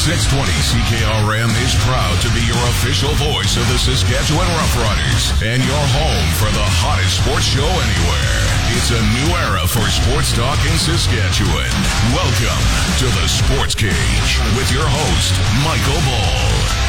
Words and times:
620 0.00 0.48
CKRM 0.64 1.52
is 1.60 1.76
proud 1.84 2.16
to 2.24 2.32
be 2.32 2.40
your 2.48 2.56
official 2.72 3.12
voice 3.20 3.60
of 3.60 3.68
the 3.68 3.76
Saskatchewan 3.76 4.48
Roughriders 4.56 5.36
and 5.44 5.60
your 5.60 5.84
home 5.92 6.28
for 6.40 6.48
the 6.56 6.68
hottest 6.80 7.20
sports 7.20 7.44
show 7.44 7.68
anywhere. 7.68 8.40
It's 8.72 8.88
a 8.96 9.02
new 9.12 9.28
era 9.44 9.68
for 9.68 9.84
sports 9.92 10.32
talk 10.32 10.56
in 10.64 10.76
Saskatchewan. 10.80 11.68
Welcome 12.16 12.64
to 12.96 13.12
the 13.12 13.28
Sports 13.28 13.76
Cage 13.76 14.40
with 14.56 14.72
your 14.72 14.88
host, 14.88 15.36
Michael 15.68 16.00
Ball. 16.08 16.79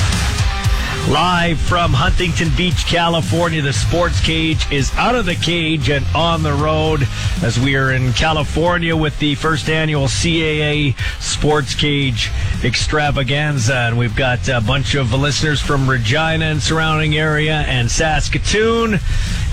Live 1.09 1.59
from 1.59 1.91
Huntington 1.91 2.49
Beach, 2.55 2.85
California, 2.85 3.61
the 3.61 3.73
Sports 3.73 4.21
Cage 4.21 4.71
is 4.71 4.93
out 4.95 5.15
of 5.15 5.25
the 5.25 5.35
cage 5.35 5.89
and 5.89 6.05
on 6.15 6.41
the 6.41 6.53
road 6.53 7.05
as 7.43 7.59
we 7.59 7.75
are 7.75 7.91
in 7.91 8.13
California 8.13 8.95
with 8.95 9.17
the 9.19 9.35
first 9.35 9.67
annual 9.67 10.05
CAA 10.05 10.95
Sports 11.19 11.75
Cage 11.75 12.30
extravaganza. 12.63 13.75
And 13.75 13.97
we've 13.97 14.16
got 14.16 14.47
a 14.47 14.61
bunch 14.61 14.95
of 14.95 15.11
listeners 15.11 15.59
from 15.59 15.89
Regina 15.89 16.45
and 16.45 16.61
surrounding 16.61 17.17
area 17.17 17.61
and 17.67 17.91
Saskatoon 17.91 18.99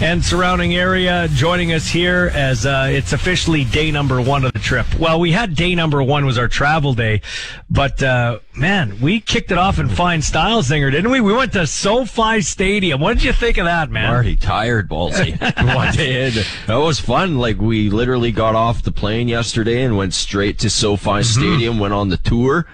and 0.01 0.25
surrounding 0.25 0.77
area 0.77 1.27
joining 1.33 1.73
us 1.73 1.89
here 1.89 2.31
as 2.35 2.67
uh, 2.67 2.87
it's 2.89 3.13
officially 3.13 3.65
day 3.65 3.91
number 3.91 4.21
one 4.21 4.45
of 4.45 4.53
the 4.53 4.61
trip. 4.61 4.87
Well, 4.97 5.19
we 5.19 5.33
had 5.33 5.57
day 5.57 5.75
number 5.75 6.03
one 6.05 6.25
was 6.25 6.39
our 6.39 6.47
travel 6.47 6.95
day, 6.95 7.23
but 7.69 8.01
uh, 8.01 8.39
man, 8.59 9.01
we 9.01 9.21
kicked 9.21 9.51
it 9.53 9.59
off 9.59 9.79
in 9.79 9.89
fine 9.89 10.21
style, 10.23 10.63
Zinger, 10.63 10.91
didn't 10.91 11.11
we? 11.11 11.21
We 11.21 11.33
went 11.33 11.53
to 11.53 11.67
SoFi 11.67 12.41
Stadium. 12.43 13.01
What 13.01 13.15
did 13.15 13.25
you 13.25 13.33
think 13.33 13.57
of 13.59 13.65
that, 13.67 13.91
man? 13.91 14.07
I'm 14.07 14.13
Already 14.15 14.37
tired, 14.37 14.89
ballsy. 14.89 15.39
what 15.75 15.95
did? 15.97 16.45
That 16.67 16.77
was 16.77 16.99
fun. 17.01 17.39
Like 17.39 17.59
we 17.59 17.91
literally 17.91 18.33
got 18.33 18.55
off 18.55 18.83
the 18.83 18.93
plane 18.93 19.29
yesterday 19.29 19.83
and 19.83 19.97
went 19.97 20.15
straight 20.15 20.59
to 20.61 20.71
SoFi 20.71 21.09
Mm-hmm. 21.11 21.23
Stadium. 21.23 21.79
Went 21.79 21.95
on 21.95 22.09
the 22.09 22.17
tour, 22.19 22.67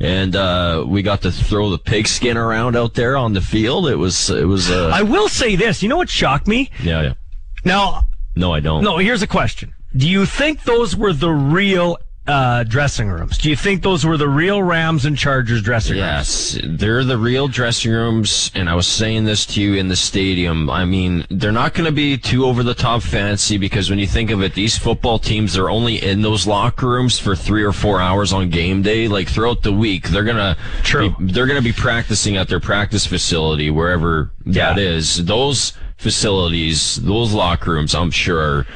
and 0.00 0.34
uh, 0.36 0.84
we 0.86 1.02
got 1.02 1.22
to 1.22 1.32
throw 1.32 1.70
the 1.70 1.78
pigskin 1.78 2.36
around 2.36 2.76
out 2.76 2.94
there 2.94 3.16
on 3.16 3.32
the 3.32 3.40
field. 3.40 3.88
It 3.88 3.96
was 3.96 4.30
it 4.30 4.44
was. 4.46 4.70
Uh, 4.70 4.90
I 4.92 5.02
will 5.02 5.28
say 5.28 5.56
this. 5.56 5.82
You 5.82 5.88
know 5.88 5.96
what 5.96 6.08
shocked 6.08 6.46
me? 6.46 6.70
yeah, 6.82 7.02
yeah. 7.02 7.12
Now, 7.64 8.02
No, 8.34 8.52
I 8.52 8.60
don't. 8.60 8.82
no, 8.82 8.98
here's 8.98 9.22
a 9.22 9.26
question. 9.26 9.74
Do 9.96 10.08
you 10.08 10.24
think 10.26 10.64
those 10.64 10.96
were 10.96 11.12
the 11.12 11.30
real 11.30 11.98
uh, 12.26 12.62
dressing 12.64 13.08
rooms? 13.08 13.36
Do 13.36 13.50
you 13.50 13.56
think 13.56 13.82
those 13.82 14.06
were 14.06 14.16
the 14.16 14.28
real 14.28 14.62
Rams 14.62 15.04
and 15.04 15.18
Chargers 15.18 15.60
dressing 15.62 15.94
rooms? 15.96 16.00
Yes, 16.54 16.58
they're 16.64 17.02
the 17.02 17.18
real 17.18 17.48
dressing 17.48 17.90
rooms, 17.90 18.50
and 18.54 18.68
I 18.68 18.74
was 18.74 18.86
saying 18.86 19.24
this 19.24 19.44
to 19.46 19.60
you 19.60 19.74
in 19.74 19.88
the 19.88 19.96
stadium. 19.96 20.70
I 20.70 20.84
mean, 20.84 21.26
they're 21.30 21.50
not 21.50 21.74
going 21.74 21.86
to 21.86 21.92
be 21.92 22.16
too 22.16 22.44
over 22.44 22.62
the 22.62 22.74
top 22.74 23.02
fancy 23.02 23.58
because 23.58 23.90
when 23.90 23.98
you 23.98 24.06
think 24.06 24.30
of 24.30 24.40
it, 24.42 24.54
these 24.54 24.78
football 24.78 25.18
teams 25.18 25.58
are 25.58 25.68
only 25.68 26.02
in 26.02 26.22
those 26.22 26.46
locker 26.46 26.88
rooms 26.88 27.18
for 27.18 27.34
three 27.34 27.64
or 27.64 27.72
four 27.72 28.00
hours 28.00 28.32
on 28.32 28.50
game 28.50 28.82
day. 28.82 29.08
Like 29.08 29.28
throughout 29.28 29.62
the 29.62 29.72
week, 29.72 30.08
they're 30.08 30.22
gonna 30.24 30.56
True. 30.82 31.10
Be, 31.18 31.32
they're 31.32 31.46
gonna 31.46 31.60
be 31.62 31.72
practicing 31.72 32.36
at 32.36 32.48
their 32.48 32.60
practice 32.60 33.04
facility 33.04 33.70
wherever 33.70 34.30
that 34.46 34.76
Yeah. 34.78 34.82
is. 34.84 35.24
Those 35.24 35.72
facilities, 35.96 36.96
those 36.96 37.32
locker 37.32 37.72
rooms, 37.72 37.94
I'm 37.94 38.10
sure. 38.10 38.66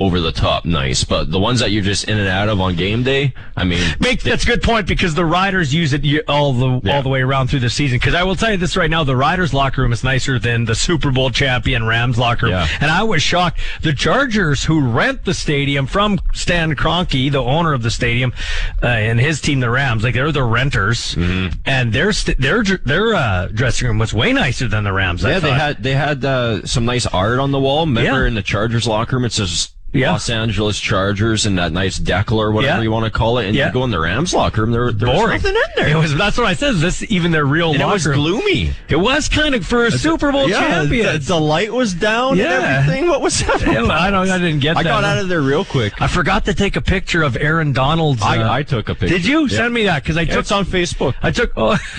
Over 0.00 0.20
the 0.20 0.30
top 0.30 0.64
nice, 0.64 1.02
but 1.02 1.28
the 1.32 1.40
ones 1.40 1.58
that 1.58 1.72
you're 1.72 1.82
just 1.82 2.04
in 2.04 2.16
and 2.18 2.28
out 2.28 2.48
of 2.48 2.60
on 2.60 2.76
game 2.76 3.02
day, 3.02 3.34
I 3.56 3.64
mean, 3.64 3.82
Make, 3.98 4.22
that's 4.22 4.44
a 4.44 4.46
good 4.46 4.62
point 4.62 4.86
because 4.86 5.16
the 5.16 5.24
riders 5.24 5.74
use 5.74 5.92
it 5.92 6.04
all 6.28 6.52
the 6.52 6.80
Yeah. 6.84 6.94
all 6.94 7.02
the 7.02 7.08
way 7.08 7.20
around 7.20 7.48
through 7.50 7.58
the 7.60 7.68
season. 7.70 7.98
Because 7.98 8.14
I 8.14 8.22
will 8.22 8.36
tell 8.36 8.52
you 8.52 8.58
this 8.58 8.76
right 8.76 8.88
now, 8.88 9.02
the 9.02 9.16
riders' 9.16 9.52
locker 9.52 9.82
room 9.82 9.92
is 9.92 10.04
nicer 10.04 10.38
than 10.38 10.66
the 10.66 10.76
Super 10.76 11.10
Bowl 11.10 11.30
champion 11.30 11.84
Rams 11.84 12.16
locker 12.16 12.46
room. 12.46 12.52
Yeah. 12.54 12.68
And 12.80 12.92
I 12.92 13.02
was 13.02 13.24
shocked. 13.24 13.58
The 13.82 13.92
Chargers, 13.92 14.62
who 14.62 14.80
rent 14.80 15.24
the 15.24 15.34
stadium 15.34 15.86
from 15.88 16.20
Stan 16.32 16.76
Kroenke, 16.76 17.32
the 17.32 17.42
owner 17.42 17.72
of 17.72 17.82
the 17.82 17.90
stadium, 17.90 18.32
uh, 18.80 18.86
and 18.86 19.18
his 19.18 19.40
team, 19.40 19.58
the 19.58 19.68
Rams, 19.70 20.04
like 20.04 20.14
they're 20.14 20.30
the 20.30 20.44
renters, 20.44 21.16
Mm-hmm. 21.16 21.58
and 21.66 21.92
their 21.92 22.12
st- 22.12 22.40
their 22.40 22.62
their 22.62 23.16
uh, 23.16 23.48
dressing 23.52 23.88
room 23.88 23.98
was 23.98 24.14
way 24.14 24.32
nicer 24.32 24.68
than 24.68 24.84
the 24.84 24.92
Rams. 24.92 25.24
I 25.24 25.30
Yeah, 25.32 25.38
they 25.40 25.50
had 25.50 25.82
they 25.82 25.94
had 25.94 26.24
uh, 26.24 26.64
some 26.66 26.84
nice 26.84 27.06
art 27.06 27.40
on 27.40 27.50
the 27.50 27.58
wall. 27.58 27.84
Remember 27.84 28.22
Yeah. 28.22 28.28
in 28.28 28.34
the 28.34 28.42
Chargers 28.42 28.86
locker 28.86 29.16
room, 29.16 29.24
it 29.24 29.32
says 29.32 29.70
Yeah. 29.92 30.12
Los 30.12 30.28
Angeles 30.28 30.78
Chargers 30.78 31.46
and 31.46 31.56
that 31.58 31.72
nice 31.72 31.98
decal 31.98 32.36
or 32.36 32.52
whatever 32.52 32.76
Yeah. 32.76 32.82
you 32.82 32.90
want 32.90 33.06
to 33.06 33.10
call 33.10 33.38
it. 33.38 33.46
And 33.46 33.56
Yeah. 33.56 33.68
you 33.68 33.72
go 33.72 33.84
in 33.84 33.90
the 33.90 33.98
Rams 33.98 34.34
locker 34.34 34.60
room, 34.62 34.70
there, 34.70 34.92
there 34.92 35.08
was 35.08 35.30
nothing 35.42 35.56
in 35.56 35.62
there. 35.76 35.88
It 35.88 35.94
was. 35.96 36.14
That's 36.14 36.36
what 36.36 36.46
I 36.46 36.52
said. 36.52 36.74
This 36.76 37.02
even 37.10 37.30
their 37.30 37.46
real 37.46 37.72
and 37.72 37.80
it 37.80 37.84
locker 37.84 37.94
was 37.94 38.06
room? 38.06 38.16
gloomy. 38.18 38.72
It 38.90 38.96
was 38.96 39.28
kind 39.30 39.54
of 39.54 39.66
for 39.66 39.86
a 39.86 39.90
Super 39.90 40.30
Bowl 40.30 40.46
champion. 40.48 41.06
The, 41.14 41.18
the 41.18 41.40
light 41.40 41.72
was 41.72 41.94
down 41.94 42.36
Yeah. 42.36 42.52
and 42.54 42.64
everything. 42.88 43.08
What 43.08 43.22
was 43.22 43.38
that? 43.40 43.62
Yeah, 43.66 43.84
I 43.86 44.10
don't. 44.10 44.28
I 44.28 44.36
didn't 44.38 44.60
get 44.60 44.76
I 44.76 44.82
that. 44.82 44.88
got 44.90 45.04
out 45.04 45.18
of 45.18 45.28
there 45.28 45.40
real 45.40 45.64
quick. 45.64 45.94
I 46.00 46.06
forgot 46.06 46.44
to 46.44 46.54
take 46.54 46.76
a 46.76 46.82
picture 46.82 47.22
of 47.22 47.36
Aaron 47.38 47.72
Donald's. 47.72 48.22
uh, 48.22 48.26
I, 48.26 48.58
I 48.58 48.62
took 48.64 48.88
a 48.90 48.94
picture. 48.94 49.08
did 49.16 49.24
you 49.26 49.42
Yeah. 49.46 49.56
send 49.56 49.72
me 49.74 49.84
that? 49.84 50.02
Because 50.02 50.16
I 50.18 50.24
took 50.26 50.40
it's 50.40 50.52
on 50.52 50.64
Facebook. 50.66 51.14
I 51.22 51.30
took. 51.30 51.52
Oh, 51.56 51.78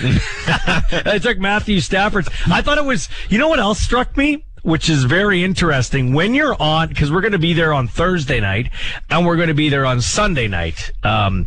I 1.04 1.18
took 1.20 1.38
Matthew 1.38 1.80
Stafford's. 1.80 2.28
I 2.50 2.62
thought 2.62 2.78
it 2.78 2.84
was. 2.84 3.08
You 3.28 3.38
know 3.38 3.48
what 3.48 3.58
else 3.58 3.80
struck 3.80 4.16
me? 4.16 4.44
Which 4.62 4.88
is 4.88 5.04
very 5.04 5.42
interesting. 5.42 6.12
When 6.12 6.34
you're 6.34 6.60
on, 6.60 6.88
because 6.88 7.10
we're 7.10 7.22
going 7.22 7.32
to 7.32 7.38
be 7.38 7.54
there 7.54 7.72
on 7.72 7.88
Thursday 7.88 8.40
night, 8.40 8.70
and 9.08 9.26
we're 9.26 9.36
going 9.36 9.48
to 9.48 9.54
be 9.54 9.68
there 9.68 9.86
on 9.86 10.00
Sunday 10.00 10.48
night. 10.48 10.92
Um, 11.02 11.46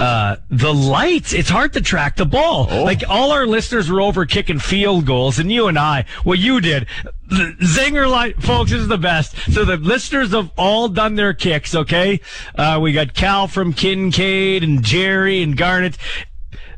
uh, 0.00 0.36
the 0.48 0.72
lights, 0.72 1.34
it's 1.34 1.50
hard 1.50 1.74
to 1.74 1.80
track 1.82 2.16
the 2.16 2.24
ball. 2.24 2.64
Like 2.84 3.02
all 3.06 3.32
our 3.32 3.46
listeners 3.46 3.90
were 3.90 4.00
over 4.00 4.24
kicking 4.24 4.58
field 4.58 5.04
goals 5.04 5.38
and 5.38 5.52
you 5.52 5.66
and 5.66 5.78
I, 5.78 6.06
what 6.24 6.38
you 6.38 6.62
did, 6.62 6.86
the 7.26 7.54
zinger 7.60 8.10
light, 8.10 8.42
folks, 8.42 8.72
is 8.72 8.88
the 8.88 8.96
best. 8.96 9.36
So 9.52 9.66
the 9.66 9.76
listeners 9.76 10.30
have 10.32 10.50
all 10.56 10.88
done 10.88 11.16
their 11.16 11.34
kicks, 11.34 11.74
okay? 11.74 12.20
Uh, 12.54 12.78
we 12.80 12.92
got 12.92 13.12
Cal 13.12 13.46
from 13.46 13.74
Kincaid 13.74 14.64
and 14.64 14.82
Jerry 14.82 15.42
and 15.42 15.54
Garnet. 15.54 15.98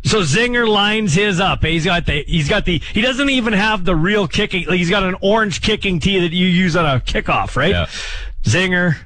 So 0.04 0.20
Zinger 0.20 0.66
lines 0.66 1.14
his 1.14 1.40
up. 1.40 1.64
He's 1.64 1.84
got 1.84 2.06
the, 2.06 2.24
he's 2.26 2.48
got 2.48 2.64
the, 2.64 2.78
he 2.92 3.00
doesn't 3.00 3.30
even 3.30 3.52
have 3.52 3.84
the 3.84 3.94
real 3.94 4.26
kicking, 4.26 4.64
he's 4.68 4.90
got 4.90 5.02
an 5.02 5.16
orange 5.20 5.62
kicking 5.62 6.00
tee 6.00 6.20
that 6.20 6.32
you 6.32 6.46
use 6.46 6.76
on 6.76 6.84
a 6.84 7.00
kickoff, 7.00 7.56
right? 7.56 7.70
Yeah. 7.70 7.86
Zinger 8.42 8.96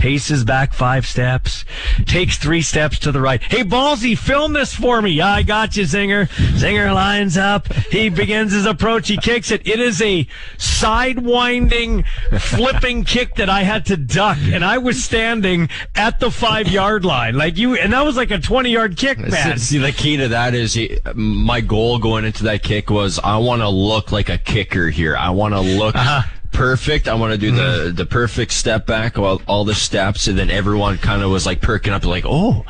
paces 0.00 0.44
back 0.44 0.72
five 0.72 1.06
steps, 1.06 1.66
takes 2.06 2.38
three 2.38 2.62
steps 2.62 2.98
to 3.00 3.12
the 3.12 3.20
right. 3.20 3.42
Hey, 3.42 3.62
Ballsy, 3.62 4.16
film 4.16 4.54
this 4.54 4.74
for 4.74 5.02
me. 5.02 5.10
Yeah, 5.10 5.28
I 5.28 5.42
got 5.42 5.76
you, 5.76 5.84
Zinger. 5.84 6.26
Zinger 6.56 6.92
lines 6.94 7.36
up. 7.36 7.70
He 7.74 8.08
begins 8.08 8.52
his 8.52 8.64
approach. 8.64 9.08
He 9.08 9.18
kicks 9.18 9.50
it. 9.50 9.66
It 9.68 9.78
is 9.78 10.00
a 10.00 10.26
sidewinding, 10.56 12.06
flipping 12.40 13.04
kick 13.04 13.34
that 13.34 13.50
I 13.50 13.62
had 13.62 13.84
to 13.86 13.96
duck, 13.98 14.38
and 14.40 14.64
I 14.64 14.78
was 14.78 15.04
standing 15.04 15.68
at 15.94 16.18
the 16.18 16.30
five 16.30 16.68
yard 16.68 17.04
line. 17.04 17.36
Like 17.36 17.58
you, 17.58 17.76
and 17.76 17.92
that 17.92 18.02
was 18.04 18.16
like 18.16 18.30
a 18.30 18.38
20 18.38 18.70
yard 18.70 18.96
kick, 18.96 19.18
man. 19.18 19.58
See, 19.58 19.76
the 19.78 19.92
key 19.92 20.16
to 20.16 20.28
that 20.28 20.54
is 20.54 20.72
he, 20.72 20.98
my 21.14 21.60
goal 21.60 21.98
going 21.98 22.24
into 22.24 22.44
that 22.44 22.62
kick 22.62 22.88
was 22.88 23.18
I 23.22 23.36
want 23.36 23.60
to 23.60 23.68
look 23.68 24.12
like 24.12 24.30
a 24.30 24.38
kicker 24.38 24.88
here. 24.88 25.14
I 25.16 25.28
want 25.30 25.52
to 25.54 25.60
look 25.60 25.94
Uh-huh. 25.94 26.22
Perfect. 26.52 27.08
I 27.08 27.14
want 27.14 27.32
to 27.32 27.38
do 27.38 27.52
Mm-hmm. 27.52 27.86
the 27.86 27.92
the 27.92 28.06
perfect 28.06 28.52
step 28.52 28.86
back, 28.86 29.18
all, 29.18 29.40
all 29.46 29.64
the 29.64 29.74
steps, 29.74 30.26
and 30.28 30.38
then 30.38 30.50
everyone 30.50 30.98
kind 30.98 31.22
of 31.22 31.30
was 31.30 31.46
like 31.46 31.60
perking 31.60 31.92
up, 31.92 32.04
like, 32.04 32.24
oh. 32.26 32.64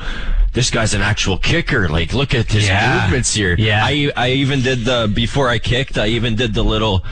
This 0.53 0.69
guy's 0.69 0.94
an 0.94 1.00
actual 1.00 1.38
kicker. 1.38 1.88
Like, 1.88 2.12
look 2.12 2.35
at 2.35 2.50
his 2.50 2.67
Yeah. 2.67 3.03
movements 3.05 3.32
here. 3.32 3.55
Yeah. 3.56 3.82
I 3.85 4.11
I 4.17 4.31
even 4.32 4.62
did 4.62 4.85
the 4.85 5.09
before 5.15 5.49
I 5.49 5.61
kicked. 5.61 5.97
I 5.97 6.09
even 6.09 6.35
did 6.35 6.55
the 6.55 6.65
little, 6.65 7.05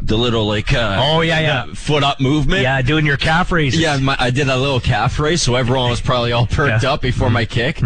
the 0.00 0.16
little 0.16 0.46
like 0.46 0.72
uh, 0.72 0.96
Oh, 0.98 1.20
yeah, 1.20 1.38
yeah. 1.40 1.66
foot 1.74 2.02
up 2.02 2.18
movement. 2.18 2.62
Yeah, 2.62 2.80
doing 2.80 3.04
your 3.04 3.18
calf 3.18 3.52
raises. 3.52 3.78
Yeah, 3.78 3.98
my, 3.98 4.16
I 4.18 4.30
did 4.30 4.48
a 4.48 4.56
little 4.56 4.80
calf 4.80 5.18
raise, 5.20 5.42
so 5.42 5.54
everyone 5.54 5.90
was 5.90 6.00
probably 6.00 6.32
all 6.32 6.46
perked 6.46 6.82
Yeah. 6.82 6.92
up 6.94 7.02
before 7.02 7.28
my 7.28 7.44
kick. 7.44 7.82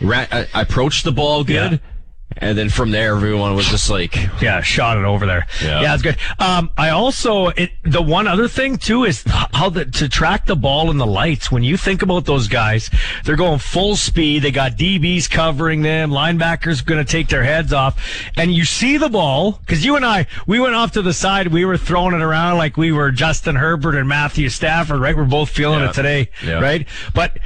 Ra- 0.00 0.26
I, 0.32 0.46
I 0.54 0.62
approached 0.62 1.04
the 1.04 1.12
ball 1.12 1.44
good, 1.44 1.72
Yeah. 1.72 1.78
And 2.36 2.58
then 2.58 2.68
from 2.68 2.90
there, 2.90 3.14
everyone 3.14 3.54
was 3.54 3.66
just 3.68 3.88
like, 3.90 4.16
Yeah, 4.42 4.60
shot 4.60 4.96
it 4.98 5.04
over 5.04 5.24
there. 5.26 5.46
Yeah. 5.62 5.82
Yeah, 5.82 5.94
it's 5.94 6.02
good. 6.02 6.16
Um, 6.38 6.70
I 6.76 6.90
also 6.90 7.48
it, 7.48 7.70
the 7.84 8.02
one 8.02 8.26
other 8.26 8.48
thing 8.48 8.76
too 8.76 9.04
is 9.04 9.22
how 9.26 9.68
the, 9.70 9.84
to 9.84 10.08
track 10.08 10.46
the 10.46 10.56
ball 10.56 10.90
in 10.90 10.98
the 10.98 11.06
lights. 11.06 11.50
When 11.52 11.62
you 11.62 11.76
think 11.76 12.02
about 12.02 12.24
those 12.24 12.48
guys, 12.48 12.90
they're 13.24 13.36
going 13.36 13.58
full 13.60 13.96
speed. 13.96 14.42
They 14.42 14.50
got 14.50 14.72
DBs 14.72 15.30
covering 15.30 15.82
them. 15.82 16.10
Linebackers 16.10 16.84
going 16.84 17.04
to 17.04 17.10
take 17.10 17.28
their 17.28 17.44
heads 17.44 17.72
off, 17.72 18.04
and 18.36 18.52
you 18.52 18.64
see 18.64 18.96
the 18.96 19.08
ball 19.08 19.52
because 19.52 19.84
you 19.84 19.96
and 19.96 20.04
I 20.04 20.26
we 20.46 20.58
went 20.60 20.74
off 20.74 20.92
to 20.92 21.02
the 21.02 21.12
side. 21.12 21.48
We 21.48 21.64
were 21.64 21.76
throwing 21.76 22.14
it 22.14 22.20
around 22.22 22.58
like 22.58 22.76
we 22.76 22.90
were 22.92 23.10
Justin 23.12 23.56
Herbert 23.56 23.94
and 23.96 24.08
Matthew 24.08 24.48
Stafford. 24.48 25.00
Right, 25.00 25.16
we're 25.16 25.24
both 25.24 25.50
feeling 25.50 25.80
Yeah. 25.80 25.90
it 25.90 25.94
today. 25.94 26.30
Yeah. 26.44 26.60
Right, 26.60 26.86
but. 27.14 27.38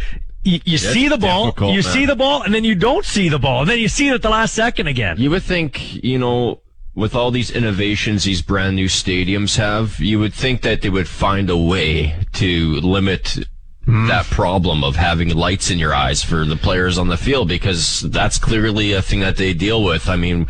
You, 0.44 0.60
you 0.64 0.78
see 0.78 1.08
the 1.08 1.18
ball, 1.18 1.52
you 1.58 1.66
man. 1.66 1.82
see 1.82 2.06
the 2.06 2.16
ball, 2.16 2.42
and 2.42 2.54
then 2.54 2.64
you 2.64 2.74
don't 2.74 3.04
see 3.04 3.28
the 3.28 3.38
ball, 3.38 3.62
and 3.62 3.70
then 3.70 3.78
you 3.78 3.88
see 3.88 4.08
it 4.08 4.14
at 4.14 4.22
the 4.22 4.30
last 4.30 4.54
second 4.54 4.86
again. 4.86 5.16
You 5.18 5.30
would 5.30 5.42
think, 5.42 6.02
you 6.02 6.18
know, 6.18 6.62
with 6.94 7.14
all 7.14 7.30
these 7.30 7.50
innovations 7.50 8.24
these 8.24 8.42
brand 8.42 8.74
new 8.74 8.86
stadiums 8.86 9.56
have, 9.56 10.00
you 10.00 10.18
would 10.18 10.34
think 10.34 10.62
that 10.62 10.82
they 10.82 10.90
would 10.90 11.08
find 11.08 11.48
a 11.48 11.56
way 11.56 12.26
to 12.32 12.80
limit 12.80 13.38
hmm. 13.84 14.06
that 14.08 14.24
problem 14.26 14.82
of 14.82 14.96
having 14.96 15.28
lights 15.28 15.70
in 15.70 15.78
your 15.78 15.94
eyes 15.94 16.22
for 16.22 16.44
the 16.44 16.56
players 16.56 16.98
on 16.98 17.08
the 17.08 17.16
field 17.16 17.48
because 17.48 18.00
that's 18.00 18.38
clearly 18.38 18.92
a 18.92 19.00
thing 19.00 19.20
that 19.20 19.36
they 19.36 19.54
deal 19.54 19.84
with. 19.84 20.08
I 20.08 20.16
mean, 20.16 20.48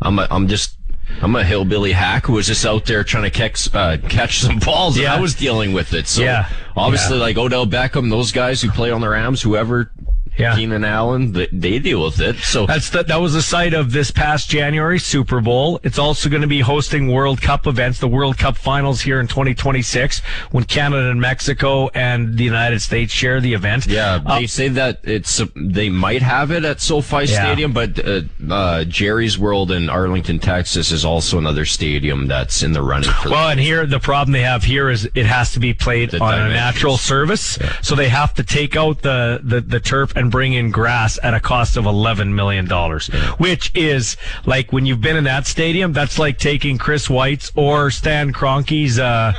I'm 0.00 0.18
I'm 0.18 0.46
just 0.46 0.77
I'm 1.20 1.34
a 1.34 1.42
hillbilly 1.44 1.92
hack 1.92 2.26
who 2.26 2.34
was 2.34 2.46
just 2.46 2.64
out 2.64 2.84
there 2.86 3.02
trying 3.02 3.24
to 3.24 3.30
catch 3.30 3.74
uh, 3.74 3.96
catch 4.08 4.38
some 4.40 4.58
balls, 4.58 4.96
and 4.96 5.02
Yeah. 5.04 5.14
I 5.14 5.20
was 5.20 5.34
dealing 5.34 5.72
with 5.72 5.92
it. 5.94 6.06
So 6.06 6.22
Yeah. 6.22 6.46
obviously, 6.76 7.16
Yeah. 7.16 7.22
like 7.22 7.36
Odell 7.38 7.66
Beckham, 7.66 8.10
those 8.10 8.30
guys 8.30 8.62
who 8.62 8.70
play 8.70 8.90
on 8.90 9.00
the 9.00 9.08
Rams, 9.08 9.42
whoever. 9.42 9.90
Yeah. 10.38 10.54
Keenan 10.56 10.84
Allen, 10.84 11.32
they, 11.32 11.78
deal 11.78 12.04
with 12.04 12.20
it. 12.20 12.36
So 12.38 12.66
That's 12.66 12.90
the, 12.90 13.02
that 13.02 13.20
was 13.20 13.34
the 13.34 13.42
site 13.42 13.74
of 13.74 13.92
this 13.92 14.10
past 14.10 14.48
January 14.48 14.98
Super 14.98 15.40
Bowl. 15.40 15.80
It's 15.82 15.98
also 15.98 16.28
going 16.28 16.42
to 16.42 16.48
be 16.48 16.60
hosting 16.60 17.08
World 17.12 17.40
Cup 17.42 17.66
events, 17.66 17.98
the 17.98 18.08
World 18.08 18.38
Cup 18.38 18.56
finals 18.56 19.00
here 19.00 19.20
in 19.20 19.26
2026 19.26 20.20
when 20.50 20.64
Canada 20.64 21.10
and 21.10 21.20
Mexico 21.20 21.88
and 21.88 22.36
the 22.36 22.44
United 22.44 22.80
States 22.80 23.12
share 23.12 23.40
the 23.40 23.52
event. 23.54 23.86
Yeah, 23.86 24.20
Uh, 24.24 24.38
they 24.38 24.46
say 24.46 24.68
that 24.68 25.00
it's 25.04 25.40
they 25.56 25.88
might 25.88 26.22
have 26.22 26.50
it 26.50 26.64
at 26.64 26.80
SoFi 26.80 27.24
Yeah. 27.24 27.42
Stadium, 27.44 27.72
but 27.72 27.98
uh, 28.04 28.20
uh, 28.50 28.84
Jerry's 28.84 29.38
World 29.38 29.70
in 29.72 29.88
Arlington, 29.90 30.38
Texas, 30.38 30.92
is 30.92 31.04
also 31.04 31.38
another 31.38 31.64
stadium 31.64 32.26
that's 32.28 32.62
in 32.62 32.72
the 32.72 32.82
running 32.82 33.10
for. 33.10 33.30
well, 33.30 33.48
and 33.50 33.60
here 33.60 33.86
the 33.86 34.00
problem 34.00 34.32
they 34.32 34.42
have 34.42 34.64
here 34.64 34.88
is 34.88 35.08
it 35.14 35.26
has 35.26 35.52
to 35.52 35.60
be 35.60 35.74
played 35.74 36.10
The 36.10 36.20
on 36.22 36.34
a 36.34 36.36
dimensions. 36.36 36.54
natural 36.54 36.96
surface, 36.96 37.58
so 37.82 37.94
they 37.94 38.08
have 38.08 38.34
to 38.34 38.42
take 38.44 38.76
out 38.76 39.02
the, 39.02 39.40
the 39.42 39.60
the 39.60 39.80
turf 39.80 40.14
and 40.16 40.27
bring 40.30 40.52
in 40.52 40.70
grass 40.70 41.18
at 41.22 41.34
a 41.34 41.40
cost 41.40 41.76
of 41.76 41.86
11 41.86 42.34
million 42.34 42.66
dollars, 42.66 43.08
which 43.38 43.70
is 43.74 44.16
like 44.46 44.72
when 44.72 44.86
you've 44.86 45.00
been 45.00 45.16
in 45.16 45.24
that 45.24 45.46
stadium, 45.46 45.92
that's 45.92 46.18
like 46.18 46.38
taking 46.38 46.78
Chris 46.78 47.08
White's 47.08 47.52
or 47.54 47.90
Stan 47.90 48.32
Kroenke's 48.32 48.98
uh, 48.98 49.32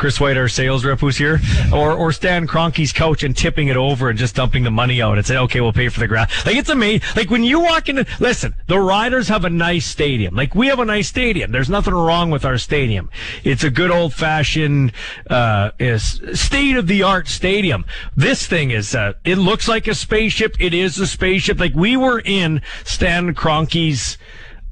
Chris 0.00 0.18
White, 0.18 0.38
our 0.38 0.48
sales 0.48 0.82
rep, 0.84 0.98
who's 1.00 1.18
here, 1.18 1.40
or 1.74 1.92
or 1.92 2.10
Stan 2.10 2.46
Kroenke's 2.46 2.90
couch 2.92 3.22
and 3.22 3.36
tipping 3.36 3.68
it 3.68 3.76
over 3.76 4.08
and 4.08 4.18
just 4.18 4.34
dumping 4.34 4.64
the 4.64 4.70
money 4.70 5.02
out 5.02 5.18
and 5.18 5.26
say, 5.26 5.36
okay, 5.36 5.60
we'll 5.60 5.74
pay 5.74 5.90
for 5.90 6.00
the 6.00 6.08
grass. 6.08 6.46
Like 6.46 6.56
it's 6.56 6.70
amazing. 6.70 7.06
Like 7.14 7.30
when 7.30 7.44
you 7.44 7.60
walk 7.60 7.90
into, 7.90 8.06
listen, 8.18 8.54
the 8.66 8.78
Riders 8.78 9.28
have 9.28 9.44
a 9.44 9.50
nice 9.50 9.86
stadium. 9.86 10.34
Like 10.34 10.54
we 10.54 10.68
have 10.68 10.78
a 10.78 10.86
nice 10.86 11.08
stadium. 11.08 11.52
There's 11.52 11.68
nothing 11.68 11.92
wrong 11.92 12.30
with 12.30 12.46
our 12.46 12.56
stadium. 12.56 13.10
It's 13.44 13.62
a 13.62 13.70
good 13.70 13.90
old 13.90 14.14
fashioned, 14.14 14.92
uh, 15.28 15.72
is 15.78 16.20
state 16.32 16.76
of 16.76 16.86
the 16.86 17.02
art 17.02 17.28
stadium. 17.28 17.84
This 18.16 18.46
thing 18.46 18.70
is, 18.70 18.94
uh, 18.94 19.12
it 19.24 19.36
looks 19.36 19.68
like 19.68 19.86
a 19.86 19.94
spaceship. 20.30 20.56
It 20.60 20.74
is 20.74 20.98
a 20.98 21.06
spaceship. 21.06 21.58
Like 21.58 21.74
we 21.74 21.96
were 21.96 22.22
in 22.24 22.62
Stan 22.84 23.34
Kroenke's 23.34 24.16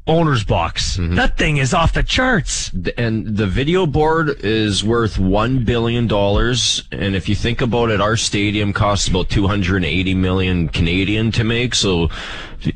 owner's 0.07 0.43
box. 0.43 0.97
Mm-hmm. 0.97 1.17
That 1.17 1.37
thing 1.37 1.59
is 1.59 1.75
off 1.75 1.93
the 1.93 2.03
charts. 2.03 2.71
and 2.97 3.37
the 3.37 3.47
video 3.47 3.85
board 3.87 4.43
is 4.43 4.83
worth 4.83 5.19
one 5.19 5.65
billion 5.65 6.07
dollars. 6.07 6.85
And 6.93 7.15
if 7.15 7.29
you 7.29 7.35
think 7.35 7.61
about 7.61 7.91
it, 7.91 8.01
our 8.01 8.17
stadium 8.17 8.73
costs 8.73 9.09
about 9.09 9.29
two 9.29 9.47
hundred 9.47 9.77
and 9.77 9.85
eighty 9.85 10.15
million 10.15 10.69
Canadian 10.69 11.33
to 11.33 11.45
make. 11.45 11.75
So 11.75 12.09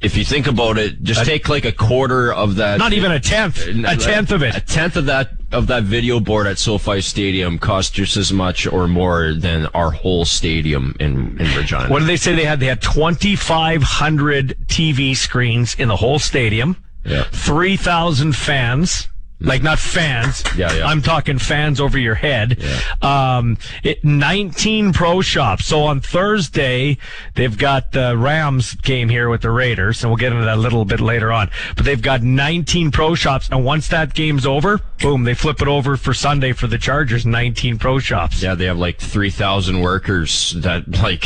if 0.01 0.17
you 0.17 0.25
think 0.25 0.47
about 0.47 0.77
it, 0.77 1.03
just 1.03 1.25
take 1.25 1.49
like 1.49 1.65
a 1.65 1.73
quarter 1.73 2.33
of 2.33 2.57
that. 2.57 2.79
Not 2.79 2.93
even 2.93 3.13
a 3.13 3.21
tenth. 3.21 3.67
Uh, 3.67 3.85
a 3.87 3.97
tenth 3.97 4.31
of 4.33 4.43
it. 4.43 4.57
A 4.57 4.61
tenth 4.61 4.97
of 4.97 5.07
that 5.07 5.42
of 5.53 5.67
that 5.69 5.85
video 5.85 6.21
board 6.21 6.47
at 6.47 6.59
SoFi 6.59 7.01
Stadium 7.01 7.59
cost 7.59 7.95
just 7.95 8.17
as 8.17 8.33
much 8.33 8.67
or 8.67 8.89
more 8.89 9.35
than 9.35 9.67
our 9.67 9.91
whole 9.91 10.25
stadium 10.25 10.97
in 10.99 11.39
in 11.41 11.57
Regina. 11.57 11.89
What 11.89 12.01
did 12.01 12.09
they 12.09 12.17
say 12.17 12.35
they 12.35 12.45
had? 12.45 12.61
They 12.61 12.67
had 12.67 12.83
2,500 12.83 14.57
TV 14.67 15.17
screens 15.17 15.75
in 15.75 15.89
the 15.89 15.97
whole 15.97 16.19
stadium. 16.19 16.77
Yeah. 17.05 17.25
3,000 17.33 18.35
fans. 18.35 19.09
Like 19.43 19.63
not 19.63 19.79
fans. 19.79 20.43
Yeah, 20.57 20.73
yeah. 20.75 20.87
I'm 20.87 21.01
talking 21.01 21.39
fans 21.39 21.81
over 21.81 21.99
your 21.99 22.15
head. 22.15 22.63
Um, 23.01 23.57
it 23.83 24.05
19 24.05 24.93
pro 24.93 25.23
shops. 25.23 25.65
So 25.65 25.85
on 25.85 26.01
Thursday, 26.01 26.99
they've 27.35 27.57
got 27.57 27.93
the 27.93 28.17
Rams 28.19 28.75
game 28.75 29.09
here 29.09 29.31
with 29.31 29.41
the 29.41 29.51
Raiders, 29.51 30.03
and 30.03 30.11
we'll 30.11 30.19
get 30.19 30.33
into 30.33 30.45
that 30.45 30.59
a 30.59 30.61
little 30.61 30.85
bit 30.85 31.01
later 31.01 31.33
on. 31.33 31.51
But 31.75 31.87
they've 31.87 32.03
got 32.03 32.23
19 32.23 32.91
pro 32.91 33.15
shops, 33.15 33.49
and 33.49 33.65
once 33.65 33.89
that 33.89 34.13
game's 34.13 34.45
over, 34.45 34.81
boom, 35.01 35.25
they 35.25 35.35
flip 35.35 35.63
it 35.63 35.69
over 35.69 35.97
for 35.97 36.13
Sunday 36.13 36.53
for 36.53 36.67
the 36.67 36.79
Chargers. 36.79 37.25
19 37.25 37.79
pro 37.79 37.99
shops. 37.99 38.43
Yeah, 38.43 38.55
they 38.55 38.67
have 38.67 38.79
like 38.79 38.99
3,000 38.99 39.81
workers 39.81 40.53
that 40.59 40.87
like 40.89 41.25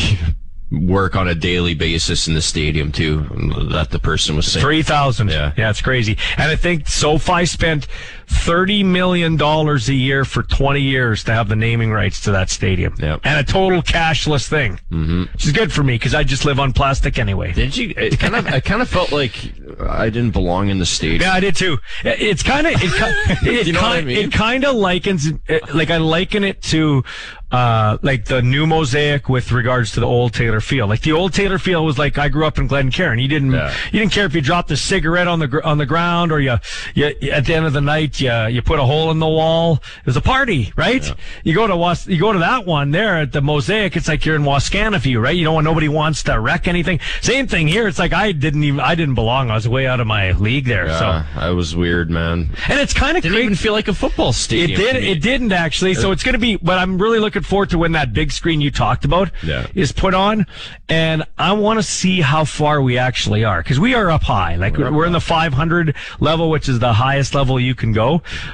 work 0.70 1.14
on 1.14 1.28
a 1.28 1.34
daily 1.34 1.74
basis 1.74 2.26
in 2.26 2.34
the 2.34 2.42
stadium 2.42 2.90
too. 2.90 3.22
That 3.70 3.90
the 3.90 3.98
person 3.98 4.36
was 4.36 4.50
saying. 4.50 4.64
Three 4.64 4.82
thousand. 4.82 5.28
Yeah. 5.28 5.52
yeah, 5.56 5.70
it's 5.70 5.82
crazy. 5.82 6.18
And 6.36 6.50
I 6.50 6.56
think 6.56 6.88
SoFi 6.88 7.46
spent 7.46 7.86
thirty 8.28 8.82
million 8.82 9.36
dollars 9.36 9.88
a 9.88 9.94
year 9.94 10.24
for 10.24 10.42
twenty 10.42 10.80
years 10.80 11.24
to 11.24 11.32
have 11.32 11.48
the 11.48 11.56
naming 11.56 11.92
rights 11.92 12.20
to 12.22 12.32
that 12.32 12.50
stadium. 12.50 12.94
Yep. 12.98 13.20
and 13.24 13.38
a 13.40 13.44
total 13.52 13.82
cashless 13.82 14.48
thing, 14.48 14.80
mm-hmm. 14.90 15.24
which 15.32 15.44
is 15.46 15.52
good 15.52 15.72
for 15.72 15.82
me 15.82 15.94
because 15.94 16.14
I 16.14 16.24
just 16.24 16.44
live 16.44 16.58
on 16.60 16.72
plastic 16.72 17.18
anyway. 17.18 17.52
Did 17.52 17.76
you? 17.76 17.94
It 17.96 18.18
kind 18.18 18.34
of. 18.36 18.46
I 18.46 18.60
kind 18.60 18.82
of 18.82 18.88
felt 18.88 19.12
like 19.12 19.52
I 19.80 20.10
didn't 20.10 20.32
belong 20.32 20.68
in 20.68 20.78
the 20.78 20.86
stadium. 20.86 21.22
Yeah, 21.22 21.32
I 21.32 21.40
did 21.40 21.56
too. 21.56 21.78
It- 22.04 22.20
It's 22.20 22.42
kind 22.42 22.66
of 22.66 22.72
it, 22.76 23.46
it, 23.46 23.66
You 23.66 23.72
know 23.72 23.82
what 23.82 23.92
I 23.98 24.00
mean? 24.02 24.16
it 24.18 24.32
kind 24.32 24.64
of 24.64 24.74
likens 24.74 25.26
it, 25.46 25.74
like 25.74 25.90
I 25.90 25.98
liken 25.98 26.42
it 26.44 26.62
to 26.62 27.04
uh 27.52 27.96
like 28.02 28.24
the 28.24 28.42
new 28.42 28.66
mosaic 28.66 29.28
with 29.28 29.52
regards 29.52 29.92
to 29.92 30.00
the 30.00 30.06
old 30.06 30.34
Taylor 30.34 30.60
Field. 30.60 30.90
Like 30.90 31.02
the 31.02 31.12
old 31.12 31.32
Taylor 31.32 31.58
Field 31.58 31.86
was 31.86 31.96
like 31.96 32.18
I 32.18 32.28
grew 32.28 32.44
up 32.44 32.58
in 32.58 32.66
Glencairn. 32.66 33.20
You 33.20 33.28
didn't 33.28 33.52
Yeah. 33.52 33.72
you 33.92 34.00
didn't 34.00 34.10
care 34.12 34.24
if 34.26 34.34
you 34.34 34.40
dropped 34.40 34.70
a 34.72 34.76
cigarette 34.76 35.28
on 35.28 35.38
the 35.38 35.46
gr- 35.46 35.62
on 35.62 35.78
the 35.78 35.86
ground 35.86 36.32
or 36.32 36.40
you, 36.40 36.56
you 36.94 37.06
at 37.30 37.44
the 37.46 37.54
end 37.54 37.64
of 37.66 37.72
the 37.72 37.80
night 37.80 38.15
you 38.20 38.30
uh, 38.30 38.46
you 38.46 38.62
put 38.62 38.78
a 38.78 38.84
hole 38.84 39.10
in 39.10 39.18
the 39.18 39.26
wall. 39.28 39.82
It 40.00 40.06
was 40.06 40.16
a 40.16 40.20
party, 40.20 40.72
right? 40.76 41.04
You 41.44 41.54
go 41.54 41.66
to 41.66 41.76
Was 41.76 42.06
you 42.06 42.18
go 42.18 42.32
to 42.32 42.38
that 42.40 42.66
one 42.66 42.90
there 42.90 43.18
at 43.18 43.32
the 43.32 43.40
mosaic. 43.40 43.96
It's 43.96 44.08
like 44.08 44.24
you're 44.24 44.36
in 44.36 44.42
Wascana 44.42 44.96
right? 45.20 45.36
You 45.36 45.44
don't 45.44 45.54
want 45.54 45.64
nobody 45.64 45.88
wants 45.88 46.22
to 46.24 46.38
wreck 46.40 46.66
anything. 46.68 47.00
Same 47.20 47.46
thing 47.46 47.68
here. 47.68 47.86
It's 47.88 47.98
like 47.98 48.12
I 48.12 48.32
didn't 48.32 48.64
even 48.64 48.80
I 48.80 48.94
didn't 48.94 49.14
belong. 49.14 49.50
I 49.50 49.54
was 49.54 49.68
way 49.68 49.86
out 49.86 50.00
of 50.00 50.06
my 50.06 50.32
league 50.32 50.66
there. 50.66 50.88
So. 50.88 51.04
Yeah, 51.04 51.26
I 51.36 51.50
was 51.50 51.74
weird, 51.76 52.10
man. 52.10 52.50
And 52.68 52.80
it's 52.80 52.92
kind 52.94 53.16
of 53.16 53.22
Didn't 53.22 53.34
crazy. 53.34 53.44
even 53.46 53.56
feel 53.56 53.72
like 53.72 53.88
a 53.88 53.94
football 53.94 54.30
It 54.30 54.34
stadium. 54.34 54.80
did. 54.80 54.96
It 55.04 55.22
didn't 55.22 55.52
actually. 55.52 55.94
So 55.94 56.10
it's 56.12 56.22
going 56.22 56.34
to 56.34 56.38
be. 56.38 56.56
But 56.56 56.78
I'm 56.78 56.98
really 56.98 57.18
looking 57.18 57.42
forward 57.42 57.70
to 57.70 57.78
when 57.78 57.92
that 57.92 58.12
big 58.12 58.32
screen 58.32 58.60
you 58.60 58.70
talked 58.70 59.04
about 59.04 59.30
Yeah. 59.42 59.66
is 59.74 59.92
put 59.92 60.14
on, 60.14 60.46
and 60.88 61.24
I 61.38 61.52
want 61.52 61.78
to 61.78 61.82
see 61.82 62.20
how 62.20 62.44
far 62.44 62.80
we 62.80 62.98
actually 62.98 63.44
are 63.44 63.62
because 63.62 63.78
we 63.80 63.94
are 63.94 64.10
up 64.10 64.22
high. 64.22 64.56
Like 64.56 64.76
we're, 64.76 64.86
up 64.88 65.06
in 65.06 65.12
the 65.12 65.20
500 65.20 65.94
level, 66.20 66.50
which 66.50 66.68
is 66.68 66.78
the 66.78 66.92
highest 66.92 67.34
level 67.34 67.58
you 67.60 67.74
can 67.74 67.92
go. 67.92 68.05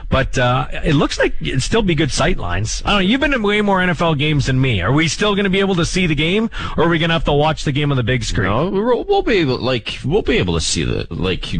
But 0.09 0.39
uh, 0.39 0.69
it 0.85 0.95
looks 0.95 1.19
like 1.19 1.35
it'd 1.41 1.63
still 1.63 1.83
be 1.83 1.95
good 1.95 2.11
sight 2.11 2.39
lines. 2.39 2.83
I 2.85 2.91
don't 2.91 2.99
know. 3.01 3.07
You've 3.09 3.21
been 3.21 3.33
to 3.33 3.39
way 3.39 3.61
more 3.61 3.79
NFL 3.79 4.19
games 4.19 4.47
than 4.47 4.61
me. 4.61 4.81
Are 4.81 4.93
we 4.93 5.09
still 5.09 5.35
going 5.35 5.45
to 5.45 5.51
be 5.51 5.61
able 5.61 5.75
to 5.77 5.87
see 5.87 6.07
the 6.07 6.15
game, 6.15 6.51
or 6.77 6.85
are 6.85 6.89
we 6.89 6.99
going 6.99 7.11
to 7.11 7.15
have 7.15 7.25
to 7.25 7.33
watch 7.33 7.65
the 7.65 7.73
game 7.73 7.91
on 7.91 7.97
the 7.97 8.03
big 8.03 8.25
screen? 8.25 8.51
No, 8.51 8.71
we'll, 8.71 9.05
we'll 9.05 9.23
be 9.23 9.39
able, 9.39 9.59
like, 9.59 9.99
we'll 10.05 10.23
be 10.23 10.39
able 10.39 10.55
to 10.55 10.61
see 10.61 10.85
the 10.85 11.07
like. 11.11 11.55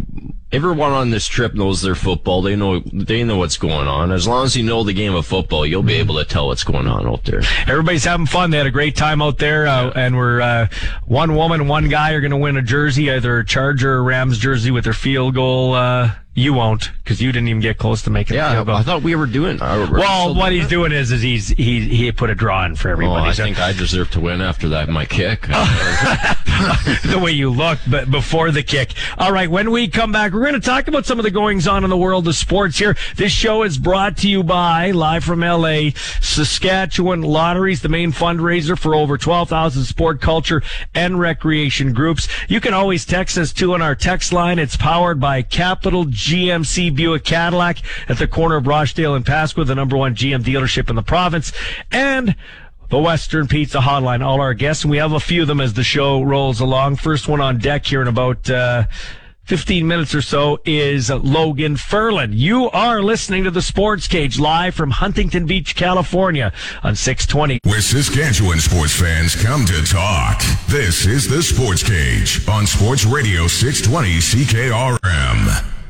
Everyone 0.53 0.93
on 0.93 1.11
this 1.11 1.27
trip 1.27 1.55
knows 1.55 1.81
their 1.81 1.95
football. 1.95 2.43
They 2.43 2.57
know 2.57 2.81
they 2.81 3.25
know 3.25 3.39
what's 3.39 3.57
going 3.57 3.89
on. 3.89 4.13
As 4.13 4.29
long 4.29 4.45
as 4.45 4.55
you 4.55 4.63
know 4.63 4.83
the 4.85 4.93
game 4.93 5.15
of 5.15 5.27
football, 5.27 5.65
you'll 5.65 5.83
be 5.83 5.95
able 5.95 6.17
to 6.17 6.25
tell 6.27 6.49
what's 6.49 6.63
going 6.65 6.87
on 6.87 7.07
out 7.07 7.25
there. 7.25 7.41
Everybody's 7.67 8.05
having 8.05 8.27
fun. 8.27 8.51
They 8.51 8.59
had 8.59 8.67
a 8.67 8.71
great 8.71 8.95
time 8.95 9.23
out 9.23 9.39
there, 9.39 9.67
uh, 9.67 9.91
and 9.97 10.15
we're 10.17 10.41
uh, 10.43 10.67
one 11.07 11.35
woman, 11.37 11.69
one 11.69 11.89
guy 11.89 12.13
are 12.13 12.21
going 12.21 12.33
to 12.33 12.37
win 12.37 12.57
a 12.59 12.63
jersey, 12.63 13.11
either 13.11 13.39
a 13.39 13.45
Charger 13.47 13.95
or 13.95 14.03
Rams 14.05 14.39
jersey 14.39 14.71
with 14.71 14.85
their 14.85 14.93
field 14.93 15.35
goal 15.35 15.73
uh, 15.73 16.11
You 16.35 16.53
won't 16.53 16.91
because 17.03 17.23
you 17.23 17.33
didn't 17.33 17.49
even 17.49 17.61
get 17.63 17.79
close 17.79 18.03
to 18.03 18.11
making 18.11 18.37
Yeah, 18.37 18.53
field 18.53 18.67
goal. 18.67 18.77
I 18.77 18.83
thought 18.83 19.03
we 19.03 19.15
were 19.15 19.27
doing. 19.27 19.61
Uh, 19.61 19.89
we're 19.91 20.01
well, 20.01 20.35
what 20.35 20.51
doing 20.51 20.61
he's 20.61 20.69
doing 20.69 20.93
is, 20.93 21.13
is 21.13 21.23
he's 21.23 21.49
he 21.49 21.81
he 21.89 22.13
put 22.13 22.29
a 22.29 22.35
draw 22.35 22.65
in 22.67 22.77
for 22.77 22.89
Oh, 22.91 22.93
everybody. 22.93 23.31
I 23.31 23.33
So- 23.33 23.45
think 23.45 23.59
I 23.59 23.73
deserve 23.73 24.11
to 24.11 24.21
win 24.21 24.43
after 24.43 24.69
that. 24.71 24.89
My 24.91 25.07
kick. 25.07 25.47
the 27.05 27.21
way 27.23 27.33
you 27.33 27.51
look 27.51 27.79
but 27.89 28.11
before 28.11 28.51
the 28.51 28.63
kick. 28.63 28.95
All 29.19 29.33
right, 29.33 29.51
when 29.51 29.71
we 29.71 29.89
come 29.89 30.13
back, 30.13 30.33
we're 30.33 30.41
going 30.41 30.55
to 30.55 30.61
talk 30.61 30.89
about 30.89 31.07
some 31.07 31.19
of 31.19 31.25
the 31.25 31.31
goings 31.31 31.67
on 31.67 31.85
in 31.85 31.91
the 31.91 31.97
world 31.97 32.27
of 32.29 32.35
sports 32.35 32.79
here. 32.79 32.97
This 33.17 33.33
show 33.33 33.63
is 33.63 33.79
brought 33.79 34.17
to 34.19 34.29
you 34.29 34.43
by 34.43 34.91
live 34.91 35.25
from 35.25 35.41
LA, 35.41 35.91
Saskatchewan 36.21 37.23
Lotteries, 37.23 37.83
the 37.83 37.89
main 37.89 38.13
fundraiser 38.13 38.79
for 38.79 38.95
over 38.95 39.17
12,000 39.19 39.85
sport 39.85 40.21
culture 40.21 40.63
and 40.95 41.19
recreation 41.19 41.93
groups. 41.93 42.29
You 42.49 42.61
can 42.61 42.75
always 42.75 43.05
text 43.05 43.39
us 43.39 43.53
too 43.53 43.75
on 43.75 43.83
our 43.83 43.95
text 43.95 44.33
line. 44.33 44.59
It's 44.59 44.77
powered 44.77 45.21
by 45.21 45.43
Capital 45.43 46.05
GMC 46.05 46.95
Buick 46.95 47.25
Cadillac 47.25 47.79
at 48.09 48.19
the 48.19 48.29
corner 48.29 48.57
of 48.57 48.67
Rochdale 48.67 49.15
and 49.15 49.25
Pasqua, 49.25 49.67
the 49.67 49.75
number 49.75 49.97
one 49.97 50.15
GM 50.15 50.43
dealership 50.43 50.91
in 50.91 50.97
the 50.97 51.03
province. 51.03 51.53
And 51.91 52.37
the 52.93 52.99
Western 52.99 53.49
Pizza 53.49 53.79
Hotline. 53.79 54.23
All 54.23 54.43
our 54.43 54.53
guests, 54.53 54.85
and 54.85 54.91
we 54.91 54.99
have 54.99 55.13
a 55.13 55.19
few 55.19 55.41
of 55.43 55.49
them 55.49 55.63
as 55.63 55.73
the 55.73 55.83
show 55.83 56.23
rolls 56.23 56.61
along. 56.61 56.97
First 56.97 57.27
one 57.27 57.41
on 57.41 57.57
deck 57.57 57.87
here 57.87 58.03
in 58.03 58.07
about 58.07 58.51
uh, 58.51 58.85
15 59.45 59.87
minutes 59.87 60.15
or 60.15 60.21
so 60.21 60.61
is 60.67 61.09
Logan 61.09 61.77
Furlan. 61.77 62.33
You 62.35 62.69
are 62.69 63.03
listening 63.03 63.45
to 63.45 63.51
the 63.51 63.63
Sports 63.63 64.07
Cage 64.07 64.39
live 64.39 64.75
from 64.75 64.91
Huntington 64.91 65.47
Beach, 65.47 65.75
California 65.75 66.53
on 66.83 66.95
620. 66.95 67.61
Where 67.65 67.81
Saskatchewan 67.81 68.61
sports 68.61 68.95
fans 68.95 69.43
come 69.43 69.65
to 69.65 69.83
talk. 69.87 70.43
This 70.69 71.07
is 71.07 71.27
the 71.27 71.43
Sports 71.43 71.83
Cage 71.83 72.47
on 72.47 72.67
Sports 72.67 73.07
Radio 73.07 73.47
620 73.47 74.19
CKRM. 74.19 75.82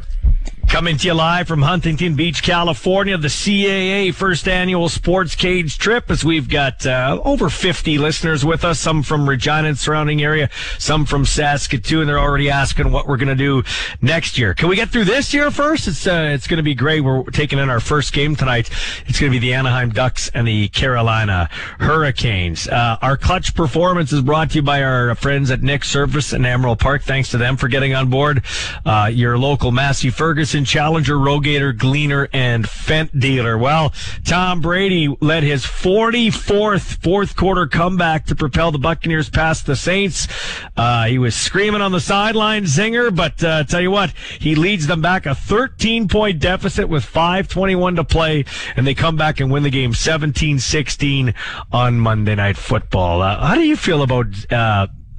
Coming 0.73 0.97
to 0.97 1.07
you 1.07 1.12
live 1.12 1.49
from 1.49 1.61
Huntington 1.61 2.14
Beach, 2.14 2.43
California, 2.43 3.19
the 3.19 3.29
CAA 3.29 4.14
first 4.14 4.49
annual 4.49 4.88
Sports 4.88 5.35
Cage 5.35 5.76
trip. 5.76 6.11
As 6.11 6.25
we've 6.25 6.49
got 6.49 6.87
uh, 6.87 7.21
over 7.26 7.50
50 7.50 7.99
listeners 7.99 8.43
with 8.43 8.64
us, 8.64 8.81
some 8.81 9.02
from 9.02 9.29
Regina 9.29 9.69
and 9.69 9.76
surrounding 9.79 10.23
area, 10.23 10.49
some 10.79 11.05
from 11.05 11.26
Saskatoon. 11.26 12.07
They're 12.07 12.19
already 12.19 12.49
asking 12.49 12.91
what 12.91 13.07
we're 13.07 13.19
going 13.19 13.29
to 13.29 13.35
do 13.35 13.62
next 14.00 14.38
year. 14.38 14.55
Can 14.55 14.71
we 14.71 14.76
get 14.76 14.88
through 14.88 15.05
this 15.05 15.35
year 15.35 15.50
first? 15.50 15.88
It's 15.88 16.07
uh, 16.07 16.31
it's 16.33 16.47
going 16.47 16.57
to 16.57 16.62
be 16.62 16.75
great. 16.75 17.02
We're 17.02 17.25
taking 17.25 17.59
in 17.59 17.69
our 17.69 17.79
first 17.79 18.14
game 18.14 18.35
tonight. 18.35 18.71
It's 19.07 19.21
going 19.21 19.31
to 19.31 19.38
be 19.38 19.47
the 19.47 19.52
Anaheim 19.52 19.91
Ducks 19.91 20.31
and 20.33 20.49
the 20.49 20.69
Carolina 20.69 21.50
Hurricanes. 21.81 22.67
Uh, 22.67 22.97
our 23.02 23.19
clutch 23.19 23.55
performance 23.55 24.11
is 24.11 24.23
brought 24.23 24.52
to 24.52 24.57
you 24.57 24.62
by 24.62 24.83
our 24.83 25.14
friends 25.17 25.50
at 25.50 25.61
Nick 25.61 25.85
Service 25.85 26.33
in 26.33 26.47
Emerald 26.47 26.79
Park. 26.79 27.02
Thanks 27.02 27.31
to 27.33 27.37
them 27.37 27.59
for 27.59 27.69
getting 27.69 27.95
on 27.95 28.09
board. 28.09 28.43
Uh, 28.87 29.11
your 29.12 29.37
local 29.37 29.71
Massey 29.71 30.09
Ferguson 30.09 30.62
Challenger, 30.64 31.16
Rogator, 31.16 31.76
Gleaner, 31.76 32.28
and 32.33 32.64
Fendt 32.64 33.19
dealer. 33.19 33.57
Well, 33.59 33.92
Tom 34.25 34.61
Brady 34.61 35.14
led 35.21 35.42
his 35.42 35.64
44th 35.64 37.02
fourth 37.02 37.37
quarter 37.37 37.66
comeback 37.66 38.26
to 38.26 38.35
propel 38.35 38.71
the 38.71 38.78
Buccaneers 38.78 39.28
past 39.28 39.66
the 39.66 39.76
Saints. 39.76 40.28
Uh, 40.76 41.07
he 41.07 41.19
was 41.19 41.35
screaming 41.35 41.81
on 41.81 41.92
the 41.92 42.00
sideline, 42.00 42.64
Zinger, 42.64 43.14
but 43.14 43.42
uh, 43.42 43.64
tell 43.64 43.81
you 43.81 43.90
what, 43.90 44.12
he 44.38 44.54
leads 44.54 44.87
them 44.87 45.00
back 45.00 45.26
a 45.26 45.35
13 45.35 46.09
point 46.09 46.38
deficit 46.38 46.88
with 46.88 47.04
5:21 47.04 47.97
to 47.97 48.04
play, 48.04 48.45
and 48.76 48.87
they 48.87 48.95
come 48.95 49.16
back 49.16 49.40
and 49.40 49.50
win 49.50 49.62
the 49.62 49.71
game 49.71 49.92
17-16 49.92 51.35
on 51.73 51.99
Monday 51.99 52.35
Night 52.35 52.57
Football. 52.57 53.23
Uh, 53.23 53.47
how 53.47 53.54
do 53.54 53.62
you 53.62 53.76
feel 53.76 54.02
about? 54.02 54.26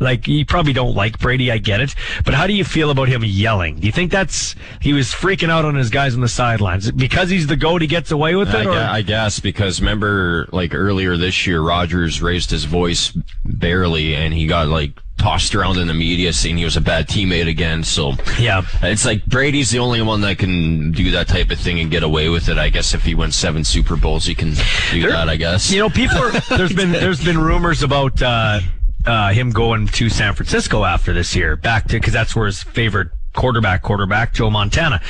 Like 0.04 0.28
you 0.28 0.46
probably 0.46 0.74
don't 0.74 0.94
like 0.94 1.18
Brady, 1.20 1.50
I 1.52 1.58
get 1.58 1.80
it, 1.80 1.96
but 2.26 2.34
how 2.34 2.46
do 2.46 2.54
you 2.54 2.64
feel 2.66 2.92
about 2.92 3.08
him 3.08 3.24
yelling? 3.24 3.80
Do 3.80 3.86
you 3.88 3.92
think 3.94 4.12
that's 4.12 4.56
he 4.82 4.94
was 4.94 5.08
freaking 5.08 5.50
out 5.50 5.66
on 5.66 5.76
his 5.76 5.90
guys 5.90 6.14
on 6.14 6.22
the 6.22 6.28
sidelines 6.28 6.92
because 6.92 7.30
he's 7.30 7.48
the 7.48 7.56
goat? 7.56 7.82
He 7.82 7.88
gets 7.88 8.12
away 8.12 8.36
with 8.36 8.50
I, 8.50 8.62
it, 8.62 8.64
gu- 8.66 8.70
or 8.72 8.78
I 8.78 9.02
guess 9.02 9.40
because 9.40 9.80
remember, 9.80 10.48
like 10.52 10.76
earlier 10.76 11.18
this 11.18 11.48
year, 11.48 11.62
Rogers 11.62 12.22
raised 12.22 12.52
his 12.52 12.66
voice 12.66 13.18
barely, 13.46 14.16
and 14.16 14.34
he 14.34 14.46
got 14.48 14.68
like 14.68 14.92
tossed 15.18 15.54
around 15.56 15.78
in 15.78 15.88
the 15.88 15.94
media, 15.94 16.34
saying 16.34 16.58
he 16.58 16.66
was 16.66 16.76
a 16.76 16.82
bad 16.82 17.08
teammate 17.08 17.48
again. 17.48 17.84
So 17.84 18.14
yeah, 18.40 18.64
it's 18.82 19.06
like 19.06 19.26
Brady's 19.26 19.72
the 19.72 19.80
only 19.80 20.02
one 20.02 20.22
that 20.22 20.38
can 20.38 20.92
do 20.92 21.12
that 21.12 21.28
type 21.28 21.50
of 21.52 21.60
thing 21.60 21.80
and 21.80 21.90
get 21.90 22.04
away 22.04 22.30
with 22.30 22.50
it. 22.50 22.58
I 22.58 22.70
guess 22.70 22.94
if 22.94 23.04
he 23.04 23.16
wins 23.16 23.36
seven 23.36 23.64
Super 23.64 23.96
Bowls, 23.96 24.26
he 24.26 24.36
can 24.36 24.54
do 24.92 25.02
There- 25.02 25.12
that. 25.12 25.30
I 25.30 25.38
guess. 25.38 25.72
You 25.72 25.80
know, 25.80 25.90
people 25.90 26.18
are, 26.18 26.32
there's 26.58 26.74
been 26.74 26.92
there's 26.92 27.24
been 27.24 27.38
rumors 27.38 27.84
about 27.84 28.22
uh, 28.22 28.60
uh, 29.06 29.32
him 29.32 29.52
going 29.52 29.88
to 29.88 30.10
San 30.10 30.34
Francisco 30.34 30.84
after 30.84 31.14
this 31.14 31.36
year, 31.36 31.56
back 31.56 31.88
to 31.88 31.94
because 31.94 32.14
that's 32.14 32.36
where 32.36 32.46
his 32.46 32.64
favorite 32.64 33.10
quarterback, 33.34 33.82
quarterback 33.82 34.34
Joe 34.34 34.50
Montana. 34.50 35.02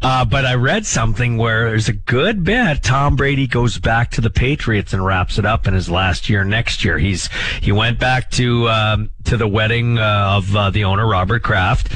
Uh, 0.00 0.24
but 0.24 0.44
I 0.44 0.54
read 0.54 0.86
something 0.86 1.36
where 1.36 1.70
there's 1.70 1.88
a 1.88 1.92
good 1.92 2.44
bet 2.44 2.82
Tom 2.82 3.16
Brady 3.16 3.46
goes 3.46 3.78
back 3.78 4.10
to 4.12 4.20
the 4.20 4.30
Patriots 4.30 4.92
and 4.92 5.04
wraps 5.04 5.38
it 5.38 5.46
up 5.46 5.66
in 5.66 5.74
his 5.74 5.88
last 5.88 6.28
year 6.28 6.44
next 6.44 6.84
year. 6.84 6.98
He's 6.98 7.28
he 7.60 7.72
went 7.72 7.98
back 7.98 8.30
to 8.32 8.68
um, 8.68 9.10
to 9.24 9.36
the 9.36 9.48
wedding 9.48 9.98
uh, 9.98 10.36
of 10.36 10.54
uh, 10.54 10.70
the 10.70 10.84
owner 10.84 11.06
Robert 11.06 11.42
Kraft. 11.42 11.90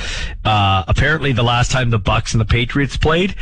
Uh, 0.45 0.85
apparently, 0.88 1.33
the 1.33 1.43
last 1.43 1.71
time 1.71 1.90
the 1.90 2.00
Bucs 2.00 2.33
and 2.33 2.40
the 2.40 2.47
Patriots 2.47 2.97
played 2.97 3.35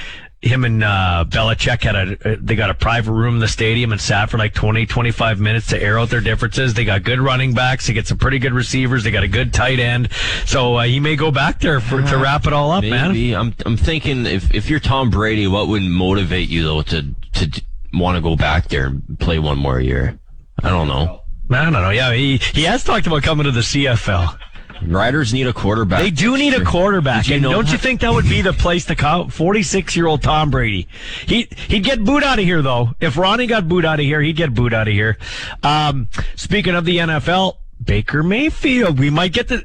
him 0.47 0.65
and 0.65 0.83
uh, 0.83 1.25
Belichick 1.29 1.83
had 1.83 1.97
a 1.97 2.37
they 2.37 2.55
got 2.55 2.71
a 2.71 2.75
private 2.75 3.13
room 3.13 3.35
in 3.35 3.41
the 3.41 3.49
stadium 3.49 3.93
and 3.93 4.01
sat 4.01 4.31
for 4.31 4.39
like 4.39 4.55
20 4.55 4.87
25 4.87 5.41
minutes 5.41 5.69
to 5.69 5.83
air 5.83 5.99
out 5.99 6.11
their 6.11 6.21
differences. 6.21 6.75
They 6.75 6.85
got 6.85 7.03
good 7.03 7.21
running 7.21 7.55
backs. 7.55 7.87
They 7.87 7.93
get 7.93 8.07
some 8.07 8.19
pretty 8.19 8.39
good 8.39 8.53
receivers. 8.53 9.05
They 9.05 9.11
got 9.11 9.23
a 9.23 9.29
good 9.29 9.53
tight 9.53 9.79
end. 9.79 10.11
So 10.45 10.77
uh, 10.77 10.85
he 10.85 11.01
may 11.01 11.17
go 11.17 11.31
back 11.31 11.61
there 11.61 11.81
for 11.81 12.03
to 12.03 12.19
wrap 12.19 12.47
it 12.47 12.53
all 12.53 12.71
up 12.71 12.85
man. 12.85 13.09
Maybe. 13.09 13.35
I'm 13.35 13.55
I'm 13.65 13.77
thinking 13.77 14.27
if 14.27 14.55
if 14.55 14.71
you're 14.71 14.81
Tom 14.81 15.11
Brady, 15.11 15.47
what 15.47 15.69
would 15.69 15.83
motivate 15.83 16.49
you 16.49 16.63
though 16.63 16.83
to 16.83 17.15
to 17.35 17.63
want 17.93 18.17
to 18.17 18.21
go 18.21 18.37
back 18.37 18.69
there 18.69 18.87
and 18.87 19.19
play 19.19 19.39
one 19.39 19.59
more 19.59 19.81
year? 19.81 20.19
I 20.63 20.71
don't 20.71 20.89
know. 20.89 21.23
I 21.51 21.63
don't 21.65 21.73
know. 21.73 21.91
Yeah 21.91 22.13
he 22.13 22.39
he 22.39 22.63
has 22.63 22.85
talked 22.85 23.07
about 23.07 23.23
coming 23.23 23.45
to 23.45 23.53
the 23.53 23.61
CFL 23.61 24.39
Riders 24.83 25.33
need 25.33 25.47
a 25.47 25.53
quarterback. 25.53 26.01
They 26.01 26.11
do 26.11 26.37
need 26.37 26.55
a 26.55 26.65
quarterback, 26.65 27.29
you 27.29 27.35
and 27.35 27.43
know 27.43 27.53
don't 27.53 27.71
you 27.71 27.79
think 27.79 28.01
that 28.01 28.13
would 28.13 28.29
be 28.29 28.43
the 28.43 28.53
place 28.53 28.85
to 28.87 28.95
come? 28.95 29.31
Forty-six-year-old 29.31 30.23
Tom 30.23 30.51
Brady. 30.51 30.89
He 31.27 31.49
he'd 31.69 31.85
get 31.85 32.05
booed 32.05 32.25
out 32.25 32.39
of 32.39 32.45
here 32.45 32.63
though. 32.63 32.91
If 33.01 33.17
Ronnie 33.17 33.47
got 33.47 33.69
booed 33.69 33.85
out 33.85 34.01
of 34.01 34.05
here, 34.05 34.21
he'd 34.21 34.37
get 34.37 34.55
booed 34.55 34.75
out 34.75 34.89
of 34.89 34.95
here. 34.95 35.19
Um, 35.63 36.09
speaking 36.35 36.75
of 36.75 36.85
the 36.85 36.99
NFL. 36.99 37.57
Baker 37.85 38.23
Mayfield. 38.23 38.99
We 38.99 39.11
might 39.11 39.35
get 39.35 39.49
the, 39.49 39.63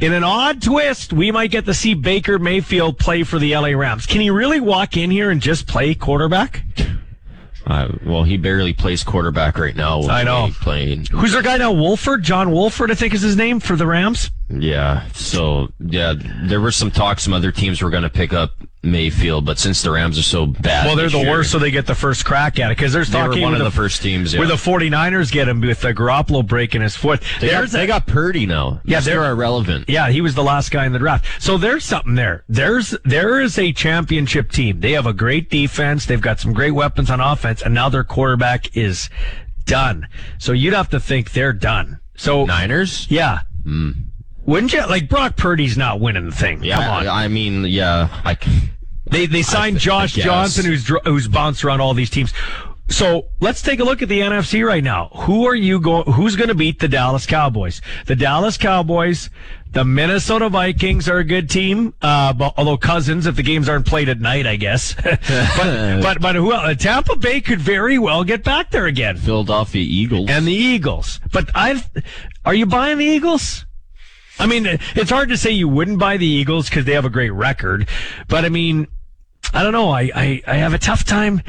in 0.00 0.12
an 0.12 0.24
odd 0.24 0.60
twist, 0.60 1.12
we 1.12 1.30
might 1.30 1.52
get 1.52 1.64
to 1.66 1.74
see 1.74 1.94
Baker 1.94 2.40
Mayfield 2.40 2.98
play 2.98 3.22
for 3.22 3.38
the 3.38 3.54
LA 3.56 3.68
Rams. 3.68 4.04
Can 4.04 4.20
he 4.20 4.30
really 4.30 4.58
walk 4.58 4.96
in 4.96 5.12
here 5.12 5.30
and 5.30 5.40
just 5.40 5.68
play 5.68 5.94
quarterback? 5.94 6.64
Uh, 7.66 7.88
well, 8.04 8.24
he 8.24 8.36
barely 8.36 8.72
plays 8.72 9.04
quarterback 9.04 9.56
right 9.56 9.76
now. 9.76 10.02
I 10.02 10.24
know. 10.24 10.50
Playing. 10.60 11.06
Who's 11.06 11.32
their 11.32 11.42
guy 11.42 11.56
now? 11.58 11.72
Wolford? 11.72 12.22
John 12.22 12.50
Wolford, 12.50 12.90
I 12.90 12.94
think 12.94 13.14
is 13.14 13.22
his 13.22 13.36
name 13.36 13.60
for 13.60 13.76
the 13.76 13.86
Rams. 13.86 14.30
Yeah. 14.52 15.06
So 15.14 15.68
yeah, 15.80 16.14
there 16.44 16.60
were 16.60 16.72
some 16.72 16.90
talks. 16.90 17.22
Some 17.24 17.32
other 17.32 17.52
teams 17.52 17.80
were 17.82 17.90
going 17.90 18.02
to 18.02 18.10
pick 18.10 18.32
up 18.32 18.52
Mayfield, 18.82 19.46
but 19.46 19.58
since 19.58 19.80
the 19.82 19.90
Rams 19.92 20.18
are 20.18 20.22
so 20.24 20.44
bad, 20.46 20.86
Well, 20.86 20.96
they're 20.96 21.08
the 21.08 21.18
year, 21.18 21.30
worst, 21.30 21.52
so 21.52 21.58
they 21.60 21.70
get 21.70 21.86
the 21.86 21.94
first 21.94 22.24
crack 22.24 22.58
at 22.58 22.70
it. 22.70 22.76
Because 22.76 22.92
there's 22.92 23.10
talking 23.10 23.40
one 23.42 23.54
of 23.54 23.60
the 23.60 23.70
first 23.70 24.02
teams, 24.02 24.32
yeah. 24.34 24.40
Where 24.40 24.48
the 24.48 24.54
49ers 24.54 25.30
get 25.30 25.46
him 25.48 25.60
with 25.60 25.84
uh, 25.84 25.92
Garoppolo 25.92 26.44
breaking 26.46 26.80
his 26.82 26.96
foot. 26.96 27.22
They 27.40 27.50
got, 27.50 27.68
they 27.70 27.86
got 27.86 28.06
Purdy 28.08 28.44
now. 28.44 28.80
Yeah, 28.84 28.98
they're 29.00 29.20
they're- 29.20 29.30
irrelevant. 29.32 29.88
Yeah, 29.88 30.10
he 30.10 30.20
was 30.20 30.34
the 30.34 30.42
last 30.42 30.70
guy 30.72 30.84
in 30.84 30.92
the 30.92 30.98
draft. 30.98 31.24
So 31.40 31.56
there's 31.58 31.84
something 31.84 32.16
there. 32.16 32.44
There's 32.48 32.94
there 33.04 33.40
is 33.40 33.56
a 33.58 33.72
championship 33.72 34.50
team. 34.50 34.80
They 34.80 34.92
have 34.92 35.06
a 35.06 35.12
great 35.14 35.48
defense. 35.48 36.06
They've 36.06 36.20
got 36.20 36.40
some 36.40 36.52
great 36.52 36.72
weapons 36.72 37.08
on 37.10 37.20
offense, 37.20 37.62
and 37.62 37.72
now 37.74 37.88
their 37.88 38.04
quarterback 38.04 38.76
is 38.76 39.08
done. 39.64 40.08
So 40.38 40.50
you'd 40.52 40.74
have 40.74 40.88
to 40.90 40.98
think 40.98 41.32
they're 41.32 41.52
done. 41.52 42.00
So 42.16 42.44
Niners. 42.46 43.06
yeah, 43.08 43.40
wouldn't 44.44 44.72
you? 44.72 44.80
Like 44.86 45.08
Brock 45.08 45.36
Purdy's 45.36 45.76
not 45.76 46.00
winning 46.00 46.26
the 46.26 46.36
thing. 46.36 46.62
Yeah, 46.64 46.76
Come 46.76 46.90
on. 46.90 47.08
I 47.08 47.28
mean, 47.28 47.64
yeah, 47.64 48.08
I. 48.24 48.36
They 49.10 49.26
they 49.26 49.42
signed 49.42 49.76
I 49.76 49.80
Josh. 49.80 50.12
Johnson, 50.14 50.64
who's 50.64 50.90
who's 51.04 51.28
bounced 51.28 51.64
around 51.64 51.80
all 51.80 51.94
these 51.94 52.10
teams. 52.10 52.32
So 52.88 53.28
let's 53.40 53.62
take 53.62 53.80
a 53.80 53.84
look 53.84 54.02
at 54.02 54.08
the 54.08 54.20
NFC 54.20 54.66
right 54.66 54.84
now. 54.84 55.08
Who 55.14 55.46
are 55.46 55.54
you 55.54 55.80
going? 55.80 56.12
Who's 56.12 56.36
going 56.36 56.48
to 56.48 56.54
beat 56.54 56.78
the 56.78 56.88
Dallas 56.88 57.24
Cowboys? 57.24 57.80
The 58.06 58.16
Dallas 58.16 58.58
Cowboys, 58.58 59.30
the 59.70 59.84
Minnesota 59.84 60.50
Vikings 60.50 61.08
are 61.08 61.18
a 61.18 61.24
good 61.24 61.48
team. 61.48 61.94
Uh, 62.02 62.34
but, 62.34 62.52
although 62.58 62.76
Cousins, 62.76 63.26
if 63.26 63.36
the 63.36 63.42
games 63.42 63.68
aren't 63.68 63.86
played 63.86 64.10
at 64.10 64.20
night, 64.20 64.46
I 64.46 64.56
guess. 64.56 64.94
but 65.02 65.20
but 66.02 66.20
but 66.20 66.34
who? 66.34 66.52
else? 66.52 66.76
Tampa 66.82 67.16
Bay 67.16 67.40
could 67.40 67.60
very 67.60 67.98
well 67.98 68.24
get 68.24 68.44
back 68.44 68.70
there 68.70 68.86
again, 68.86 69.16
Philadelphia 69.16 69.82
Eagles. 69.82 70.28
and 70.28 70.46
the 70.46 70.52
Eagles. 70.52 71.18
But 71.32 71.50
I, 71.54 71.82
are 72.44 72.54
you 72.54 72.66
buying 72.66 72.98
the 72.98 73.06
Eagles? 73.06 73.64
I 74.38 74.46
mean, 74.46 74.66
it's 74.94 75.10
hard 75.10 75.28
to 75.28 75.36
say 75.36 75.50
you 75.50 75.68
wouldn't 75.68 75.98
buy 75.98 76.16
the 76.16 76.26
Eagles 76.26 76.68
because 76.68 76.84
they 76.84 76.94
have 76.94 77.04
a 77.04 77.10
great 77.10 77.30
record, 77.30 77.88
but 78.28 78.44
I 78.44 78.48
mean, 78.48 78.88
I 79.52 79.62
don't 79.62 79.72
know. 79.72 79.90
I, 79.90 80.10
I, 80.14 80.42
I 80.46 80.54
have 80.54 80.72
a 80.74 80.78
tough 80.78 81.04
time. 81.04 81.42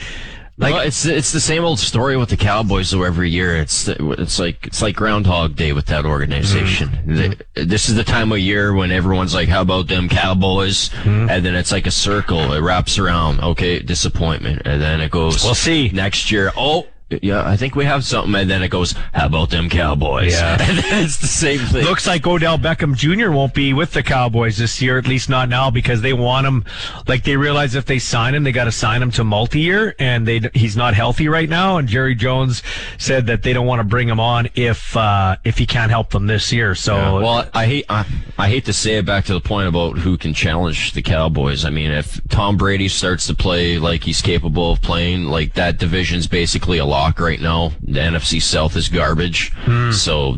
Like- 0.56 0.74
well, 0.74 0.84
it's 0.86 1.04
it's 1.06 1.32
the 1.32 1.40
same 1.40 1.64
old 1.64 1.80
story 1.80 2.16
with 2.16 2.30
the 2.30 2.38
Cowboys. 2.38 2.92
Though 2.92 3.02
every 3.02 3.28
year, 3.30 3.56
it's 3.58 3.88
it's 3.88 4.38
like 4.38 4.68
it's 4.68 4.84
like 4.84 4.96
Groundhog 4.96 5.56
Day 5.56 5.74
with 5.74 5.88
that 5.88 6.06
organization. 6.06 6.90
Mm-hmm. 6.90 7.68
This 7.68 7.90
is 7.90 7.96
the 7.96 8.04
time 8.04 8.32
of 8.32 8.38
year 8.38 8.72
when 8.72 8.92
everyone's 8.92 9.34
like, 9.34 9.50
"How 9.50 9.62
about 9.62 9.88
them 9.88 10.08
Cowboys?" 10.08 10.90
Mm-hmm. 10.90 11.30
And 11.32 11.44
then 11.44 11.56
it's 11.56 11.72
like 11.72 11.88
a 11.88 11.92
circle. 11.92 12.54
It 12.54 12.60
wraps 12.60 13.00
around. 13.00 13.40
Okay, 13.42 13.80
disappointment, 13.80 14.62
and 14.66 14.80
then 14.80 15.02
it 15.02 15.10
goes. 15.10 15.44
We'll 15.44 15.56
see. 15.56 15.90
next 15.92 16.30
year. 16.30 16.52
Oh. 16.56 16.86
Yeah, 17.22 17.48
I 17.48 17.58
think 17.58 17.76
we 17.76 17.86
have 17.86 18.04
something, 18.04 18.34
and 18.36 18.50
then 18.50 18.64
it 18.64 18.70
goes. 18.70 18.94
How 19.14 19.28
about 19.28 19.50
them 19.50 19.70
Cowboys? 19.70 20.34
Yeah. 20.34 20.54
and 20.62 20.78
then 20.78 21.04
it's 21.04 21.18
the 21.18 21.28
same 21.28 21.60
thing. 21.60 21.86
Looks 21.86 22.08
like 22.08 22.26
Odell 22.26 22.58
Beckham 22.58 22.96
Jr. 22.96 23.32
won't 23.32 23.54
be 23.54 23.74
with 23.74 23.92
the 23.94 24.04
Cowboys 24.04 24.58
this 24.58 24.82
year, 24.82 24.98
at 24.98 25.08
least 25.08 25.30
not 25.30 25.50
now, 25.50 25.70
because 25.70 26.02
they 26.02 26.14
want 26.14 26.48
him. 26.48 26.66
Like 27.08 27.24
they 27.24 27.38
realize 27.38 27.76
if 27.76 27.86
they 27.86 28.00
sign 28.00 28.36
him, 28.36 28.44
they 28.44 28.52
got 28.52 28.66
to 28.66 28.72
sign 28.72 29.02
him 29.02 29.12
to 29.12 29.24
multi-year, 29.24 29.96
and 30.00 30.28
they 30.28 30.42
he's 30.54 30.76
not 30.76 30.94
healthy 30.94 31.28
right 31.28 31.50
now. 31.50 31.78
And 31.78 31.88
Jerry 31.88 32.16
Jones 32.16 32.64
said 32.98 33.28
that 33.28 33.44
they 33.44 33.54
don't 33.54 33.68
want 33.68 33.80
to 33.80 33.84
bring 33.84 34.08
him 34.08 34.20
on 34.20 34.50
if 34.56 34.96
uh, 34.96 35.38
if 35.44 35.58
he 35.58 35.66
can't 35.66 35.92
help 35.92 36.12
them 36.12 36.28
this 36.28 36.52
year. 36.52 36.76
So 36.76 36.96
Yeah, 36.96 37.14
well, 37.14 37.50
I 37.54 37.66
hate 37.66 37.86
I, 37.90 38.06
I 38.38 38.50
hate 38.50 38.66
to 38.66 38.74
say 38.74 38.96
it 38.96 39.06
back 39.06 39.26
to 39.26 39.34
the 39.34 39.42
point 39.42 39.68
about 39.68 39.98
who 39.98 40.18
can 40.18 40.34
challenge 40.34 40.94
the 40.94 41.02
Cowboys. 41.02 41.66
I 41.66 41.70
mean, 41.70 41.92
if 41.92 42.22
Tom 42.30 42.58
Brady 42.58 42.88
starts 42.88 43.28
to 43.28 43.36
play 43.36 43.78
like 43.78 44.04
he's 44.04 44.22
capable 44.22 44.72
of 44.72 44.82
playing, 44.82 45.26
like 45.26 45.54
that 45.54 45.78
division's 45.78 46.28
basically 46.28 46.78
a 46.78 46.86
lock 46.86 47.03
right 47.20 47.40
now. 47.40 47.72
The 47.82 48.00
NFC 48.00 48.42
South 48.42 48.76
is 48.76 48.90
garbage, 48.90 49.52
hmm. 49.54 49.92
so 49.92 50.38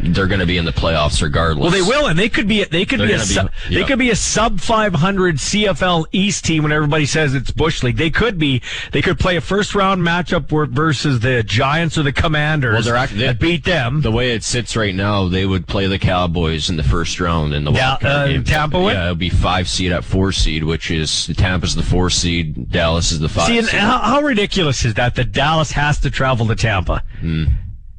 they're 0.00 0.26
going 0.26 0.40
to 0.40 0.46
be 0.46 0.58
in 0.58 0.64
the 0.64 0.72
playoffs 0.72 1.22
regardless. 1.22 1.62
Well, 1.62 1.70
they 1.70 1.82
will, 1.88 2.06
and 2.08 2.18
they 2.18 2.28
could 2.28 2.48
be. 2.48 2.64
They 2.64 2.84
could 2.84 3.00
They're 3.00 3.06
be 3.08 3.14
a. 3.14 3.44
be- 3.68 3.74
They 3.76 3.84
could 3.84 3.98
be 3.98 4.10
a 4.10 4.16
sub 4.16 4.60
500 4.60 5.36
CFL 5.36 6.06
East 6.12 6.44
team 6.44 6.62
when 6.64 6.72
everybody 6.72 7.06
says 7.06 7.34
it's 7.34 7.50
Bush 7.50 7.82
League. 7.82 7.96
They 7.96 8.10
could 8.10 8.38
be. 8.38 8.62
They 8.92 9.02
could 9.02 9.18
play 9.18 9.36
a 9.36 9.40
first 9.40 9.74
round 9.74 10.02
matchup 10.02 10.48
versus 10.72 11.20
the 11.20 11.42
Giants 11.42 11.96
or 11.98 12.02
the 12.02 12.12
Commanders. 12.12 12.86
Well, 12.86 13.06
and 13.16 13.38
beat 13.38 13.64
them. 13.64 14.00
The 14.02 14.10
way 14.10 14.32
it 14.32 14.42
sits 14.42 14.76
right 14.76 14.94
now, 14.94 15.28
they 15.28 15.46
would 15.46 15.66
play 15.66 15.86
the 15.86 15.98
Cowboys 15.98 16.68
in 16.70 16.76
the 16.76 16.82
first 16.82 17.20
round 17.20 17.54
in 17.54 17.64
the 17.64 17.72
Yeah, 17.72 17.90
wild 17.90 18.00
card 18.00 18.12
uh, 18.12 18.26
game. 18.28 18.44
Tampa 18.44 18.80
would? 18.80 18.92
Yeah, 18.94 19.04
it'll 19.04 19.14
be 19.14 19.30
five 19.30 19.68
seed 19.68 19.92
at 19.92 20.04
four 20.04 20.32
seed, 20.32 20.64
which 20.64 20.90
is 20.90 21.26
Tampa's 21.36 21.74
the 21.74 21.82
four 21.82 22.10
seed, 22.10 22.70
Dallas 22.70 23.12
is 23.12 23.20
the 23.20 23.28
five. 23.28 23.46
See, 23.46 23.76
how, 23.76 23.98
how 23.98 24.20
ridiculous 24.22 24.84
is 24.84 24.94
that? 24.94 25.14
That 25.14 25.32
Dallas 25.32 25.70
has 25.72 25.98
to 26.00 26.10
travel 26.10 26.46
to 26.48 26.56
Tampa, 26.56 27.02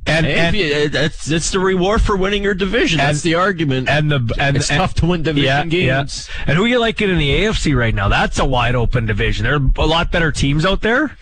and 0.07 0.25
and, 0.25 0.55
it's, 0.55 1.29
it's 1.29 1.51
the 1.51 1.59
reward 1.59 2.01
for 2.01 2.15
winning 2.15 2.43
your 2.43 2.53
division. 2.53 2.97
That's 2.97 3.21
the 3.21 3.35
argument. 3.35 3.89
and 3.89 4.11
the 4.11 4.35
and 4.39 4.57
it's 4.57 4.69
and- 4.69 4.79
tough 4.79 4.93
to 4.95 5.05
win 5.05 5.23
division 5.23 5.69
games. 5.69 6.29
And 6.45 6.57
who 6.57 6.65
you 6.65 6.79
liking 6.79 7.09
in 7.09 7.17
the 7.17 7.29
AFC 7.29 7.75
right 7.75 7.93
now? 7.93 8.07
That's 8.07 8.39
a 8.39 8.45
wide 8.45 8.75
open 8.75 9.05
division. 9.05 9.45
There 9.45 9.55
are 9.55 9.71
a 9.77 9.85
lot 9.85 10.11
better 10.11 10.31
teams 10.31 10.65
out 10.65 10.81
there. 10.81 11.17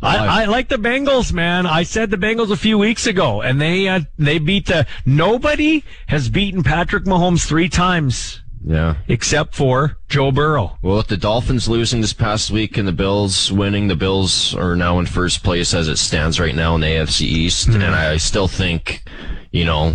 I, 0.00 0.42
I 0.42 0.44
like 0.44 0.68
the 0.68 0.76
Bengals, 0.76 1.32
man. 1.32 1.66
I 1.66 1.82
said 1.82 2.10
the 2.10 2.16
Bengals 2.16 2.52
a 2.52 2.56
few 2.56 2.78
weeks 2.78 3.06
ago, 3.06 3.42
and 3.42 3.60
they 3.60 3.88
uh, 3.88 4.00
they 4.16 4.38
beat 4.38 4.66
the. 4.66 4.86
Nobody 5.04 5.82
has 6.06 6.28
beaten 6.28 6.62
Patrick 6.62 7.02
Mahomes 7.04 7.46
three 7.46 7.68
times 7.68 8.40
Yeah. 8.64 8.96
except 9.08 9.54
for 9.54 9.96
Joe 10.08 10.30
Burrow. 10.32 10.78
Well, 10.82 10.98
with 10.98 11.08
the 11.08 11.16
Dolphins 11.16 11.68
losing 11.68 12.00
this 12.00 12.12
past 12.12 12.50
week 12.50 12.76
and 12.76 12.86
the 12.86 12.92
Bills 12.92 13.50
winning, 13.52 13.88
the 13.88 13.96
Bills 13.96 14.54
are 14.54 14.76
now 14.76 14.98
in 14.98 15.06
first 15.06 15.42
place 15.42 15.74
as 15.74 15.88
it 15.88 15.98
stands 15.98 16.38
right 16.40 16.54
now 16.54 16.74
in 16.74 16.80
the 16.80 16.86
AFC 16.86 17.22
East. 17.22 17.68
Hmm. 17.68 17.82
And 17.82 17.94
I 17.94 18.16
still 18.16 18.48
think, 18.48 19.02
you 19.50 19.64
know, 19.64 19.94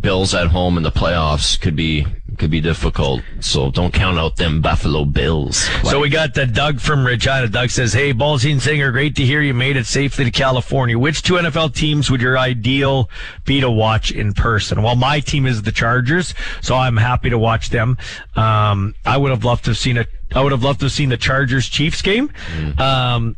Bills 0.00 0.34
at 0.34 0.48
home 0.48 0.76
in 0.76 0.82
the 0.82 0.92
playoffs 0.92 1.60
could 1.60 1.76
be 1.76 2.06
could 2.38 2.50
be 2.50 2.60
difficult. 2.60 3.22
So 3.40 3.70
don't 3.70 3.92
count 3.92 4.18
out 4.18 4.36
them 4.36 4.60
Buffalo 4.60 5.04
Bills. 5.04 5.68
So 5.82 6.00
we 6.00 6.08
got 6.08 6.34
the 6.34 6.46
Doug 6.46 6.80
from 6.80 7.04
Regina. 7.04 7.48
Doug 7.48 7.70
says, 7.70 7.92
"Hey, 7.92 8.12
Ballsy 8.12 8.52
and 8.52 8.60
Zinger, 8.60 8.92
great 8.92 9.16
to 9.16 9.24
hear 9.24 9.40
you 9.40 9.54
made 9.54 9.76
it 9.76 9.86
safely 9.86 10.24
to 10.24 10.30
California. 10.30 10.98
Which 10.98 11.22
two 11.22 11.34
NFL 11.34 11.74
teams 11.74 12.10
would 12.10 12.20
your 12.20 12.38
ideal 12.38 13.10
be 13.44 13.60
to 13.60 13.70
watch 13.70 14.10
in 14.10 14.32
person?" 14.32 14.82
Well, 14.82 14.96
my 14.96 15.20
team 15.20 15.46
is 15.46 15.62
the 15.62 15.72
Chargers, 15.72 16.34
so 16.60 16.76
I'm 16.76 16.96
happy 16.96 17.30
to 17.30 17.38
watch 17.38 17.70
them. 17.70 17.98
Um, 18.36 18.94
I 19.04 19.16
would 19.16 19.30
have 19.30 19.44
loved 19.44 19.64
to 19.64 19.70
have 19.70 19.78
seen 19.78 19.98
a. 19.98 20.06
I 20.34 20.40
would 20.42 20.52
have 20.52 20.62
loved 20.62 20.80
to 20.80 20.86
have 20.86 20.92
seen 20.92 21.10
the 21.10 21.16
Chargers 21.18 21.68
Chiefs 21.68 22.00
game. 22.00 22.30
Um, 22.78 23.36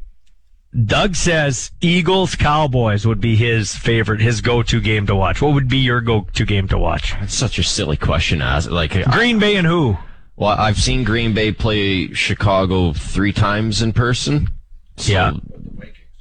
Doug 0.87 1.15
says 1.15 1.71
Eagles 1.81 2.35
Cowboys 2.35 3.07
would 3.07 3.21
be 3.21 3.37
his 3.37 3.75
favorite, 3.77 4.21
his 4.21 4.41
go-to 4.41 4.81
game 4.81 5.07
to 5.07 5.15
watch. 5.15 5.41
What 5.41 5.55
would 5.55 5.69
be 5.69 5.79
your 5.79 6.01
go-to 6.01 6.45
game 6.45 6.67
to 6.69 6.79
watch? 6.79 7.15
It's 7.21 7.35
such 7.35 7.59
a 7.59 7.63
silly 7.63 7.97
question. 7.97 8.43
As 8.43 8.69
like, 8.69 8.97
I, 8.97 9.03
Green 9.03 9.39
Bay 9.39 9.57
and 9.57 9.67
who? 9.67 9.97
well, 10.37 10.51
I've 10.59 10.79
seen 10.79 11.05
Green 11.05 11.33
Bay 11.33 11.53
play 11.53 12.13
Chicago 12.13 12.93
three 12.93 13.33
times 13.33 13.83
in 13.83 13.93
person. 13.93 14.49
So- 14.97 15.13
Yeah. 15.13 15.33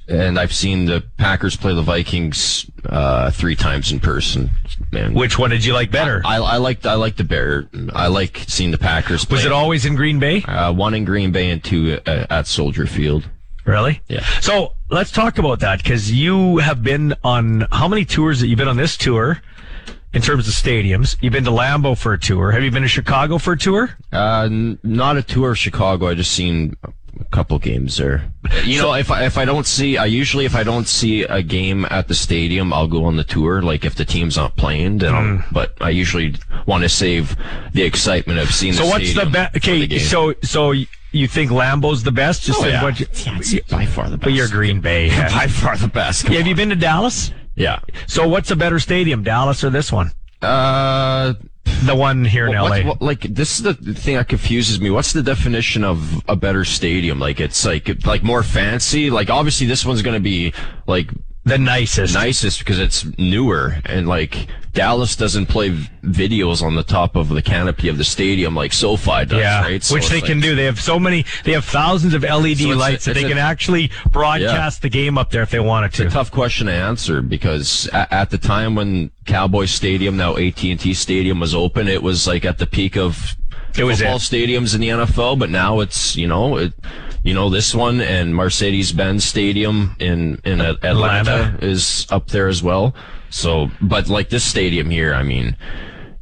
And 0.06 0.38
I've 0.38 0.52
seen 0.52 0.84
the 0.84 1.02
Packers 1.16 1.56
play 1.56 1.74
the 1.74 1.80
Vikings 1.80 2.70
uh, 2.90 3.30
three 3.30 3.56
times 3.56 3.90
in 3.90 4.00
person. 4.00 4.50
Man, 4.92 5.14
Which 5.14 5.38
one 5.38 5.48
did 5.48 5.64
you 5.64 5.72
like 5.72 5.90
better? 5.90 6.20
I, 6.26 6.36
I 6.36 6.56
like 6.58 6.84
I 6.84 6.92
like 6.92 7.16
the 7.16 7.24
Bear. 7.24 7.70
I 7.94 8.08
like 8.08 8.44
seeing 8.46 8.70
the 8.70 8.76
Packers. 8.76 9.24
Play. 9.24 9.36
Was 9.36 9.46
it 9.46 9.52
always 9.52 9.86
in 9.86 9.94
Green 9.94 10.18
Bay? 10.18 10.42
uh, 10.42 10.74
one 10.74 10.92
in 10.92 11.06
Green 11.06 11.32
Bay 11.32 11.48
and 11.50 11.64
two 11.64 11.98
uh, 12.06 12.26
at 12.28 12.46
Soldier 12.46 12.86
Field? 12.86 13.30
Really? 13.64 14.02
Yeah. 14.08 14.24
So 14.40 14.74
let's 14.90 15.10
talk 15.10 15.38
about 15.38 15.60
that 15.60 15.82
because 15.82 16.12
you 16.12 16.58
have 16.58 16.82
been 16.82 17.14
on 17.24 17.66
how 17.72 17.88
many 17.88 18.04
tours 18.04 18.40
that 18.40 18.48
you've 18.48 18.58
been 18.58 18.68
on 18.68 18.76
this 18.76 18.96
tour 18.96 19.40
in 20.12 20.22
terms 20.22 20.46
of 20.46 20.54
stadiums? 20.54 21.16
You've 21.20 21.32
been 21.32 21.44
to 21.44 21.50
Lambeau 21.50 21.96
for 21.98 22.12
a 22.12 22.18
tour. 22.18 22.52
Have 22.52 22.62
you 22.62 22.70
been 22.70 22.82
to 22.82 22.88
Chicago 22.88 23.38
for 23.38 23.54
a 23.54 23.58
tour? 23.58 23.90
Uh, 24.12 24.44
n- 24.50 24.78
not 24.82 25.16
a 25.16 25.22
tour 25.22 25.52
of 25.52 25.58
Chicago. 25.58 26.08
I 26.08 26.14
just 26.14 26.32
seen 26.32 26.76
a 26.84 27.24
couple 27.24 27.58
games 27.58 27.96
there. 27.96 28.32
You 28.64 28.80
know, 28.80 28.94
if 28.94 29.10
I 29.10 29.24
if 29.24 29.38
I 29.38 29.44
don't 29.44 29.66
see, 29.66 29.96
I 29.98 30.06
usually 30.06 30.44
if 30.44 30.54
I 30.54 30.62
don't 30.62 30.86
see 30.86 31.22
a 31.22 31.42
game 31.42 31.84
at 31.90 32.08
the 32.08 32.14
stadium, 32.14 32.72
I'll 32.72 32.88
go 32.88 33.04
on 33.04 33.16
the 33.16 33.24
tour. 33.24 33.62
Like 33.62 33.84
if 33.84 33.94
the 33.94 34.04
team's 34.04 34.36
not 34.36 34.56
playing, 34.56 34.98
then. 34.98 35.14
I'll, 35.14 35.44
but 35.52 35.74
I 35.80 35.90
usually 35.90 36.34
want 36.66 36.82
to 36.82 36.88
save 36.88 37.36
the 37.72 37.82
excitement 37.82 38.38
of 38.38 38.50
seeing. 38.52 38.72
So 38.72 38.84
the 38.84 38.90
what's 38.90 39.14
the 39.14 39.26
best? 39.26 39.54
for 39.54 39.70
the 39.70 39.84
Okay, 39.84 39.98
so 39.98 40.34
so 40.42 40.74
you 41.14 41.28
think 41.28 41.50
Lambeau's 41.50 42.02
the 42.02 42.12
best? 42.12 42.42
Just 42.42 42.62
Oh, 42.62 42.66
yeah. 42.66 42.82
what 42.82 42.98
you- 43.00 43.06
Yeah, 43.24 43.38
it's 43.38 43.54
by 43.70 43.86
far 43.86 44.04
the 44.10 44.16
best. 44.16 44.24
But 44.24 44.32
you're 44.32 44.48
Green 44.48 44.80
Bay. 44.80 45.08
by 45.34 45.46
far 45.46 45.76
the 45.76 45.88
best. 45.88 46.28
Yeah, 46.28 46.38
have 46.38 46.46
you 46.46 46.54
been 46.54 46.70
to 46.70 46.76
Dallas? 46.76 47.30
Yeah. 47.54 47.78
So 48.06 48.26
what's 48.28 48.50
a 48.50 48.56
better 48.56 48.78
stadium, 48.80 49.22
Dallas 49.22 49.62
or 49.64 49.70
this 49.70 49.92
one? 49.92 50.10
Uh, 50.42 51.34
The 51.84 51.94
one 51.94 52.24
here 52.24 52.46
in 52.46 52.58
What- 52.60 52.70
LA. 52.70 52.82
what- 52.88 53.02
like 53.02 53.20
this 53.22 53.56
is 53.56 53.62
the 53.62 53.74
thing 53.74 54.16
that 54.16 54.28
confuses 54.28 54.80
me. 54.80 54.90
What's 54.90 55.12
the 55.12 55.22
definition 55.22 55.84
of 55.84 56.22
a 56.28 56.36
better 56.36 56.64
stadium? 56.64 57.18
Like 57.18 57.40
it's 57.40 57.64
like 57.64 58.04
like 58.06 58.22
more 58.22 58.42
fancy. 58.42 59.10
Like 59.10 59.30
obviously 59.30 59.66
this 59.66 59.84
one's 59.84 60.02
gonna 60.02 60.20
be 60.20 60.52
like 60.86 61.10
the 61.44 61.58
nicest. 61.58 62.14
nicest 62.14 62.58
because 62.60 62.78
it's 62.78 63.04
newer 63.18 63.76
and 63.84 64.08
like 64.08 64.46
Dallas 64.72 65.14
doesn't 65.14 65.46
play 65.46 65.68
v- 65.68 65.88
videos 66.02 66.60
on 66.62 66.74
the 66.74 66.82
top 66.82 67.14
of 67.14 67.28
the 67.28 67.42
canopy 67.42 67.88
of 67.88 67.96
the 67.96 68.02
stadium 68.02 68.56
like 68.56 68.72
SoFi 68.72 69.24
does, 69.26 69.38
Yeah, 69.38 69.60
right? 69.62 69.82
So 69.84 69.94
which 69.94 70.08
they 70.08 70.16
like- 70.16 70.24
can 70.24 70.40
do. 70.40 70.56
They 70.56 70.64
have 70.64 70.80
so 70.80 70.98
many. 70.98 71.24
They 71.44 71.52
have 71.52 71.64
thousands 71.64 72.12
of 72.14 72.24
LED 72.24 72.58
So 72.58 72.64
it's 72.70 72.74
a- 72.74 72.78
lights 72.78 73.04
that 73.04 73.14
they 73.14 73.24
a- 73.24 73.28
can 73.28 73.38
actually 73.38 73.90
broadcast 74.10 74.82
the 74.82 74.88
game 74.88 75.16
up 75.16 75.30
there 75.30 75.42
if 75.42 75.50
they 75.50 75.60
wanted 75.60 75.92
to. 75.94 76.04
It's 76.06 76.12
a 76.12 76.16
tough 76.16 76.32
question 76.32 76.66
to 76.66 76.72
answer 76.72 77.22
because 77.22 77.88
at, 77.92 78.10
at 78.12 78.30
the 78.30 78.38
time 78.38 78.74
when 78.74 79.10
Cowboys 79.26 79.70
Stadium, 79.70 80.16
now 80.16 80.36
AT&T 80.36 80.92
Stadium 80.94 81.38
was 81.40 81.54
open, 81.54 81.86
it 81.86 82.02
was 82.02 82.26
like 82.26 82.44
at 82.44 82.58
the 82.58 82.66
peak 82.66 82.96
of 82.96 83.36
It 83.76 83.84
was 83.84 83.98
football 83.98 84.16
it. 84.16 84.20
stadiums 84.22 84.74
in 84.74 84.80
the 84.80 84.88
NFL, 84.88 85.38
but 85.38 85.50
now 85.50 85.78
it's, 85.80 86.16
you 86.16 86.26
know, 86.26 86.56
it, 86.56 86.72
you 87.24 87.32
know, 87.32 87.48
this 87.48 87.74
one 87.74 88.02
and 88.02 88.34
Mercedes-Benz 88.34 89.24
Stadium 89.24 89.96
in, 89.98 90.40
in 90.44 90.60
Atlanta, 90.60 90.86
Atlanta. 90.86 91.58
is 91.60 92.06
up 92.10 92.28
there 92.28 92.48
as 92.48 92.62
well. 92.62 92.94
So, 93.30 93.70
but 93.80 94.08
like 94.08 94.28
this 94.28 94.44
stadium 94.44 94.90
here, 94.90 95.14
I 95.14 95.22
mean, 95.22 95.56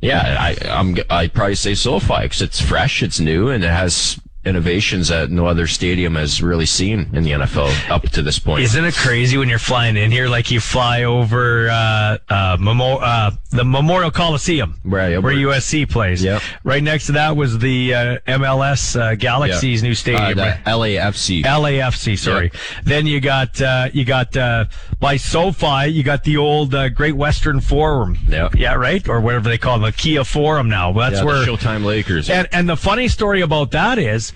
yeah, 0.01 0.37
I, 0.39 0.57
I'm, 0.69 0.97
I'd 1.11 1.35
probably 1.35 1.57
say 1.57 1.75
SoFi 1.75 2.23
because 2.23 2.41
it's 2.41 2.61
fresh, 2.61 3.03
it's 3.03 3.19
new, 3.19 3.49
and 3.49 3.65
it 3.65 3.71
has 3.71 4.19
innovations 4.45 5.09
that 5.09 5.31
no 5.31 5.47
other 5.47 5.67
stadium 5.67 6.15
has 6.17 6.43
really 6.43 6.67
seen 6.67 7.09
in 7.13 7.23
the 7.23 7.31
NFL 7.33 7.91
up 7.91 8.03
to 8.11 8.23
this 8.23 8.39
point. 8.39 8.63
Isn't 8.65 8.85
it 8.85 8.95
crazy 8.95 9.39
when 9.39 9.49
you're 9.49 9.59
flying 9.59 9.97
in 9.97 10.11
here? 10.11 10.29
Like 10.29 10.51
you 10.51 10.61
fly 10.61 11.05
over 11.05 11.69
uh, 11.71 12.19
uh, 12.29 12.57
Memo- 12.61 12.99
uh, 12.99 13.31
the 13.51 13.65
Memorial 13.65 14.11
Coliseum, 14.11 14.81
Right, 14.85 15.23
where 15.23 15.35
USC 15.35 15.89
plays. 15.89 16.25
Yep. 16.25 16.43
Right 16.65 16.83
next 16.83 17.07
to 17.07 17.13
that 17.13 17.37
was 17.37 17.59
the 17.59 17.95
uh, 17.95 18.19
MLS 18.27 18.99
uh, 19.01 19.15
Galaxy's 19.15 19.83
new 19.83 19.93
Uh, 19.93 19.95
stadium. 19.95 20.37
the 20.37 20.43
right? 20.43 20.65
LAFC. 20.65 21.45
LAFC, 21.45 22.19
sorry. 22.19 22.51
Then 22.85 23.07
you 23.07 23.21
got 23.21 23.61
uh, 23.61 23.89
you 23.93 24.05
got 24.05 24.37
uh, 24.37 24.65
by 24.99 25.17
SoFi, 25.17 25.89
you 25.89 26.03
got 26.03 26.25
the 26.25 26.37
old 26.39 26.75
uh, 26.75 26.89
Great 26.89 27.15
Western 27.17 27.61
Forum. 27.61 28.19
Yeah. 28.29 28.49
yeah, 28.57 28.75
right, 28.75 29.07
or 29.09 29.21
whatever 29.21 29.49
they 29.49 29.59
call 29.59 29.77
it, 29.85 29.91
the 29.91 29.97
Kia 29.97 30.25
Forum 30.25 30.69
now. 30.69 30.93
That's 30.93 31.17
yeah, 31.19 31.25
where 31.25 31.39
the 31.45 31.47
Showtime 31.47 31.85
Lakers. 31.85 32.31
And 32.31 32.49
and 32.53 32.69
the 32.69 32.77
funny 32.77 33.09
story 33.09 33.41
about 33.43 33.71
that 33.73 33.99
is 33.99 34.32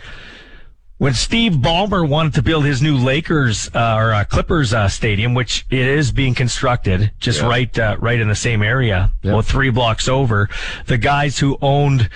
when 0.99 1.13
Steve 1.13 1.53
Ballmer 1.53 2.09
wanted 2.09 2.35
to 2.35 2.43
build 2.43 2.65
his 2.65 2.81
new 2.81 2.97
Lakers 2.97 3.69
uh, 3.75 3.97
or 3.97 4.15
uh, 4.15 4.25
Clippers 4.25 4.73
uh, 4.73 4.89
stadium, 4.89 5.35
which 5.35 5.67
it 5.71 5.87
is 5.87 6.11
being 6.11 6.35
constructed 6.35 7.13
just 7.21 7.43
right 7.43 7.79
uh, 7.79 7.97
right 8.01 8.19
in 8.19 8.29
the 8.29 8.35
same 8.35 8.63
area, 8.63 9.13
well, 9.23 9.43
three 9.43 9.71
blocks 9.71 10.09
over, 10.09 10.49
the 10.87 10.97
guys 10.97 11.39
who 11.39 11.59
owned 11.61 12.09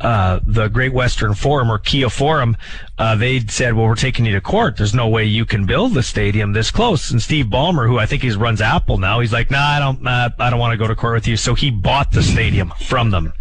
uh, 0.00 0.38
the 0.46 0.68
Great 0.68 0.92
Western 0.92 1.34
Forum 1.34 1.72
or 1.72 1.78
Kia 1.78 2.08
Forum, 2.08 2.56
uh, 2.98 3.16
they 3.16 3.40
said, 3.40 3.74
"Well, 3.74 3.86
we're 3.86 3.96
taking 3.96 4.24
you 4.24 4.32
to 4.34 4.40
court. 4.40 4.76
There's 4.76 4.94
no 4.94 5.08
way 5.08 5.24
you 5.24 5.44
can 5.44 5.66
build 5.66 5.94
the 5.94 6.04
stadium 6.04 6.52
this 6.52 6.70
close." 6.70 7.10
And 7.10 7.20
Steve 7.20 7.46
Ballmer, 7.46 7.88
who 7.88 7.98
I 7.98 8.06
think 8.06 8.22
he 8.22 8.30
runs 8.30 8.60
Apple 8.60 8.98
now, 8.98 9.18
he's 9.18 9.32
like, 9.32 9.50
"Nah, 9.50 9.58
I 9.58 9.78
don't, 9.80 10.06
uh, 10.06 10.30
I 10.38 10.50
don't 10.50 10.60
want 10.60 10.72
to 10.72 10.76
go 10.76 10.86
to 10.86 10.94
court 10.94 11.14
with 11.14 11.26
you." 11.26 11.36
So 11.36 11.56
he 11.56 11.72
bought 11.72 12.12
the 12.12 12.22
stadium 12.22 12.72
from 12.86 13.10
them. 13.10 13.32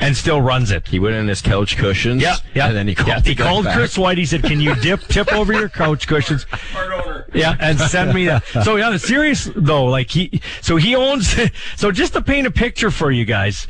And 0.00 0.16
still 0.16 0.40
runs 0.40 0.70
it. 0.70 0.86
He 0.86 1.00
went 1.00 1.16
in 1.16 1.26
his 1.26 1.42
couch 1.42 1.76
cushions. 1.76 2.22
Yeah, 2.22 2.36
yeah. 2.54 2.68
And 2.68 2.76
then 2.76 2.86
he 2.86 2.94
called, 2.94 3.08
yeah, 3.08 3.20
he 3.20 3.34
called 3.34 3.64
back. 3.64 3.76
Chris 3.76 3.98
White. 3.98 4.16
He 4.16 4.26
said, 4.26 4.44
"Can 4.44 4.60
you 4.60 4.76
dip 4.76 5.00
tip 5.08 5.32
over 5.32 5.52
your 5.52 5.68
couch 5.68 6.06
cushions?" 6.06 6.46
Yeah, 7.34 7.56
and 7.58 7.78
send 7.78 8.14
me 8.14 8.26
that. 8.26 8.46
So 8.62 8.76
yeah, 8.76 8.90
the 8.90 8.98
serious 8.98 9.50
though, 9.56 9.86
like 9.86 10.10
he, 10.10 10.40
so 10.60 10.76
he 10.76 10.94
owns. 10.94 11.34
So 11.76 11.90
just 11.92 12.12
to 12.14 12.22
paint 12.22 12.46
a 12.46 12.50
picture 12.50 12.90
for 12.90 13.10
you 13.10 13.24
guys, 13.24 13.66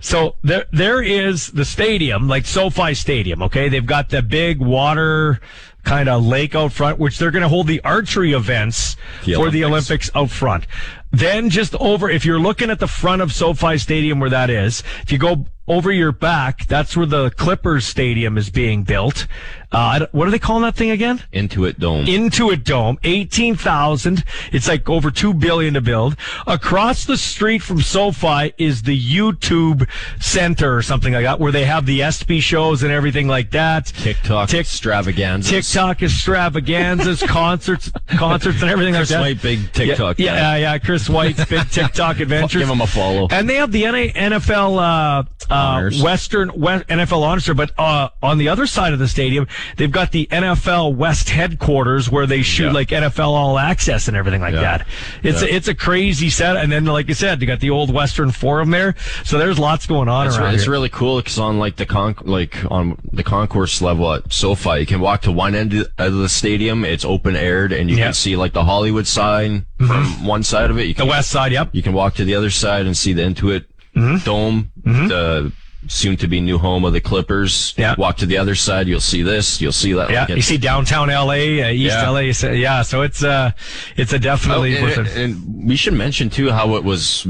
so 0.00 0.36
there 0.42 0.66
there 0.70 1.02
is 1.02 1.48
the 1.48 1.64
stadium, 1.64 2.28
like 2.28 2.46
SoFi 2.46 2.94
Stadium. 2.94 3.42
Okay, 3.42 3.68
they've 3.68 3.84
got 3.86 4.10
the 4.10 4.22
big 4.22 4.60
water 4.60 5.40
kind 5.84 6.08
of 6.08 6.24
lake 6.24 6.54
out 6.54 6.72
front, 6.72 6.98
which 6.98 7.18
they're 7.18 7.30
going 7.30 7.42
to 7.42 7.48
hold 7.48 7.66
the 7.66 7.80
archery 7.82 8.32
events 8.32 8.96
The 9.24 9.34
for 9.34 9.50
the 9.50 9.64
Olympics. 9.64 10.10
Olympics 10.10 10.10
out 10.14 10.30
front. 10.30 10.66
Then 11.10 11.50
just 11.50 11.74
over, 11.76 12.08
if 12.08 12.24
you're 12.24 12.38
looking 12.38 12.70
at 12.70 12.78
the 12.78 12.86
front 12.86 13.22
of 13.22 13.32
SoFi 13.32 13.78
Stadium 13.78 14.20
where 14.20 14.30
that 14.30 14.50
is, 14.50 14.82
if 15.02 15.10
you 15.10 15.18
go 15.18 15.46
over 15.70 15.92
your 15.92 16.10
back, 16.10 16.66
that's 16.66 16.96
where 16.96 17.06
the 17.06 17.30
Clippers 17.30 17.86
Stadium 17.86 18.36
is 18.36 18.50
being 18.50 18.82
built. 18.82 19.28
Uh, 19.72 20.04
what 20.10 20.26
are 20.26 20.32
they 20.32 20.38
calling 20.40 20.64
that 20.64 20.74
thing 20.74 20.90
again? 20.90 21.22
Intuit 21.32 21.78
Dome. 21.78 22.04
Intuit 22.06 22.64
Dome, 22.64 22.98
18,000. 23.04 24.24
It's 24.50 24.66
like 24.66 24.88
over 24.90 25.12
2 25.12 25.32
billion 25.34 25.74
to 25.74 25.80
build. 25.80 26.16
Across 26.44 27.04
the 27.04 27.16
street 27.16 27.62
from 27.62 27.80
SoFi 27.80 28.52
is 28.58 28.82
the 28.82 29.00
YouTube 29.00 29.88
Center 30.20 30.76
or 30.76 30.82
something 30.82 31.12
like 31.12 31.22
that, 31.22 31.38
where 31.38 31.52
they 31.52 31.66
have 31.66 31.86
the 31.86 32.02
ESPY 32.02 32.40
shows 32.40 32.82
and 32.82 32.90
everything 32.90 33.28
like 33.28 33.52
that. 33.52 33.86
TikTok 33.86 34.48
Tik- 34.48 34.60
extravaganza. 34.60 35.50
TikTok 35.50 36.02
extravaganzas, 36.02 37.22
concerts, 37.28 37.92
concerts 38.08 38.60
and 38.62 38.70
everything 38.72 38.94
Chris 38.94 39.12
like 39.12 39.18
that. 39.18 39.20
White, 39.20 39.42
big 39.42 39.72
TikTok 39.72 40.18
Yeah, 40.18 40.34
guy. 40.34 40.58
yeah, 40.58 40.72
yeah, 40.72 40.78
Chris 40.78 41.08
White's 41.08 41.44
big 41.44 41.70
TikTok 41.70 42.18
adventures. 42.18 42.60
Give 42.60 42.68
him 42.68 42.80
a 42.80 42.88
follow. 42.88 43.28
And 43.30 43.48
they 43.48 43.54
have 43.54 43.70
the 43.70 43.84
NA 43.84 44.08
NFL 44.12 44.78
uh, 44.78 45.22
uh, 45.48 45.59
Honors. 45.60 46.02
Western 46.02 46.50
West, 46.60 46.86
NFL 46.88 47.22
honors, 47.22 47.48
but 47.54 47.70
uh, 47.78 48.08
on 48.22 48.38
the 48.38 48.48
other 48.48 48.66
side 48.66 48.92
of 48.92 48.98
the 48.98 49.08
stadium, 49.08 49.46
they've 49.76 49.90
got 49.90 50.12
the 50.12 50.26
NFL 50.30 50.94
West 50.94 51.30
headquarters 51.30 52.10
where 52.10 52.26
they 52.26 52.42
shoot 52.42 52.66
Yeah. 52.66 52.72
like 52.72 52.88
NFL 52.88 53.30
All 53.30 53.58
Access 53.58 54.08
and 54.08 54.16
everything 54.16 54.40
like 54.40 54.54
Yeah. 54.54 54.60
that. 54.60 54.86
It's 55.22 55.42
Yeah. 55.42 55.48
a, 55.48 55.52
it's 55.56 55.68
a 55.68 55.74
crazy 55.74 56.30
set, 56.30 56.56
and 56.56 56.70
then 56.70 56.84
like 56.84 57.08
I 57.10 57.12
said, 57.14 57.40
they 57.40 57.46
got 57.46 57.60
the 57.60 57.70
old 57.70 57.92
Western 57.92 58.30
Forum 58.30 58.70
there, 58.70 58.94
so 59.24 59.38
there's 59.38 59.58
lots 59.58 59.86
going 59.86 60.08
on 60.08 60.26
It's, 60.26 60.36
around 60.36 60.54
it's 60.54 60.64
here. 60.64 60.72
really 60.72 60.88
cool 60.88 61.18
because 61.18 61.38
on 61.38 61.58
like 61.58 61.76
the 61.76 61.86
con 61.86 62.14
like 62.22 62.56
on 62.70 62.98
the 63.12 63.22
concourse 63.22 63.80
level 63.82 64.12
at 64.14 64.32
SoFi, 64.32 64.80
you 64.80 64.86
can 64.86 65.00
walk 65.00 65.22
to 65.22 65.32
one 65.32 65.54
end 65.54 65.86
of 65.98 66.14
the 66.14 66.28
stadium. 66.28 66.84
It's 66.84 67.04
open 67.04 67.36
aired, 67.36 67.72
and 67.72 67.90
you 67.90 67.96
can 67.96 68.12
see 68.12 68.36
like 68.36 68.52
the 68.52 68.64
Hollywood 68.64 69.06
sign 69.06 69.66
from 69.78 70.24
one 70.24 70.42
side 70.42 70.70
of 70.70 70.78
it. 70.78 70.86
You 70.86 70.94
the 70.94 71.06
West 71.06 71.30
Side, 71.30 71.52
yep. 71.52 71.68
You 71.72 71.82
can 71.82 71.92
walk 71.92 72.14
to 72.14 72.24
the 72.24 72.34
other 72.34 72.50
side 72.50 72.84
and 72.86 72.96
see 72.96 73.12
the 73.12 73.22
Intuit 73.22 73.64
Mm-hmm. 74.00 74.24
Dome, 74.24 74.72
the 74.84 75.52
soon 75.88 76.16
to 76.18 76.28
be 76.28 76.40
new 76.40 76.58
home 76.58 76.84
of 76.84 76.92
the 76.92 77.00
Clippers. 77.00 77.72
Yeah. 77.76 77.94
Walk 77.96 78.18
to 78.18 78.26
the 78.26 78.36
other 78.36 78.54
side, 78.54 78.86
you'll 78.86 79.00
see 79.00 79.22
this. 79.22 79.60
You'll 79.62 79.72
see 79.72 79.92
that. 79.94 80.10
Yeah, 80.10 80.20
Like, 80.26 80.36
you 80.36 80.42
see 80.42 80.58
downtown 80.58 81.08
LA, 81.08 81.32
uh, 81.32 81.70
East 81.70 81.94
Yeah. 81.96 82.10
LA. 82.10 82.32
so- 82.32 82.50
Yeah, 82.52 82.82
so 82.82 83.02
it's 83.02 83.24
uh, 83.24 83.52
it's 83.96 84.12
a 84.12 84.16
Oh, 84.16 84.18
definitely. 84.18 84.76
and, 84.76 85.06
and 85.08 85.66
we 85.68 85.76
should 85.76 85.94
mention 85.94 86.28
too 86.28 86.50
how 86.50 86.76
it 86.76 86.84
was 86.84 87.26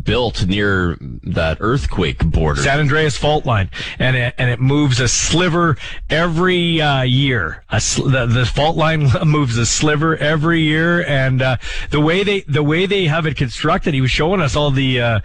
built 0.00 0.46
near 0.46 0.96
that 1.00 1.58
earthquake 1.60 2.24
border. 2.24 2.60
San 2.62 2.80
Andreas 2.80 3.16
fault 3.16 3.44
line, 3.44 3.70
and 3.98 4.16
it, 4.16 4.34
and 4.38 4.50
it 4.50 4.60
moves 4.60 5.00
a 5.00 5.08
sliver 5.08 5.76
every 6.08 6.80
uh, 6.80 7.02
year. 7.02 7.64
A 7.70 7.80
sl- 7.80 8.08
the, 8.08 8.26
the 8.26 8.46
fault 8.46 8.76
line 8.76 9.08
moves 9.26 9.56
a 9.58 9.66
sliver 9.66 10.16
every 10.16 10.60
year, 10.62 11.04
and 11.06 11.42
uh, 11.42 11.56
the 11.90 12.00
way 12.00 12.22
they 12.24 12.40
the 12.42 12.62
way 12.62 12.86
they 12.86 13.06
have 13.06 13.26
it 13.26 13.36
constructed, 13.36 13.94
he 13.94 14.00
was 14.00 14.10
showing 14.10 14.40
us 14.40 14.56
all 14.56 14.70
the 14.70 15.00
uh, 15.00 15.20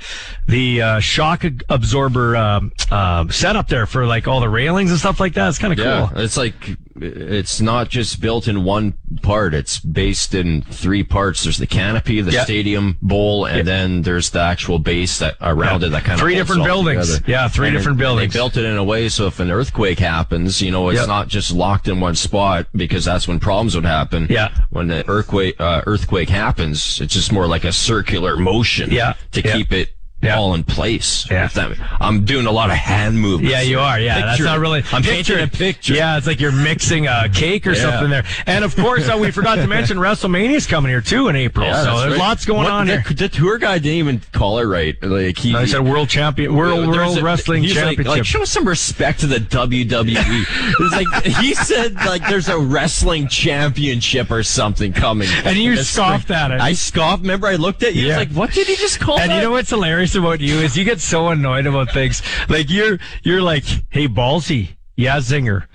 the 0.48 0.82
uh, 0.82 1.00
shock 1.00 1.46
absorber 1.70 2.36
um, 2.36 2.72
um, 2.92 3.30
setup 3.32 3.68
there 3.70 3.86
for 3.86 4.06
like 4.06 4.28
all 4.28 4.40
the 4.40 4.50
railings 4.50 4.92
and 4.92 5.00
stuff 5.00 5.20
like 5.20 5.34
that. 5.34 5.50
It's 5.50 5.58
kind 5.60 5.74
of 5.74 5.80
Yeah, 5.80 6.10
cool. 6.12 6.20
it's 6.22 6.38
like 6.38 6.56
it's 7.02 7.62
not 7.62 7.90
just 7.90 8.20
built 8.22 8.48
in 8.48 8.64
one 8.64 8.94
part. 9.22 9.54
It's 9.54 9.80
based 9.80 10.34
in 10.34 10.62
three 10.64 11.04
parts. 11.04 11.44
There's 11.44 11.58
the 11.58 11.68
canopy, 11.68 12.22
the 12.22 12.32
stadium 12.32 12.98
bowl, 13.02 13.46
and 13.46 13.68
then 13.68 14.02
there's 14.02 14.30
the 14.32 14.40
actual 14.42 14.80
base 14.80 15.20
that 15.20 15.36
around 15.42 15.82
Yeah. 15.82 15.88
it 15.88 15.92
that 15.92 16.04
kind 16.04 16.14
of 16.16 16.20
Three 16.20 16.36
holds 16.36 16.48
different 16.50 16.66
buildings. 16.66 17.16
together. 17.16 17.32
Yeah, 17.32 17.48
three 17.48 17.68
And 17.68 17.76
different 17.78 17.94
and 17.96 18.00
buildings. 18.00 18.34
They 18.34 18.38
built 18.40 18.58
it 18.58 18.66
in 18.66 18.78
a 18.78 18.84
way 18.84 19.10
so 19.10 19.28
if 19.28 19.40
an 19.40 19.52
earthquake 19.52 20.00
happens, 20.00 20.62
you 20.62 20.72
know, 20.72 20.90
it's 20.90 21.00
Yep. 21.00 21.08
not 21.08 21.28
just 21.28 21.52
locked 21.52 21.88
in 21.88 22.00
one 22.00 22.16
spot 22.16 22.68
because 22.76 23.06
that's 23.06 23.28
when 23.28 23.40
problems 23.40 23.76
would 23.76 23.86
happen. 23.86 24.28
Yeah. 24.30 24.50
when 24.70 24.88
the 24.88 25.08
earthquake 25.10 25.56
uh, 25.60 25.82
earthquake 25.86 26.30
happens, 26.30 27.00
it's 27.02 27.14
just 27.14 27.32
more 27.32 27.48
like 27.48 27.64
a 27.64 27.72
circular 27.72 28.38
motion. 28.38 28.90
Yeah. 28.92 29.14
to 29.32 29.42
keep 29.42 29.72
it. 29.72 29.90
Yeah. 30.20 30.38
All 30.40 30.56
in 30.56 30.64
place. 30.64 31.30
Yeah. 31.30 31.46
That- 31.48 31.78
I'm 32.02 32.26
doing 32.26 32.48
a 32.48 32.52
lot 32.52 32.72
of 32.72 32.76
hand 32.76 33.20
movements. 33.20 33.52
Yeah, 33.52 33.62
you 33.62 33.80
are. 33.80 34.00
Yeah, 34.00 34.20
that's 34.22 34.42
not 34.42 34.58
really. 34.58 34.84
I'm 34.92 35.04
painting 35.04 35.40
a 35.40 35.48
picture. 35.48 35.94
Yeah, 35.94 36.18
it's 36.18 36.26
like 36.26 36.40
you're 36.40 36.52
mixing 36.52 37.06
a 37.06 37.30
cake 37.32 37.68
or 37.68 37.74
Yeah. 37.74 37.82
something 37.84 38.10
there. 38.10 38.24
And 38.48 38.66
of 38.66 38.76
course, 38.76 39.08
uh, 39.08 39.16
we 39.20 39.30
forgot 39.30 39.56
to 39.58 39.68
mention 39.68 39.98
WrestleMania's 39.98 40.66
coming 40.66 40.90
here 40.90 41.02
too 41.02 41.28
in 41.28 41.36
April. 41.36 41.68
Yeah, 41.68 41.84
so 41.84 42.00
there's 42.00 42.12
right. 42.14 42.20
lots 42.20 42.46
going 42.46 42.64
What- 42.64 42.72
on 42.72 42.88
the, 42.88 43.00
here. 43.02 43.14
The 43.16 43.30
tour 43.30 43.60
guy 43.60 43.78
didn't 43.78 44.00
even 44.00 44.22
call 44.32 44.58
it 44.58 44.64
right. 44.66 44.96
Like 45.04 45.38
he, 45.38 45.56
I 45.56 45.66
said 45.66 45.82
world 45.86 46.10
champion, 46.10 46.56
world, 46.56 46.88
world 46.88 47.20
a- 47.20 47.24
wrestling 47.24 47.62
he's 47.62 47.76
like- 47.76 47.84
championship. 47.98 48.08
Like, 48.18 48.26
show 48.26 48.44
some 48.44 48.68
respect 48.68 49.20
to 49.20 49.28
the 49.28 49.40
WWE. 49.40 50.46
it's 50.80 50.96
like 50.96 51.24
he 51.26 51.54
said, 51.54 51.94
like 51.94 52.28
there's 52.28 52.50
a 52.50 52.58
wrestling 52.58 53.28
championship 53.28 54.32
or 54.32 54.42
something 54.42 54.94
coming. 54.94 55.30
And 55.46 55.58
you 55.58 55.76
scoffed 55.78 56.32
at 56.32 56.50
it. 56.52 56.60
I 56.60 56.74
scoffed. 56.74 57.22
Remember, 57.22 57.46
I 57.48 57.56
looked 57.56 57.84
at 57.84 57.94
you. 57.94 58.08
Yeah. 58.08 58.18
Like, 58.18 58.32
what 58.32 58.52
did 58.52 58.66
he 58.68 58.76
just 58.76 59.00
call 59.00 59.20
and 59.20 59.30
that? 59.30 59.36
you 59.36 59.42
know 59.44 59.52
what's 59.52 59.70
hilarious 59.70 60.07
about 60.16 60.40
you 60.40 60.56
is 60.58 60.78
you 60.78 60.84
get 60.84 61.00
so 61.00 61.28
annoyed 61.30 61.66
about 61.66 61.92
things. 61.92 62.22
Like 62.50 62.70
you're 62.70 63.00
you're 63.24 63.42
like, 63.42 63.66
hey 63.90 64.08
ballsy, 64.08 64.70
yeah, 64.96 65.18
zinger. 65.18 65.66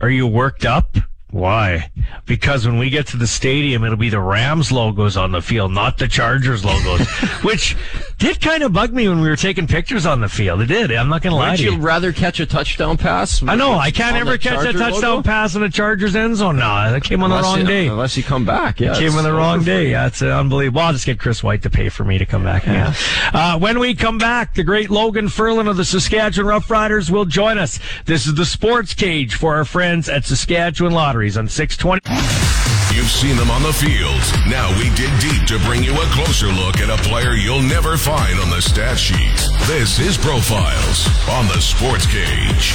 Are 0.00 0.10
you 0.10 0.26
worked 0.26 0.64
up? 0.64 0.96
Why? 1.30 1.90
Because 2.24 2.66
when 2.66 2.78
we 2.78 2.88
get 2.88 3.08
to 3.08 3.16
the 3.16 3.26
stadium, 3.26 3.84
it'll 3.84 3.96
be 3.96 4.08
the 4.08 4.20
Rams 4.20 4.70
logos 4.70 5.16
on 5.16 5.32
the 5.32 5.42
field, 5.42 5.72
not 5.72 5.98
the 5.98 6.08
Chargers 6.08 6.64
logos, 6.64 7.08
which 7.42 7.76
did 8.18 8.40
kind 8.40 8.62
of 8.62 8.72
bug 8.72 8.92
me 8.92 9.08
when 9.08 9.20
we 9.20 9.28
were 9.28 9.36
taking 9.36 9.66
pictures 9.66 10.06
on 10.06 10.20
the 10.20 10.28
field. 10.28 10.62
It 10.62 10.66
did. 10.66 10.90
I'm 10.92 11.08
not 11.08 11.20
going 11.22 11.32
to 11.32 11.36
lie 11.36 11.50
Wouldn't 11.50 11.58
to 11.58 11.64
you 11.64 11.70
Would 11.72 11.80
you. 11.80 11.86
rather 11.86 12.12
catch 12.12 12.40
a 12.40 12.46
touchdown 12.46 12.96
pass? 12.96 13.42
I 13.42 13.54
know. 13.56 13.74
I 13.74 13.90
can't 13.90 14.16
ever 14.16 14.38
catch 14.38 14.66
a 14.66 14.72
touchdown 14.72 15.16
logo? 15.16 15.22
pass 15.22 15.54
in 15.54 15.62
a 15.62 15.68
Chargers 15.70 16.16
end 16.16 16.36
zone. 16.36 16.56
No, 16.56 16.90
that 16.90 17.04
came 17.04 17.22
on 17.22 17.30
the 17.30 17.36
wrong 17.40 17.60
you, 17.60 17.66
day. 17.66 17.86
Unless 17.88 18.16
you 18.16 18.22
come 18.22 18.44
back. 18.46 18.80
Yeah, 18.80 18.94
Came 18.98 19.12
on 19.16 19.24
the 19.24 19.32
wrong 19.32 19.62
day. 19.64 19.84
you. 19.84 19.90
Yeah, 19.90 20.06
it's 20.06 20.22
uh, 20.22 20.26
unbelievable. 20.28 20.80
I'll 20.80 20.92
just 20.94 21.04
get 21.06 21.18
Chris 21.18 21.42
White 21.42 21.62
to 21.62 21.70
pay 21.70 21.88
for 21.90 22.04
me 22.04 22.16
to 22.18 22.24
come 22.26 22.42
back 22.42 22.62
again. 22.62 22.94
Uh, 23.32 23.58
when 23.58 23.78
we 23.78 23.94
come 23.94 24.16
back, 24.18 24.54
the 24.54 24.64
great 24.64 24.88
Logan 24.90 25.26
Furlan 25.26 25.68
of 25.68 25.76
the 25.76 25.84
Saskatchewan 25.84 26.50
Roughriders 26.60 27.10
will 27.10 27.26
join 27.26 27.58
us. 27.58 27.78
This 28.06 28.26
is 28.26 28.34
the 28.34 28.46
Sports 28.46 28.94
Cage 28.94 29.34
for 29.34 29.56
our 29.56 29.64
friends 29.64 30.08
at 30.08 30.24
Saskatchewan 30.24 30.92
Lotteries 30.92 31.36
on 31.36 31.48
620. 31.48 32.00
You've 33.06 33.12
seen 33.12 33.36
them 33.36 33.52
on 33.52 33.62
the 33.62 33.72
field. 33.72 34.20
Now 34.48 34.76
we 34.76 34.90
dig 34.96 35.12
deep 35.20 35.46
to 35.46 35.60
bring 35.60 35.84
you 35.84 35.92
a 35.92 36.06
closer 36.06 36.48
look 36.48 36.78
at 36.78 36.90
a 36.90 37.00
player 37.08 37.34
you'll 37.34 37.62
never 37.62 37.96
find 37.96 38.40
on 38.40 38.50
the 38.50 38.60
stat 38.60 38.98
sheet. 38.98 39.48
This 39.68 40.00
is 40.00 40.18
Profiles 40.18 41.06
on 41.28 41.46
the 41.46 41.60
Sports 41.60 42.04
Cage. 42.06 42.74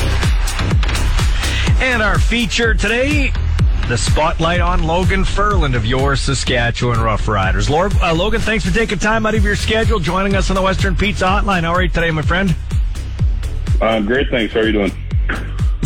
And 1.81 2.01
our 2.01 2.17
feature 2.17 2.73
today, 2.73 3.33
the 3.89 3.97
spotlight 3.97 4.61
on 4.61 4.83
Logan 4.83 5.25
Furlan 5.25 5.75
of 5.75 5.85
your 5.85 6.15
Saskatchewan 6.15 6.99
Roughriders. 6.99 7.69
Lord, 7.69 7.93
uh, 7.95 8.13
Logan, 8.13 8.39
thanks 8.39 8.65
for 8.65 8.73
taking 8.73 8.99
time 8.99 9.25
out 9.25 9.35
of 9.35 9.43
your 9.43 9.57
schedule, 9.57 9.99
joining 9.99 10.37
us 10.37 10.49
on 10.49 10.55
the 10.55 10.61
Western 10.61 10.95
Pizza 10.95 11.25
Hotline. 11.25 11.63
How 11.63 11.73
are 11.73 11.83
you 11.83 11.89
today, 11.89 12.09
my 12.09 12.21
friend? 12.21 12.55
Uh, 13.81 13.99
great, 13.99 14.29
thanks. 14.29 14.53
How 14.53 14.61
are 14.61 14.65
you 14.65 14.71
doing? 14.71 14.91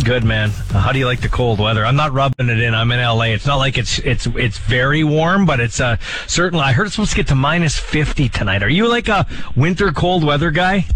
Good 0.06 0.22
man. 0.22 0.50
How 0.70 0.92
do 0.92 1.00
you 1.00 1.06
like 1.06 1.20
the 1.20 1.28
cold 1.28 1.58
weather? 1.58 1.84
I'm 1.84 1.96
not 1.96 2.12
rubbing 2.12 2.48
it 2.48 2.60
in. 2.60 2.76
I'm 2.76 2.92
in 2.92 3.00
LA. 3.00 3.24
It's 3.34 3.44
not 3.44 3.56
like 3.56 3.76
it's 3.76 3.98
it's 3.98 4.26
it's 4.26 4.56
very 4.56 5.02
warm, 5.02 5.46
but 5.46 5.58
it's 5.58 5.80
uh 5.80 5.96
certainly. 6.28 6.62
I 6.64 6.70
heard 6.70 6.86
it's 6.86 6.94
supposed 6.94 7.10
to 7.10 7.16
get 7.16 7.26
to 7.28 7.34
minus 7.34 7.76
50 7.76 8.28
tonight. 8.28 8.62
Are 8.62 8.68
you 8.68 8.86
like 8.88 9.08
a 9.08 9.26
winter 9.56 9.90
cold 9.90 10.22
weather 10.22 10.52
guy? 10.52 10.86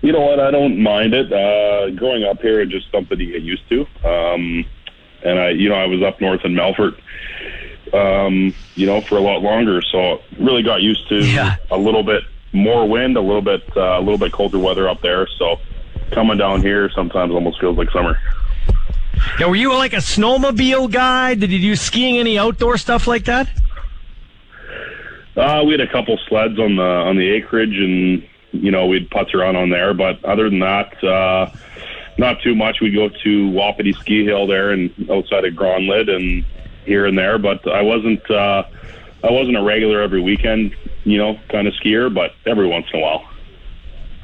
You 0.00 0.12
know 0.12 0.20
what? 0.20 0.40
I 0.40 0.50
don't 0.50 0.82
mind 0.82 1.12
it. 1.12 1.30
Uh, 1.30 1.90
growing 1.90 2.24
up 2.24 2.40
here, 2.40 2.58
it's 2.62 2.72
just 2.72 2.90
something 2.90 3.18
to 3.18 3.26
get 3.26 3.42
used 3.42 3.68
to. 3.68 3.80
Um, 4.02 4.64
and 5.22 5.38
I, 5.38 5.50
you 5.50 5.68
know, 5.68 5.74
I 5.74 5.84
was 5.84 6.02
up 6.02 6.22
north 6.22 6.40
in 6.46 6.54
Melfort, 6.54 6.94
um, 7.92 8.54
you 8.76 8.86
know, 8.86 9.02
for 9.02 9.18
a 9.18 9.20
lot 9.20 9.42
longer, 9.42 9.82
so 9.92 10.22
really 10.38 10.62
got 10.62 10.80
used 10.80 11.06
to 11.10 11.16
Yeah. 11.22 11.56
a 11.70 11.76
little 11.76 12.02
bit 12.02 12.22
more 12.54 12.88
wind, 12.88 13.18
a 13.18 13.20
little 13.20 13.42
bit, 13.42 13.62
uh, 13.76 13.98
a 13.98 14.00
little 14.00 14.16
bit 14.16 14.32
colder 14.32 14.58
weather 14.58 14.88
up 14.88 15.02
there. 15.02 15.28
So 15.38 15.60
coming 16.10 16.38
down 16.38 16.60
here 16.62 16.90
sometimes 16.90 17.32
almost 17.32 17.60
feels 17.60 17.76
like 17.76 17.90
summer. 17.90 18.18
Yeah, 19.38 19.46
were 19.46 19.56
you 19.56 19.74
like 19.74 19.92
a 19.92 19.96
snowmobile 19.96 20.90
guy? 20.90 21.34
Did 21.34 21.50
you 21.50 21.58
do 21.58 21.76
skiing, 21.76 22.18
any 22.18 22.38
outdoor 22.38 22.78
stuff 22.78 23.06
like 23.06 23.24
that? 23.26 23.48
Uh, 25.36 25.62
we 25.64 25.72
had 25.72 25.80
a 25.80 25.90
couple 25.90 26.18
sleds 26.28 26.58
on 26.58 26.76
the 26.76 26.82
on 26.82 27.16
the 27.16 27.30
acreage, 27.30 27.76
and 27.76 28.26
you 28.52 28.70
know 28.70 28.86
we'd 28.86 29.08
putz 29.10 29.34
around 29.34 29.56
on 29.56 29.70
there. 29.70 29.94
But 29.94 30.24
other 30.24 30.50
than 30.50 30.58
that, 30.60 31.02
uh, 31.04 31.50
not 32.18 32.40
too 32.42 32.54
much. 32.54 32.80
We'd 32.80 32.94
go 32.94 33.08
to 33.08 33.50
Wapiti 33.50 33.92
Ski 33.92 34.24
Hill 34.24 34.46
there 34.46 34.70
and 34.70 34.92
outside 35.10 35.44
of 35.44 35.54
Gronlid 35.54 36.10
and 36.10 36.44
here 36.84 37.06
and 37.06 37.16
there. 37.16 37.38
But 37.38 37.66
I 37.68 37.82
wasn't 37.82 38.28
uh, 38.30 38.64
I 39.22 39.30
wasn't 39.30 39.56
a 39.56 39.62
regular 39.62 40.02
every 40.02 40.20
weekend, 40.20 40.74
you 41.04 41.18
know, 41.18 41.38
kind 41.48 41.68
of 41.68 41.74
skier. 41.74 42.12
But 42.12 42.32
every 42.46 42.66
once 42.66 42.86
in 42.92 43.00
a 43.00 43.02
while. 43.02 43.29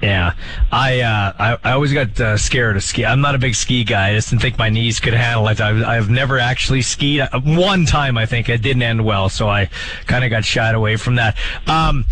Yeah, 0.02 0.34
I 0.70 1.00
uh, 1.00 1.32
I, 1.38 1.58
I 1.70 1.72
always 1.72 1.92
got 1.94 2.20
uh, 2.20 2.36
scared 2.36 2.76
of 2.76 2.82
ski. 2.82 3.06
I'm 3.06 3.22
not 3.22 3.34
a 3.34 3.38
big 3.38 3.54
ski 3.54 3.82
guy. 3.82 4.10
I 4.10 4.14
just 4.14 4.28
didn't 4.28 4.42
think 4.42 4.58
my 4.58 4.68
knees 4.68 5.00
could 5.00 5.14
handle 5.14 5.48
it. 5.48 5.58
I've, 5.58 5.82
I've 5.82 6.10
never 6.10 6.38
actually 6.38 6.82
skied. 6.82 7.20
Uh, 7.20 7.40
One 7.40 7.86
time, 7.86 8.18
I 8.18 8.26
think 8.26 8.50
it 8.50 8.60
didn't 8.60 8.82
end 8.82 9.02
well, 9.06 9.30
so 9.30 9.48
I 9.48 9.70
kind 10.06 10.22
of 10.22 10.28
got 10.28 10.44
shied 10.44 10.74
away 10.74 10.96
from 10.96 11.14
that. 11.14 11.38
Um, 11.66 12.04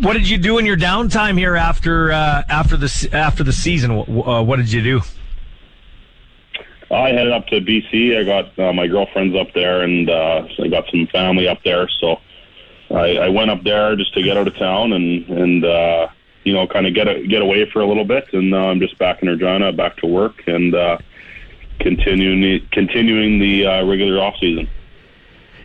what 0.00 0.14
did 0.14 0.26
you 0.30 0.38
do 0.38 0.56
in 0.56 0.64
your 0.64 0.78
downtime 0.78 1.36
here 1.36 1.56
after 1.56 2.10
uh, 2.10 2.42
after 2.48 2.78
the 2.78 3.10
after 3.12 3.44
the 3.44 3.52
season? 3.52 3.90
Wh- 4.02 4.26
Uh, 4.26 4.42
what 4.42 4.56
did 4.56 4.72
you 4.72 4.82
do? 4.82 5.00
I 6.90 7.10
headed 7.10 7.32
up 7.32 7.46
to 7.48 7.60
BC. 7.60 8.16
I 8.18 8.24
got 8.24 8.58
uh, 8.58 8.72
my 8.72 8.86
girlfriend's 8.86 9.36
up 9.36 9.52
there, 9.54 9.82
and 9.82 10.10
I 10.10 10.68
got 10.68 10.88
some 10.90 11.06
family 11.12 11.46
up 11.48 11.62
there. 11.64 11.86
So 12.00 12.18
I, 12.90 13.16
I 13.18 13.28
went 13.28 13.50
up 13.50 13.62
there 13.62 13.94
just 13.94 14.12
to 14.14 14.22
get 14.22 14.36
out 14.38 14.48
of 14.48 14.56
town 14.56 14.92
and 14.94 15.28
and 15.28 15.64
you 16.44 16.52
know 16.52 16.66
kind 16.66 16.86
of 16.86 16.94
get 16.94 17.08
a, 17.08 17.26
get 17.26 17.42
away 17.42 17.68
for 17.70 17.80
a 17.80 17.86
little 17.86 18.04
bit. 18.04 18.32
And 18.32 18.50
now 18.50 18.70
I'm 18.70 18.80
just 18.80 18.98
back 18.98 19.22
in 19.22 19.28
Regina, 19.28 19.72
back 19.72 19.96
to 19.98 20.06
work, 20.06 20.42
and 20.46 20.74
uh, 20.74 20.98
continuing 21.80 22.40
the, 22.40 22.60
continuing 22.72 23.38
the 23.38 23.66
uh, 23.66 23.84
regular 23.84 24.20
off 24.20 24.34
season. 24.40 24.68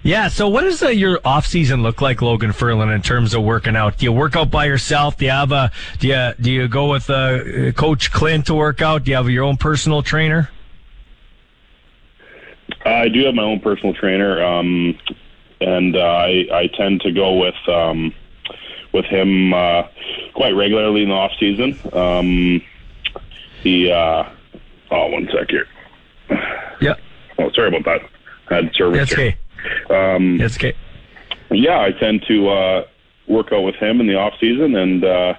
Yeah. 0.03 0.27
So, 0.27 0.47
what 0.47 0.61
does 0.61 0.83
uh, 0.83 0.89
your 0.89 1.19
off 1.25 1.47
season 1.47 1.81
look 1.81 1.99
like, 1.99 2.21
Logan 2.21 2.51
Furlan, 2.51 2.93
in 2.93 3.01
terms 3.01 3.33
of 3.33 3.41
working 3.43 3.75
out? 3.75 3.97
Do 3.97 4.05
you 4.05 4.11
work 4.11 4.35
out 4.35 4.51
by 4.51 4.65
yourself? 4.65 5.17
Do 5.17 5.25
you 5.25 5.31
have 5.31 5.51
a 5.51 5.71
do 5.99 6.07
you 6.07 6.33
do 6.39 6.51
you 6.51 6.67
go 6.67 6.91
with 6.91 7.09
uh, 7.09 7.71
Coach 7.71 8.11
Clint 8.11 8.45
to 8.47 8.53
work 8.53 8.81
out? 8.81 9.03
Do 9.03 9.11
you 9.11 9.17
have 9.17 9.29
your 9.29 9.43
own 9.43 9.57
personal 9.57 10.03
trainer? 10.03 10.51
I 12.85 13.09
do 13.09 13.25
have 13.25 13.33
my 13.33 13.43
own 13.43 13.61
personal 13.61 13.95
trainer, 13.95 14.43
um, 14.43 14.95
and 15.59 15.95
uh, 15.95 15.99
I, 15.99 16.45
I 16.53 16.69
tend 16.77 17.01
to 17.01 17.11
go 17.11 17.37
with 17.37 17.55
um, 17.67 18.13
with 18.95 19.05
him 19.05 19.53
uh, 19.53 19.83
quite 20.33 20.51
regularly 20.51 21.03
in 21.03 21.09
the 21.09 21.15
off 21.15 21.33
season. 21.39 21.77
Um, 21.93 22.63
he, 23.61 23.91
uh, 23.91 24.23
oh, 24.91 25.07
one 25.07 25.29
sec 25.31 25.49
here. 25.49 25.67
Yeah. 26.81 26.95
Oh, 27.37 27.51
sorry 27.51 27.67
about 27.67 27.83
that. 27.85 28.09
I 28.49 28.55
had 28.55 28.73
service 28.73 28.99
That's 29.09 29.13
here. 29.13 29.35
okay. 29.89 30.15
Um, 30.15 30.37
That's 30.37 30.57
okay. 30.57 30.73
yeah, 31.51 31.81
I 31.81 31.91
tend 31.91 32.23
to 32.27 32.49
uh, 32.49 32.87
work 33.27 33.51
out 33.51 33.61
with 33.61 33.75
him 33.75 33.99
in 33.99 34.07
the 34.07 34.15
off 34.15 34.33
season, 34.39 34.75
and 34.75 35.03
uh, 35.03 35.33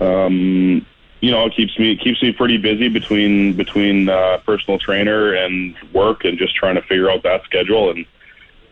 um, 0.00 0.86
you 1.20 1.30
know, 1.30 1.46
it 1.46 1.54
keeps 1.54 1.78
me 1.78 1.92
it 1.92 2.00
keeps 2.00 2.22
me 2.22 2.32
pretty 2.32 2.56
busy 2.56 2.88
between 2.88 3.56
between 3.56 4.08
uh, 4.08 4.38
personal 4.46 4.78
trainer 4.78 5.34
and 5.34 5.74
work, 5.92 6.24
and 6.24 6.38
just 6.38 6.54
trying 6.54 6.76
to 6.76 6.82
figure 6.82 7.10
out 7.10 7.22
that 7.24 7.44
schedule, 7.44 7.90
and 7.90 8.06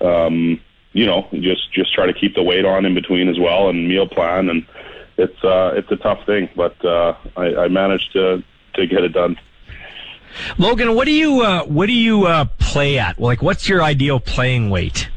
um, 0.00 0.60
you 0.96 1.04
know, 1.04 1.28
just 1.32 1.72
just 1.72 1.92
try 1.92 2.06
to 2.06 2.14
keep 2.14 2.34
the 2.34 2.42
weight 2.42 2.64
on 2.64 2.86
in 2.86 2.94
between 2.94 3.28
as 3.28 3.38
well, 3.38 3.68
and 3.68 3.86
meal 3.86 4.08
plan, 4.08 4.48
and 4.48 4.66
it's 5.18 5.44
uh, 5.44 5.72
it's 5.74 5.90
a 5.90 5.96
tough 5.96 6.24
thing, 6.24 6.48
but 6.56 6.82
uh, 6.84 7.14
I, 7.36 7.54
I 7.54 7.68
managed 7.68 8.12
to 8.14 8.42
to 8.74 8.86
get 8.86 9.04
it 9.04 9.12
done. 9.12 9.36
Logan, 10.58 10.94
what 10.94 11.04
do 11.04 11.12
you 11.12 11.42
uh, 11.42 11.64
what 11.64 11.86
do 11.86 11.92
you 11.92 12.26
uh, 12.26 12.46
play 12.58 12.98
at? 12.98 13.20
Like, 13.20 13.42
what's 13.42 13.68
your 13.68 13.82
ideal 13.82 14.20
playing 14.20 14.70
weight? 14.70 15.10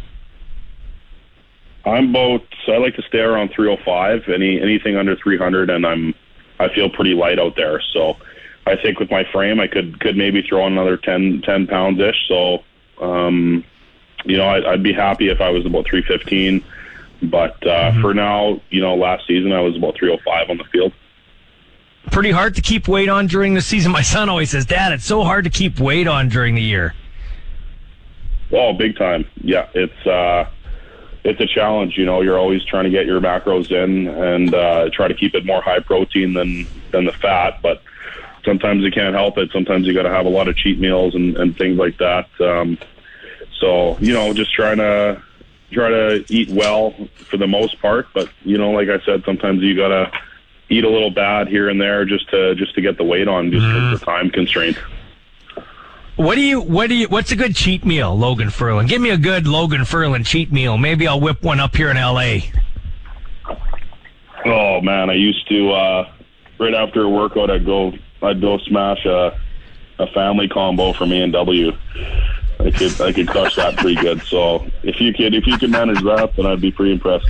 I'm 1.85 2.09
about. 2.09 2.43
I 2.67 2.77
like 2.77 2.95
to 2.97 3.01
stay 3.03 3.19
around 3.19 3.51
305. 3.55 4.29
Any 4.29 4.61
anything 4.61 4.97
under 4.97 5.15
300, 5.15 5.69
and 5.69 5.85
I'm. 5.85 6.13
I 6.59 6.67
feel 6.73 6.89
pretty 6.89 7.13
light 7.13 7.39
out 7.39 7.55
there. 7.55 7.81
So, 7.93 8.17
I 8.67 8.75
think 8.75 8.99
with 8.99 9.09
my 9.09 9.23
frame, 9.31 9.61
I 9.61 9.67
could 9.67 9.99
could 10.01 10.17
maybe 10.17 10.41
throw 10.41 10.67
another 10.67 10.97
10 10.97 11.41
10 11.45 11.67
pounds 11.67 11.99
ish. 12.01 12.27
So, 12.27 12.63
um, 13.01 13.63
you 14.25 14.37
know, 14.37 14.47
I'd, 14.47 14.65
I'd 14.65 14.83
be 14.83 14.93
happy 14.93 15.29
if 15.29 15.41
I 15.41 15.49
was 15.49 15.65
about 15.65 15.87
315. 15.87 16.63
But 17.21 17.65
uh, 17.67 17.99
for 18.01 18.13
now, 18.13 18.61
you 18.69 18.81
know, 18.81 18.95
last 18.95 19.27
season 19.27 19.51
I 19.51 19.61
was 19.61 19.75
about 19.75 19.97
305 19.97 20.49
on 20.49 20.57
the 20.57 20.63
field. 20.65 20.93
Pretty 22.11 22.31
hard 22.31 22.55
to 22.55 22.61
keep 22.61 22.87
weight 22.87 23.09
on 23.09 23.27
during 23.27 23.53
the 23.53 23.61
season. 23.61 23.91
My 23.99 24.01
son 24.01 24.29
always 24.29 24.51
says, 24.51 24.65
"Dad, 24.65 24.93
it's 24.93 25.05
so 25.05 25.23
hard 25.23 25.43
to 25.43 25.49
keep 25.49 25.79
weight 25.79 26.07
on 26.07 26.29
during 26.29 26.55
the 26.55 26.61
year." 26.61 26.93
Oh, 28.51 28.73
big 28.73 28.97
time. 28.97 29.27
Yeah, 29.41 29.67
it's 29.73 30.07
uh, 30.07 30.49
it's 31.23 31.39
a 31.41 31.45
challenge. 31.45 31.97
You 31.97 32.05
know, 32.05 32.21
you're 32.21 32.39
always 32.39 32.63
trying 32.63 32.85
to 32.85 32.89
get 32.89 33.05
your 33.05 33.19
macros 33.19 33.71
in 33.71 34.07
and 34.07 34.53
uh, 34.53 34.89
try 34.91 35.07
to 35.07 35.13
keep 35.13 35.35
it 35.35 35.45
more 35.45 35.61
high 35.61 35.81
protein 35.81 36.33
than 36.33 36.65
than 36.91 37.05
the 37.05 37.11
fat. 37.11 37.61
But 37.61 37.81
sometimes 38.45 38.83
you 38.83 38.91
can't 38.91 39.13
help 39.13 39.37
it. 39.37 39.51
Sometimes 39.51 39.85
you 39.85 39.93
got 39.93 40.03
to 40.03 40.09
have 40.09 40.25
a 40.25 40.29
lot 40.29 40.47
of 40.47 40.55
cheat 40.55 40.79
meals 40.79 41.15
and, 41.15 41.37
and 41.37 41.57
things 41.57 41.77
like 41.77 41.97
that. 41.97 42.27
Um, 42.39 42.77
so 43.59 43.97
you 43.99 44.13
know, 44.13 44.33
just 44.33 44.53
trying 44.53 44.77
to 44.77 45.21
try 45.71 45.89
to 45.89 46.25
eat 46.29 46.49
well 46.49 46.93
for 47.15 47.37
the 47.37 47.47
most 47.47 47.81
part. 47.81 48.07
But 48.13 48.29
you 48.43 48.57
know, 48.57 48.71
like 48.71 48.89
I 48.89 49.03
said, 49.05 49.23
sometimes 49.25 49.61
you 49.61 49.75
gotta 49.75 50.11
eat 50.69 50.83
a 50.83 50.89
little 50.89 51.11
bad 51.11 51.47
here 51.47 51.69
and 51.69 51.79
there 51.81 52.05
just 52.05 52.29
to 52.29 52.55
just 52.55 52.75
to 52.75 52.81
get 52.81 52.97
the 52.97 53.03
weight 53.03 53.27
on, 53.27 53.51
just 53.51 53.65
because 53.65 53.93
of 53.93 53.99
the 53.99 54.05
time 54.05 54.29
constraint. 54.29 54.77
What 56.15 56.35
do 56.35 56.41
you 56.41 56.59
what 56.59 56.87
do 56.87 56.95
you 56.95 57.07
what's 57.07 57.31
a 57.31 57.35
good 57.35 57.55
cheat 57.55 57.85
meal, 57.85 58.15
Logan 58.15 58.49
Furlan? 58.49 58.87
Give 58.87 59.01
me 59.01 59.09
a 59.09 59.17
good 59.17 59.47
Logan 59.47 59.81
Furlan 59.81 60.25
cheat 60.25 60.51
meal. 60.51 60.77
Maybe 60.77 61.07
I'll 61.07 61.21
whip 61.21 61.43
one 61.43 61.59
up 61.59 61.75
here 61.75 61.89
in 61.89 61.97
L.A. 61.97 62.51
Oh 64.45 64.81
man, 64.81 65.09
I 65.09 65.13
used 65.13 65.47
to 65.49 65.71
uh 65.71 66.11
right 66.59 66.73
after 66.73 67.03
a 67.03 67.09
workout 67.09 67.49
I'd 67.49 67.65
go 67.65 67.93
I'd 68.21 68.41
go 68.41 68.57
smash 68.59 69.05
a 69.05 69.39
a 69.97 70.07
family 70.07 70.47
combo 70.47 70.93
from 70.93 71.11
A 71.11 71.21
and 71.21 71.33
W. 71.33 71.71
I 72.59 72.71
could 72.71 73.01
I 73.01 73.13
could 73.13 73.27
crush 73.27 73.55
that 73.55 73.77
pretty 73.77 74.01
good. 74.01 74.21
So 74.23 74.67
if 74.83 74.99
you 74.99 75.13
could 75.13 75.33
if 75.33 75.47
you 75.47 75.57
could 75.57 75.71
manage 75.71 76.03
that, 76.03 76.35
then 76.35 76.45
I'd 76.45 76.61
be 76.61 76.71
pretty 76.71 76.93
impressed. 76.93 77.27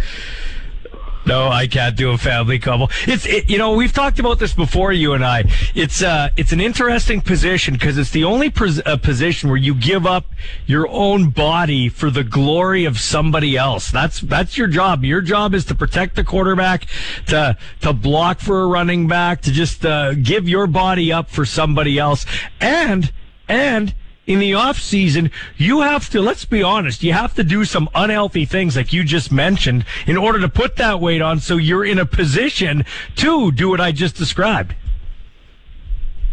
No, 1.26 1.50
I 1.50 1.68
can't 1.68 1.96
do 1.96 2.10
a 2.10 2.18
family 2.18 2.58
couple. 2.58 2.90
It's 3.06 3.28
it, 3.28 3.48
you 3.48 3.60
know 3.60 3.74
we've 3.74 3.94
talked 3.94 4.18
about 4.18 4.40
this 4.40 4.54
before, 4.54 4.92
you 4.92 5.14
and 5.14 5.24
I. 5.24 5.44
It's 5.76 6.02
uh 6.02 6.30
it's 6.36 6.52
an 6.52 6.60
interesting 6.60 7.22
position 7.22 7.76
because 7.76 8.00
it's 8.00 8.10
the 8.10 8.24
only 8.24 8.50
pos- 8.50 8.82
uh, 8.84 8.98
position 8.98 9.50
where 9.50 9.58
you 9.58 9.76
give 9.76 10.08
up 10.08 10.26
your 10.66 10.88
own 10.88 11.30
body 11.30 11.90
for 11.90 12.10
the 12.10 12.24
glory 12.24 12.86
of 12.86 13.00
somebody 13.00 13.56
else. 13.56 13.92
That's 13.92 14.22
that's 14.22 14.58
your 14.58 14.68
job. 14.68 15.04
Your 15.04 15.22
job 15.22 15.54
is 15.54 15.66
to 15.66 15.76
protect 15.76 16.16
the 16.16 16.24
quarterback, 16.24 16.88
to 17.28 17.56
to 17.82 17.94
block 17.94 18.40
for 18.40 18.62
a 18.62 18.68
running 18.68 19.08
back, 19.08 19.42
to 19.42 19.52
just 19.52 19.86
uh, 19.86 20.16
give 20.16 20.50
your 20.50 20.66
body 20.66 21.14
up 21.14 21.30
for 21.30 21.46
somebody 21.46 22.00
else, 22.00 22.26
and 22.60 23.12
and 23.48 23.94
in 24.30 24.38
the 24.38 24.54
off 24.54 24.80
season, 24.80 25.32
you 25.58 25.82
have 25.82 26.08
to, 26.12 26.22
let's 26.22 26.46
be 26.46 26.62
honest, 26.62 27.02
you 27.02 27.12
have 27.14 27.34
to 27.34 27.44
do 27.44 27.66
some 27.66 27.90
unhealthy 27.96 28.46
things 28.46 28.76
like 28.76 28.94
you 28.94 29.04
just 29.04 29.32
mentioned 29.32 29.84
in 30.06 30.16
order 30.16 30.40
to 30.40 30.48
put 30.48 30.76
that 30.76 31.02
weight 31.02 31.20
on 31.20 31.40
so 31.40 31.58
you're 31.58 31.84
in 31.84 31.98
a 31.98 32.06
position 32.06 32.86
to 33.16 33.52
do 33.52 33.70
what 33.70 33.82
I 33.82 33.92
just 33.92 34.16
described. 34.16 34.76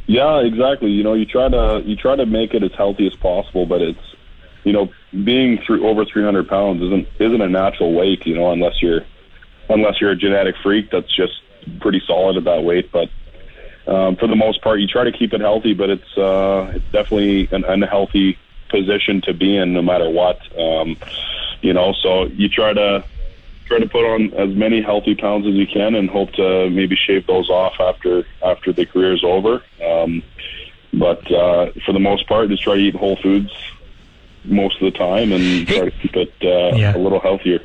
Yeah, 0.06 0.40
exactly. 0.40 0.90
You 0.90 1.04
know, 1.04 1.14
you 1.14 1.24
try 1.24 1.48
to 1.48 1.82
you 1.85 1.96
try 1.96 2.14
to 2.14 2.26
make 2.26 2.52
it 2.52 2.62
as 2.62 2.70
healthy 2.76 3.06
as 3.06 3.14
possible, 3.16 3.64
but 3.64 3.80
it's 3.80 4.14
you 4.62 4.72
know 4.72 4.88
being 5.24 5.59
through 5.66 5.88
over 5.88 6.04
300 6.04 6.46
pounds 6.48 6.82
isn't 6.82 7.09
isn't 7.18 7.40
a 7.40 7.48
natural 7.48 7.92
weight. 7.92 8.24
You 8.24 8.37
know, 8.37 8.52
unless 8.52 8.80
you're 8.80 9.00
unless 9.68 10.00
you're 10.00 10.12
a 10.12 10.16
genetic 10.16 10.54
freak 10.62 10.92
that's 10.92 11.12
just 11.16 11.32
pretty 11.80 12.00
solid 12.06 12.37
at 12.37 12.44
that 12.44 12.62
weight. 12.62 12.92
But 12.92 13.09
um, 13.87 14.16
for 14.16 14.27
the 14.27 14.37
most 14.37 14.62
part, 14.62 14.81
you 14.81 14.87
try 14.87 15.05
to 15.05 15.12
keep 15.12 15.33
it 15.33 15.40
healthy, 15.40 15.75
but 15.75 15.90
it's 15.90 16.18
uh, 16.18 16.72
it's 16.75 16.85
definitely 16.92 17.49
an 17.53 17.64
unhealthy 17.64 18.38
position 18.68 19.20
to 19.22 19.33
be 19.33 19.57
in, 19.57 19.72
no 19.72 19.83
matter 19.83 20.11
what. 20.11 20.40
Um, 20.59 20.96
you 21.62 21.72
know, 21.72 21.92
so 22.03 22.25
you 22.27 22.49
try 22.49 22.72
to 22.72 23.05
try 23.66 23.79
to 23.79 23.88
put 23.88 24.05
on 24.05 24.33
as 24.35 24.55
many 24.55 24.81
healthy 24.81 25.14
pounds 25.14 25.46
as 25.46 25.55
you 25.55 25.66
can, 25.66 25.94
and 25.94 26.09
hope 26.11 26.33
to 26.33 26.68
maybe 26.70 26.96
shave 26.96 27.27
those 27.27 27.49
off 27.51 27.75
after 27.81 28.25
after 28.44 28.72
the 28.72 28.87
career's 28.87 29.22
over. 29.25 29.62
Um, 29.85 30.22
but 30.92 31.31
uh, 31.31 31.70
for 31.85 31.92
the 31.92 32.01
most 32.01 32.27
part, 32.27 32.49
just 32.49 32.62
try 32.62 32.75
to 32.77 32.81
eat 32.81 32.94
whole 32.94 33.16
foods 33.16 33.51
most 34.44 34.81
of 34.81 34.92
the 34.92 34.96
time, 34.99 35.33
and 35.33 35.66
try 35.66 35.85
to 35.87 35.90
keep 35.90 36.16
it 36.16 36.33
uh, 36.42 36.77
Yeah. 36.77 36.96
a 36.96 36.99
little 36.99 37.20
healthier. 37.20 37.61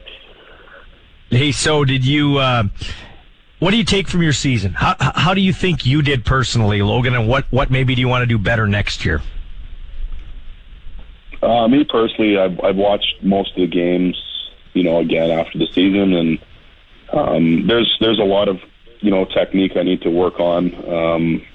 Hey, 1.29 1.51
so 1.51 1.85
did 1.85 2.05
you, 2.05 2.37
uh, 2.39 2.63
what 3.61 3.69
do 3.69 3.77
you 3.77 3.83
take 3.83 4.07
from 4.07 4.23
your 4.23 4.33
season? 4.33 4.73
How, 4.73 4.95
how 4.99 5.35
do 5.35 5.41
you 5.41 5.53
think 5.53 5.85
you 5.85 6.01
did 6.01 6.25
personally, 6.25 6.81
Logan, 6.81 7.13
and 7.13 7.27
what, 7.27 7.45
what 7.51 7.69
maybe 7.69 7.93
do 7.93 8.01
you 8.01 8.07
want 8.07 8.23
to 8.23 8.25
do 8.25 8.39
better 8.39 8.65
next 8.65 9.05
year? 9.05 9.21
Uh, 11.43 11.67
me 11.67 11.83
personally, 11.83 12.39
I've, 12.39 12.59
I've 12.63 12.75
watched 12.75 13.21
most 13.21 13.51
of 13.51 13.57
the 13.57 13.67
games, 13.67 14.19
you 14.73 14.83
know, 14.83 14.97
again 14.97 15.29
after 15.29 15.59
the 15.59 15.67
season, 15.67 16.13
and 16.13 16.39
um, 17.13 17.67
there's 17.67 17.95
there's 17.99 18.17
a 18.17 18.23
lot 18.23 18.47
of 18.47 18.59
you 18.99 19.11
know 19.11 19.25
technique 19.25 19.73
I 19.75 19.83
need 19.83 20.01
to 20.01 20.09
work 20.09 20.39
on. 20.39 20.73
Um, 20.89 21.45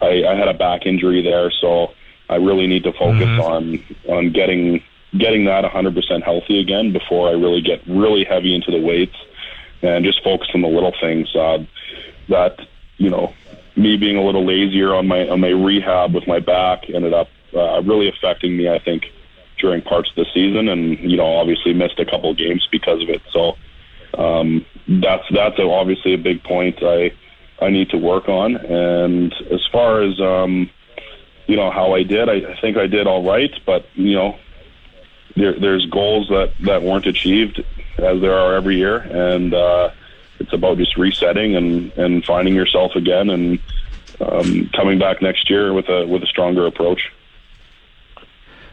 I, 0.00 0.24
I 0.24 0.34
had 0.34 0.48
a 0.48 0.54
back 0.54 0.84
injury 0.84 1.22
there, 1.22 1.52
so 1.60 1.92
I 2.28 2.36
really 2.36 2.66
need 2.66 2.82
to 2.84 2.92
focus 2.92 3.28
on 3.40 3.84
on 4.08 4.32
getting 4.32 4.82
getting 5.16 5.44
that 5.44 5.64
100% 5.64 6.22
healthy 6.22 6.60
again 6.60 6.92
before 6.92 7.28
I 7.28 7.32
really 7.32 7.60
get 7.60 7.86
really 7.86 8.24
heavy 8.24 8.54
into 8.54 8.72
the 8.72 8.80
weights 8.80 9.16
and 9.82 10.04
just 10.04 10.22
focus 10.22 10.48
on 10.54 10.62
the 10.62 10.68
little 10.68 10.94
things. 11.00 11.34
Uh, 11.34 11.64
that 12.28 12.60
you 12.98 13.10
know, 13.10 13.34
me 13.76 13.96
being 13.96 14.16
a 14.16 14.22
little 14.22 14.44
lazier 14.44 14.94
on 14.94 15.06
my 15.08 15.28
on 15.28 15.40
my 15.40 15.48
rehab 15.48 16.14
with 16.14 16.26
my 16.26 16.38
back 16.38 16.88
ended 16.88 17.12
up 17.12 17.28
uh, 17.54 17.82
really 17.82 18.08
affecting 18.08 18.56
me. 18.56 18.68
I 18.68 18.78
think 18.78 19.12
during 19.58 19.82
parts 19.82 20.10
of 20.10 20.16
the 20.16 20.26
season, 20.32 20.68
and 20.68 20.98
you 20.98 21.16
know, 21.16 21.36
obviously 21.36 21.72
missed 21.72 21.98
a 21.98 22.04
couple 22.04 22.30
of 22.30 22.36
games 22.36 22.66
because 22.70 23.02
of 23.02 23.08
it. 23.08 23.22
So 23.32 23.56
um, 24.18 24.64
that's 24.88 25.24
that's 25.30 25.58
a, 25.58 25.62
obviously 25.62 26.14
a 26.14 26.18
big 26.18 26.42
point 26.42 26.82
I 26.82 27.12
I 27.60 27.70
need 27.70 27.90
to 27.90 27.98
work 27.98 28.28
on. 28.28 28.56
And 28.56 29.32
as 29.50 29.60
far 29.70 30.02
as 30.02 30.20
um, 30.20 30.70
you 31.46 31.56
know 31.56 31.70
how 31.70 31.94
I 31.94 32.02
did, 32.02 32.28
I, 32.28 32.52
I 32.52 32.60
think 32.60 32.76
I 32.76 32.86
did 32.86 33.06
all 33.06 33.24
right. 33.24 33.52
But 33.64 33.86
you 33.94 34.14
know, 34.14 34.38
there, 35.36 35.58
there's 35.58 35.86
goals 35.86 36.28
that 36.28 36.52
that 36.60 36.82
weren't 36.82 37.06
achieved 37.06 37.64
as 37.98 38.20
there 38.20 38.38
are 38.38 38.54
every 38.54 38.76
year, 38.76 38.96
and 38.98 39.54
uh, 39.54 39.90
it's 40.38 40.52
about 40.52 40.78
just 40.78 40.96
resetting 40.96 41.56
and 41.56 41.92
and 41.92 42.24
finding 42.24 42.54
yourself 42.54 42.94
again 42.94 43.30
and 43.30 43.58
um, 44.20 44.70
coming 44.74 44.98
back 44.98 45.22
next 45.22 45.48
year 45.50 45.72
with 45.72 45.88
a 45.88 46.06
with 46.06 46.22
a 46.22 46.26
stronger 46.26 46.66
approach. 46.66 47.10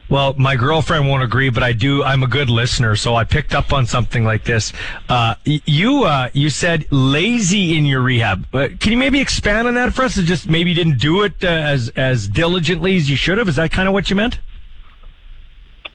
Well, 0.09 0.33
my 0.39 0.55
girlfriend 0.55 1.07
won't 1.07 1.21
agree, 1.21 1.51
but 1.51 1.61
I 1.61 1.71
do. 1.71 2.03
I'm 2.03 2.23
a 2.23 2.27
good 2.27 2.49
listener, 2.49 2.95
so 2.95 3.13
I 3.13 3.25
picked 3.25 3.53
up 3.53 3.71
on 3.71 3.85
something 3.85 4.23
like 4.23 4.43
this. 4.43 4.73
Uh, 5.07 5.35
you 5.45 6.03
uh, 6.03 6.29
you 6.33 6.49
said 6.49 6.91
lazy 6.91 7.77
in 7.77 7.85
your 7.85 8.01
rehab. 8.01 8.47
Uh, 8.53 8.69
can 8.79 8.91
you 8.91 8.97
maybe 8.97 9.21
expand 9.21 9.67
on 9.67 9.75
that 9.75 9.93
for 9.93 10.01
us? 10.01 10.17
Or 10.17 10.23
just 10.23 10.49
maybe 10.49 10.71
you 10.71 10.75
didn't 10.75 10.97
do 10.97 11.21
it 11.21 11.43
uh, 11.43 11.47
as 11.47 11.89
as 11.89 12.27
diligently 12.27 12.97
as 12.97 13.07
you 13.07 13.15
should 13.15 13.37
have. 13.37 13.47
Is 13.47 13.57
that 13.57 13.71
kind 13.71 13.87
of 13.87 13.93
what 13.93 14.09
you 14.09 14.15
meant? 14.15 14.39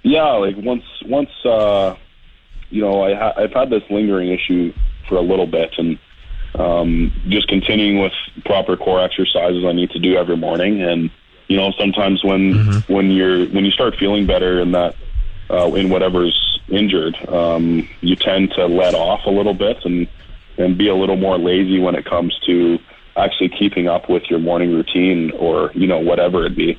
Yeah, 0.04 0.30
like 0.34 0.56
once 0.58 0.84
once 1.06 1.30
uh, 1.44 1.96
you 2.74 2.80
know 2.82 3.02
I, 3.02 3.42
I've 3.42 3.52
had 3.52 3.70
this 3.70 3.84
lingering 3.88 4.30
issue 4.30 4.74
for 5.08 5.14
a 5.14 5.20
little 5.20 5.46
bit, 5.46 5.72
and 5.78 5.98
um, 6.56 7.12
just 7.28 7.48
continuing 7.48 8.00
with 8.00 8.12
proper 8.44 8.76
core 8.76 9.00
exercises 9.00 9.64
I 9.64 9.72
need 9.72 9.90
to 9.90 10.00
do 10.00 10.16
every 10.16 10.36
morning, 10.36 10.82
and 10.82 11.10
you 11.46 11.56
know 11.56 11.72
sometimes 11.78 12.24
when 12.24 12.54
when 12.88 13.12
you're 13.12 13.46
when 13.46 13.64
you 13.64 13.70
start 13.70 13.94
feeling 13.96 14.26
better 14.26 14.60
in 14.60 14.72
that 14.72 14.96
uh, 15.50 15.72
in 15.74 15.88
whatever's 15.88 16.60
injured, 16.68 17.16
um, 17.28 17.88
you 18.00 18.16
tend 18.16 18.50
to 18.56 18.66
let 18.66 18.94
off 18.94 19.20
a 19.26 19.30
little 19.30 19.54
bit 19.54 19.84
and 19.84 20.08
and 20.58 20.76
be 20.76 20.88
a 20.88 20.94
little 20.96 21.16
more 21.16 21.38
lazy 21.38 21.78
when 21.78 21.94
it 21.94 22.04
comes 22.04 22.36
to 22.46 22.78
actually 23.16 23.50
keeping 23.50 23.86
up 23.86 24.08
with 24.08 24.24
your 24.28 24.40
morning 24.40 24.72
routine 24.72 25.30
or 25.38 25.70
you 25.74 25.86
know 25.86 26.00
whatever 26.00 26.44
it 26.44 26.56
be. 26.56 26.76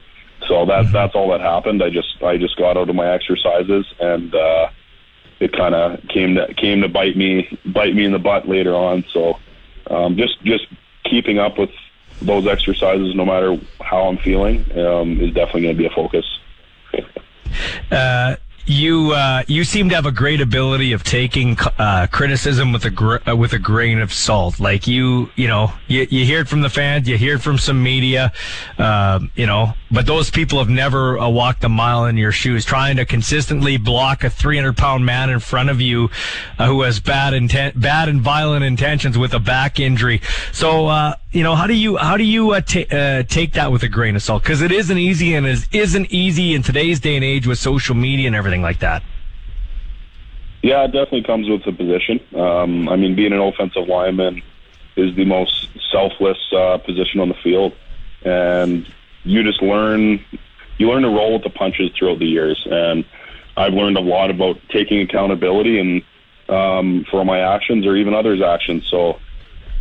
So 0.49 0.65
that 0.65 0.91
that's 0.91 1.15
all 1.15 1.29
that 1.31 1.39
happened. 1.39 1.81
I 1.81 1.89
just 1.89 2.21
I 2.21 2.37
just 2.37 2.57
got 2.57 2.75
out 2.75 2.89
of 2.89 2.95
my 2.95 3.09
exercises 3.09 3.85
and 4.01 4.35
uh, 4.35 4.67
it 5.39 5.51
kind 5.53 5.75
of 5.75 6.01
came 6.07 6.35
to 6.35 6.53
came 6.55 6.81
to 6.81 6.89
bite 6.89 7.17
me 7.17 7.57
bite 7.65 7.95
me 7.95 8.05
in 8.05 8.11
the 8.11 8.19
butt 8.19 8.47
later 8.47 8.75
on. 8.75 9.03
So 9.11 9.39
um, 9.89 10.17
just 10.17 10.41
just 10.43 10.67
keeping 11.03 11.39
up 11.39 11.57
with 11.57 11.71
those 12.21 12.47
exercises, 12.47 13.13
no 13.15 13.25
matter 13.25 13.57
how 13.81 14.07
I'm 14.07 14.17
feeling, 14.17 14.59
um, 14.77 15.19
is 15.19 15.33
definitely 15.33 15.63
going 15.63 15.75
to 15.75 15.77
be 15.77 15.85
a 15.85 15.91
focus. 15.91 16.25
Uh, 17.89 18.35
you 18.65 19.11
uh, 19.11 19.43
you 19.47 19.63
seem 19.63 19.89
to 19.89 19.95
have 19.95 20.05
a 20.05 20.11
great 20.11 20.41
ability 20.41 20.91
of 20.91 21.03
taking 21.03 21.57
uh, 21.77 22.07
criticism 22.11 22.71
with 22.71 22.83
a 22.85 22.89
gr- 22.89 23.17
uh, 23.29 23.35
with 23.35 23.53
a 23.53 23.59
grain 23.59 23.99
of 23.99 24.11
salt. 24.11 24.59
Like 24.59 24.87
you, 24.87 25.29
you 25.35 25.47
know, 25.47 25.71
you, 25.87 26.07
you 26.09 26.25
hear 26.25 26.41
it 26.41 26.47
from 26.47 26.61
the 26.61 26.69
fans, 26.69 27.07
you 27.07 27.17
hear 27.17 27.35
it 27.35 27.41
from 27.41 27.57
some 27.57 27.81
media, 27.81 28.33
um, 28.77 29.31
you 29.35 29.45
know, 29.45 29.73
but 29.95 30.05
those 30.05 30.29
people 30.29 30.59
have 30.59 30.69
never 30.69 31.17
uh, 31.17 31.29
walked 31.29 31.63
a 31.63 31.69
mile 31.69 32.05
in 32.05 32.17
your 32.17 32.33
shoes. 32.33 32.65
Trying 32.65 32.97
to 32.97 33.05
consistently 33.05 33.77
block 33.77 34.25
a 34.25 34.29
300 34.29 34.75
pound 34.75 35.05
man 35.05 35.29
in 35.29 35.39
front 35.39 35.69
of 35.69 35.79
you 35.79 36.09
uh, 36.59 36.67
who 36.67 36.81
has 36.81 36.99
bad 36.99 37.33
intent, 37.33 37.79
bad 37.79 38.09
and 38.09 38.19
violent 38.19 38.65
intentions 38.65 39.17
with 39.17 39.33
a 39.33 39.39
back 39.39 39.79
injury. 39.79 40.21
So, 40.51 40.87
uh, 40.87 41.15
you 41.31 41.43
know, 41.43 41.55
how 41.55 41.65
do 41.65 41.73
you 41.73 41.95
how 41.95 42.17
do 42.17 42.25
you 42.25 42.51
uh, 42.51 42.61
ta- 42.61 42.95
uh, 42.95 43.23
take 43.23 43.53
that 43.53 43.71
with 43.71 43.83
a 43.83 43.87
grain 43.87 44.17
of 44.17 44.21
salt? 44.21 44.43
Because 44.43 44.61
it 44.61 44.73
isn't 44.73 44.97
easy, 44.97 45.33
and 45.33 45.47
it 45.47 45.65
isn't 45.71 46.11
easy 46.11 46.53
in 46.53 46.61
today's 46.61 46.99
day 46.99 47.15
and 47.15 47.23
age 47.23 47.47
with 47.47 47.57
social 47.57 47.95
media 47.95 48.27
and 48.27 48.35
everything 48.35 48.61
like 48.61 48.79
that. 48.79 49.01
Yeah, 50.61 50.83
it 50.83 50.87
definitely 50.87 51.23
comes 51.23 51.47
with 51.47 51.63
the 51.63 51.71
position. 51.71 52.19
Um, 52.35 52.89
I 52.89 52.97
mean, 52.97 53.15
being 53.15 53.31
an 53.31 53.39
offensive 53.39 53.87
lineman 53.87 54.43
is 54.97 55.15
the 55.15 55.23
most 55.23 55.69
selfless 55.89 56.37
uh, 56.51 56.79
position 56.79 57.21
on 57.21 57.29
the 57.29 57.35
field, 57.35 57.73
and 58.23 58.85
you 59.25 59.43
just 59.43 59.61
learn 59.61 60.23
you 60.77 60.89
learn 60.89 61.03
to 61.03 61.09
roll 61.09 61.33
with 61.33 61.43
the 61.43 61.49
punches 61.49 61.91
throughout 61.97 62.19
the 62.19 62.25
years. 62.25 62.65
And 62.69 63.05
I've 63.57 63.73
learned 63.73 63.97
a 63.97 64.01
lot 64.01 64.29
about 64.29 64.57
taking 64.69 65.01
accountability 65.01 65.79
and 65.79 66.03
um, 66.49 67.05
for 67.09 67.23
my 67.25 67.39
actions 67.39 67.85
or 67.85 67.95
even 67.95 68.13
others' 68.13 68.41
actions. 68.41 68.85
So, 68.89 69.19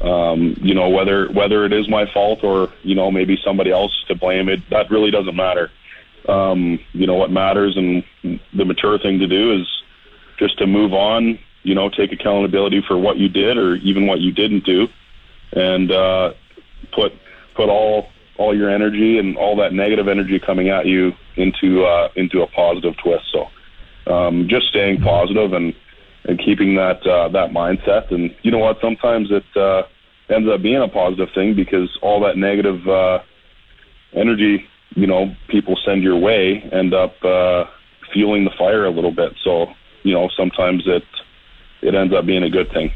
um, 0.01 0.57
you 0.61 0.75
know, 0.75 0.89
whether 0.89 1.31
whether 1.31 1.65
it 1.65 1.73
is 1.73 1.89
my 1.89 2.11
fault 2.13 2.43
or 2.43 2.73
you 2.83 2.95
know 2.95 3.11
maybe 3.11 3.39
somebody 3.45 3.71
else 3.71 3.93
to 4.09 4.15
blame, 4.15 4.49
it 4.49 4.61
that 4.71 4.91
really 4.91 5.11
doesn't 5.11 5.37
matter. 5.37 5.71
Um, 6.29 6.79
you 6.93 7.07
know 7.07 7.15
what 7.15 7.31
matters 7.31 7.77
and 7.77 8.03
the 8.23 8.65
mature 8.65 8.99
thing 8.99 9.19
to 9.19 9.27
do 9.27 9.61
is 9.61 9.83
just 10.39 10.59
to 10.59 10.67
move 10.67 10.93
on, 10.95 11.39
you 11.63 11.75
know, 11.75 11.89
take 11.91 12.13
accountability 12.13 12.83
for 12.87 12.97
what 12.97 13.19
you 13.19 13.29
did 13.29 13.57
or 13.57 13.77
even 13.77 14.07
what 14.07 14.21
you 14.21 14.33
didn't 14.33 14.65
do, 14.65 14.89
and 15.53 15.91
uh, 15.93 16.33
put 16.93 17.13
put 17.55 17.69
all 17.69 18.09
all 18.37 18.57
your 18.57 18.71
energy 18.71 19.19
and 19.19 19.37
all 19.37 19.57
that 19.57 19.73
negative 19.73 20.09
energy 20.09 20.39
coming 20.39 20.69
at 20.69 20.87
you 20.87 21.13
into 21.37 21.85
uh, 21.85 22.09
into 22.17 22.43
a 22.43 22.47
positive 22.49 22.95
twist. 23.03 23.25
So 23.33 24.13
um, 24.13 24.49
just 24.49 24.69
staying 24.69 25.01
positive 25.01 25.53
and 25.53 25.75
and 26.25 26.39
keeping 26.39 26.75
that 26.77 27.07
uh, 27.07 27.29
that 27.29 27.51
mindset. 27.51 28.13
And 28.13 28.35
you 28.43 28.51
know 28.51 28.59
what? 28.59 28.79
Sometimes 28.81 29.29
it 29.31 29.45
uh, 29.57 29.83
ends 30.29 30.49
up 30.49 30.63
being 30.63 30.83
a 30.83 30.89
positive 30.89 31.29
thing 31.35 31.55
because 31.55 31.97
all 32.03 32.21
that 32.21 32.37
negative 32.37 32.87
uh, 32.89 33.21
energy, 34.13 34.67
you 34.95 35.07
know, 35.07 35.35
people 35.49 35.77
send 35.85 36.03
your 36.03 36.19
way, 36.19 36.61
end 36.73 36.95
up 36.95 37.23
uh, 37.25 37.65
fueling 38.13 38.45
the 38.45 38.51
fire 38.59 38.85
a 38.85 38.91
little 38.91 39.13
bit. 39.13 39.35
So 39.43 39.67
you 40.03 40.13
know, 40.13 40.29
sometimes 40.37 40.85
it 40.87 41.05
it 41.83 41.95
ends 41.95 42.15
up 42.15 42.27
being 42.27 42.43
a 42.43 42.51
good 42.51 42.71
thing. 42.73 42.93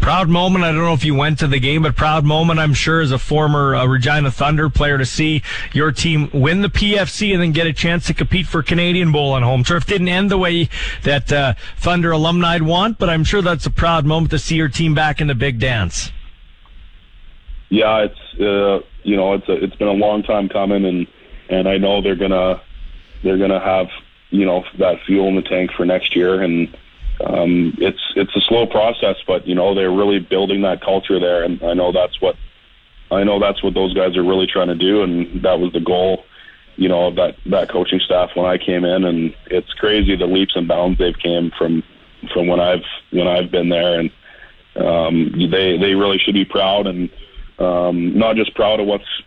Proud 0.00 0.28
moment. 0.28 0.64
I 0.64 0.72
don't 0.72 0.82
know 0.82 0.94
if 0.94 1.04
you 1.04 1.14
went 1.14 1.38
to 1.40 1.46
the 1.46 1.58
game, 1.58 1.82
but 1.82 1.96
proud 1.96 2.24
moment, 2.24 2.58
I'm 2.58 2.74
sure, 2.74 3.00
as 3.00 3.12
a 3.12 3.18
former 3.18 3.74
uh, 3.74 3.86
Regina 3.86 4.30
Thunder 4.30 4.68
player 4.70 4.98
to 4.98 5.04
see 5.04 5.42
your 5.72 5.92
team 5.92 6.30
win 6.32 6.62
the 6.62 6.68
PFC 6.68 7.32
and 7.32 7.42
then 7.42 7.52
get 7.52 7.66
a 7.66 7.72
chance 7.72 8.06
to 8.06 8.14
compete 8.14 8.46
for 8.46 8.62
Canadian 8.62 9.12
Bowl 9.12 9.32
on 9.32 9.42
home 9.42 9.64
turf. 9.64 9.86
Didn't 9.86 10.08
end 10.08 10.30
the 10.30 10.38
way 10.38 10.68
that 11.02 11.32
uh, 11.32 11.54
Thunder 11.76 12.12
alumni 12.12 12.58
want, 12.58 12.98
but 12.98 13.10
I'm 13.10 13.24
sure 13.24 13.42
that's 13.42 13.66
a 13.66 13.70
proud 13.70 14.06
moment 14.06 14.30
to 14.30 14.38
see 14.38 14.56
your 14.56 14.68
team 14.68 14.94
back 14.94 15.20
in 15.20 15.26
the 15.26 15.34
big 15.34 15.58
dance. 15.58 16.10
Yeah, 17.68 18.04
it's 18.04 18.40
uh, 18.40 18.86
you 19.02 19.16
know 19.16 19.34
it's 19.34 19.48
a, 19.48 19.52
it's 19.64 19.74
been 19.76 19.88
a 19.88 19.92
long 19.92 20.22
time 20.22 20.48
coming, 20.48 20.84
and 20.84 21.06
and 21.48 21.68
I 21.68 21.78
know 21.78 22.00
they're 22.00 22.16
gonna 22.16 22.62
they're 23.22 23.38
gonna 23.38 23.60
have 23.60 23.88
you 24.30 24.46
know 24.46 24.64
that 24.78 25.02
fuel 25.04 25.28
in 25.28 25.36
the 25.36 25.42
tank 25.42 25.72
for 25.72 25.84
next 25.84 26.14
year, 26.14 26.42
and 26.42 26.76
um, 27.24 27.74
it's 27.78 28.00
it's 28.14 28.34
a 28.36 28.40
slow 28.42 28.66
process, 28.66 29.16
but 29.26 29.46
you 29.46 29.54
know 29.54 29.74
they're 29.74 29.90
really 29.90 30.18
building 30.18 30.62
that 30.62 30.82
culture 30.82 31.18
there, 31.18 31.44
and 31.44 31.62
I 31.62 31.72
know 31.72 31.92
that's 31.92 32.20
what 32.20 32.36
I 33.10 33.24
know 33.24 33.40
that's 33.40 33.62
what 33.62 33.74
those 33.74 33.94
guys 33.94 34.16
are 34.16 34.24
really 34.24 34.46
trying 34.46 34.68
to 34.68 34.74
do, 34.74 35.02
and 35.02 35.42
that 35.42 35.58
was 35.58 35.72
the 35.72 35.80
goal, 35.80 36.24
you 36.76 36.88
know, 36.88 37.06
of 37.06 37.16
that 37.16 37.36
that 37.46 37.70
coaching 37.70 38.00
staff 38.00 38.30
when 38.34 38.46
I 38.46 38.58
came 38.58 38.84
in, 38.84 39.04
and 39.04 39.34
it's 39.46 39.72
crazy 39.74 40.16
the 40.16 40.26
leaps 40.26 40.56
and 40.56 40.68
bounds 40.68 40.98
they've 40.98 41.18
came 41.18 41.50
from 41.56 41.82
from 42.32 42.48
when 42.48 42.60
I've 42.60 42.84
when 43.10 43.26
I've 43.26 43.50
been 43.50 43.70
there, 43.70 43.98
and 43.98 44.10
um, 44.76 45.32
they 45.50 45.78
they 45.78 45.94
really 45.94 46.18
should 46.18 46.34
be 46.34 46.44
proud, 46.44 46.86
and 46.86 47.08
um, 47.58 48.18
not 48.18 48.36
just 48.36 48.54
proud 48.54 48.80
of 48.80 48.86
what's 48.86 49.22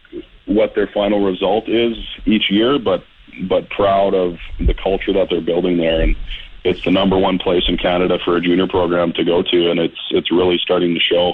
what 0.46 0.76
their 0.76 0.88
final 0.94 1.24
result 1.24 1.68
is 1.68 1.96
each 2.26 2.52
year, 2.52 2.78
but 2.78 3.04
but 3.48 3.70
proud 3.70 4.14
of 4.14 4.38
the 4.60 4.74
culture 4.76 5.14
that 5.14 5.28
they're 5.30 5.42
building 5.42 5.78
there, 5.78 6.02
and 6.02 6.16
it's 6.64 6.84
the 6.84 6.92
number 6.92 7.18
one 7.18 7.40
place 7.40 7.64
in 7.68 7.78
Canada 7.78 8.20
for 8.24 8.38
a 8.38 8.42
junior 8.42 8.68
program 8.68 9.14
to 9.14 9.24
go 9.24 9.42
to, 9.42 9.72
and 9.72 9.80
it's 9.80 10.00
it's 10.12 10.32
really 10.32 10.58
starting 10.62 10.94
to 10.94 11.00
show. 11.00 11.34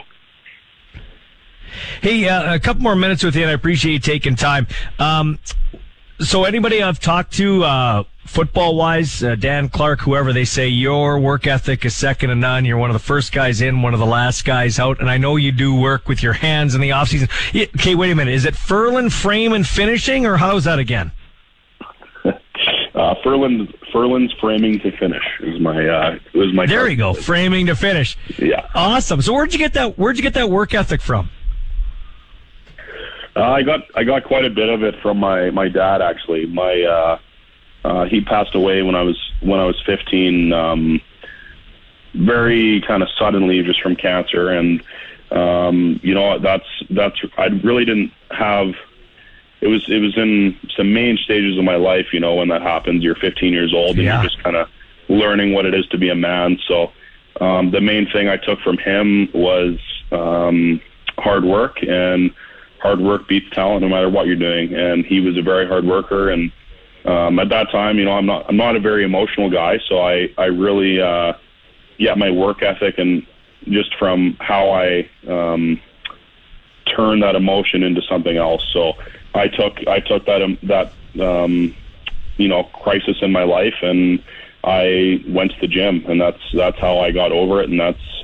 Hey, 2.02 2.28
uh, 2.28 2.54
a 2.54 2.60
couple 2.60 2.84
more 2.84 2.96
minutes 2.96 3.24
with 3.24 3.36
you, 3.36 3.42
and 3.42 3.52
I 3.52 3.54
appreciate 3.54 3.94
you 3.94 4.00
taking 4.00 4.36
time. 4.36 4.68
Um, 5.00 5.40
so, 6.20 6.46
anybody 6.46 6.82
I've 6.82 7.00
talked 7.00 7.34
to, 7.34 7.64
uh, 7.64 8.04
football 8.26 8.76
wise, 8.76 9.22
uh, 9.22 9.36
Dan 9.36 9.68
Clark, 9.68 10.00
whoever, 10.02 10.32
they 10.32 10.46
say 10.46 10.68
your 10.68 11.20
work 11.20 11.46
ethic 11.46 11.84
is 11.84 11.94
second 11.94 12.30
to 12.30 12.36
none. 12.36 12.64
You're 12.64 12.78
one 12.78 12.90
of 12.90 12.94
the 12.94 13.00
first 13.00 13.34
guys 13.34 13.62
in, 13.62 13.82
one 13.82 13.94
of 13.94 14.00
the 14.00 14.06
last 14.06 14.46
guys 14.46 14.80
out, 14.80 15.02
and 15.02 15.10
I 15.10 15.18
know 15.18 15.36
you 15.36 15.52
do 15.52 15.76
work 15.76 16.08
with 16.08 16.24
your 16.24 16.34
hands 16.34 16.74
in 16.74 16.82
the 16.82 16.94
off 16.94 17.10
season. 17.10 17.28
Okay, 17.54 17.96
wait 17.96 18.12
a 18.12 18.16
minute. 18.16 18.34
Is 18.34 18.46
it 18.46 18.54
Furlan 18.54 19.12
frame 19.12 19.52
and 19.52 19.68
finishing, 19.68 20.26
or 20.26 20.38
how's 20.38 20.64
that 20.64 20.80
again? 20.80 21.12
Uh, 22.96 23.14
Furlan 23.16 23.74
Furlan's 23.92 24.32
framing 24.40 24.80
to 24.80 24.98
finish 24.98 25.24
is 25.42 25.60
my 25.60 25.86
uh, 25.86 26.18
is 26.34 26.54
my. 26.54 26.66
There 26.66 26.88
you 26.88 26.96
go, 26.96 27.14
framing 27.14 27.66
to 27.66 27.76
finish. 27.76 28.18
Yeah. 28.40 28.68
Awesome. 28.74 29.22
So, 29.22 29.34
where'd 29.34 29.52
you 29.52 29.60
get 29.60 29.74
that? 29.74 30.00
Where'd 30.00 30.16
you 30.16 30.24
get 30.24 30.36
that 30.36 30.50
work 30.50 30.74
ethic 30.74 31.02
from? 31.02 31.30
Uh, 33.36 33.42
I 33.42 33.64
got 33.64 33.82
I 33.96 34.06
got 34.06 34.24
quite 34.24 34.46
a 34.46 34.50
bit 34.50 34.70
of 34.70 34.82
it 34.82 34.96
from 35.02 35.18
my 35.18 35.50
my 35.50 35.68
dad 35.68 36.02
actually. 36.02 36.46
My 36.46 36.82
uh, 36.84 37.20
uh, 37.84 38.06
he 38.06 38.22
passed 38.22 38.56
away 38.56 38.82
when 38.82 38.96
I 38.96 39.02
was 39.02 39.18
when 39.42 39.60
I 39.60 39.66
was 39.66 39.80
15, 39.86 40.54
um, 40.54 41.02
very 42.14 42.82
kind 42.88 43.04
of 43.04 43.10
suddenly 43.20 43.62
just 43.62 43.82
from 43.82 43.98
cancer, 43.98 44.50
and 44.50 44.82
um, 45.32 46.00
you 46.02 46.14
know 46.14 46.40
that's 46.40 46.68
that's 46.90 47.20
I 47.38 47.48
really 47.48 47.84
didn't 47.84 48.12
have. 48.32 48.74
It 49.62 49.68
was 49.68 49.86
it 49.90 50.00
was 50.00 50.18
in 50.18 50.58
some 50.76 50.94
main 50.94 51.18
stages 51.18 51.58
of 51.58 51.64
my 51.64 51.76
life, 51.76 52.08
you 52.14 52.20
know, 52.20 52.36
when 52.36 52.50
that 52.50 52.62
happens. 52.62 53.04
You're 53.04 53.16
15 53.16 53.54
years 53.54 53.74
old 53.74 53.96
and 53.98 54.06
Yeah. 54.06 54.16
you're 54.22 54.30
just 54.30 54.44
kind 54.44 54.56
of 54.56 54.70
learning 55.10 55.54
what 55.54 55.66
it 55.66 55.74
is 55.74 55.86
to 55.88 55.98
be 55.98 56.10
a 56.10 56.16
man. 56.16 56.60
So 56.68 56.92
um, 57.42 57.72
the 57.72 57.82
main 57.82 58.08
thing 58.10 58.28
I 58.30 58.38
took 58.38 58.60
from 58.62 58.78
him 58.78 59.30
was 59.34 59.78
um, 60.12 60.82
hard 61.18 61.46
work 61.46 61.82
and 61.84 62.32
hard 62.82 63.00
work 63.00 63.28
beats 63.28 63.50
talent 63.52 63.82
no 63.82 63.90
matter 63.90 64.10
what 64.10 64.28
you're 64.28 64.36
doing. 64.36 64.74
And 64.74 65.06
he 65.06 65.20
was 65.20 65.38
a 65.38 65.42
very 65.42 65.68
hard 65.68 65.86
worker. 65.86 66.30
And 66.30 66.52
um, 67.06 67.40
at 67.40 67.50
that 67.50 67.72
time, 67.72 67.98
you 67.98 68.06
know, 68.06 68.14
I'm 68.14 68.26
not 68.26 68.46
I'm 68.50 68.58
not 68.58 68.76
a 68.76 68.80
very 68.80 69.04
emotional 69.04 69.50
guy, 69.50 69.80
so 69.88 70.00
I 70.02 70.30
I 70.38 70.46
really 70.46 71.00
uh, 71.02 71.34
yeah 71.98 72.14
my 72.16 72.30
work 72.32 72.62
ethic 72.62 72.98
and 72.98 73.26
just 73.70 73.96
from 73.98 74.38
how 74.40 74.70
I 74.72 75.10
um, 75.28 75.80
turn 76.96 77.20
that 77.22 77.36
emotion 77.36 77.84
into 77.84 78.02
something 78.04 78.38
else. 78.38 78.64
So 78.74 78.94
I 79.36 79.48
took 79.48 79.78
I 79.88 80.00
took 80.00 80.26
that 80.26 80.42
um, 80.42 80.58
that 80.64 80.94
um, 81.22 81.76
you 82.38 82.48
know 82.48 82.64
crisis 82.64 83.18
in 83.22 83.32
my 83.32 83.44
life 83.44 83.76
and 83.82 84.24
I 84.64 85.24
went 85.28 85.52
to 85.52 85.58
the 85.62 85.68
gym 85.68 86.06
and 86.08 86.20
that's 86.20 86.42
that's 86.54 86.80
how 86.80 87.00
I 87.00 87.12
got 87.12 87.32
over 87.32 87.62
it 87.62 87.70
and 87.70 87.80
that's 87.80 88.24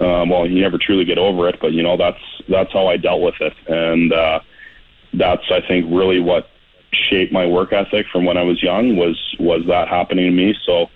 um, 0.00 0.28
well 0.28 0.46
you 0.46 0.60
never 0.60 0.78
truly 0.78 1.04
get 1.04 1.18
over 1.18 1.48
it 1.48 1.58
but 1.60 1.72
you 1.72 1.82
know 1.82 1.96
that's 1.96 2.20
that's 2.48 2.72
how 2.72 2.88
I 2.88 2.96
dealt 2.96 3.22
with 3.22 3.40
it 3.40 3.54
and 3.66 4.12
uh, 4.12 4.40
that's 5.14 5.50
I 5.50 5.60
think 5.66 5.86
really 5.88 6.20
what 6.20 6.50
shaped 6.92 7.32
my 7.32 7.46
work 7.46 7.72
ethic 7.72 8.06
from 8.10 8.24
when 8.24 8.36
I 8.36 8.42
was 8.42 8.62
young 8.62 8.96
was 8.96 9.18
was 9.38 9.64
that 9.66 9.88
happening 9.88 10.26
to 10.26 10.32
me 10.32 10.54
so 10.64 10.90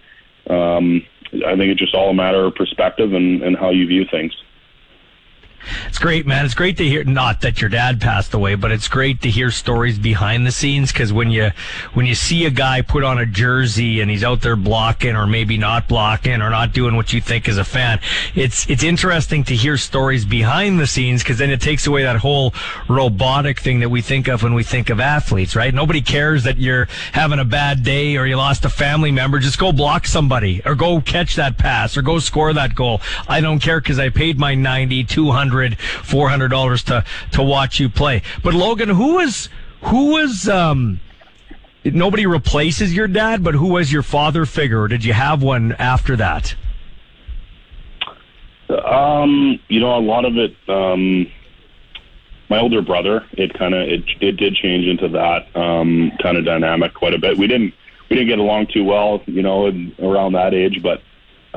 um, 0.50 1.02
I 1.46 1.56
think 1.56 1.70
it's 1.70 1.80
just 1.80 1.94
all 1.94 2.10
a 2.10 2.14
matter 2.14 2.44
of 2.44 2.54
perspective 2.54 3.14
and, 3.14 3.42
and 3.42 3.56
how 3.56 3.70
you 3.70 3.86
view 3.86 4.04
things. 4.10 4.34
It's 5.86 5.98
great, 5.98 6.26
man. 6.26 6.44
It's 6.44 6.54
great 6.54 6.76
to 6.78 6.88
hear. 6.88 7.04
Not 7.04 7.40
that 7.42 7.60
your 7.60 7.70
dad 7.70 8.00
passed 8.00 8.34
away, 8.34 8.54
but 8.54 8.72
it's 8.72 8.88
great 8.88 9.22
to 9.22 9.30
hear 9.30 9.50
stories 9.50 9.98
behind 9.98 10.46
the 10.46 10.52
scenes. 10.52 10.92
Because 10.92 11.12
when 11.12 11.30
you 11.30 11.50
when 11.94 12.06
you 12.06 12.14
see 12.14 12.44
a 12.46 12.50
guy 12.50 12.82
put 12.82 13.04
on 13.04 13.18
a 13.18 13.26
jersey 13.26 14.00
and 14.00 14.10
he's 14.10 14.24
out 14.24 14.40
there 14.40 14.56
blocking, 14.56 15.14
or 15.14 15.26
maybe 15.26 15.56
not 15.56 15.88
blocking, 15.88 16.42
or 16.42 16.50
not 16.50 16.72
doing 16.72 16.96
what 16.96 17.12
you 17.12 17.20
think 17.20 17.48
as 17.48 17.58
a 17.58 17.64
fan, 17.64 18.00
it's 18.34 18.68
it's 18.68 18.82
interesting 18.82 19.44
to 19.44 19.54
hear 19.54 19.76
stories 19.76 20.24
behind 20.24 20.80
the 20.80 20.86
scenes. 20.86 21.22
Because 21.22 21.38
then 21.38 21.50
it 21.50 21.60
takes 21.60 21.86
away 21.86 22.02
that 22.02 22.16
whole 22.16 22.54
robotic 22.88 23.60
thing 23.60 23.80
that 23.80 23.88
we 23.88 24.02
think 24.02 24.28
of 24.28 24.42
when 24.42 24.54
we 24.54 24.64
think 24.64 24.90
of 24.90 25.00
athletes, 25.00 25.54
right? 25.54 25.72
Nobody 25.72 26.02
cares 26.02 26.44
that 26.44 26.58
you're 26.58 26.86
having 27.12 27.38
a 27.38 27.44
bad 27.44 27.82
day 27.82 28.16
or 28.16 28.26
you 28.26 28.36
lost 28.36 28.64
a 28.64 28.68
family 28.68 29.12
member. 29.12 29.38
Just 29.38 29.58
go 29.58 29.72
block 29.72 30.06
somebody, 30.06 30.62
or 30.64 30.74
go 30.74 31.00
catch 31.00 31.36
that 31.36 31.58
pass, 31.58 31.96
or 31.96 32.02
go 32.02 32.18
score 32.18 32.52
that 32.52 32.74
goal. 32.74 33.00
I 33.28 33.40
don't 33.40 33.60
care 33.60 33.80
because 33.80 33.98
I 33.98 34.08
paid 34.08 34.38
my 34.38 34.54
90, 34.54 35.04
200 35.52 35.78
400 35.78 36.48
dollars 36.48 36.82
to 36.84 37.04
to 37.32 37.42
watch 37.42 37.78
you 37.78 37.88
play 37.88 38.22
but 38.42 38.54
logan 38.54 38.88
who 38.88 39.14
was 39.16 39.48
who 39.82 40.12
was 40.12 40.48
um 40.48 41.00
nobody 41.84 42.26
replaces 42.26 42.94
your 42.94 43.08
dad 43.08 43.44
but 43.44 43.54
who 43.54 43.68
was 43.68 43.92
your 43.92 44.02
father 44.02 44.46
figure 44.46 44.80
or 44.80 44.88
did 44.88 45.04
you 45.04 45.12
have 45.12 45.42
one 45.42 45.72
after 45.72 46.16
that 46.16 46.54
Um, 48.68 49.60
you 49.68 49.80
know, 49.80 49.96
a 49.96 50.00
lot 50.00 50.24
of 50.24 50.36
it. 50.38 50.56
Um, 50.66 51.30
my 52.48 52.58
older 52.58 52.80
brother, 52.82 53.26
it 53.32 53.52
kind 53.54 53.74
of 53.74 53.86
it 53.88 54.02
it 54.20 54.36
did 54.38 54.54
change 54.54 54.86
into 54.86 55.08
that 55.08 55.54
um, 55.54 56.12
kind 56.22 56.38
of 56.38 56.44
dynamic 56.44 56.94
quite 56.94 57.12
a 57.14 57.18
bit. 57.18 57.36
We 57.36 57.46
didn't 57.46 57.74
we 58.08 58.16
didn't 58.16 58.28
get 58.28 58.38
along 58.38 58.68
too 58.68 58.84
well, 58.84 59.22
you 59.26 59.42
know, 59.42 59.66
in, 59.66 59.94
around 59.98 60.32
that 60.32 60.54
age. 60.54 60.82
But 60.82 61.02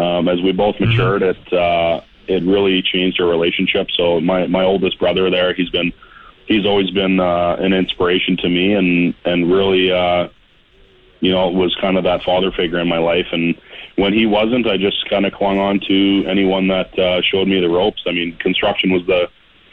um, 0.01 0.27
as 0.27 0.41
we 0.41 0.51
both 0.51 0.79
matured, 0.79 1.21
it 1.21 1.53
uh, 1.53 2.01
it 2.27 2.43
really 2.43 2.81
changed 2.81 3.19
our 3.21 3.27
relationship. 3.27 3.89
So 3.91 4.19
my 4.21 4.47
my 4.47 4.63
oldest 4.63 4.99
brother 4.99 5.29
there, 5.29 5.53
he's 5.53 5.69
been 5.69 5.93
he's 6.47 6.65
always 6.65 6.89
been 6.91 7.19
uh, 7.19 7.57
an 7.59 7.73
inspiration 7.73 8.37
to 8.37 8.49
me, 8.49 8.73
and 8.73 9.13
and 9.25 9.51
really. 9.51 9.91
Uh, 9.91 10.29
you 11.21 11.31
know, 11.31 11.49
was 11.49 11.75
kind 11.81 11.97
of 11.97 12.03
that 12.03 12.21
father 12.23 12.51
figure 12.51 12.77
in 12.77 12.87
my 12.87 12.99
life. 12.99 13.25
And 13.31 13.55
when 13.95 14.13
he 14.13 14.27
wasn't, 14.27 14.67
I 14.67 14.77
just 14.77 15.09
kind 15.09 15.25
of 15.25 15.33
clung 15.33 15.57
on 15.57 15.79
to 15.87 16.23
anyone 16.27 16.67
that 16.67 16.97
uh, 16.99 17.21
showed 17.23 17.47
me 17.47 17.59
the 17.59 17.69
ropes. 17.69 18.03
I 18.05 18.11
mean, 18.11 18.37
construction 18.37 18.91
was 18.91 19.05
the 19.07 19.27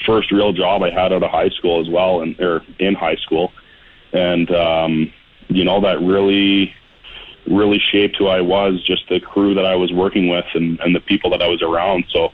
first 0.07 0.31
real 0.31 0.53
job 0.53 0.83
I 0.83 0.91
had 0.91 1.13
out 1.13 1.23
of 1.23 1.31
high 1.31 1.51
school 1.51 1.81
as 1.81 1.89
well, 1.91 2.23
and 2.23 2.39
or 2.41 2.63
in 2.79 2.95
high 2.95 3.17
school, 3.17 3.53
and 4.13 4.51
um, 4.51 5.13
you 5.49 5.65
know 5.65 5.81
that 5.81 6.01
really, 6.01 6.75
really 7.47 7.79
shaped 7.79 8.17
who 8.17 8.29
I 8.29 8.41
was. 8.41 8.83
Just 8.85 9.09
the 9.09 9.21
crew 9.21 9.55
that 9.55 9.67
I 9.67 9.77
was 9.77 9.93
working 9.93 10.29
with, 10.29 10.47
and 10.55 10.81
and 10.81 10.95
the 10.95 11.01
people 11.01 11.31
that 11.31 11.43
I 11.43 11.49
was 11.49 11.63
around. 11.63 12.05
So. 12.11 12.33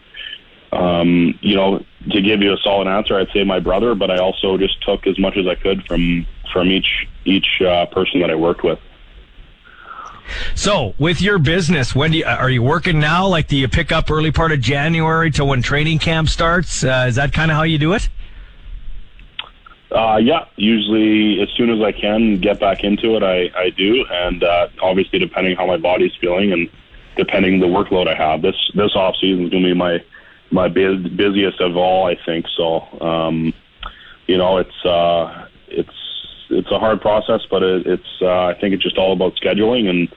Um, 0.72 1.38
you 1.40 1.56
know, 1.56 1.84
to 2.10 2.20
give 2.20 2.42
you 2.42 2.52
a 2.52 2.56
solid 2.58 2.88
answer, 2.88 3.18
I'd 3.18 3.30
say 3.32 3.44
my 3.44 3.58
brother, 3.58 3.94
but 3.94 4.10
I 4.10 4.18
also 4.18 4.58
just 4.58 4.82
took 4.84 5.06
as 5.06 5.18
much 5.18 5.36
as 5.36 5.46
I 5.46 5.54
could 5.54 5.84
from 5.86 6.26
from 6.52 6.70
each 6.70 7.06
each 7.24 7.60
uh, 7.60 7.86
person 7.86 8.20
that 8.20 8.30
I 8.30 8.34
worked 8.34 8.62
with. 8.64 8.78
so 10.54 10.94
with 10.98 11.22
your 11.22 11.38
business 11.38 11.94
when 11.94 12.10
do 12.10 12.18
you 12.18 12.24
are 12.24 12.50
you 12.50 12.62
working 12.62 13.00
now? 13.00 13.26
Like 13.26 13.48
do 13.48 13.56
you 13.56 13.68
pick 13.68 13.92
up 13.92 14.10
early 14.10 14.30
part 14.30 14.52
of 14.52 14.60
january 14.60 15.30
to 15.32 15.44
when 15.44 15.62
training 15.62 15.98
camp 15.98 16.28
starts? 16.28 16.84
Uh, 16.84 17.06
is 17.08 17.16
that 17.16 17.32
kind 17.32 17.50
of 17.50 17.56
how 17.56 17.62
you 17.62 17.78
do 17.78 17.94
it? 17.94 18.08
Uh, 19.90 20.18
yeah, 20.18 20.44
usually 20.56 21.40
as 21.40 21.48
soon 21.56 21.70
as 21.70 21.80
I 21.80 21.92
can 21.92 22.38
get 22.40 22.60
back 22.60 22.84
into 22.84 23.16
it, 23.16 23.22
I, 23.22 23.50
I 23.58 23.70
do. 23.70 24.04
And 24.10 24.44
uh, 24.44 24.68
obviously, 24.82 25.18
depending 25.18 25.56
how 25.56 25.66
my 25.66 25.78
body's 25.78 26.12
feeling 26.20 26.52
and 26.52 26.68
depending 27.16 27.58
the 27.58 27.66
workload 27.66 28.06
I 28.06 28.14
have, 28.14 28.42
this 28.42 28.56
this 28.74 28.94
off 28.94 29.14
season 29.20 29.44
is 29.44 29.50
going 29.50 29.62
to 29.62 29.70
be 29.70 29.74
my 29.74 30.04
my 30.50 30.68
bus- 30.68 31.06
busiest 31.16 31.60
of 31.60 31.76
all, 31.76 32.06
I 32.06 32.16
think. 32.24 32.46
So, 32.56 32.80
um, 33.00 33.52
you 34.26 34.36
know, 34.36 34.58
it's 34.58 34.84
uh, 34.84 35.46
it's 35.68 35.90
it's 36.50 36.70
a 36.70 36.78
hard 36.78 37.00
process, 37.00 37.40
but 37.50 37.62
it, 37.62 37.86
it's 37.86 38.22
uh, 38.22 38.46
I 38.46 38.54
think 38.60 38.74
it's 38.74 38.82
just 38.82 38.98
all 38.98 39.12
about 39.12 39.34
scheduling 39.36 39.88
and 39.88 40.08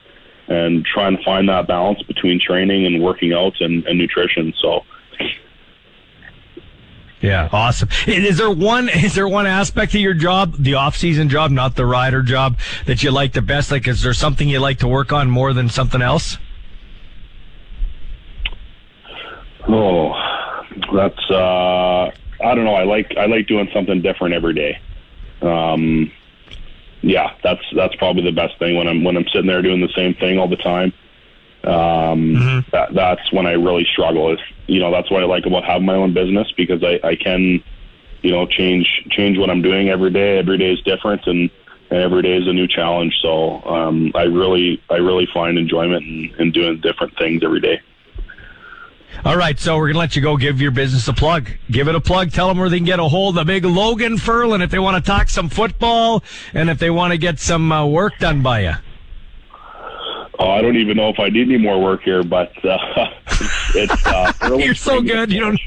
and 0.48 0.84
trying 0.84 1.16
to 1.16 1.22
find 1.22 1.48
that 1.48 1.66
balance 1.66 2.02
between 2.02 2.40
training 2.40 2.86
and 2.86 3.02
working 3.02 3.32
out 3.32 3.54
and, 3.60 3.86
and 3.86 3.98
nutrition. 3.98 4.52
So. 4.60 4.84
Yeah, 7.20 7.48
awesome. 7.52 7.88
Is 8.08 8.36
there 8.36 8.50
one 8.50 8.88
is 8.94 9.14
there 9.14 9.28
one 9.28 9.46
aspect 9.46 9.94
of 9.94 10.00
your 10.00 10.14
job, 10.14 10.56
the 10.58 10.74
off 10.74 10.96
season 10.96 11.28
job, 11.28 11.52
not 11.52 11.76
the 11.76 11.86
rider 11.86 12.22
job, 12.22 12.58
that 12.86 13.02
you 13.02 13.12
like 13.12 13.32
the 13.32 13.42
best? 13.42 13.70
Like, 13.70 13.86
is 13.86 14.02
there 14.02 14.12
something 14.12 14.48
you 14.48 14.58
like 14.58 14.78
to 14.78 14.88
work 14.88 15.12
on 15.12 15.30
more 15.30 15.52
than 15.52 15.68
something 15.68 16.02
else? 16.02 16.36
Oh, 19.68 20.12
that's 20.92 21.30
uh, 21.30 22.10
I 22.42 22.54
don't 22.54 22.64
know. 22.64 22.74
I 22.74 22.84
like 22.84 23.14
I 23.16 23.26
like 23.26 23.46
doing 23.46 23.68
something 23.72 24.02
different 24.02 24.34
every 24.34 24.54
day. 24.54 24.80
Um, 25.40 26.10
yeah, 27.02 27.34
that's 27.42 27.62
that's 27.74 27.94
probably 27.96 28.22
the 28.22 28.32
best 28.32 28.58
thing 28.58 28.76
when 28.76 28.86
I'm 28.88 29.04
when 29.04 29.16
I'm 29.16 29.26
sitting 29.28 29.46
there 29.46 29.62
doing 29.62 29.80
the 29.80 29.92
same 29.94 30.14
thing 30.14 30.38
all 30.38 30.48
the 30.48 30.56
time. 30.56 30.92
Um, 31.64 32.64
that 32.72 32.94
that's 32.94 33.32
when 33.32 33.46
I 33.46 33.52
really 33.52 33.86
struggle. 33.92 34.32
Is 34.32 34.40
you 34.66 34.80
know 34.80 34.90
that's 34.90 35.10
what 35.10 35.22
I 35.22 35.26
like 35.26 35.46
about 35.46 35.64
having 35.64 35.86
my 35.86 35.94
own 35.94 36.12
business 36.14 36.50
because 36.56 36.82
I 36.82 37.00
I 37.06 37.16
can 37.16 37.62
you 38.22 38.30
know 38.30 38.46
change 38.46 38.88
change 39.10 39.38
what 39.38 39.50
I'm 39.50 39.62
doing 39.62 39.88
every 39.88 40.10
day. 40.10 40.38
Every 40.38 40.58
day 40.58 40.72
is 40.72 40.80
different 40.82 41.26
and. 41.26 41.50
And 41.90 42.00
every 42.00 42.22
day 42.22 42.38
is 42.38 42.48
a 42.48 42.54
new 42.54 42.66
challenge, 42.66 43.14
so 43.20 43.60
um, 43.66 44.12
I 44.14 44.22
really, 44.22 44.82
I 44.88 44.94
really 44.94 45.26
find 45.26 45.58
enjoyment 45.58 46.02
in, 46.02 46.34
in 46.38 46.50
doing 46.50 46.80
different 46.80 47.18
things 47.18 47.44
every 47.44 47.60
day. 47.60 47.82
All 49.24 49.36
right, 49.36 49.58
so 49.58 49.76
we're 49.76 49.88
gonna 49.88 50.00
let 50.00 50.16
you 50.16 50.22
go. 50.22 50.36
Give 50.36 50.60
your 50.60 50.72
business 50.72 51.06
a 51.06 51.12
plug. 51.12 51.48
Give 51.70 51.88
it 51.88 51.94
a 51.94 52.00
plug. 52.00 52.32
Tell 52.32 52.48
them 52.48 52.58
where 52.58 52.68
they 52.68 52.78
can 52.78 52.86
get 52.86 52.98
a 52.98 53.04
hold 53.04 53.38
of 53.38 53.46
big 53.46 53.64
Logan 53.64 54.16
Furlan 54.16 54.64
if 54.64 54.70
they 54.70 54.80
want 54.80 55.02
to 55.02 55.08
talk 55.08 55.28
some 55.28 55.48
football 55.48 56.24
and 56.54 56.68
if 56.68 56.78
they 56.78 56.90
want 56.90 57.12
to 57.12 57.18
get 57.18 57.38
some 57.38 57.70
uh, 57.70 57.86
work 57.86 58.18
done 58.18 58.42
by 58.42 58.60
you. 58.60 58.72
Oh, 60.38 60.50
I 60.50 60.60
don't 60.60 60.76
even 60.76 60.96
know 60.96 61.08
if 61.08 61.20
I 61.20 61.28
need 61.28 61.48
any 61.48 61.58
more 61.58 61.80
work 61.80 62.02
here, 62.02 62.24
but 62.24 62.52
uh, 62.64 62.78
it's 63.74 64.06
uh, 64.06 64.32
You're 64.58 64.74
so 64.74 65.00
good. 65.00 65.30
You 65.30 65.40
don't. 65.40 65.60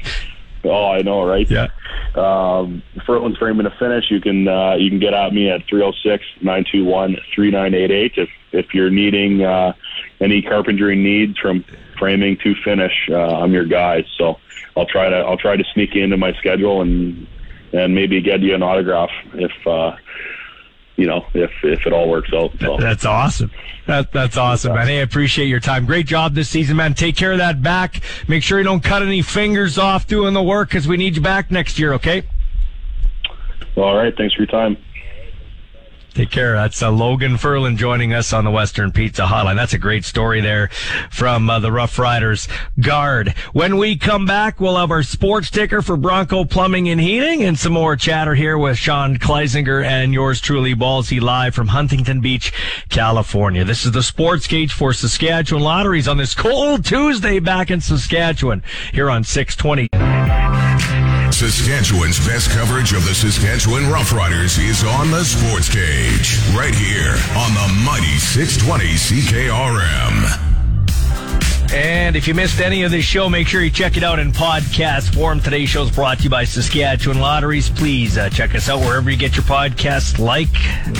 Oh, 0.64 0.90
I 0.90 1.02
know, 1.02 1.24
right? 1.24 1.48
Yeah. 1.48 1.68
Um, 2.14 2.82
Furlan's 3.06 3.38
framing 3.38 3.64
to 3.64 3.70
finish. 3.78 4.10
You 4.10 4.20
can 4.20 4.48
uh, 4.48 4.74
you 4.74 4.90
can 4.90 4.98
get 4.98 5.14
at 5.14 5.32
me 5.32 5.48
at 5.50 5.66
306-921-3988 5.68 8.18
if 8.18 8.28
if 8.52 8.74
you're 8.74 8.90
needing 8.90 9.42
uh, 9.42 9.72
any 10.20 10.42
carpentry 10.42 10.96
needs 10.96 11.38
from 11.38 11.64
framing 11.98 12.36
to 12.38 12.54
finish. 12.64 12.92
Uh, 13.10 13.38
I'm 13.38 13.52
your 13.52 13.64
guy, 13.64 14.04
so 14.18 14.38
I'll 14.76 14.86
try 14.86 15.08
to 15.08 15.16
I'll 15.16 15.38
try 15.38 15.56
to 15.56 15.64
sneak 15.74 15.94
you 15.94 16.04
into 16.04 16.16
my 16.16 16.32
schedule 16.34 16.82
and 16.82 17.26
and 17.72 17.94
maybe 17.94 18.20
get 18.20 18.40
you 18.40 18.54
an 18.54 18.62
autograph 18.62 19.10
if 19.34 19.66
uh, 19.66 19.96
you 20.96 21.06
know 21.06 21.26
if 21.34 21.50
if 21.62 21.86
it 21.86 21.92
all 21.92 22.08
works 22.08 22.30
out. 22.34 22.52
So. 22.60 22.76
That's 22.78 23.04
awesome. 23.04 23.50
That, 23.86 24.10
that's 24.10 24.36
awesome, 24.36 24.74
man. 24.74 24.88
Hey, 24.88 24.98
I 24.98 25.02
appreciate 25.02 25.46
your 25.46 25.60
time. 25.60 25.86
Great 25.86 26.06
job 26.06 26.34
this 26.34 26.48
season, 26.48 26.76
man. 26.76 26.94
Take 26.94 27.14
care 27.14 27.30
of 27.30 27.38
that 27.38 27.62
back. 27.62 28.02
Make 28.26 28.42
sure 28.42 28.58
you 28.58 28.64
don't 28.64 28.82
cut 28.82 29.02
any 29.02 29.22
fingers 29.22 29.78
off 29.78 30.08
doing 30.08 30.34
the 30.34 30.42
work 30.42 30.68
because 30.68 30.88
we 30.88 30.96
need 30.96 31.14
you 31.14 31.22
back 31.22 31.52
next 31.52 31.78
year, 31.78 31.92
okay? 31.92 32.24
All 33.76 33.96
right. 33.96 34.12
Thanks 34.16 34.34
for 34.34 34.42
your 34.42 34.50
time. 34.50 34.76
Take 36.16 36.30
care. 36.30 36.54
That's 36.54 36.80
uh, 36.80 36.90
Logan 36.90 37.34
Furlan 37.34 37.76
joining 37.76 38.14
us 38.14 38.32
on 38.32 38.44
the 38.44 38.50
Western 38.50 38.90
Pizza 38.90 39.26
Hotline. 39.26 39.56
That's 39.56 39.74
a 39.74 39.78
great 39.78 40.02
story 40.02 40.40
there 40.40 40.68
from 41.10 41.50
uh, 41.50 41.58
the 41.58 41.70
Rough 41.70 41.98
Riders 41.98 42.48
guard. 42.80 43.34
When 43.52 43.76
we 43.76 43.98
come 43.98 44.24
back, 44.24 44.58
we'll 44.58 44.78
have 44.78 44.90
our 44.90 45.02
sports 45.02 45.50
ticker 45.50 45.82
for 45.82 45.98
Bronco 45.98 46.46
Plumbing 46.46 46.88
and 46.88 46.98
Heating 46.98 47.42
and 47.42 47.58
some 47.58 47.74
more 47.74 47.96
chatter 47.96 48.34
here 48.34 48.56
with 48.56 48.78
Sean 48.78 49.18
Kleisinger 49.18 49.84
and 49.84 50.14
yours 50.14 50.40
truly, 50.40 50.74
Ballsy, 50.74 51.20
live 51.20 51.54
from 51.54 51.68
Huntington 51.68 52.22
Beach, 52.22 52.50
California. 52.88 53.62
This 53.62 53.84
is 53.84 53.92
the 53.92 54.02
Sports 54.02 54.46
Cage 54.46 54.72
for 54.72 54.94
Saskatchewan 54.94 55.62
Lotteries 55.62 56.08
on 56.08 56.16
this 56.16 56.34
cold 56.34 56.86
Tuesday 56.86 57.40
back 57.40 57.70
in 57.70 57.82
Saskatchewan 57.82 58.62
here 58.90 59.10
on 59.10 59.22
620. 59.22 60.15
Saskatchewan's 61.36 62.18
best 62.26 62.48
coverage 62.48 62.94
of 62.94 63.04
the 63.04 63.14
Saskatchewan 63.14 63.82
Roughriders 63.82 64.58
is 64.58 64.82
on 64.82 65.10
the 65.10 65.22
Sports 65.22 65.68
Cage, 65.68 66.40
right 66.56 66.74
here 66.74 67.12
on 67.36 67.52
the 67.52 67.82
mighty 67.84 68.16
620 68.16 68.94
CKRM. 68.94 70.45
And 71.72 72.14
if 72.14 72.28
you 72.28 72.34
missed 72.34 72.60
any 72.60 72.84
of 72.84 72.90
this 72.90 73.04
show, 73.04 73.28
make 73.28 73.48
sure 73.48 73.60
you 73.60 73.70
check 73.70 73.96
it 73.96 74.04
out 74.04 74.18
in 74.18 74.30
podcast 74.30 75.12
form. 75.14 75.40
Today's 75.40 75.68
show 75.68 75.82
is 75.82 75.90
brought 75.90 76.18
to 76.18 76.24
you 76.24 76.30
by 76.30 76.44
Saskatchewan 76.44 77.18
Lotteries. 77.18 77.68
Please 77.68 78.16
uh, 78.16 78.30
check 78.30 78.54
us 78.54 78.68
out 78.68 78.80
wherever 78.80 79.10
you 79.10 79.16
get 79.16 79.34
your 79.34 79.44
podcasts. 79.44 80.18
Like, 80.18 80.48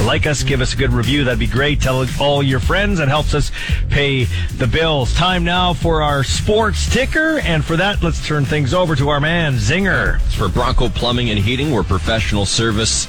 like 0.03 0.27
us, 0.27 0.43
give 0.43 0.61
us 0.61 0.75
a 0.75 0.77
good 0.77 0.93
review. 0.93 1.25
That'd 1.25 1.39
be 1.39 1.47
great. 1.47 1.81
Tell 1.81 2.05
all 2.21 2.43
your 2.43 2.59
friends. 2.61 2.99
That 2.99 3.09
helps 3.09 3.33
us 3.33 3.53
pay 3.91 4.25
the 4.59 4.67
bills. 4.67 5.14
Time 5.14 5.45
now 5.45 5.73
for 5.73 6.03
our 6.03 6.25
sports 6.25 6.93
ticker. 6.93 7.39
And 7.41 7.64
for 7.64 7.77
that, 7.77 8.03
let's 8.03 8.27
turn 8.27 8.45
things 8.45 8.75
over 8.75 8.97
to 8.97 9.09
our 9.09 9.21
man, 9.21 9.55
Zinger. 9.55 10.21
It's 10.27 10.35
for 10.35 10.49
Bronco 10.49 10.89
Plumbing 10.89 11.31
and 11.31 11.39
Heating, 11.39 11.71
where 11.71 11.85
professional 11.85 12.45
service 12.45 13.07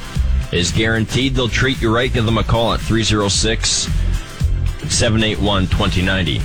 is 0.51 0.71
guaranteed. 0.71 1.33
They'll 1.33 1.49
treat 1.49 1.81
you 1.81 1.93
right. 1.93 2.13
Give 2.13 2.25
them 2.25 2.37
a 2.37 2.43
call 2.43 2.73
at 2.73 2.79
306 2.81 3.89
781 4.89 5.63
2090. 5.67 6.41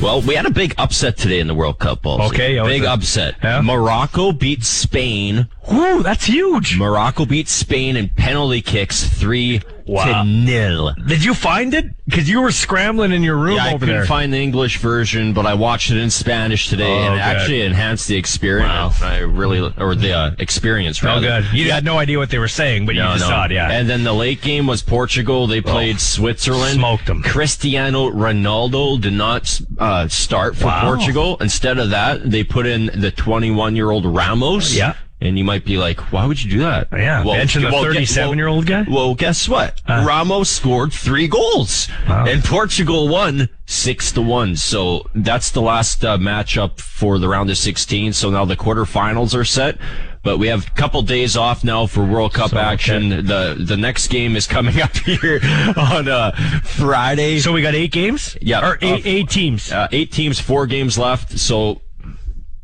Well, 0.00 0.22
we 0.22 0.34
had 0.34 0.46
a 0.46 0.50
big 0.50 0.74
upset 0.78 1.16
today 1.16 1.40
in 1.40 1.48
the 1.48 1.54
World 1.54 1.80
Cup. 1.80 2.06
Also. 2.06 2.32
Okay, 2.32 2.60
big 2.62 2.84
upset. 2.84 3.34
Yeah? 3.42 3.60
Morocco 3.62 4.30
beat 4.30 4.62
Spain. 4.62 5.48
Whoo, 5.68 6.04
that's 6.04 6.26
huge. 6.26 6.78
Morocco 6.78 7.26
beat 7.26 7.48
Spain 7.48 7.96
in 7.96 8.08
penalty 8.10 8.62
kicks, 8.62 9.04
three 9.04 9.60
Wow. 9.88 10.22
to 10.22 10.28
nil. 10.28 10.94
Did 11.06 11.24
you 11.24 11.34
find 11.34 11.74
it? 11.74 11.86
Because 12.06 12.28
you 12.28 12.40
were 12.40 12.52
scrambling 12.52 13.12
in 13.12 13.22
your 13.22 13.36
room 13.36 13.58
over 13.58 13.58
there. 13.58 13.64
Yeah, 13.66 13.70
I 13.70 13.74
over 13.74 13.78
couldn't 13.86 13.94
there. 13.96 14.06
find 14.06 14.32
the 14.32 14.38
English 14.38 14.78
version, 14.78 15.32
but 15.34 15.44
I 15.46 15.54
watched 15.54 15.90
it 15.90 15.96
in 15.98 16.08
Spanish 16.10 16.68
today, 16.68 16.90
Oh, 16.90 17.02
and 17.04 17.14
it 17.16 17.20
actually 17.20 17.62
enhanced 17.62 18.08
the 18.08 18.16
experience. 18.16 19.02
I 19.02 19.18
really, 19.18 19.60
or 19.76 19.94
the 19.94 20.12
uh, 20.12 20.30
experience. 20.38 21.02
oh, 21.02 21.06
Rather. 21.08 21.42
good. 21.42 21.46
You 21.52 21.70
had 21.72 21.84
no 21.84 21.98
idea 21.98 22.18
what 22.18 22.30
they 22.30 22.38
were 22.38 22.48
saying, 22.48 22.86
but 22.86 22.94
you 22.94 23.02
just 23.02 23.20
no. 23.20 23.28
saw 23.28 23.44
it, 23.44 23.50
yeah. 23.52 23.70
And 23.70 23.88
then 23.90 24.04
the 24.04 24.12
late 24.14 24.40
game 24.40 24.66
was 24.66 24.82
Portugal. 24.82 25.46
They 25.46 25.60
played 25.60 26.00
Switzerland. 26.00 26.74
smoked 26.74 27.08
'em. 27.10 27.22
Cristiano 27.22 28.10
Ronaldo 28.10 29.00
did 29.00 29.12
not 29.12 29.60
uh, 29.78 30.08
start 30.08 30.56
for 30.56 30.66
Wow. 30.66 30.94
Portugal. 30.94 31.36
Instead 31.40 31.78
of 31.78 31.90
that, 31.90 32.30
they 32.30 32.44
put 32.44 32.66
in 32.66 32.86
the 32.94 33.10
21 33.10 33.76
year 33.76 33.90
old 33.90 34.06
Ramos. 34.06 34.74
Yeah. 34.74 34.94
And 35.20 35.36
you 35.36 35.42
might 35.44 35.64
be 35.64 35.78
like, 35.78 36.12
why 36.12 36.26
would 36.26 36.40
you 36.44 36.48
do 36.48 36.58
that? 36.60 36.86
Yeah, 36.92 37.24
well, 37.24 37.34
benching 37.34 37.62
the 37.62 37.70
gu- 37.70 37.98
37-year-old 37.98 38.66
guy? 38.66 38.84
Well, 38.88 39.16
guess 39.16 39.48
what? 39.48 39.80
Ramos 39.88 40.48
scored 40.48 40.92
three 40.92 41.26
goals, 41.26 41.88
Wow. 42.08 42.24
and 42.26 42.44
Portugal 42.44 43.08
won 43.08 43.48
six 43.66 44.12
to 44.12 44.22
one. 44.22 44.54
So 44.54 45.10
that's 45.16 45.50
the 45.50 45.60
last 45.60 46.04
uh, 46.04 46.18
matchup 46.18 46.78
for 46.78 47.18
the 47.18 47.28
round 47.28 47.50
of 47.50 47.58
16. 47.58 48.12
So 48.12 48.30
now 48.30 48.44
the 48.44 48.54
quarterfinals 48.56 49.34
are 49.34 49.44
set. 49.44 49.78
But 50.22 50.38
we 50.38 50.48
have 50.48 50.66
a 50.66 50.70
couple 50.70 51.00
days 51.02 51.36
off 51.36 51.64
now 51.64 51.86
for 51.86 52.04
World 52.04 52.34
Cup 52.34 52.50
So, 52.50 52.58
okay. 52.58 52.66
action. 52.66 53.08
The 53.26 53.56
the 53.58 53.76
next 53.76 54.08
game 54.08 54.36
is 54.36 54.46
coming 54.46 54.80
up 54.82 54.96
here 54.98 55.40
on 55.76 56.08
uh, 56.08 56.32
Friday. 56.64 57.38
so 57.40 57.52
we 57.52 57.62
got 57.62 57.74
eight 57.74 57.92
games? 57.92 58.36
Yeah. 58.40 58.66
Or 58.68 58.78
eight, 58.82 59.04
Uh, 59.06 59.08
eight 59.08 59.30
teams. 59.30 59.72
Uh, 59.72 59.88
eight 59.90 60.12
teams, 60.12 60.38
four 60.40 60.66
games 60.66 60.98
left. 60.98 61.38
So 61.38 61.80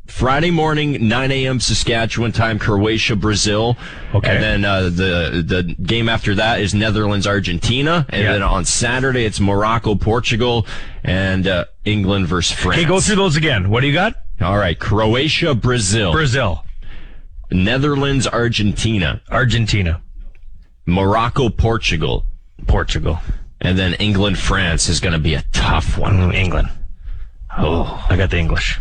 Friday 0.06 0.50
morning, 0.50 1.08
9 1.08 1.32
a.m. 1.32 1.60
Saskatchewan 1.60 2.30
time, 2.30 2.58
Croatia, 2.58 3.16
Brazil. 3.16 3.76
Okay. 4.14 4.30
And 4.34 4.42
then 4.42 4.64
uh, 4.64 4.82
the 4.84 5.42
the 5.46 5.62
game 5.82 6.08
after 6.08 6.34
that 6.34 6.60
is 6.60 6.74
Netherlands, 6.74 7.26
Argentina. 7.26 8.04
And 8.10 8.22
Yeah. 8.22 8.32
then 8.32 8.42
on 8.42 8.64
Saturday, 8.64 9.24
it's 9.24 9.40
Morocco, 9.40 9.94
Portugal, 9.94 10.66
and 11.02 11.46
uh, 11.46 11.64
England 11.84 12.26
versus 12.26 12.56
France. 12.56 12.78
Okay, 12.80 12.86
go 12.88 13.00
through 13.00 13.16
those 13.16 13.36
again. 13.36 13.70
What 13.70 13.80
do 13.80 13.86
you 13.86 13.94
got? 13.94 14.14
All 14.40 14.58
right. 14.58 14.78
Croatia, 14.78 15.54
Brazil. 15.54 16.12
Brazil, 16.12 16.64
Netherlands, 17.50 18.26
Argentina. 18.26 19.22
Argentina, 19.30 20.02
Morocco, 20.86 21.48
Portugal. 21.48 22.26
Portugal, 22.66 23.18
And 23.60 23.78
then 23.78 23.94
England, 23.94 24.38
France 24.38 24.88
is 24.88 25.00
going 25.00 25.12
to 25.12 25.18
be 25.18 25.34
a 25.34 25.42
tough 25.52 25.98
one. 25.98 26.14
Mm, 26.30 26.34
England. 26.34 26.68
Oh, 27.58 28.04
I 28.08 28.16
got 28.16 28.30
the 28.30 28.38
English. 28.38 28.78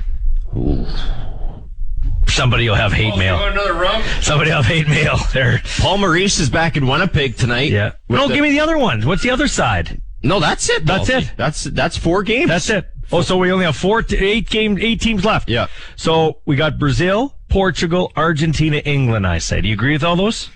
Somebody 2.27 2.67
will 2.67 2.75
have 2.75 2.93
hate 2.93 3.15
mail. 3.17 3.37
Somebody 4.21 4.49
will 4.49 4.61
have 4.61 4.65
hate 4.65 4.87
mail 4.87 5.17
there. 5.33 5.61
Paul 5.79 5.99
Maurice 5.99 6.39
is 6.39 6.49
back 6.49 6.75
in 6.77 6.87
Winnipeg 6.87 7.37
tonight. 7.37 7.69
Yeah. 7.69 7.91
With 8.07 8.19
No, 8.19 8.27
the- 8.27 8.33
give 8.33 8.43
me 8.43 8.49
the 8.51 8.59
other 8.59 8.77
ones. 8.77 9.05
What's 9.05 9.21
the 9.23 9.29
other 9.29 9.47
side? 9.47 10.01
No, 10.23 10.39
that's 10.39 10.69
it. 10.69 10.85
That's 10.85 11.09
Balsy. 11.09 11.21
it. 11.23 11.31
That's 11.37 11.63
that's 11.65 11.97
four 11.97 12.23
games. 12.23 12.47
That's 12.47 12.69
it. 12.69 12.87
Oh, 13.11 13.21
so 13.21 13.37
we 13.37 13.51
only 13.51 13.65
have 13.65 13.75
four, 13.75 14.01
t- 14.01 14.15
eight 14.17 14.49
game, 14.49 14.77
eight 14.79 15.01
teams 15.01 15.25
left. 15.25 15.49
Yeah. 15.49 15.67
So 15.97 16.39
we 16.45 16.55
got 16.55 16.79
Brazil, 16.79 17.35
Portugal, 17.49 18.11
Argentina, 18.15 18.77
England. 18.77 19.27
I 19.27 19.37
say. 19.39 19.59
Do 19.61 19.67
you 19.67 19.73
agree 19.73 19.91
with 19.91 20.03
all 20.03 20.15
those? 20.15 20.49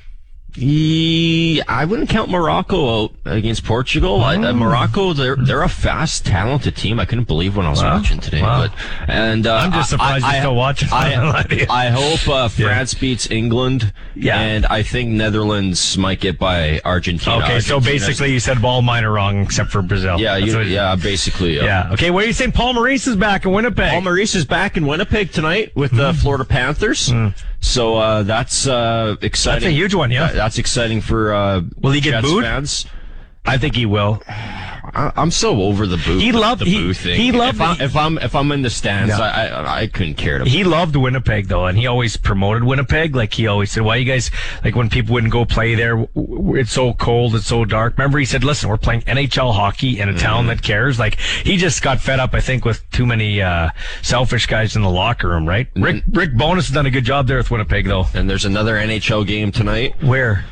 I 0.59 1.85
wouldn't 1.85 2.09
count 2.09 2.29
Morocco 2.31 3.03
out 3.05 3.11
against 3.25 3.63
Portugal. 3.63 4.23
I, 4.23 4.37
Oh. 4.37 4.43
uh, 4.49 4.53
Morocco, 4.53 5.13
they're 5.13 5.35
they're 5.35 5.61
a 5.61 5.69
fast, 5.69 6.25
talented 6.25 6.75
team. 6.75 6.99
I 6.99 7.05
couldn't 7.05 7.25
believe 7.27 7.55
when 7.55 7.65
I 7.65 7.69
was 7.69 7.83
Wow. 7.83 7.97
watching 7.97 8.19
today. 8.19 8.41
Wow. 8.41 8.67
But 8.67 8.71
and 9.07 9.45
uh, 9.45 9.55
I'm 9.55 9.71
just 9.71 9.91
surprised 9.91 10.25
I, 10.25 10.33
you're 10.33 10.41
still 10.41 10.55
watching. 10.55 10.89
I, 10.91 11.65
I 11.69 11.89
hope 11.89 12.27
uh, 12.27 12.47
France 12.47 12.93
beats 12.95 13.29
England. 13.29 13.93
Yeah. 14.15 14.39
and 14.39 14.65
I 14.65 14.81
think 14.81 15.09
Netherlands 15.11 15.95
might 15.97 16.19
get 16.19 16.39
by 16.39 16.81
Argentina. 16.83 17.37
Okay, 17.43 17.59
so 17.59 17.79
basically 17.79 18.33
you 18.33 18.39
said 18.39 18.63
all 18.63 18.81
mine 18.81 19.03
are 19.03 19.11
wrong 19.13 19.41
except 19.43 19.69
for 19.69 19.83
Brazil. 19.83 20.19
yeah, 20.19 20.37
you, 20.37 20.59
yeah, 20.61 20.95
basically, 20.95 21.55
Yeah. 21.57 21.91
Okay, 21.93 22.09
what 22.09 22.23
are 22.23 22.27
you 22.27 22.33
saying? 22.33 22.53
Paul 22.53 22.73
Maurice 22.73 23.05
is 23.05 23.15
back 23.15 23.45
in 23.45 23.51
Winnipeg. 23.51 23.91
Paul 23.91 24.01
Maurice 24.01 24.33
is 24.33 24.43
back 24.45 24.75
in 24.75 24.87
Winnipeg 24.87 25.31
tonight 25.31 25.71
with 25.75 25.91
the 25.91 26.11
Hmm. 26.13 26.17
Florida 26.17 26.45
Panthers. 26.45 27.13
So 27.59 27.97
uh, 27.97 28.23
that's 28.23 28.67
uh, 28.67 29.15
exciting. 29.21 29.61
That's 29.63 29.71
a 29.73 29.75
huge 29.75 29.93
one, 29.93 30.11
yeah. 30.11 30.25
Uh, 30.25 30.33
that's 30.33 30.57
exciting 30.57 31.01
for 31.01 31.33
uh, 31.33 31.61
Will 31.81 31.91
he 31.91 32.01
get 32.01 32.11
Jets 32.11 32.27
booed? 32.27 32.43
fans. 32.43 32.85
I 33.47 33.57
think 33.57 33.75
he 33.75 33.85
will. 33.85 34.21
I, 34.27 35.11
I'm 35.15 35.31
so 35.31 35.61
over 35.63 35.85
the 35.85 35.97
boo. 35.97 36.17
He 36.17 36.31
loved- 36.31 36.61
the 36.61 36.65
he- 36.65 36.77
boo 36.77 36.93
thing. 36.93 37.19
he 37.19 37.31
loved- 37.31 37.55
If, 37.57 37.61
I, 37.61 37.83
if 37.83 37.95
I'm 37.95 38.17
if 38.19 38.35
I'm 38.35 38.51
in 38.51 38.61
the 38.61 38.69
stands, 38.69 39.09
Yeah. 39.17 39.19
I, 39.23 39.45
I 39.47 39.79
I 39.81 39.87
couldn't 39.87 40.15
care 40.15 40.39
to. 40.39 40.45
He 40.45 40.63
loved 40.63 40.95
Winnipeg 40.95 41.47
though, 41.47 41.65
and 41.65 41.77
he 41.77 41.87
always 41.87 42.15
promoted 42.17 42.63
Winnipeg. 42.63 43.15
Like 43.15 43.33
he 43.33 43.47
always 43.47 43.71
said, 43.71 43.83
"Why 43.83 43.97
you 43.97 44.05
guys 44.05 44.31
like 44.63 44.75
when 44.75 44.89
people 44.89 45.13
wouldn't 45.13 45.31
go 45.33 45.43
play 45.45 45.75
there? 45.75 46.07
It's 46.15 46.71
so 46.71 46.93
cold, 46.93 47.35
it's 47.35 47.47
so 47.47 47.65
dark." 47.65 47.97
Remember, 47.97 48.17
he 48.17 48.25
said, 48.25 48.43
"Listen, 48.43 48.69
we're 48.69 48.77
playing 48.77 49.01
NHL 49.01 49.53
hockey 49.53 49.99
in 49.99 50.07
a 50.09 50.17
town 50.17 50.41
Mm-hmm. 50.41 50.47
that 50.49 50.61
cares." 50.63 50.97
Like 50.99 51.19
he 51.19 51.57
just 51.57 51.81
got 51.81 51.99
fed 51.99 52.19
up, 52.19 52.33
I 52.33 52.39
think, 52.39 52.63
with 52.65 52.89
too 52.91 53.05
many 53.05 53.41
uh, 53.41 53.69
selfish 54.01 54.45
guys 54.47 54.75
in 54.75 54.81
the 54.81 54.89
locker 54.89 55.27
room. 55.27 55.47
Right? 55.47 55.67
Mm-hmm. 55.73 55.83
Rick 55.83 56.03
Rick 56.11 56.37
Bowness 56.37 56.67
has 56.67 56.73
done 56.73 56.85
a 56.85 56.91
good 56.91 57.05
job 57.05 57.27
there 57.27 57.37
with 57.37 57.51
Winnipeg 57.51 57.85
though. 57.85 58.05
and 58.13 58.29
there's 58.29 58.45
another 58.45 58.75
NHL 58.75 59.27
game 59.27 59.51
tonight. 59.51 59.95
Where? 60.01 60.45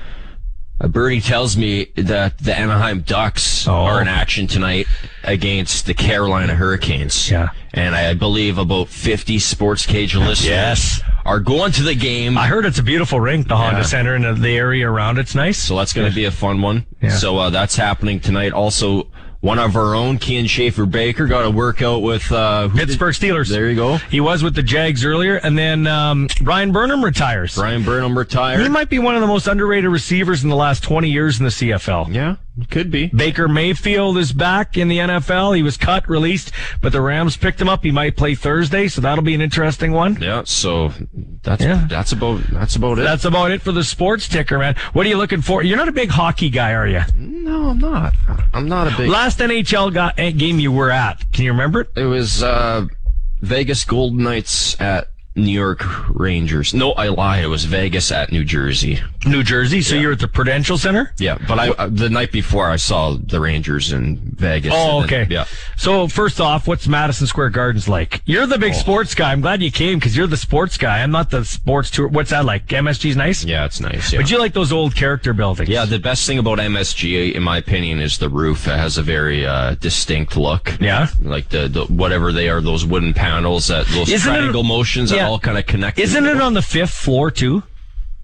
Uh, 0.82 0.88
Bernie 0.90 1.22
tells 1.22 1.56
me 1.56 1.86
that 1.96 2.38
the 2.40 2.54
Anaheim 2.58 3.02
Ducks 3.02 3.66
Oh. 3.68 3.74
are 3.74 4.02
in 4.02 4.08
action 4.10 4.46
tonight 4.46 4.88
against 5.24 5.86
the 5.86 5.94
Carolina 5.94 6.56
Hurricanes. 6.56 7.30
Yeah. 7.32 7.50
and 7.74 7.94
I 7.94 8.14
believe 8.14 8.58
about 8.58 8.88
50 8.88 9.38
Sports 9.38 9.86
Cage 9.86 10.16
listeners 10.16 10.46
Yes. 10.46 11.02
are 11.26 11.42
going 11.42 11.74
to 11.74 11.84
the 11.84 11.94
game. 11.96 12.38
I 12.38 12.48
heard 12.48 12.66
it's 12.66 12.80
a 12.80 12.84
beautiful 12.84 13.20
rink, 13.20 13.50
the 13.50 13.58
Honda 13.58 13.80
Yeah. 13.82 13.86
Center 13.86 14.16
and 14.16 14.24
the, 14.24 14.34
the 14.34 14.56
area 14.56 14.90
around. 14.90 15.18
It's 15.18 15.36
nice. 15.36 15.58
So 15.58 15.76
that's 15.78 15.92
going 15.92 16.08
to 16.10 16.16
be 16.16 16.24
a 16.24 16.32
fun 16.32 16.62
one. 16.62 16.86
Yeah. 17.02 17.10
So 17.10 17.38
uh, 17.38 17.50
that's 17.50 17.76
happening 17.76 18.22
tonight. 18.22 18.54
Also, 18.54 19.08
one 19.46 19.60
of 19.60 19.76
our 19.76 19.94
own, 19.94 20.18
Kian 20.18 20.50
Schaffer-Baker, 20.50 21.28
got 21.28 21.46
a 21.46 21.52
workout 21.52 22.02
with 22.02 22.32
uh, 22.32 22.68
who 22.68 22.80
did- 22.80 22.88
Pittsburgh 22.88 23.14
Steelers. 23.14 23.48
There 23.50 23.70
you 23.70 23.76
go. 23.76 23.98
He 24.10 24.20
was 24.20 24.42
with 24.42 24.56
the 24.56 24.64
Jags 24.64 25.06
earlier, 25.06 25.36
and 25.36 25.56
then 25.56 25.86
um, 25.86 26.28
Bryan 26.42 26.72
Burnham 26.72 27.06
retires. 27.06 27.54
Bryan 27.56 27.84
Burnham 27.84 28.18
retired. 28.18 28.62
He 28.62 28.70
might 28.70 28.90
be 28.90 28.98
one 28.98 29.14
of 29.14 29.22
the 29.22 29.28
most 29.28 29.46
underrated 29.48 29.92
receivers 29.92 30.44
in 30.44 30.50
the 30.50 30.56
last 30.56 30.82
20 30.84 31.10
years 31.12 31.38
in 31.40 31.44
the 31.46 31.52
CFL. 31.52 32.12
yeah, 32.12 32.38
could 32.70 32.90
be. 32.90 33.08
Baker 33.08 33.48
Mayfield 33.50 34.18
is 34.18 34.32
back 34.32 34.78
in 34.78 34.88
the 34.88 34.98
NFL. 35.00 35.56
He 35.56 35.62
was 35.64 35.76
cut, 35.78 36.08
released, 36.08 36.52
but 36.82 36.92
the 36.94 37.02
Rams 37.02 37.36
picked 37.36 37.60
him 37.60 37.68
up. 37.68 37.84
He 37.84 37.92
might 37.92 38.16
play 38.16 38.34
Thursday, 38.36 38.88
so 38.88 39.02
that'll 39.02 39.24
be 39.24 39.34
an 39.36 39.42
interesting 39.42 39.92
one. 39.92 40.18
Yeah. 40.22 40.44
So 40.46 40.94
that's 41.44 41.62
Yeah. 41.64 41.86
that's 41.90 42.12
about 42.14 42.42
that's 42.52 42.76
about 42.76 42.98
it. 43.00 43.04
That's 43.04 43.26
about 43.26 43.52
it 43.52 43.62
for 43.62 43.72
the 43.74 43.84
sports 43.84 44.28
ticker, 44.30 44.58
man. 44.60 44.76
What 44.94 45.06
are 45.06 45.10
you 45.10 45.18
looking 45.18 45.42
for? 45.42 45.64
You're 45.64 45.78
not 45.78 45.90
a 45.90 45.94
big 45.94 46.10
hockey 46.12 46.50
guy, 46.50 46.74
are 46.74 46.88
you? 46.88 47.02
no, 47.18 47.70
I'm 47.70 47.80
not. 47.80 48.14
I'm 48.54 48.68
not 48.70 48.92
a 48.92 48.98
big. 48.98 49.10
Last 49.10 49.40
NHL 49.40 49.94
ga- 49.94 50.14
eh, 50.18 50.32
game 50.32 50.60
you 50.60 50.72
were 50.72 50.92
at, 50.92 51.32
can 51.34 51.44
you 51.46 51.52
remember 51.52 51.82
it? 51.82 51.90
It 51.96 52.06
was 52.06 52.42
uh, 52.42 52.86
Vegas 53.42 53.84
Golden 53.86 54.24
Knights 54.24 54.80
at 54.80 55.10
New 55.36 55.52
York 55.52 55.84
Rangers. 56.10 56.74
No, 56.74 56.94
I 56.94 57.10
lied. 57.10 57.44
It 57.44 57.48
was 57.48 57.66
Vegas 57.66 58.12
at 58.12 58.32
New 58.32 58.44
Jersey. 58.46 59.02
New 59.26 59.44
Jersey. 59.44 59.82
So 59.82 59.96
you're 59.96 60.14
at 60.14 60.20
the 60.20 60.28
Prudential 60.28 60.78
Center. 60.78 61.14
Yeah, 61.18 61.38
but 61.48 61.60
I 61.60 61.70
uh, 61.72 61.90
the 61.92 62.10
night 62.10 62.32
before 62.32 62.70
I 62.70 62.78
saw 62.78 63.16
the 63.22 63.40
Rangers 63.40 63.92
in 63.92 64.18
Vegas. 64.38 64.72
Oh, 64.74 65.02
and 65.02 65.10
then- 65.10 65.22
okay. 65.24 65.34
yeah. 65.34 65.46
So 65.78 66.08
first 66.08 66.40
off, 66.40 66.68
what's 66.68 66.88
Madison 66.88 67.28
Square 67.28 67.50
Gardens 67.50 67.90
like? 67.90 68.22
You're 68.26 68.48
the 68.48 68.58
big 68.58 68.74
Oh. 68.74 68.78
sports 68.78 69.14
guy. 69.14 69.32
I'm 69.32 69.42
glad 69.42 69.62
you 69.62 69.72
came 69.72 70.00
because 70.00 70.16
you're 70.16 70.28
the 70.28 70.38
sports 70.38 70.78
guy. 70.78 71.02
I'm 71.02 71.12
not 71.12 71.32
the 71.32 71.44
sports 71.44 71.90
tour. 71.92 72.08
What's 72.08 72.30
that 72.30 72.46
like? 72.46 72.68
MSG's 72.68 73.16
nice. 73.18 73.44
Yeah, 73.44 73.66
it's 73.66 73.80
nice. 73.82 74.14
Yeah. 74.14 74.22
But 74.22 74.32
you 74.32 74.40
like 74.40 74.54
those 74.54 74.72
old 74.72 74.96
character 74.96 75.34
buildings? 75.34 75.70
yeah, 75.70 75.86
the 75.86 76.00
best 76.00 76.26
thing 76.26 76.38
about 76.40 76.60
MSG, 76.60 77.34
in 77.34 77.44
my 77.44 77.58
opinion, 77.58 78.00
is 78.00 78.18
the 78.20 78.30
roof. 78.30 78.68
It 78.68 78.78
has 78.78 78.98
a 78.98 79.04
very 79.04 79.46
uh, 79.46 79.76
distinct 79.76 80.38
look. 80.38 80.78
Yeah? 80.80 81.08
like 81.22 81.50
the, 81.50 81.68
the 81.68 81.86
whatever 81.86 82.32
they 82.32 82.48
are, 82.50 82.62
those 82.62 82.86
wooden 82.86 83.14
panels, 83.14 83.68
that 83.68 83.86
those 83.88 84.10
Isn't 84.10 84.34
it- 84.34 84.38
triangle 84.38 84.64
motions 84.64 85.12
Yeah. 85.12 85.25
That 85.26 85.30
all 85.32 85.40
kind 85.40 85.58
of 85.58 85.66
connect. 85.66 86.00
Isn't 86.00 86.26
it 86.26 86.40
on 86.42 86.54
the 86.54 86.62
fifth 86.62 86.94
floor 86.94 87.32
too? 87.32 87.64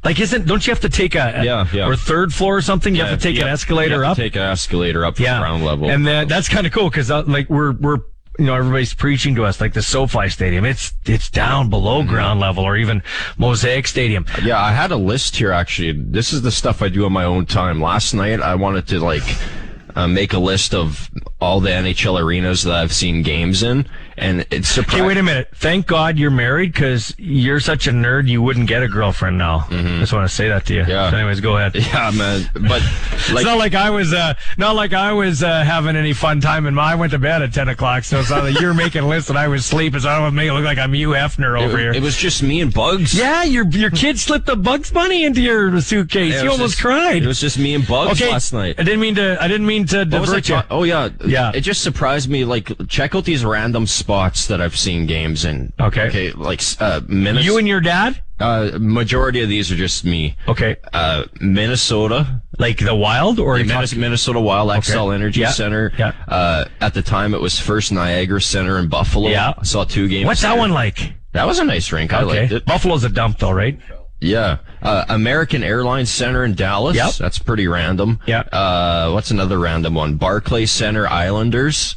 Like, 0.04 0.20
isn't? 0.20 0.48
Don't 0.48 0.66
you 0.66 0.72
have 0.72 0.82
to 0.82 0.90
take 0.90 1.14
a, 1.14 1.42
Yeah, 1.44 1.68
yeah. 1.72 1.88
or 1.88 1.96
third 1.96 2.34
floor 2.34 2.58
or 2.58 2.62
something? 2.62 2.96
You 2.96 3.04
have 3.04 3.20
to 3.20 3.24
take 3.24 3.40
an 3.40 3.48
escalator 3.48 4.04
up. 4.04 4.18
Take 4.18 4.36
an 4.36 4.42
escalator 4.42 5.06
up 5.06 5.16
to 5.16 5.24
yeah, 5.24 5.40
ground 5.40 5.64
level. 5.64 5.90
and 5.90 6.06
then 6.08 6.28
that's 6.28 6.50
kind 6.50 6.66
of 6.66 6.74
cool 6.74 6.90
because 6.90 7.12
uh, 7.12 7.24
like 7.28 7.50
we're 7.52 7.74
we're 7.74 7.98
you 8.40 8.46
know 8.46 8.56
everybody's 8.56 8.96
preaching 8.96 9.36
to 9.36 9.44
us 9.46 9.62
like 9.62 9.74
the 9.74 9.82
SoFi 9.84 10.30
Stadium. 10.30 10.66
It's 10.66 10.94
it's 11.06 11.30
down 11.30 11.70
below 11.70 12.00
Mm-hmm. 12.02 12.10
ground 12.10 12.40
level 12.40 12.64
or 12.64 12.78
even 12.78 13.04
Mosaic 13.38 13.86
Stadium. 13.86 14.26
Yeah, 14.44 14.60
I 14.60 14.72
had 14.72 14.90
a 14.92 14.96
list 14.98 15.36
here 15.36 15.52
actually. 15.52 15.92
This 15.92 16.34
is 16.34 16.42
the 16.42 16.52
stuff 16.52 16.82
I 16.82 16.88
do 16.90 17.06
on 17.06 17.14
my 17.14 17.26
own 17.26 17.46
time. 17.46 17.80
Last 17.80 18.16
night 18.16 18.42
I 18.42 18.56
wanted 18.56 18.88
to 18.88 19.00
like 19.00 19.24
uh, 19.96 20.08
make 20.08 20.34
a 20.34 20.40
list 20.40 20.74
of 20.74 21.12
all 21.40 21.60
the 21.60 21.70
NHL 21.70 22.20
arenas 22.20 22.64
that 22.64 22.74
I've 22.74 22.94
seen 22.94 23.22
games 23.22 23.62
in, 23.62 23.86
and 24.18 24.46
it's 24.52 24.68
surprising. 24.68 25.06
wait 25.06 25.18
a 25.18 25.24
minute. 25.24 25.50
Thank 25.56 25.88
God 25.88 26.18
you're 26.18 26.32
married 26.32 26.74
because 26.74 27.14
you're 27.18 27.60
such 27.60 27.88
a 27.88 27.92
nerd. 27.92 28.28
You 28.28 28.42
wouldn't 28.42 28.68
get 28.68 28.84
a 28.84 28.88
girlfriend 28.88 29.38
now. 29.38 29.66
I 29.70 30.00
just 30.00 30.14
want 30.14 30.28
to 30.30 30.34
say 30.36 30.48
that 30.50 30.66
to 30.68 30.74
you. 30.74 30.82
Mm-hmm. 30.82 30.92
Yeah. 30.92 31.10
So 31.12 31.18
anyways, 31.18 31.40
go 31.42 31.58
ahead. 31.58 31.76
Yeah, 31.92 32.12
man. 32.12 32.50
But 32.54 32.82
it's 33.12 33.32
like, 33.34 33.46
not 33.46 33.58
like 33.58 33.74
I 33.76 33.90
was, 33.90 34.14
uh, 34.14 34.34
not 34.58 34.76
like 34.76 34.94
I 34.94 35.12
was 35.14 35.44
uh, 35.44 35.64
having 35.64 35.96
any 35.96 36.14
fun 36.14 36.40
time. 36.40 36.66
And 36.66 36.80
I 36.80 36.96
went 36.96 37.12
to 37.12 37.20
bed 37.20 37.42
at 37.42 37.54
ten 37.54 37.68
o'clock, 37.70 38.04
so 38.04 38.20
it's 38.20 38.30
not 38.30 38.44
like 38.44 38.60
you're 38.60 38.74
making 38.74 39.04
lists 39.04 39.30
and 39.30 39.38
I 39.38 39.48
was 39.48 39.66
sleeping. 39.66 40.00
So 40.00 40.10
I 40.10 40.14
don't 40.14 40.22
want 40.24 40.32
to 40.34 40.36
make 40.38 40.50
it 40.50 40.54
look 40.54 40.64
like 40.64 40.78
I'm 40.78 40.94
Hugh 40.94 41.10
Hefner 41.10 41.60
over 41.62 41.78
it, 41.78 41.82
here. 41.82 41.92
it 41.94 42.02
was 42.02 42.16
just 42.16 42.44
me 42.44 42.62
and 42.62 42.74
Bugs. 42.74 43.14
yeah, 43.18 43.44
your 43.44 43.68
your 43.70 43.90
kid 43.90 44.20
slipped 44.20 44.46
the 44.46 44.56
Bugs 44.56 44.92
Bunny 44.92 45.26
into 45.26 45.42
your 45.42 45.82
suitcase. 45.82 46.36
It 46.36 46.44
you 46.44 46.52
almost 46.52 46.74
just- 46.74 46.82
cried. 46.82 47.24
It 47.24 47.28
was 47.28 47.42
just 47.42 47.58
me 47.58 47.74
and 47.74 47.86
Bugs 47.86 48.22
okay, 48.22 48.32
last 48.32 48.54
night. 48.54 48.76
I 48.78 48.84
didn't 48.84 49.00
mean 49.02 49.16
to. 49.16 49.38
I 49.42 49.48
didn't 49.48 49.68
mean 49.68 49.86
to 49.88 50.06
What 50.06 50.22
was 50.22 50.30
I 50.34 50.40
divert 50.40 50.48
you. 50.48 50.62
Oh 50.70 50.84
yeah, 50.84 51.10
Yeah. 51.26 51.52
It 51.54 51.62
just 51.62 51.82
surprised 51.82 52.30
me. 52.30 52.46
Like, 52.46 52.72
check 52.88 53.16
out 53.16 53.26
these 53.26 53.44
random 53.44 53.88
spots 53.88 54.11
that 54.48 54.60
I've 54.62 54.76
seen 54.78 55.06
games 55.06 55.46
in. 55.46 55.72
Okay. 55.80 56.08
Okay, 56.08 56.32
like 56.32 56.62
uh, 56.80 57.02
Minnesota. 57.08 57.46
You 57.46 57.58
and 57.58 57.68
your 57.68 57.82
dad. 57.82 58.22
uh, 58.40 58.72
majority 58.80 59.42
of 59.42 59.50
these 59.50 59.72
are 59.72 59.76
just 59.76 60.04
me. 60.06 60.36
Okay, 60.48 60.76
Uh, 60.94 61.24
Minnesota, 61.40 62.42
like 62.60 62.80
the 62.80 62.94
Wild 62.96 63.40
or 63.40 63.58
the 63.58 63.64
you 63.64 63.68
Minnes- 63.70 63.90
talking- 63.92 64.02
Minnesota 64.02 64.40
Wild 64.40 64.70
Xcel 64.70 65.14
Energy 65.14 65.42
Yeah. 65.42 65.52
Center. 65.52 65.92
Yeah. 65.98 66.14
Uh, 66.28 66.66
at 66.82 66.94
the 66.94 67.02
time, 67.02 67.34
it 67.34 67.42
was 67.42 67.60
First 67.60 67.92
Niagara 67.92 68.42
Center 68.42 68.78
in 68.80 68.88
Buffalo. 68.88 69.30
Yeah. 69.30 69.54
I 69.58 69.64
saw 69.64 69.84
two 69.84 70.08
games. 70.08 70.26
What's 70.26 70.42
that 70.42 70.58
one 70.58 70.72
like? 70.72 71.14
That 71.34 71.46
was 71.48 71.60
a 71.60 71.64
nice 71.64 71.92
rink. 71.92 72.14
I 72.14 72.24
liked 72.24 72.52
it. 72.52 72.66
Buffalo's 72.66 73.04
a 73.04 73.10
dump 73.10 73.40
though, 73.40 73.52
right? 73.52 73.80
Yeah. 74.20 74.58
Uh, 74.84 75.06
American 75.10 75.64
Airlines 75.64 76.10
Center 76.12 76.44
in 76.44 76.54
Dallas. 76.56 76.96
Yep. 76.96 77.14
That's 77.16 77.40
pretty 77.40 77.68
random. 77.68 78.20
Yeah. 78.28 78.42
Uh, 78.42 79.12
what's 79.12 79.32
another 79.32 79.58
random 79.58 79.94
one? 79.96 80.16
Barclay 80.18 80.66
Center 80.66 81.08
Islanders. 81.08 81.96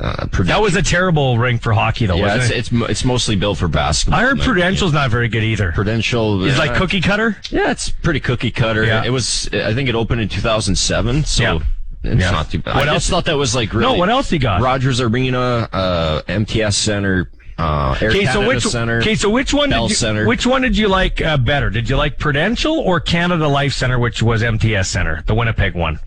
Uh, 0.00 0.26
That 0.44 0.60
was 0.60 0.74
a 0.76 0.82
terrible 0.82 1.38
rink 1.38 1.62
for 1.62 1.72
hockey 1.72 2.06
though, 2.06 2.16
yeah, 2.16 2.36
it's, 2.36 2.50
it? 2.50 2.56
it's 2.56 2.70
it's 2.90 3.04
mostly 3.04 3.36
built 3.36 3.58
for 3.58 3.68
basketball. 3.68 4.18
I 4.18 4.22
heard 4.24 4.40
Prudential's 4.40 4.92
not 4.92 5.10
very 5.10 5.28
good 5.28 5.42
either. 5.44 5.72
Prudential. 5.72 6.42
is 6.44 6.56
uh, 6.56 6.58
like 6.58 6.74
cookie 6.74 7.00
cutter. 7.00 7.36
Yeah, 7.50 7.70
it's 7.70 7.90
pretty 7.90 8.20
cookie 8.20 8.50
cutter. 8.50 8.84
Yeah. 8.84 9.04
It 9.04 9.10
was. 9.10 9.48
I 9.52 9.72
think 9.74 9.88
it 9.88 9.94
opened 9.94 10.20
in 10.22 10.28
2007. 10.28 11.24
So. 11.24 11.42
Yeah. 11.42 11.58
It's 12.02 12.20
Yeah. 12.20 12.30
not 12.32 12.50
too 12.50 12.58
bad. 12.58 12.74
What 12.76 12.88
I 12.88 12.92
else? 12.92 13.04
just 13.04 13.10
thought 13.10 13.24
that 13.26 13.36
was 13.38 13.54
like 13.54 13.72
really. 13.72 13.92
No, 13.92 13.98
what 13.98 14.10
else 14.10 14.30
you 14.32 14.38
got? 14.38 14.60
Rogers 14.60 15.00
Arena, 15.00 15.68
uh, 15.72 16.20
MTS 16.28 16.76
Center, 16.76 17.30
uh, 17.56 17.96
Air 18.00 18.10
Okay, 18.10 18.24
Canada 18.26 18.32
so 18.32 18.46
which 18.48 18.62
Center. 18.64 18.98
okay, 18.98 19.14
so 19.14 19.30
which 19.30 19.54
one 19.54 19.70
Bell 19.70 19.84
did 19.84 19.90
you, 19.92 19.96
Center. 19.96 20.26
which 20.26 20.44
one 20.46 20.60
did 20.60 20.76
you 20.76 20.88
like 20.88 21.22
uh, 21.22 21.38
better? 21.38 21.70
Did 21.70 21.88
you 21.88 21.96
like 21.96 22.18
Prudential 22.18 22.78
or 22.78 23.00
Canada 23.00 23.48
Life 23.48 23.72
Center, 23.72 23.98
which 23.98 24.22
was 24.22 24.42
MTS 24.42 24.86
Center, 24.88 25.22
the 25.26 25.34
Winnipeg 25.34 25.74
one? 25.74 25.98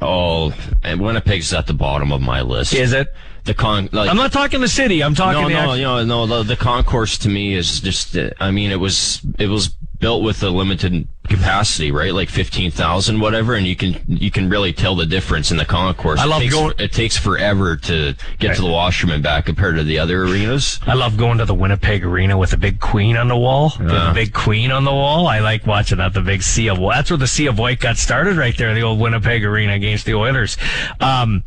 Oh, 0.00 0.54
and 0.82 1.00
Winnipeg's 1.00 1.52
at 1.52 1.66
the 1.66 1.74
bottom 1.74 2.12
of 2.12 2.20
my 2.20 2.42
list. 2.42 2.74
Is 2.74 2.92
it? 2.92 3.08
the 3.46 3.54
con? 3.54 3.88
Like, 3.92 4.10
I'm 4.10 4.16
not 4.16 4.32
talking 4.32 4.60
the 4.60 4.68
city. 4.68 5.02
I'm 5.02 5.14
talking 5.14 5.42
no, 5.42 5.48
the 5.48 5.54
no, 5.54 5.72
act- 5.72 6.06
know, 6.06 6.26
no. 6.26 6.26
The, 6.26 6.42
the 6.42 6.56
concourse 6.56 7.16
to 7.18 7.28
me 7.28 7.54
is 7.54 7.80
just. 7.80 8.16
uh, 8.16 8.30
I 8.38 8.50
mean, 8.50 8.70
it 8.70 8.80
was 8.80 9.20
it 9.38 9.46
was 9.46 9.68
built 9.68 10.22
with 10.22 10.42
a 10.42 10.50
limited 10.50 11.08
capacity, 11.28 11.90
right? 11.90 12.12
Like 12.12 12.28
fifteen 12.28 12.70
thousand, 12.70 13.20
whatever, 13.20 13.54
and 13.54 13.66
you 13.66 13.76
can 13.76 13.96
you 14.06 14.30
can 14.30 14.48
really 14.48 14.72
tell 14.72 14.94
the 14.94 15.06
difference 15.06 15.50
in 15.50 15.56
the 15.56 15.64
concourse. 15.64 16.18
I 16.20 16.24
it 16.24 16.28
love 16.28 16.40
takes, 16.42 16.54
going- 16.54 16.74
It 16.78 16.92
takes 16.92 17.16
forever 17.16 17.76
to 17.76 18.14
get 18.38 18.56
to 18.56 18.62
the 18.62 18.68
washroom 18.68 19.12
and 19.12 19.22
back 19.22 19.46
compared 19.46 19.76
to 19.76 19.84
the 19.84 19.98
other 19.98 20.24
arenas. 20.24 20.78
I 20.86 20.94
love 20.94 21.16
going 21.16 21.38
to 21.38 21.44
the 21.44 21.54
Winnipeg 21.54 22.04
Arena 22.04 22.36
with 22.36 22.50
the 22.50 22.56
big 22.56 22.80
queen 22.80 23.16
on 23.16 23.28
the 23.28 23.36
wall. 23.36 23.72
Yeah. 23.78 23.86
The 24.08 24.12
big 24.14 24.32
queen 24.32 24.70
on 24.70 24.84
the 24.84 24.92
wall. 24.92 25.26
I 25.26 25.40
like 25.40 25.66
watching 25.66 25.98
that. 25.98 26.12
The 26.14 26.20
big 26.22 26.42
sea 26.42 26.68
of 26.68 26.78
white. 26.78 26.96
That's 26.96 27.10
where 27.10 27.18
the 27.18 27.26
sea 27.26 27.46
of 27.46 27.58
white 27.58 27.80
got 27.80 27.96
started, 27.96 28.36
right 28.36 28.56
there. 28.56 28.74
The 28.74 28.82
old 28.82 28.98
Winnipeg 29.00 29.44
Arena 29.44 29.74
against 29.74 30.06
the 30.06 30.14
Oilers. 30.14 30.56
Um, 31.00 31.44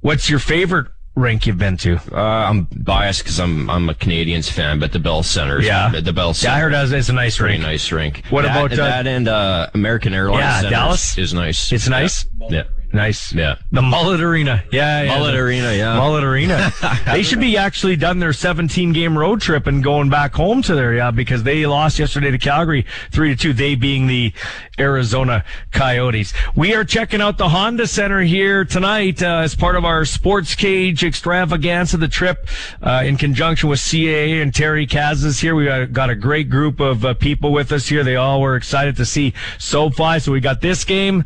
what's 0.00 0.28
your 0.30 0.38
favorite 0.38 0.88
rink 1.14 1.46
you've 1.46 1.58
been 1.58 1.76
to? 1.78 1.96
Uh, 2.12 2.20
I'm 2.20 2.68
biased 2.76 3.22
because 3.22 3.38
I'm 3.38 3.68
I'm 3.70 3.88
a 3.88 3.94
Canadiens 3.94 4.50
fan, 4.50 4.78
but 4.78 4.92
the 4.92 4.98
Bell 4.98 5.22
Center, 5.22 5.60
Yeah. 5.60 5.88
the 5.90 6.12
Bell 6.12 6.34
Center, 6.34 6.52
Yeah, 6.52 6.56
I 6.56 6.60
heard 6.60 6.72
that's- 6.72 6.92
it's 6.92 7.08
a 7.08 7.12
nice 7.12 7.36
pretty 7.38 7.54
rink. 7.54 7.64
nice 7.64 7.92
rink. 7.92 8.22
What 8.30 8.42
That- 8.42 8.56
about, 8.56 8.72
uh, 8.72 8.76
that 8.84 9.06
and 9.06 9.28
uh, 9.28 9.68
American 9.74 10.14
Airlines? 10.14 10.64
Yeah, 10.64 10.70
Dallas? 10.70 11.18
is 11.18 11.34
nice. 11.34 11.72
It's 11.72 11.88
nice. 11.88 12.26
Yeah. 12.50 12.64
Nice. 12.92 13.32
Yeah. 13.32 13.56
The 13.70 13.80
Mullet 13.80 14.20
Arena. 14.20 14.62
Yeah, 14.70 15.02
yeah. 15.02 15.08
Mullet 15.18 15.32
the- 15.32 15.40
Arena, 15.40 15.72
yeah. 15.72 15.96
Mullet 15.96 16.24
Arena. 16.24 16.72
they 17.06 17.22
should 17.22 17.40
be 17.40 17.56
actually 17.56 17.96
done 17.96 18.18
their 18.18 18.34
17 18.34 18.92
game 18.92 19.16
road 19.16 19.40
trip 19.40 19.66
and 19.66 19.82
going 19.82 20.10
back 20.10 20.34
home 20.34 20.60
to 20.62 20.74
there, 20.74 20.94
yeah, 20.94 21.10
because 21.10 21.42
they 21.42 21.64
lost 21.64 21.98
yesterday 21.98 22.30
to 22.30 22.38
Calgary 22.38 22.84
3 23.10 23.30
to 23.30 23.36
2, 23.36 23.52
they 23.54 23.74
being 23.74 24.06
the 24.06 24.32
Arizona 24.78 25.44
Coyotes. 25.70 26.34
We 26.54 26.74
are 26.74 26.84
checking 26.84 27.22
out 27.22 27.38
the 27.38 27.48
Honda 27.48 27.86
Center 27.86 28.20
here 28.20 28.64
tonight 28.64 29.22
uh, 29.22 29.38
as 29.38 29.54
part 29.54 29.76
of 29.76 29.84
our 29.84 30.04
Sports 30.04 30.54
Cage 30.54 31.02
extravaganza, 31.02 31.96
the 31.96 32.08
trip 32.08 32.46
uh, 32.82 33.02
in 33.04 33.16
conjunction 33.16 33.70
with 33.70 33.78
CAA 33.78 34.42
and 34.42 34.54
Terry 34.54 34.86
Kaz 34.86 35.24
is 35.24 35.40
here. 35.40 35.54
We 35.54 35.64
got, 35.64 35.92
got 35.92 36.10
a 36.10 36.14
great 36.14 36.50
group 36.50 36.78
of 36.80 37.04
uh, 37.04 37.14
people 37.14 37.52
with 37.52 37.72
us 37.72 37.88
here. 37.88 38.04
They 38.04 38.16
all 38.16 38.40
were 38.42 38.56
excited 38.56 38.96
to 38.96 39.06
see 39.06 39.32
SoFi. 39.58 40.18
So 40.18 40.32
we 40.32 40.40
got 40.40 40.60
this 40.60 40.84
game. 40.84 41.24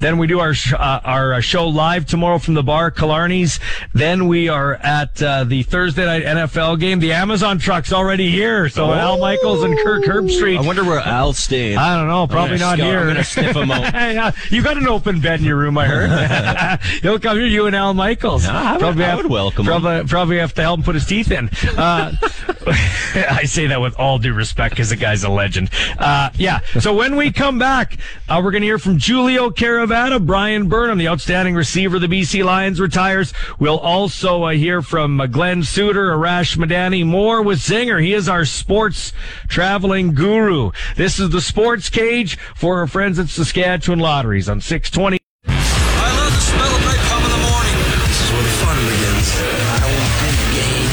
Then 0.00 0.18
we 0.18 0.26
do 0.28 0.38
our 0.38 0.54
sh- 0.54 0.72
uh, 0.74 1.00
our 1.04 1.34
uh, 1.34 1.40
show 1.40 1.66
live 1.66 2.06
tomorrow 2.06 2.38
from 2.38 2.54
the 2.54 2.62
bar, 2.62 2.90
Killarney's. 2.92 3.58
Then 3.94 4.28
we 4.28 4.48
are 4.48 4.74
at 4.74 5.20
uh, 5.20 5.42
the 5.44 5.64
Thursday 5.64 6.04
night 6.06 6.22
NFL 6.22 6.78
game. 6.78 7.00
The 7.00 7.12
Amazon 7.12 7.58
truck's 7.58 7.92
already 7.92 8.30
here. 8.30 8.68
So 8.68 8.92
Al 8.92 9.18
Michaels 9.18 9.64
and 9.64 9.76
Kirk 9.78 10.04
Herbstreit. 10.04 10.58
I 10.58 10.60
wonder 10.66 10.84
where 10.84 11.00
Al's 11.00 11.38
staying. 11.38 11.78
I 11.78 11.96
don't 11.96 12.06
know. 12.06 12.26
Probably 12.28 12.58
not 12.58 12.78
scout- 12.78 12.86
here. 12.86 13.00
I'm 13.00 13.06
gonna 13.08 13.24
sniff 13.24 13.56
him 13.56 13.70
out. 13.72 13.82
yeah, 13.92 14.30
you 14.50 14.62
got 14.62 14.76
an 14.76 14.86
open 14.86 15.20
bed 15.20 15.40
in 15.40 15.46
your 15.46 15.56
room, 15.56 15.76
I 15.76 15.86
heard. 15.86 16.80
He'll 17.02 17.18
come 17.18 17.36
here, 17.36 17.46
you 17.46 17.66
and 17.66 17.74
Al 17.74 17.92
Michaels. 17.94 18.46
I 18.46 18.72
would- 18.72 18.80
probably 18.80 19.04
I 19.04 19.08
have, 19.08 19.16
would 19.18 19.26
welcome 19.30 19.66
him. 19.66 19.80
probably, 19.80 20.06
probably 20.08 20.38
have 20.38 20.54
to 20.54 20.62
help 20.62 20.78
him 20.78 20.84
put 20.84 20.94
his 20.94 21.06
teeth 21.06 21.30
in. 21.32 21.48
Uh, 21.76 22.12
I 22.68 23.44
say 23.46 23.66
that 23.66 23.80
with 23.80 23.94
all 23.98 24.18
due 24.18 24.32
respect 24.32 24.74
because 24.74 24.90
the 24.90 24.96
guy's 24.96 25.24
a 25.24 25.28
legend. 25.30 25.70
Uh, 25.98 26.30
yeah. 26.34 26.60
So 26.80 26.94
when 26.94 27.16
we 27.16 27.32
come 27.32 27.58
back, 27.58 27.96
uh, 28.28 28.40
we're 28.44 28.50
going 28.52 28.62
to 28.62 28.66
hear 28.66 28.78
from 28.78 28.98
Giulio 28.98 29.50
Caravatta, 29.88 30.20
Bryan 30.24 30.68
Burnham, 30.68 30.98
the 30.98 31.08
outstanding 31.08 31.54
receiver. 31.54 31.96
Of 31.96 32.02
the 32.02 32.08
BC 32.08 32.44
Lions 32.44 32.78
retires. 32.78 33.32
We'll 33.58 33.78
also 33.78 34.44
uh, 34.44 34.50
hear 34.50 34.82
from 34.82 35.18
uh, 35.18 35.26
Glen 35.26 35.62
Suitor, 35.62 36.10
Arash 36.10 36.58
Madani, 36.58 37.06
more 37.06 37.40
with 37.40 37.58
Zinger. 37.58 38.02
He 38.02 38.12
is 38.12 38.28
our 38.28 38.44
sports 38.44 39.14
traveling 39.48 40.12
guru. 40.12 40.72
This 40.96 41.18
is 41.18 41.30
the 41.30 41.40
Sports 41.40 41.88
Cage 41.88 42.36
for 42.54 42.80
our 42.80 42.86
friends 42.86 43.18
at 43.18 43.30
Saskatchewan 43.30 43.98
Lotteries 43.98 44.50
on 44.50 44.60
620. 44.60 45.16
I 45.46 45.56
love 46.20 46.34
the 46.34 46.40
smell 46.44 46.68
of 46.68 46.82
napalm 46.84 47.24
in 47.24 47.32
the 47.32 47.44
morning. 47.48 47.76
This 48.04 48.20
is 48.20 48.28
where 48.28 48.44
the 48.44 48.56
fun 48.60 48.76
begins. 48.92 49.28
I 49.72 49.80
don't 49.88 50.36
gain 50.52 50.84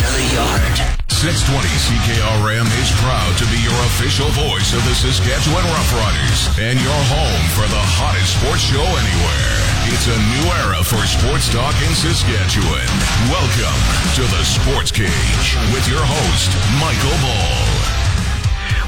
another 0.00 0.24
yard. 0.32 0.80
620 1.12 1.68
CKRM 1.84 2.64
is 2.80 2.88
proud 3.04 3.36
to 3.36 3.44
be 3.52 3.59
your 3.59 3.59
official 3.96 4.30
voice 4.30 4.72
of 4.72 4.82
the 4.84 4.94
Saskatchewan 4.94 5.64
Roughriders 5.64 6.46
and 6.58 6.78
your 6.80 7.00
home 7.10 7.44
for 7.58 7.66
the 7.66 7.84
hottest 7.98 8.38
sports 8.38 8.62
show 8.62 8.82
anywhere. 8.82 9.54
It's 9.90 10.06
a 10.06 10.18
new 10.30 10.46
era 10.62 10.80
for 10.84 11.02
sports 11.06 11.50
talk 11.50 11.74
in 11.82 11.92
Saskatchewan. 11.94 12.86
Welcome 13.26 13.80
to 14.14 14.22
the 14.30 14.42
Sports 14.46 14.92
Cage 14.92 15.46
with 15.74 15.88
your 15.88 16.02
host, 16.02 16.50
Michael 16.78 17.18
Ball. 17.18 17.89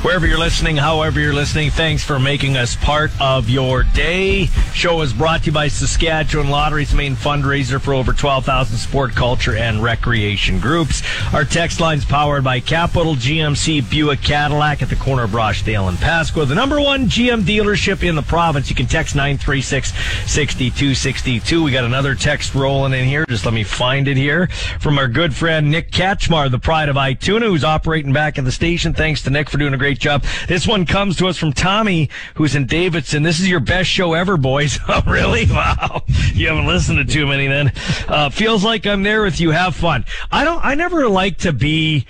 Wherever 0.02 0.26
you're 0.26 0.36
listening, 0.36 0.76
however 0.76 1.20
you're 1.20 1.32
listening, 1.32 1.70
thanks 1.70 2.02
for 2.02 2.18
making 2.18 2.56
us 2.56 2.74
part 2.74 3.12
of 3.20 3.48
your 3.48 3.84
day. 3.84 4.46
Show 4.74 5.00
is 5.02 5.12
brought 5.12 5.42
to 5.42 5.46
you 5.46 5.52
by 5.52 5.68
Saskatchewan 5.68 6.50
Lottery's 6.50 6.92
main 6.92 7.14
fundraiser 7.14 7.80
for 7.80 7.94
over 7.94 8.12
12,000 8.12 8.76
sport, 8.78 9.14
culture, 9.14 9.54
and 9.54 9.80
recreation 9.80 10.58
groups. 10.58 11.04
Our 11.32 11.44
text 11.44 11.78
line's 11.78 12.04
powered 12.04 12.42
by 12.42 12.58
Capital 12.58 13.14
GMC 13.14 13.88
Buick 13.88 14.22
Cadillac 14.22 14.82
at 14.82 14.88
the 14.88 14.96
corner 14.96 15.22
of 15.22 15.34
Rochdale 15.34 15.86
and 15.86 15.96
Pasqua, 15.98 16.48
the 16.48 16.56
number 16.56 16.80
one 16.80 17.06
GM 17.06 17.42
dealership 17.42 18.02
in 18.02 18.16
the 18.16 18.22
province. 18.22 18.68
You 18.68 18.74
can 18.74 18.86
text 18.86 19.14
936 19.14 19.92
6262. 20.26 21.62
We 21.62 21.70
got 21.70 21.84
another 21.84 22.16
text 22.16 22.56
rolling 22.56 22.92
in 22.92 23.04
here. 23.04 23.24
Just 23.28 23.44
let 23.44 23.54
me 23.54 23.62
find 23.62 24.08
it 24.08 24.16
here 24.16 24.48
from 24.80 24.98
our 24.98 25.06
good 25.06 25.32
friend 25.32 25.70
Nick 25.70 25.92
Katchmar, 25.92 26.50
the 26.50 26.58
pride 26.58 26.88
of 26.88 26.96
Ituna, 26.96 27.42
who's 27.42 27.62
operating 27.62 28.12
back 28.12 28.36
at 28.36 28.44
the 28.44 28.50
station. 28.50 28.92
Thanks 28.92 29.22
to 29.22 29.30
Nick 29.30 29.48
for 29.48 29.58
doing 29.58 29.74
a 29.74 29.78
great 29.78 29.91
job. 29.98 30.24
This 30.48 30.66
one 30.66 30.86
comes 30.86 31.16
to 31.16 31.28
us 31.28 31.36
from 31.36 31.52
Tommy, 31.52 32.08
who's 32.34 32.54
in 32.54 32.66
Davidson. 32.66 33.22
This 33.22 33.40
is 33.40 33.48
your 33.48 33.60
best 33.60 33.88
show 33.88 34.14
ever, 34.14 34.36
boys. 34.36 34.78
oh, 34.88 35.02
really? 35.06 35.46
Wow. 35.52 36.02
You 36.32 36.48
haven't 36.48 36.66
listened 36.66 36.98
to 36.98 37.04
too 37.04 37.26
many 37.26 37.46
then. 37.46 37.72
Uh, 38.08 38.30
feels 38.30 38.64
like 38.64 38.86
I'm 38.86 39.02
there 39.02 39.22
with 39.22 39.38
you. 39.38 39.50
Have 39.50 39.76
fun. 39.76 40.04
I 40.30 40.44
don't, 40.44 40.64
I 40.64 40.74
never 40.74 41.08
like 41.08 41.38
to 41.38 41.52
be, 41.52 42.06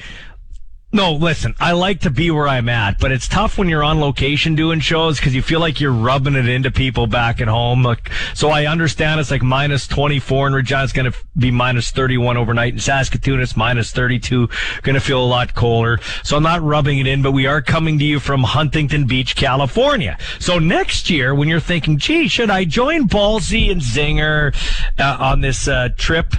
no, 0.95 1.15
listen, 1.15 1.55
I 1.59 1.73
like 1.73 2.01
to 2.01 2.11
be 2.11 2.31
where 2.31 2.47
I'm 2.47 2.69
at, 2.69 2.99
but 2.99 3.13
it's 3.13 3.27
tough 3.27 3.57
when 3.57 3.71
you're 3.71 3.83
on 3.83 3.99
location 3.99 4.55
doing 4.55 4.79
shows 4.79 5.19
because 5.19 5.35
you 5.35 5.41
feel 5.41 5.59
like 5.59 5.81
you're 5.81 5.91
rubbing 5.91 6.35
it 6.35 6.47
into 6.47 6.71
people 6.71 7.07
back 7.07 7.41
at 7.41 7.49
home. 7.49 7.83
Like, 7.83 8.11
so 8.35 8.51
I 8.51 8.67
understand 8.67 9.19
it's 9.19 9.31
like 9.31 9.43
minus 9.43 9.87
24 9.87 10.49
in 10.49 10.53
Regina. 10.53 10.85
It's 10.85 10.93
going 10.93 11.11
to 11.11 11.17
be 11.37 11.51
minus 11.51 11.91
31 11.93 12.37
overnight. 12.37 12.75
In 12.75 12.79
Saskatoon, 12.79 13.41
it's 13.41 13.57
minus 13.57 13.91
32. 13.91 14.51
Going 14.83 14.95
to 14.95 15.01
feel 15.01 15.25
a 15.25 15.25
lot 15.25 15.55
colder. 15.55 15.99
So 16.25 16.37
I'm 16.37 16.43
not 16.43 16.61
rubbing 16.61 16.99
it 16.99 17.07
in, 17.07 17.23
but 17.23 17.33
we 17.33 17.47
are 17.47 17.63
coming 17.63 17.99
to 17.99 18.05
you 18.05 18.21
from 18.21 18.43
Huntington 18.43 19.07
Beach, 19.07 19.35
California. 19.35 20.19
So 20.41 20.59
next 20.59 21.09
year, 21.09 21.35
when 21.35 21.49
you're 21.49 21.61
thinking, 21.61 21.97
gee, 21.97 22.29
should 22.29 22.51
I 22.51 22.67
join 22.67 23.09
Ballsy 23.09 23.73
and 23.73 23.81
Zinger 23.81 24.55
uh, 24.99 25.17
on 25.19 25.41
this 25.41 25.67
uh, 25.67 25.89
trip 25.97 26.35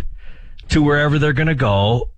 to 0.70 0.84
wherever 0.84 1.18
they're 1.18 1.34
going 1.34 1.47
to 1.47 1.56
go? 1.56 2.10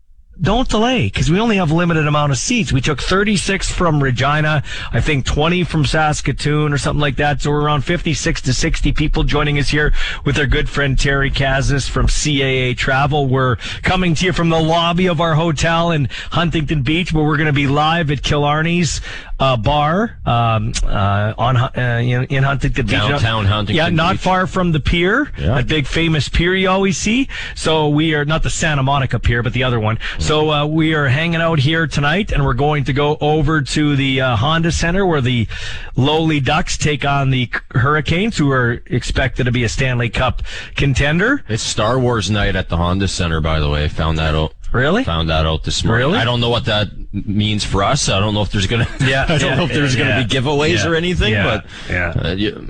Don't 0.42 0.68
delay 0.68 1.06
because 1.06 1.30
we 1.30 1.40
only 1.40 1.58
have 1.58 1.72
limited 1.72 2.08
amount 2.08 2.32
of 2.32 2.38
seats. 2.38 2.74
We 2.74 2.82
took 2.82 3.02
36 3.02 3.72
from 3.72 4.04
Regina, 4.04 4.64
I 4.92 5.02
think 5.02 5.26
20 5.26 5.64
from 5.64 5.86
Saskatoon 5.86 6.74
or 6.74 6.78
something 6.78 7.02
like 7.02 7.16
that. 7.18 7.42
So 7.42 7.52
we're 7.52 7.62
around 7.62 7.82
56 7.84 8.42
to 8.42 8.54
60 8.54 8.92
people 8.94 9.24
joining 9.24 9.58
us 9.60 9.70
here 9.70 9.94
with 10.26 10.38
our 10.38 10.46
good 10.46 10.70
friend 10.70 11.00
Terry 11.00 11.32
Kazis 11.32 11.90
from 11.90 12.08
CAA 12.08 12.78
Travel. 12.78 13.28
We're 13.28 13.56
coming 13.82 14.16
to 14.16 14.26
you 14.26 14.34
from 14.34 14.50
the 14.50 14.60
lobby 14.60 15.08
of 15.08 15.22
our 15.22 15.36
hotel 15.36 15.92
in 15.92 16.10
Huntington 16.32 16.84
Beach, 16.84 17.14
where 17.14 17.24
we're 17.24 17.38
going 17.38 17.48
to 17.48 17.54
be 17.54 17.68
live 17.68 18.12
at 18.12 18.22
Killarney's 18.22 19.02
uh, 19.40 19.58
bar 19.58 20.18
um, 20.26 20.72
uh, 20.84 21.34
on 21.38 21.58
uh, 21.58 21.72
in, 21.76 22.24
in 22.26 22.44
Huntington 22.44 22.86
Beach. 22.86 22.96
Downtown 22.96 23.46
Huntington 23.46 23.76
Yeah, 23.76 23.90
not 23.90 24.14
Beach. 24.14 24.22
far 24.22 24.48
from 24.48 24.72
the 24.72 24.80
pier, 24.80 25.32
Yeah. 25.38 25.56
that 25.56 25.68
big 25.68 25.88
famous 25.88 26.30
pier 26.30 26.56
you 26.56 26.70
always 26.70 26.98
see. 26.98 27.28
So 27.54 27.90
we 27.90 28.14
are 28.16 28.24
not 28.26 28.44
the 28.44 28.50
Santa 28.50 28.84
Monica 28.84 29.20
pier, 29.20 29.44
but 29.44 29.54
the 29.54 29.64
other 29.64 29.80
one. 29.80 30.00
So 30.20 30.52
uh, 30.52 30.66
we 30.66 30.94
are 30.94 31.08
hanging 31.08 31.42
out 31.42 31.60
here 31.60 31.86
tonight, 31.88 32.32
and 32.32 32.46
we're 32.46 32.54
going 32.54 32.86
to 32.86 32.94
go 32.94 33.18
over 33.20 33.62
to 33.62 33.96
the 33.96 34.22
uh, 34.22 34.36
Honda 34.38 34.72
Center 34.72 35.06
where 35.06 35.22
the 35.22 35.48
lowly 35.96 36.40
Ducks 36.40 36.78
take 36.78 37.04
on 37.04 37.30
the 37.30 37.50
Hurricanes, 37.72 38.38
who 38.38 38.52
are 38.52 38.82
expected 38.86 39.46
to 39.46 39.52
be 39.52 39.64
a 39.64 39.70
Stanley 39.70 40.10
Cup 40.10 40.44
contender. 40.76 41.44
It's 41.50 41.64
Star 41.64 42.00
Wars 42.00 42.32
night 42.32 42.56
at 42.56 42.70
the 42.70 42.78
Honda 42.78 43.08
Center, 43.08 43.42
by 43.42 43.60
the 43.60 43.70
way. 43.70 43.88
Found 43.90 44.18
that 44.18 44.34
out. 44.36 44.54
Really? 44.76 45.04
Found 45.06 45.30
that 45.30 45.46
out 45.46 45.64
this 45.64 45.84
morning. 45.84 46.08
Really? 46.08 46.20
I 46.20 46.26
don't 46.26 46.42
know 46.42 46.50
what 46.50 46.66
that 46.66 46.90
means 47.14 47.64
for 47.64 47.84
us. 47.84 48.10
I 48.10 48.20
don't 48.20 48.34
know 48.34 48.42
if 48.42 48.52
there's 48.52 48.68
gonna. 48.68 48.88
Yeah, 49.00 49.24
I 49.30 49.38
don't 49.38 49.42
yeah, 49.42 49.56
know 49.56 49.64
if 49.64 49.72
there's 49.72 49.96
yeah, 49.96 50.22
gonna 50.22 50.28
be 50.28 50.34
giveaways 50.34 50.84
yeah, 50.84 50.90
or 50.90 50.96
anything. 50.96 51.34
but 51.34 51.66
yeah. 51.90 52.10
uh, 52.10 52.32
you, 52.34 52.68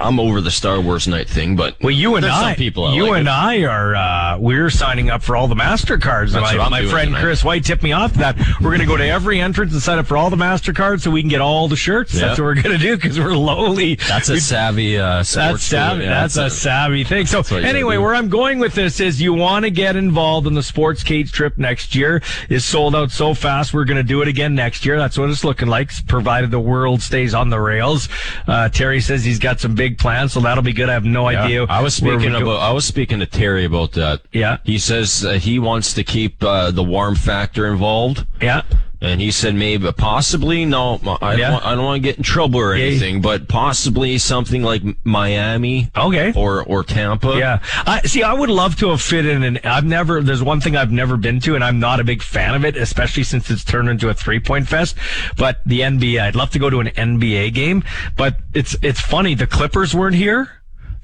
I'm 0.00 0.18
over 0.18 0.40
the 0.40 0.50
Star 0.50 0.80
Wars 0.80 1.06
night 1.06 1.28
thing. 1.28 1.54
But 1.56 1.76
Well, 1.80 1.92
you 1.92 2.16
and 2.16 2.26
I, 2.26 2.50
some 2.50 2.56
people. 2.56 2.92
you 2.94 3.08
like 3.08 3.20
and 3.20 3.28
it. 3.28 3.30
I 3.30 3.64
are, 3.64 3.94
uh, 3.94 4.38
we're 4.38 4.70
signing 4.70 5.10
up 5.10 5.22
for 5.22 5.36
all 5.36 5.46
the 5.46 5.54
MasterCards. 5.54 6.32
That's 6.32 6.56
my 6.56 6.68
my 6.68 6.86
friend 6.86 7.08
tonight. 7.10 7.20
Chris 7.20 7.44
White 7.44 7.64
tipped 7.64 7.82
me 7.82 7.92
off 7.92 8.14
that 8.14 8.36
we're 8.60 8.70
going 8.70 8.80
to 8.80 8.86
go 8.86 8.96
to 8.96 9.06
every 9.06 9.40
entrance 9.40 9.72
and 9.72 9.82
sign 9.82 9.98
up 9.98 10.06
for 10.06 10.16
all 10.16 10.30
the 10.30 10.36
MasterCards 10.36 11.02
so 11.02 11.10
we 11.10 11.22
can 11.22 11.28
get 11.28 11.40
all 11.40 11.68
the 11.68 11.76
shirts. 11.76 12.12
That's 12.12 12.38
what 12.38 12.44
we're 12.44 12.54
going 12.54 12.76
to 12.76 12.78
do 12.78 12.96
because 12.96 13.18
we're 13.18 13.36
lowly. 13.36 13.94
That's 13.94 14.28
a 14.28 14.40
savvy. 14.40 14.98
Uh, 14.98 15.22
That's 15.22 15.62
savvy. 15.62 16.04
yeah, 16.04 16.20
that's, 16.20 16.36
a, 16.36 16.50
savvy 16.50 17.04
thing. 17.04 17.26
So 17.26 17.38
what 17.38 17.50
you 17.50 17.56
gotta 17.58 17.68
anyway, 17.68 17.98
where 17.98 18.14
I'm 18.14 18.28
going 18.28 18.58
with 18.58 18.74
this 18.74 19.00
is 19.00 19.22
you 19.22 19.32
want 19.34 19.64
to 19.64 19.70
get 19.70 19.96
involved 19.96 20.46
in 20.46 20.54
the 20.54 20.62
Sports 20.62 21.02
Cage 21.04 21.27
trip 21.30 21.58
next 21.58 21.94
year. 21.94 22.22
Is 22.48 22.64
sold 22.64 22.94
out 22.96 23.10
so 23.10 23.34
fast. 23.34 23.74
We're 23.74 23.84
going 23.84 23.96
to 23.96 24.02
do 24.02 24.22
it 24.22 24.28
again 24.28 24.54
next 24.54 24.84
year. 24.84 24.98
That's 24.98 25.18
what 25.18 25.30
it's 25.30 25.44
looking 25.44 25.68
like, 25.68 25.90
provided 26.06 26.50
the 26.50 26.60
world 26.60 27.02
stays 27.02 27.34
on 27.34 27.50
the 27.50 27.60
rails. 27.60 28.08
Uh, 28.46 28.68
Terry 28.68 29.00
says 29.00 29.24
he's 29.24 29.38
got 29.38 29.60
some 29.60 29.74
big 29.74 29.98
plans, 29.98 30.32
so 30.32 30.40
that'll 30.40 30.62
be 30.62 30.72
good. 30.72 30.88
I 30.88 30.92
have 30.94 31.04
no 31.04 31.28
Yeah. 31.28 31.44
idea. 31.44 31.64
I 31.64 31.82
was 31.82 31.94
speaking 31.94 32.32
go. 32.32 32.56
I 32.56 32.72
was 32.72 32.84
speaking 32.84 33.20
to 33.20 33.26
Terry 33.26 33.64
about 33.64 33.92
that. 33.92 34.22
Yeah. 34.32 34.58
He 34.64 34.78
says 34.78 35.24
uh, 35.24 35.32
he 35.32 35.58
wants 35.58 35.94
to 35.94 36.04
keep 36.04 36.42
uh, 36.42 36.70
the 36.70 36.84
warm 36.84 37.14
factor 37.14 37.66
involved. 37.66 38.26
Yeah. 38.40 38.62
And 39.00 39.20
he 39.20 39.30
said 39.30 39.54
maybe, 39.54 39.90
possibly, 39.92 40.64
no, 40.64 40.94
I 41.22 41.36
don't, 41.36 41.52
want, 41.52 41.64
I 41.64 41.74
don't 41.76 41.84
want 41.84 42.02
to 42.02 42.08
get 42.08 42.16
in 42.16 42.24
trouble 42.24 42.58
or 42.58 42.74
Yeah. 42.74 42.86
anything, 42.86 43.20
but 43.22 43.46
possibly 43.46 44.18
something 44.18 44.62
like 44.64 44.82
Miami 45.04 45.90
Okay. 45.96 46.32
or 46.34 46.64
or 46.64 46.82
Tampa. 46.82 47.36
Yeah. 47.38 47.60
I 47.86 48.00
see. 48.02 48.24
I 48.24 48.32
would 48.32 48.50
love 48.50 48.76
to 48.78 48.88
have 48.90 49.00
fit 49.00 49.24
in, 49.24 49.44
and 49.44 49.60
I've 49.64 49.84
never. 49.84 50.20
There's 50.20 50.42
one 50.42 50.60
thing 50.60 50.76
I've 50.76 50.90
never 50.90 51.16
been 51.16 51.38
to, 51.40 51.54
and 51.54 51.62
I'm 51.62 51.78
not 51.78 52.00
a 52.00 52.04
big 52.04 52.22
fan 52.22 52.54
of 52.56 52.64
it, 52.64 52.76
especially 52.76 53.22
since 53.22 53.50
it's 53.50 53.62
turned 53.62 53.88
into 53.88 54.08
a 54.08 54.14
three 54.14 54.40
point 54.40 54.66
fest. 54.68 54.96
But 55.36 55.60
the 55.64 55.80
NBA, 55.82 56.20
I'd 56.20 56.34
love 56.34 56.50
to 56.50 56.58
go 56.58 56.68
to 56.68 56.80
an 56.80 56.88
NBA 56.88 57.54
game. 57.54 57.84
But 58.16 58.36
it's 58.52 58.74
it's 58.82 59.00
funny. 59.00 59.34
The 59.34 59.46
Clippers 59.46 59.94
weren't 59.94 60.16
here. 60.16 60.50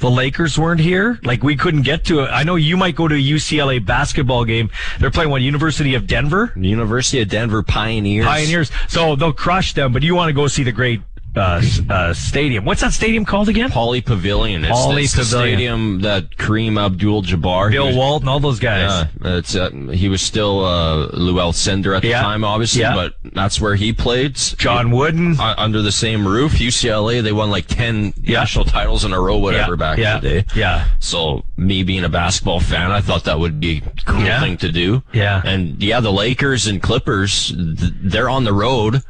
The 0.05 0.11
Lakers 0.11 0.59
weren't 0.59 0.81
here. 0.81 1.19
Like 1.23 1.43
we 1.43 1.57
couldn't 1.57 1.81
get 1.81 2.05
to 2.05 2.21
it. 2.21 2.27
I 2.27 2.43
know 2.43 2.57
you 2.57 2.77
might 2.77 2.95
go 2.95 3.09
to 3.09 3.15
a 3.15 3.19
UCLA 3.19 3.83
basketball 3.83 4.45
game. 4.45 4.69
They're 5.01 5.11
playing 5.11 5.31
what 5.31 5.41
University 5.41 5.95
of 5.95 6.07
Denver. 6.07 6.53
University 6.57 7.23
of 7.23 7.31
Denver 7.31 7.63
Pioneers. 7.63 8.27
Pioneers. 8.27 8.71
So 8.87 9.17
they'll 9.17 9.33
crush 9.33 9.73
them. 9.73 9.95
But 9.95 10.03
you 10.03 10.15
want 10.15 10.29
to 10.29 10.35
go 10.35 10.47
see 10.47 10.63
the 10.63 10.73
great 10.73 11.01
uh, 11.37 11.61
uh, 11.91 12.15
stadium. 12.15 12.65
What's 12.65 12.81
that 12.81 12.93
stadium 12.93 13.25
called 13.25 13.49
again? 13.49 13.71
Pauley 13.71 14.05
Pavilion. 14.05 14.65
It's, 14.65 14.73
Pauley 14.73 15.05
it's 15.05 15.13
the 15.15 15.23
Pavilion. 15.23 15.57
stadium 15.57 16.01
that 16.03 16.31
Kareem 16.37 16.79
Abdul-Jabbar. 16.81 17.71
Bill 17.73 17.87
was- 17.89 17.97
Walton, 17.97 18.29
all 18.29 18.41
those 18.41 18.59
guys. 18.61 19.09
Yeah, 19.23 19.37
it's 19.39 19.55
uh, 19.57 19.71
he 19.93 20.09
was 20.09 20.23
still 20.23 20.65
uh, 20.65 21.07
Lew 21.13 21.35
Alcindor 21.35 21.97
at 21.97 22.03
the 22.03 22.09
Yeah. 22.09 22.23
time, 22.23 22.45
obviously, 22.45 22.83
Yeah. 22.83 22.95
but 22.95 23.15
that's 23.35 23.61
where 23.61 23.75
he 23.75 23.93
played. 23.93 24.37
John 24.37 24.91
Wooden. 24.91 25.39
Uh, 25.41 25.55
under 25.59 25.83
the 25.83 25.93
same 25.93 26.27
roof, 26.27 26.53
UCLA. 26.53 27.23
They 27.23 27.33
won 27.33 27.51
like 27.51 27.67
ten 27.67 28.13
Yeah. 28.23 28.41
national 28.41 28.65
titles 28.67 29.05
in 29.05 29.13
a 29.13 29.21
row, 29.21 29.37
whatever, 29.39 29.77
back 29.77 29.99
yeah, 29.99 30.17
in 30.19 30.23
the 30.23 30.29
day. 30.43 30.45
yeah. 30.55 30.85
So 31.01 31.45
me 31.57 31.83
being 31.83 32.05
a 32.05 32.09
basketball 32.09 32.61
fan, 32.61 32.93
I 32.93 33.01
thought 33.01 33.25
that 33.25 33.39
would 33.39 33.59
be 33.61 33.83
a 33.85 34.01
cool 34.05 34.21
thing 34.41 34.57
to 34.59 34.71
do. 34.71 35.03
Yeah. 35.13 35.43
And 35.45 35.83
yeah, 35.83 36.01
the 36.01 36.13
Lakers 36.13 36.67
and 36.67 36.81
Clippers, 36.83 37.49
th- 37.49 37.93
they're 38.03 38.29
on 38.31 38.45
the 38.45 38.53
road 38.53 39.03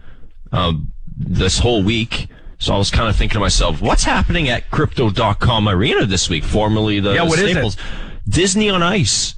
um, 0.52 0.92
this 1.16 1.58
whole 1.58 1.82
week. 1.82 2.28
So 2.58 2.74
I 2.74 2.78
was 2.78 2.90
kind 2.90 3.08
of 3.08 3.16
thinking 3.16 3.34
to 3.34 3.40
myself, 3.40 3.82
what's 3.82 4.04
happening 4.04 4.48
at 4.48 4.70
Crypto.com 4.70 5.68
Arena 5.68 6.06
this 6.06 6.30
week, 6.30 6.44
formerly 6.44 7.00
the 7.00 7.14
Yeah, 7.14 7.24
what 7.24 7.38
is 7.38 7.50
it? 7.50 7.50
Staples? 7.50 7.76
Disney 8.28 8.70
on 8.70 8.82
Ice. 8.82 9.34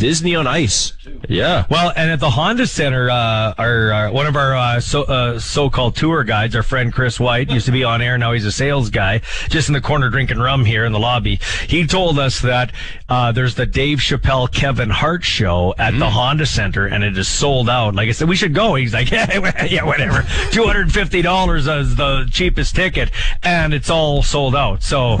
Disney 0.00 0.34
on 0.34 0.46
Ice. 0.46 0.94
Yeah. 1.28 1.66
Well, 1.68 1.92
and 1.94 2.10
at 2.10 2.20
the 2.20 2.30
Honda 2.30 2.66
Center, 2.66 3.10
uh, 3.10 3.52
our, 3.58 3.92
our 3.92 4.10
one 4.10 4.26
of 4.26 4.34
our 4.34 4.56
uh, 4.56 4.80
so 4.80 5.02
uh, 5.02 5.38
so-called 5.38 5.94
tour 5.94 6.24
guides, 6.24 6.56
our 6.56 6.62
friend 6.62 6.90
Chris 6.90 7.20
White, 7.20 7.50
used 7.50 7.66
to 7.66 7.72
be 7.72 7.84
on 7.84 8.00
air. 8.00 8.16
Now 8.16 8.32
he's 8.32 8.46
a 8.46 8.50
sales 8.50 8.88
guy, 8.88 9.20
just 9.50 9.68
in 9.68 9.74
the 9.74 9.80
corner 9.82 10.08
drinking 10.08 10.38
rum 10.38 10.64
here 10.64 10.86
in 10.86 10.92
the 10.92 10.98
lobby. 10.98 11.38
He 11.68 11.86
told 11.86 12.18
us 12.18 12.40
that 12.40 12.72
uh, 13.10 13.32
there's 13.32 13.56
the 13.56 13.66
Dave 13.66 13.98
Chappelle 13.98 14.50
Kevin 14.50 14.88
Hart 14.88 15.22
show 15.22 15.74
at 15.76 15.96
the 15.98 16.08
Honda 16.08 16.46
Center, 16.46 16.86
and 16.86 17.04
it 17.04 17.18
is 17.18 17.28
sold 17.28 17.68
out. 17.68 17.94
Like 17.94 18.08
I 18.08 18.12
said, 18.12 18.26
we 18.28 18.36
should 18.36 18.54
go. 18.54 18.74
He's 18.76 18.94
like, 18.94 19.10
yeah, 19.12 19.66
yeah, 19.66 19.84
whatever. 19.84 20.22
Two 20.50 20.64
hundred 20.64 20.82
and 20.82 20.92
fifty 20.92 21.20
dollars 21.20 21.66
is 21.66 21.96
the 21.96 22.26
cheapest 22.32 22.74
ticket, 22.74 23.10
and 23.42 23.74
it's 23.74 23.90
all 23.90 24.22
sold 24.22 24.56
out. 24.56 24.82
So, 24.82 25.20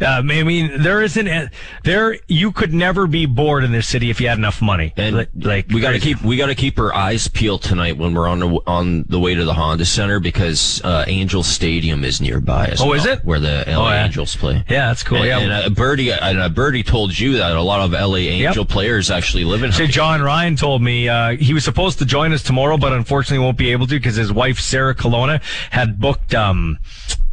uh, 0.00 0.04
I 0.06 0.22
mean, 0.22 0.82
there 0.82 1.02
isn't 1.02 1.26
a- 1.26 1.50
there. 1.82 2.16
You 2.28 2.52
could 2.52 2.72
never 2.72 3.08
be 3.08 3.26
bored 3.26 3.64
in 3.64 3.72
this 3.72 3.88
city 3.88 4.08
if 4.10 4.19
you 4.20 4.28
had 4.28 4.38
enough 4.38 4.60
money. 4.62 4.92
And 4.96 5.26
like, 5.36 5.66
we 5.68 5.80
got 5.80 5.92
to 5.92 5.98
keep 5.98 6.22
we 6.22 6.36
got 6.36 6.46
to 6.46 6.54
keep 6.54 6.78
our 6.78 6.94
eyes 6.94 7.28
peeled 7.28 7.62
tonight 7.62 7.96
when 7.96 8.14
we're 8.14 8.28
on 8.28 8.38
the 8.40 8.60
on 8.66 9.04
the 9.08 9.18
way 9.18 9.34
to 9.34 9.44
the 9.44 9.54
Honda 9.54 9.84
Center 9.84 10.20
because 10.20 10.80
uh, 10.84 11.04
Angel 11.06 11.42
Stadium 11.42 12.04
is 12.04 12.20
nearby 12.20 12.66
as 12.66 12.80
Oh, 12.80 12.86
well, 12.86 12.94
is 12.98 13.06
it? 13.06 13.24
where 13.24 13.40
the 13.40 13.64
LA 13.66 13.74
Oh, 13.74 13.88
yeah. 13.90 14.04
Angels 14.04 14.36
play. 14.36 14.64
Yeah, 14.68 14.88
that's 14.88 15.02
cool. 15.02 15.18
And, 15.18 15.26
yeah. 15.26 15.38
and 15.38 15.52
uh, 15.52 15.68
Birdie 15.70 16.12
and 16.12 16.38
uh, 16.38 16.48
Birdie 16.48 16.82
told 16.82 17.18
you 17.18 17.38
that 17.38 17.56
a 17.56 17.62
lot 17.62 17.80
of 17.80 17.92
LA 17.92 18.16
Angel 18.16 18.64
players 18.64 19.10
actually 19.10 19.44
live 19.44 19.62
in. 19.62 19.72
Say 19.72 19.86
Jon 19.86 20.20
Ryan 20.22 20.56
told 20.56 20.82
me 20.82 21.08
uh, 21.08 21.36
he 21.36 21.54
was 21.54 21.64
supposed 21.64 21.98
to 22.00 22.04
join 22.04 22.32
us 22.32 22.42
tomorrow, 22.42 22.76
but 22.76 22.92
unfortunately 22.92 23.44
won't 23.44 23.58
be 23.58 23.72
able 23.72 23.86
to 23.86 23.94
because 23.96 24.16
his 24.16 24.32
wife 24.32 24.58
Sarah 24.60 24.94
Colonna 24.94 25.40
had 25.70 25.98
booked 26.00 26.34
um, 26.34 26.78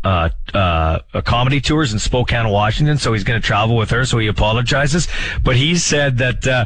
uh, 0.04 0.30
uh, 0.54 1.00
a 1.14 1.22
comedy 1.22 1.60
tours 1.60 1.92
in 1.92 2.00
Spokane, 2.00 2.48
Washington. 2.50 2.98
So 2.98 3.12
he's 3.14 3.24
going 3.26 3.42
to 3.42 3.46
travel 3.46 3.76
with 3.76 3.90
her. 3.90 4.06
So 4.06 4.18
he 4.20 4.28
apologizes, 4.28 5.08
but 5.44 5.56
he 5.58 5.76
said 5.76 6.18
that 6.20 6.48
uh, 6.48 6.52
uh, 6.52 6.66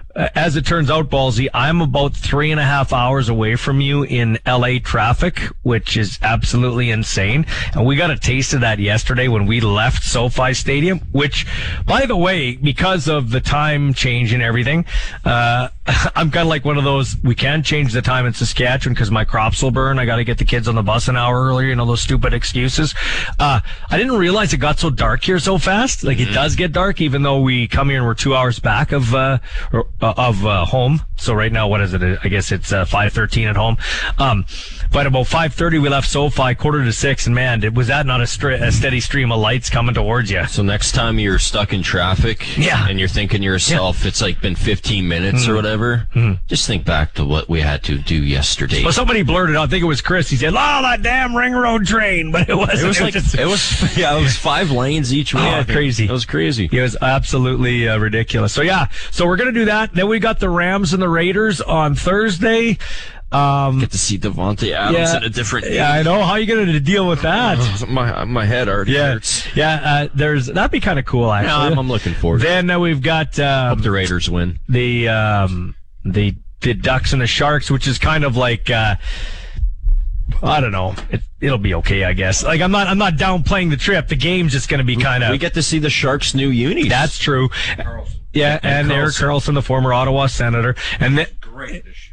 as 0.15 0.55
it 0.55 0.65
turns 0.65 0.89
out, 0.89 1.09
Ballsy, 1.09 1.47
I'm 1.53 1.81
about 1.81 2.15
three 2.15 2.51
and 2.51 2.59
a 2.59 2.63
half 2.63 2.93
hours 2.93 3.29
away 3.29 3.55
from 3.55 3.81
you 3.81 4.03
in 4.03 4.37
LA 4.45 4.79
traffic, 4.83 5.39
which 5.63 5.97
is 5.97 6.19
absolutely 6.21 6.89
insane. 6.89 7.45
And 7.73 7.85
we 7.85 7.95
got 7.95 8.11
a 8.11 8.17
taste 8.17 8.53
of 8.53 8.61
that 8.61 8.79
yesterday 8.79 9.27
when 9.27 9.45
we 9.45 9.61
left 9.61 10.03
SoFi 10.03 10.53
Stadium, 10.53 10.99
which, 11.11 11.45
by 11.85 12.05
the 12.05 12.17
way, 12.17 12.55
because 12.55 13.07
of 13.07 13.31
the 13.31 13.41
time 13.41 13.93
change 13.93 14.33
and 14.33 14.43
everything, 14.43 14.85
uh, 15.25 15.69
I'm 16.15 16.31
kind 16.31 16.43
of 16.43 16.47
like 16.47 16.65
one 16.65 16.77
of 16.77 16.83
those, 16.83 17.15
we 17.23 17.35
can't 17.35 17.65
change 17.65 17.93
the 17.93 18.01
time 18.01 18.25
in 18.25 18.33
Saskatchewan 18.33 18.93
because 18.93 19.11
my 19.11 19.25
crops 19.25 19.63
will 19.63 19.71
burn. 19.71 19.99
I 19.99 20.05
got 20.05 20.17
to 20.17 20.23
get 20.23 20.37
the 20.37 20.45
kids 20.45 20.67
on 20.67 20.75
the 20.75 20.83
bus 20.83 21.07
an 21.07 21.17
hour 21.17 21.43
earlier, 21.43 21.69
you 21.69 21.75
know, 21.75 21.85
those 21.85 22.01
stupid 22.01 22.33
excuses. 22.33 22.93
Uh, 23.39 23.61
I 23.89 23.97
didn't 23.97 24.17
realize 24.17 24.53
it 24.53 24.57
got 24.57 24.79
so 24.79 24.89
dark 24.89 25.23
here 25.23 25.39
so 25.39 25.57
fast. 25.57 26.03
Like 26.03 26.19
it 26.19 26.33
does 26.33 26.55
get 26.55 26.71
dark, 26.71 27.01
even 27.01 27.23
though 27.23 27.41
we 27.41 27.67
come 27.67 27.89
here 27.89 27.97
and 27.97 28.05
we're 28.05 28.13
two 28.13 28.35
hours 28.35 28.59
back 28.59 28.91
of, 28.91 29.13
uh, 29.15 29.39
or, 29.73 29.87
uh, 30.01 30.13
of, 30.17 30.45
uh, 30.45 30.65
home. 30.65 31.01
So 31.17 31.33
right 31.33 31.51
now, 31.51 31.67
what 31.67 31.81
is 31.81 31.93
it? 31.93 32.01
I 32.01 32.27
guess 32.27 32.51
it's, 32.51 32.71
uh, 32.71 32.85
513 32.85 33.47
at 33.47 33.55
home. 33.55 33.77
Um, 34.17 34.45
but 34.91 35.07
about 35.07 35.27
530, 35.27 35.79
we 35.79 35.89
left 35.89 36.09
SoFi 36.09 36.53
quarter 36.55 36.83
to 36.83 36.91
six 36.93 37.25
and 37.25 37.33
man, 37.35 37.63
it 37.63 37.73
was 37.73 37.87
that 37.87 38.05
not 38.05 38.19
a, 38.19 38.23
a 38.63 38.71
steady 38.71 38.99
stream 38.99 39.31
of 39.31 39.39
lights 39.39 39.69
coming 39.69 39.95
towards 39.95 40.29
you. 40.29 40.45
So 40.47 40.63
next 40.63 40.91
time 40.93 41.17
you're 41.19 41.39
stuck 41.39 41.73
in 41.73 41.81
traffic, 41.81 42.57
Yeah. 42.57 42.87
and 42.89 42.99
you're 42.99 43.07
thinking 43.07 43.39
to 43.41 43.45
yourself, 43.45 44.05
it's 44.05 44.21
like 44.21 44.41
been 44.41 44.55
15 44.55 45.07
minutes 45.07 45.47
or 45.47 45.55
whatever. 45.55 46.07
Just 46.47 46.67
think 46.67 46.85
back 46.85 47.13
to 47.15 47.25
what 47.25 47.47
we 47.49 47.61
had 47.61 47.83
to 47.83 47.97
do 47.97 48.15
yesterday. 48.21 48.83
Well, 48.83 48.93
somebody 48.93 49.23
blurted 49.23 49.55
out, 49.55 49.63
I 49.63 49.67
think 49.67 49.83
it 49.83 49.87
was 49.87 50.01
Chris. 50.01 50.29
He 50.29 50.35
said, 50.35 50.49
"Oh, 50.53 50.81
that 50.81 51.01
damn 51.01 51.35
ring 51.35 51.53
road 51.53 51.85
train," 51.85 52.31
but 52.33 52.49
it 52.49 52.55
wasn't. 52.55 52.81
it 52.83 52.87
was 52.87 53.01
like 53.01 53.13
just- 53.13 53.35
it 53.35 53.45
was 53.47 53.97
yeah, 53.97 54.17
it 54.17 54.21
was 54.21 54.35
five 54.35 54.71
lanes 54.71 55.13
each 55.13 55.33
way. 55.33 55.55
Oh, 55.59 55.63
crazy. 55.63 56.05
It 56.05 56.11
was 56.11 56.25
crazy. 56.25 56.69
It 56.71 56.81
was 56.81 56.97
absolutely 57.01 57.87
uh, 57.87 57.97
ridiculous. 57.97 58.51
So 58.53 58.61
yeah, 58.61 58.87
so 59.11 59.25
we're 59.25 59.37
gonna 59.37 59.51
do 59.51 59.65
that. 59.65 59.93
Then 59.93 60.07
we 60.07 60.19
got 60.19 60.39
the 60.39 60.49
Rams 60.49 60.93
and 60.93 61.01
the 61.01 61.09
Raiders 61.09 61.61
on 61.61 61.95
Thursday. 61.95 62.77
Um, 63.31 63.79
Get 63.79 63.91
to 63.91 63.97
see 63.97 64.17
Davante 64.17 64.73
Adams 64.73 65.13
in 65.13 65.23
a 65.23 65.29
different. 65.29 65.65
Game. 65.65 65.75
yeah, 65.75 65.91
I 65.93 66.03
know. 66.03 66.21
How 66.21 66.31
are 66.31 66.39
you 66.39 66.45
gonna 66.45 66.79
deal 66.79 67.07
with 67.07 67.21
that? 67.21 67.85
My 67.89 68.25
my 68.25 68.45
head 68.45 68.67
already 68.67 68.91
yeah, 68.91 69.13
hurts. 69.13 69.55
yeah. 69.55 69.81
Uh, 69.83 70.07
there's 70.13 70.47
that'd 70.47 70.71
be 70.71 70.81
kind 70.81 70.99
of 70.99 71.05
cool 71.05 71.31
actually. 71.31 71.49
Yeah, 71.49 71.71
I'm, 71.71 71.79
I'm 71.79 71.87
looking 71.87 72.13
forward. 72.13 72.41
to 72.41 72.45
it. 72.45 72.49
then 72.49 72.69
uh, 72.69 72.79
we've 72.79 73.01
got 73.01 73.39
um, 73.39 73.69
Hope 73.69 73.83
the 73.83 73.91
Raiders 73.91 74.29
win. 74.29 74.59
the 74.67 75.07
um, 75.07 75.75
the 76.03 76.35
the 76.59 76.73
Ducks 76.73 77.13
and 77.13 77.21
the 77.21 77.27
Sharks, 77.27 77.71
which 77.71 77.87
is 77.87 77.97
kind 77.97 78.23
of 78.25 78.35
like 78.35 78.69
uh, 78.69 78.95
I 80.43 80.59
don't 80.59 80.71
know. 80.71 80.95
It, 81.09 81.21
it'll 81.39 81.57
be 81.57 81.73
okay, 81.75 82.03
I 82.03 82.13
guess. 82.13 82.43
Like 82.43 82.61
I'm 82.61 82.71
not 82.71 82.87
I'm 82.87 82.97
not 82.97 83.13
downplaying 83.13 83.69
the 83.69 83.77
trip. 83.77 84.07
The 84.07 84.15
game's 84.15 84.51
just 84.51 84.69
going 84.69 84.79
to 84.79 84.83
be 84.83 84.95
kind 84.95 85.23
of 85.23 85.31
We 85.31 85.37
get 85.37 85.53
to 85.55 85.63
see 85.63 85.79
the 85.79 85.89
Sharks' 85.89 86.33
new 86.33 86.49
unis. 86.49 86.89
That's 86.89 87.17
true. 87.17 87.49
Yeah, 88.33 88.59
and, 88.63 88.89
Erik 88.91 89.13
Karlsson, 89.15 89.55
the 89.55 89.61
former 89.61 89.93
Ottawa 89.93 90.27
senator, 90.27 90.75
and 90.99 91.17
then 91.17 91.27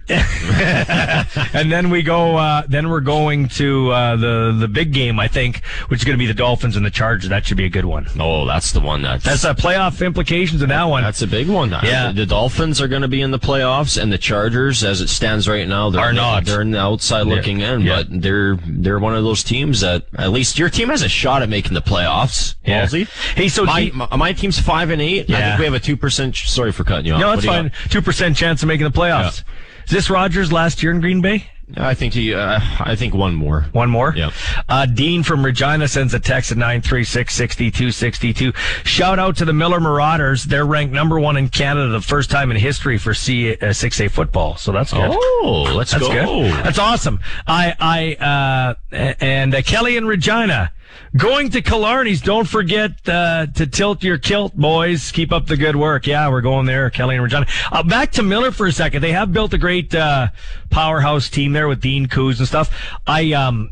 and 1.54 1.70
then 1.70 1.90
we 1.90 2.02
go. 2.02 2.36
Uh, 2.36 2.62
then 2.68 2.88
we're 2.88 3.00
going 3.00 3.48
to 3.48 3.90
uh, 3.90 4.16
the 4.16 4.56
the 4.58 4.68
big 4.68 4.92
game, 4.92 5.18
I 5.20 5.28
think, 5.28 5.64
which 5.88 6.00
is 6.00 6.04
going 6.04 6.16
to 6.16 6.18
be 6.18 6.26
the 6.26 6.34
Dolphins 6.34 6.76
and 6.76 6.84
the 6.84 6.90
Chargers. 6.90 7.28
That 7.28 7.46
should 7.46 7.56
be 7.56 7.64
a 7.64 7.68
good 7.70 7.84
one. 7.84 8.06
oh, 8.18 8.46
that's 8.46 8.72
the 8.72 8.80
one 8.80 9.02
that's 9.02 9.24
That's 9.24 9.42
the 9.42 9.54
playoff 9.54 10.04
implications 10.04 10.62
in 10.62 10.68
that 10.70 10.84
one. 10.84 11.02
That's 11.02 11.22
a 11.22 11.26
big 11.26 11.48
one. 11.48 11.70
Yeah. 11.70 12.12
The 12.12 12.26
Dolphins 12.26 12.80
are 12.80 12.88
going 12.88 13.02
to 13.02 13.08
be 13.08 13.20
in 13.22 13.30
the 13.30 13.38
playoffs, 13.38 14.00
and 14.00 14.12
the 14.12 14.18
Chargers, 14.18 14.82
as 14.84 15.00
it 15.00 15.08
stands 15.08 15.48
right 15.48 15.66
now, 15.66 15.90
they're 15.90 16.00
Are 16.00 16.12
not. 16.12 16.44
They're 16.44 16.62
in 16.62 16.70
the 16.72 16.80
outside 16.80 17.26
looking 17.26 17.60
in, 17.60 17.82
Yeah. 17.82 17.96
but 18.04 18.22
they're 18.22 18.56
they're 18.66 18.98
one 18.98 19.14
of 19.14 19.24
those 19.24 19.42
teams 19.42 19.80
that 19.80 20.06
at 20.16 20.30
least 20.30 20.58
your 20.58 20.70
team 20.70 20.88
has 20.88 21.02
a 21.02 21.08
shot 21.08 21.42
at 21.42 21.48
making 21.48 21.74
the 21.74 21.82
playoffs. 21.82 22.54
Yeah. 22.64 22.86
Hey, 23.34 23.48
so 23.48 23.64
my, 23.64 23.90
my 23.94 24.08
my 24.16 24.32
team's 24.32 24.58
five 24.58 24.90
and 24.90 25.00
eight. 25.02 25.30
I 25.30 25.40
think 25.40 25.58
we 25.58 25.64
have 25.64 25.74
a 25.74 25.80
two 25.80 25.96
percent. 25.96 26.36
Sorry 26.36 26.72
for 26.72 26.84
cutting 26.84 27.06
you 27.06 27.14
off. 27.14 27.20
no, 27.20 27.30
that's 27.30 27.44
fine. 27.44 27.72
Two 27.90 28.02
percent 28.02 28.36
chance 28.36 28.62
of 28.62 28.68
making 28.68 28.84
the 28.84 28.90
playoffs. 28.92 29.42
Is 29.88 29.92
this 29.92 30.10
Rodgers 30.10 30.52
last 30.52 30.82
year 30.82 30.92
in 30.92 31.00
Green 31.00 31.22
Bay? 31.22 31.46
I 31.74 31.94
think 31.94 32.12
he. 32.12 32.34
Uh, 32.34 32.60
I 32.78 32.94
think 32.94 33.14
one 33.14 33.34
more. 33.34 33.62
One 33.72 33.88
more. 33.88 34.12
Yep. 34.14 34.34
Uh, 34.68 34.84
Dean 34.84 35.22
from 35.22 35.42
Regina 35.42 35.88
sends 35.88 36.12
a 36.12 36.20
text 36.20 36.52
at 36.52 36.58
936-6262. 36.58 38.54
Shout 38.84 39.18
out 39.18 39.36
to 39.38 39.46
the 39.46 39.54
Miller 39.54 39.80
Marauders. 39.80 40.44
They're 40.44 40.66
ranked 40.66 40.92
number 40.92 41.18
one 41.18 41.38
in 41.38 41.48
Canada 41.48 41.88
the 41.88 42.02
first 42.02 42.30
time 42.30 42.50
in 42.50 42.58
history 42.58 42.98
for 42.98 43.14
C, 43.14 43.52
uh, 43.54 43.56
6A 43.68 44.10
football. 44.10 44.58
So 44.58 44.72
that's 44.72 44.92
good. 44.92 45.10
Oh, 45.10 45.72
let's 45.74 45.92
That's 45.92 46.06
go. 46.06 46.12
good. 46.12 46.52
That's 46.64 46.78
awesome. 46.78 47.20
I, 47.46 47.74
I, 47.80 48.74
uh, 48.92 49.14
and 49.20 49.54
uh, 49.54 49.62
Kelly 49.62 49.96
and 49.96 50.06
Regina 50.06 50.70
going 51.16 51.50
to 51.50 51.62
Killarney's. 51.62 52.20
Don't 52.20 52.46
forget 52.46 52.92
uh, 53.08 53.46
to 53.46 53.66
tilt 53.66 54.02
your 54.02 54.18
kilt, 54.18 54.54
boys. 54.54 55.10
Keep 55.12 55.32
up 55.32 55.46
the 55.46 55.56
good 55.56 55.76
work. 55.76 56.06
Yeah, 56.06 56.28
we're 56.28 56.40
going 56.40 56.66
there, 56.66 56.90
Kelly 56.90 57.16
and 57.16 57.24
Regina. 57.24 57.46
Uh, 57.72 57.82
back 57.82 58.12
to 58.12 58.22
Miller 58.22 58.50
for 58.50 58.66
a 58.66 58.72
second. 58.72 59.02
They 59.02 59.12
have 59.12 59.32
built 59.32 59.52
a 59.54 59.58
great 59.58 59.94
uh, 59.94 60.28
powerhouse 60.70 61.28
team 61.28 61.52
there 61.52 61.68
with 61.68 61.80
Dean 61.80 62.06
Coos 62.08 62.38
and 62.38 62.48
stuff. 62.48 62.70
I, 63.06 63.32
um, 63.32 63.70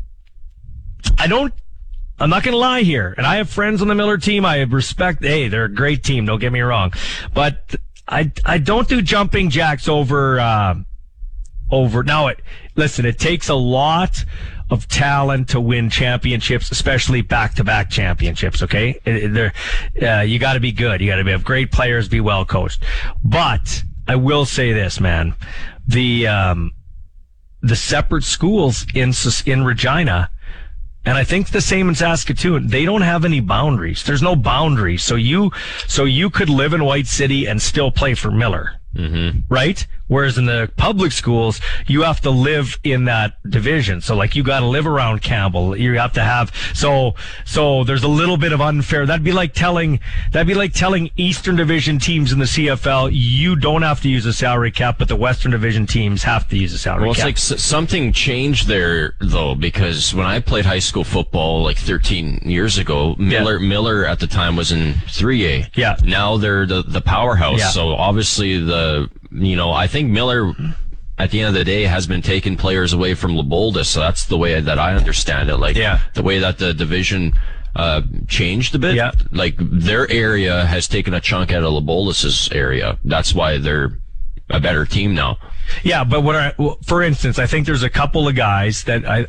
I 1.17 1.27
don't. 1.27 1.53
I'm 2.19 2.31
not 2.31 2.43
going 2.43 2.53
to 2.53 2.57
lie 2.59 2.81
here, 2.81 3.13
and 3.15 3.27
I 3.27 3.35
have 3.35 3.47
friends 3.47 3.81
on 3.81 3.87
the 3.87 3.95
Miller 3.95 4.17
team. 4.17 4.43
I 4.43 4.61
respect. 4.61 5.23
Hey, 5.23 5.49
they're 5.49 5.65
a 5.65 5.73
great 5.73 6.03
team. 6.03 6.25
Don't 6.25 6.39
get 6.39 6.51
me 6.51 6.61
wrong, 6.61 6.91
but 7.33 7.75
I 8.07 8.31
I 8.43 8.57
don't 8.57 8.87
do 8.87 9.03
jumping 9.03 9.51
jacks 9.51 9.87
over. 9.87 10.39
Uh, 10.39 10.75
over. 11.69 12.03
Now, 12.03 12.27
it 12.27 12.39
listen. 12.75 13.05
It 13.05 13.19
takes 13.19 13.49
a 13.49 13.55
lot 13.55 14.23
of 14.69 14.87
talent 14.87 15.49
to 15.49 15.61
win 15.61 15.89
championships, 15.89 16.71
especially 16.71 17.21
back-to-back 17.21 17.89
championships. 17.89 18.61
Okay, 18.63 18.99
it- 19.05 19.53
uh, 20.01 20.21
you 20.21 20.39
got 20.39 20.53
to 20.53 20.59
be 20.59 20.71
good. 20.71 21.01
You 21.01 21.07
got 21.07 21.17
to 21.17 21.31
have 21.31 21.43
great 21.43 21.71
players, 21.71 22.07
be 22.09 22.19
well 22.19 22.45
coached. 22.45 22.83
But 23.23 23.83
I 24.07 24.15
will 24.15 24.45
say 24.45 24.73
this, 24.73 24.99
man: 24.99 25.35
the 25.87 26.27
um, 26.27 26.71
the 27.61 27.75
separate 27.75 28.23
schools 28.23 28.85
in 28.93 29.13
in 29.45 29.63
Regina. 29.63 30.29
And 31.05 31.17
I 31.17 31.23
think 31.23 31.51
the 31.51 31.61
same 31.61 31.87
in 31.87 31.95
Saskatoon. 31.95 32.67
They 32.67 32.83
don't 32.83 33.01
have 33.01 33.23
any 33.23 33.39
boundaries. 33.39 34.03
There's 34.03 34.21
no 34.21 34.35
boundaries. 34.35 35.03
So 35.03 35.15
you, 35.15 35.53
so 35.87 36.03
you 36.03 36.29
could 36.29 36.49
live 36.49 36.73
in 36.73 36.83
White 36.83 37.07
City 37.07 37.45
and 37.45 37.61
still 37.61 37.91
play 37.91 38.13
for 38.13 38.29
Miller. 38.29 38.71
Mm-hmm. 38.93 39.39
Right? 39.47 39.87
Whereas 40.07 40.37
in 40.37 40.45
the 40.45 40.71
public 40.77 41.11
schools, 41.11 41.59
you 41.87 42.03
have 42.03 42.21
to 42.21 42.29
live 42.29 42.79
in 42.83 43.05
that 43.05 43.33
division. 43.49 44.01
So 44.01 44.15
like 44.15 44.35
you 44.35 44.43
got 44.43 44.61
to 44.61 44.65
live 44.65 44.87
around 44.87 45.21
Campbell. 45.21 45.75
You 45.75 45.97
have 45.97 46.13
to 46.13 46.23
have, 46.23 46.53
so, 46.73 47.15
so 47.45 47.83
there's 47.83 48.03
a 48.03 48.07
little 48.07 48.37
bit 48.37 48.53
of 48.53 48.61
unfair. 48.61 49.05
That'd 49.05 49.23
be 49.23 49.33
like 49.33 49.53
telling, 49.53 49.99
that'd 50.31 50.47
be 50.47 50.53
like 50.53 50.73
telling 50.73 51.09
Eastern 51.17 51.55
Division 51.55 51.99
teams 51.99 52.31
in 52.31 52.39
the 52.39 52.45
CFL, 52.45 53.11
you 53.13 53.55
don't 53.55 53.81
have 53.81 54.01
to 54.01 54.09
use 54.09 54.25
a 54.25 54.33
salary 54.33 54.71
cap, 54.71 54.97
but 54.97 55.07
the 55.07 55.15
Western 55.15 55.51
Division 55.51 55.85
teams 55.85 56.23
have 56.23 56.47
to 56.49 56.57
use 56.57 56.73
a 56.73 56.77
salary 56.77 56.99
cap. 56.99 57.17
Well, 57.17 57.27
it's 57.29 57.49
like 57.51 57.59
something 57.59 58.13
changed 58.13 58.67
there 58.67 59.15
though, 59.19 59.55
because 59.55 60.13
when 60.13 60.25
I 60.25 60.39
played 60.39 60.65
high 60.65 60.79
school 60.79 61.03
football 61.03 61.63
like 61.63 61.77
13 61.77 62.41
years 62.43 62.77
ago, 62.77 63.15
Miller 63.17 63.59
Miller 63.59 64.05
at 64.05 64.19
the 64.19 64.27
time 64.27 64.55
was 64.55 64.71
in 64.71 64.93
3A. 64.93 65.75
Yeah. 65.75 65.97
Now 66.03 66.37
they're 66.37 66.65
the 66.65 66.83
the 66.83 67.01
powerhouse. 67.01 67.59
Yeah. 67.59 67.69
So 67.69 67.89
obviously 67.89 68.59
the 68.59 69.09
you 69.31 69.55
know 69.55 69.71
I 69.71 69.87
think 69.87 70.09
Miller. 70.11 70.53
At 71.19 71.31
the 71.31 71.39
end 71.39 71.47
of 71.47 71.55
the 71.55 71.63
day, 71.63 71.81
has 71.85 72.05
been 72.05 72.21
taking 72.21 72.57
players 72.57 72.93
away 72.93 73.15
from 73.15 73.31
LeBoldus, 73.31 73.87
so 73.87 74.01
that's 74.01 74.25
the 74.25 74.37
way 74.37 74.61
that 74.61 74.77
I 74.77 74.93
understand 74.93 75.49
it. 75.49 75.57
Like 75.57 75.75
Yeah. 75.75 75.97
the 76.13 76.21
way 76.21 76.37
that 76.37 76.59
the 76.59 76.75
division 76.75 77.33
uh, 77.75 78.03
changed 78.27 78.75
a 78.75 78.77
bit. 78.77 78.93
Yeah. 78.93 79.13
Like 79.31 79.55
their 79.57 80.07
area 80.11 80.65
has 80.67 80.87
taken 80.87 81.15
a 81.15 81.19
chunk 81.19 81.51
out 81.51 81.63
of 81.63 81.73
LeBoldus's 81.73 82.49
area. 82.51 82.99
That's 83.03 83.33
why 83.33 83.57
they're 83.57 83.97
a 84.51 84.59
better 84.59 84.85
team 84.85 85.15
now. 85.15 85.39
Yeah, 85.83 86.03
but 86.03 86.21
what 86.21 86.35
I, 86.35 86.53
for 86.85 87.01
instance, 87.01 87.39
I 87.39 87.45
think 87.47 87.65
there's 87.65 87.83
a 87.83 87.89
couple 87.89 88.27
of 88.27 88.35
guys 88.35 88.83
that 88.85 89.05
I, 89.05 89.27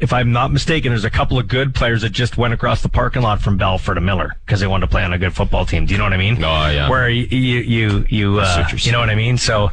if 0.00 0.12
I'm 0.12 0.32
not 0.32 0.50
mistaken, 0.50 0.90
there's 0.92 1.04
a 1.04 1.10
couple 1.10 1.38
of 1.38 1.46
good 1.46 1.74
players 1.74 2.02
that 2.02 2.10
just 2.10 2.38
went 2.38 2.54
across 2.54 2.80
the 2.82 2.88
parking 2.88 3.22
lot 3.22 3.42
from 3.42 3.58
Balfour 3.58 3.94
to 3.94 4.00
Miller 4.00 4.34
because 4.46 4.60
they 4.60 4.66
wanted 4.66 4.86
to 4.86 4.90
play 4.90 5.04
on 5.04 5.12
a 5.12 5.18
good 5.18 5.34
football 5.34 5.66
team. 5.66 5.84
Do 5.84 5.92
you 5.92 5.98
know 5.98 6.04
what 6.04 6.14
I 6.14 6.16
mean? 6.16 6.42
Oh, 6.42 6.70
yeah. 6.70 6.88
Where 6.88 7.08
you, 7.08 7.24
you, 7.26 7.60
you, 7.60 8.06
you, 8.08 8.40
uh, 8.40 8.66
you're 8.76 8.92
know 8.92 9.00
what 9.00 9.10
I 9.10 9.14
mean? 9.14 9.36
So, 9.36 9.70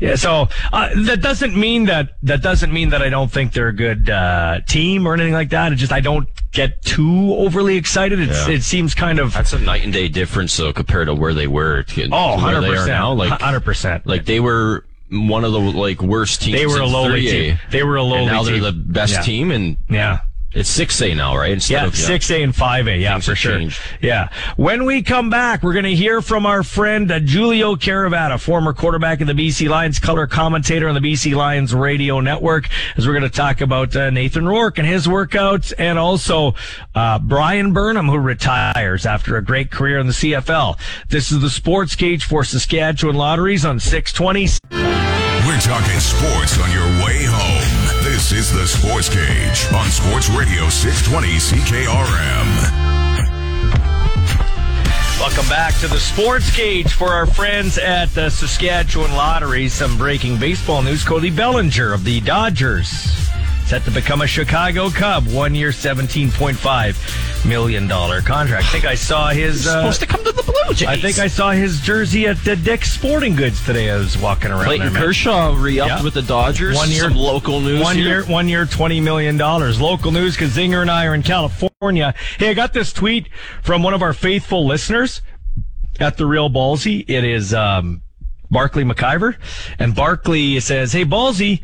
yeah, 0.00 0.16
so, 0.16 0.48
uh, 0.72 0.88
that 1.04 1.22
doesn't 1.22 1.56
mean 1.56 1.84
that, 1.86 2.10
that 2.24 2.42
doesn't 2.42 2.72
mean 2.72 2.90
that 2.90 3.02
I 3.02 3.08
don't 3.08 3.30
think 3.30 3.52
they're 3.52 3.68
a 3.68 3.72
good, 3.72 4.10
uh, 4.10 4.60
team 4.66 5.06
or 5.06 5.14
anything 5.14 5.32
like 5.32 5.50
that. 5.50 5.72
It 5.72 5.76
just, 5.76 5.92
I 5.92 6.00
don't 6.00 6.28
get 6.50 6.82
too 6.82 7.34
overly 7.34 7.76
excited. 7.76 8.18
It's, 8.18 8.48
Yeah. 8.48 8.54
it 8.54 8.62
seems 8.62 8.94
kind 8.94 9.20
of, 9.20 9.32
That's 9.32 9.52
a 9.52 9.60
night 9.60 9.84
and 9.84 9.92
day 9.92 10.08
difference, 10.08 10.56
though, 10.56 10.72
compared 10.72 11.06
to 11.06 11.14
where 11.14 11.34
they 11.34 11.46
were. 11.46 11.84
To, 11.84 12.08
oh, 12.10 12.36
where 12.42 12.56
100%. 12.56 12.60
they 12.62 12.76
are 12.76 12.86
now. 12.86 13.12
Like, 13.12 13.38
100%. 13.40 14.02
like 14.06 14.24
they 14.24 14.40
were 14.40 14.84
one 15.10 15.44
of 15.44 15.52
the 15.52 15.58
like 15.60 16.02
worst 16.02 16.42
teams. 16.42 16.58
They 16.58 16.66
were 16.66 16.76
in 16.76 16.82
a 16.82 16.86
lowly 16.86 17.22
3A, 17.22 17.30
team. 17.30 17.58
They 17.70 17.82
were 17.82 17.96
a 17.96 18.02
lowly 18.02 18.22
and 18.22 18.26
now 18.26 18.42
they're 18.42 18.54
team. 18.54 18.62
the 18.62 18.72
best 18.72 19.12
Yeah. 19.14 19.20
team, 19.22 19.50
and 19.50 19.76
yeah. 19.88 20.20
It's 20.54 20.76
6A 20.78 21.14
now, 21.14 21.36
right? 21.36 21.50
Instead 21.50 21.74
Yeah, 21.74 21.86
of, 21.86 21.94
six 21.94 22.30
A 22.30 22.42
and 22.42 22.56
five 22.56 22.88
A. 22.88 22.96
Yeah, 22.96 23.12
Things 23.12 23.26
for 23.26 23.34
sure. 23.34 23.58
changed. 23.58 23.80
Yeah. 24.00 24.30
When 24.56 24.86
we 24.86 25.02
come 25.02 25.28
back, 25.28 25.62
we're 25.62 25.74
going 25.74 25.84
to 25.84 25.94
hear 25.94 26.22
from 26.22 26.46
our 26.46 26.62
friend 26.62 27.12
uh, 27.12 27.20
Giulio 27.20 27.76
Caravatta, 27.76 28.38
former 28.38 28.72
quarterback 28.72 29.20
of 29.20 29.26
the 29.26 29.34
BC 29.34 29.68
Lions, 29.68 29.98
color 29.98 30.26
commentator 30.26 30.88
on 30.88 30.94
the 30.94 31.00
BC 31.02 31.34
Lions 31.34 31.74
radio 31.74 32.20
network, 32.20 32.68
as 32.96 33.06
we're 33.06 33.12
going 33.12 33.30
to 33.30 33.36
talk 33.36 33.60
about 33.60 33.94
uh, 33.94 34.08
Nathan 34.08 34.48
Rourke 34.48 34.78
and 34.78 34.88
his 34.88 35.06
workouts, 35.06 35.74
and 35.76 35.98
also 35.98 36.54
uh, 36.94 37.18
Bryan 37.18 37.74
Burnham, 37.74 38.08
who 38.08 38.16
retires 38.18 39.04
after 39.04 39.36
a 39.36 39.44
great 39.44 39.70
career 39.70 39.98
in 39.98 40.06
the 40.06 40.14
CFL. 40.14 40.78
This 41.10 41.30
is 41.30 41.40
the 41.42 41.50
Sports 41.50 41.94
Cage 41.94 42.24
for 42.24 42.42
Saskatchewan 42.42 43.16
Lotteries 43.16 43.66
on 43.66 43.78
six 43.78 44.14
twenty. 44.14 44.48
We're 44.70 45.60
talking 45.60 45.98
sports 46.00 46.58
on 46.58 46.70
your 46.72 46.86
way 47.04 47.24
home. 47.24 47.67
This 48.18 48.32
is 48.32 48.52
the 48.52 48.66
Sports 48.66 49.08
Cage 49.08 49.72
on 49.72 49.88
Sports 49.90 50.28
Radio 50.30 50.68
620 50.68 51.28
CKRM. 51.38 52.48
Welcome 55.20 55.48
back 55.48 55.72
to 55.76 55.86
the 55.86 56.00
Sports 56.00 56.50
Cage 56.50 56.92
for 56.92 57.10
our 57.10 57.26
friends 57.26 57.78
at 57.78 58.06
the 58.06 58.28
Saskatchewan 58.28 59.12
Lottery. 59.12 59.68
Some 59.68 59.96
breaking 59.96 60.40
baseball 60.40 60.82
news. 60.82 61.04
Cody 61.04 61.30
Bellinger 61.30 61.92
of 61.92 62.02
the 62.02 62.20
Dodgers 62.20 63.30
set 63.68 63.84
to 63.84 63.90
become 63.90 64.22
a 64.22 64.26
Chicago 64.26 64.88
Cub. 64.88 65.26
One 65.28 65.54
year, 65.54 65.68
$17.5 65.68 67.46
million 67.46 67.86
contract. 67.86 68.64
I 68.64 68.68
think 68.68 68.86
I 68.86 68.94
saw 68.94 69.28
his. 69.28 69.66
Uh, 69.66 69.80
supposed 69.92 70.00
to 70.00 70.06
come 70.06 70.24
to 70.24 70.32
the 70.32 70.42
Blue 70.42 70.74
Jays. 70.74 70.88
I 70.88 70.96
think 70.96 71.18
I 71.18 71.26
saw 71.26 71.50
his 71.50 71.80
jersey 71.82 72.26
at 72.26 72.38
the 72.44 72.56
Dick's 72.56 72.90
Sporting 72.90 73.36
Goods 73.36 73.62
today. 73.66 73.90
I 73.90 73.96
was 73.96 74.16
walking 74.16 74.50
around. 74.52 74.64
Clayton 74.64 74.94
there. 74.94 75.02
Kershaw 75.02 75.54
re-upped 75.54 75.88
Yeah. 75.90 76.02
with 76.02 76.14
the 76.14 76.22
Dodgers. 76.22 76.76
One 76.76 76.90
year- 76.90 77.02
Some 77.02 77.16
local 77.16 77.60
news. 77.60 77.82
One 77.82 77.96
here. 77.96 78.06
year, 78.06 78.24
one 78.24 78.48
year, 78.48 78.64
twenty 78.64 79.00
million 79.00 79.36
dollars. 79.36 79.78
Local 79.80 80.12
news 80.12 80.34
because 80.34 80.56
Zinger 80.56 80.80
and 80.80 80.90
I 80.90 81.04
are 81.04 81.14
in 81.14 81.22
California. 81.22 82.14
Hey, 82.38 82.48
I 82.48 82.54
got 82.54 82.72
this 82.72 82.92
tweet 82.94 83.28
from 83.62 83.82
one 83.82 83.92
of 83.92 84.00
our 84.00 84.14
faithful 84.14 84.66
listeners 84.66 85.20
at 86.00 86.16
the 86.16 86.24
Real 86.24 86.48
Ballsy. 86.48 87.04
It 87.06 87.24
is 87.24 87.52
um, 87.52 88.00
Barkley 88.50 88.84
McIver, 88.84 89.36
and 89.78 89.94
Barkley 89.94 90.58
says, 90.60 90.92
"Hey, 90.94 91.04
Ballsy." 91.04 91.60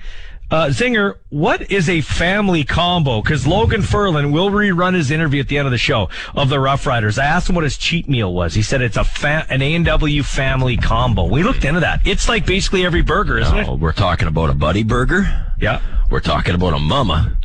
Uh, 0.54 0.68
Zinger, 0.68 1.14
what 1.30 1.72
is 1.72 1.88
a 1.88 2.00
family 2.00 2.62
combo? 2.62 3.20
Because 3.20 3.44
Logan 3.44 3.80
Furlan 3.82 4.30
will 4.32 4.50
rerun 4.50 4.94
his 4.94 5.10
interview 5.10 5.40
at 5.40 5.48
the 5.48 5.58
end 5.58 5.66
of 5.66 5.72
the 5.72 5.78
show 5.78 6.08
of 6.32 6.48
the 6.48 6.60
Rough 6.60 6.86
Riders. 6.86 7.18
I 7.18 7.24
asked 7.24 7.48
him 7.48 7.56
what 7.56 7.64
his 7.64 7.76
cheat 7.76 8.08
meal 8.08 8.32
was. 8.32 8.54
He 8.54 8.62
said 8.62 8.80
it's 8.80 8.96
a 8.96 9.02
fa- 9.02 9.46
an 9.50 9.62
A 9.62 9.74
and 9.74 9.84
W 9.84 10.22
family 10.22 10.76
combo. 10.76 11.24
We 11.24 11.42
looked 11.42 11.64
into 11.64 11.80
that. 11.80 12.06
It's 12.06 12.28
like 12.28 12.46
basically 12.46 12.86
every 12.86 13.02
burger, 13.02 13.36
isn't 13.38 13.68
Oh, 13.68 13.74
it? 13.74 13.80
we're 13.80 13.90
talking 13.92 14.28
about 14.28 14.48
a 14.48 14.54
buddy 14.54 14.84
burger. 14.84 15.26
Yeah. 15.60 15.82
We're 16.08 16.20
talking 16.20 16.54
about 16.54 16.72
a 16.74 16.78
mama, 16.78 17.36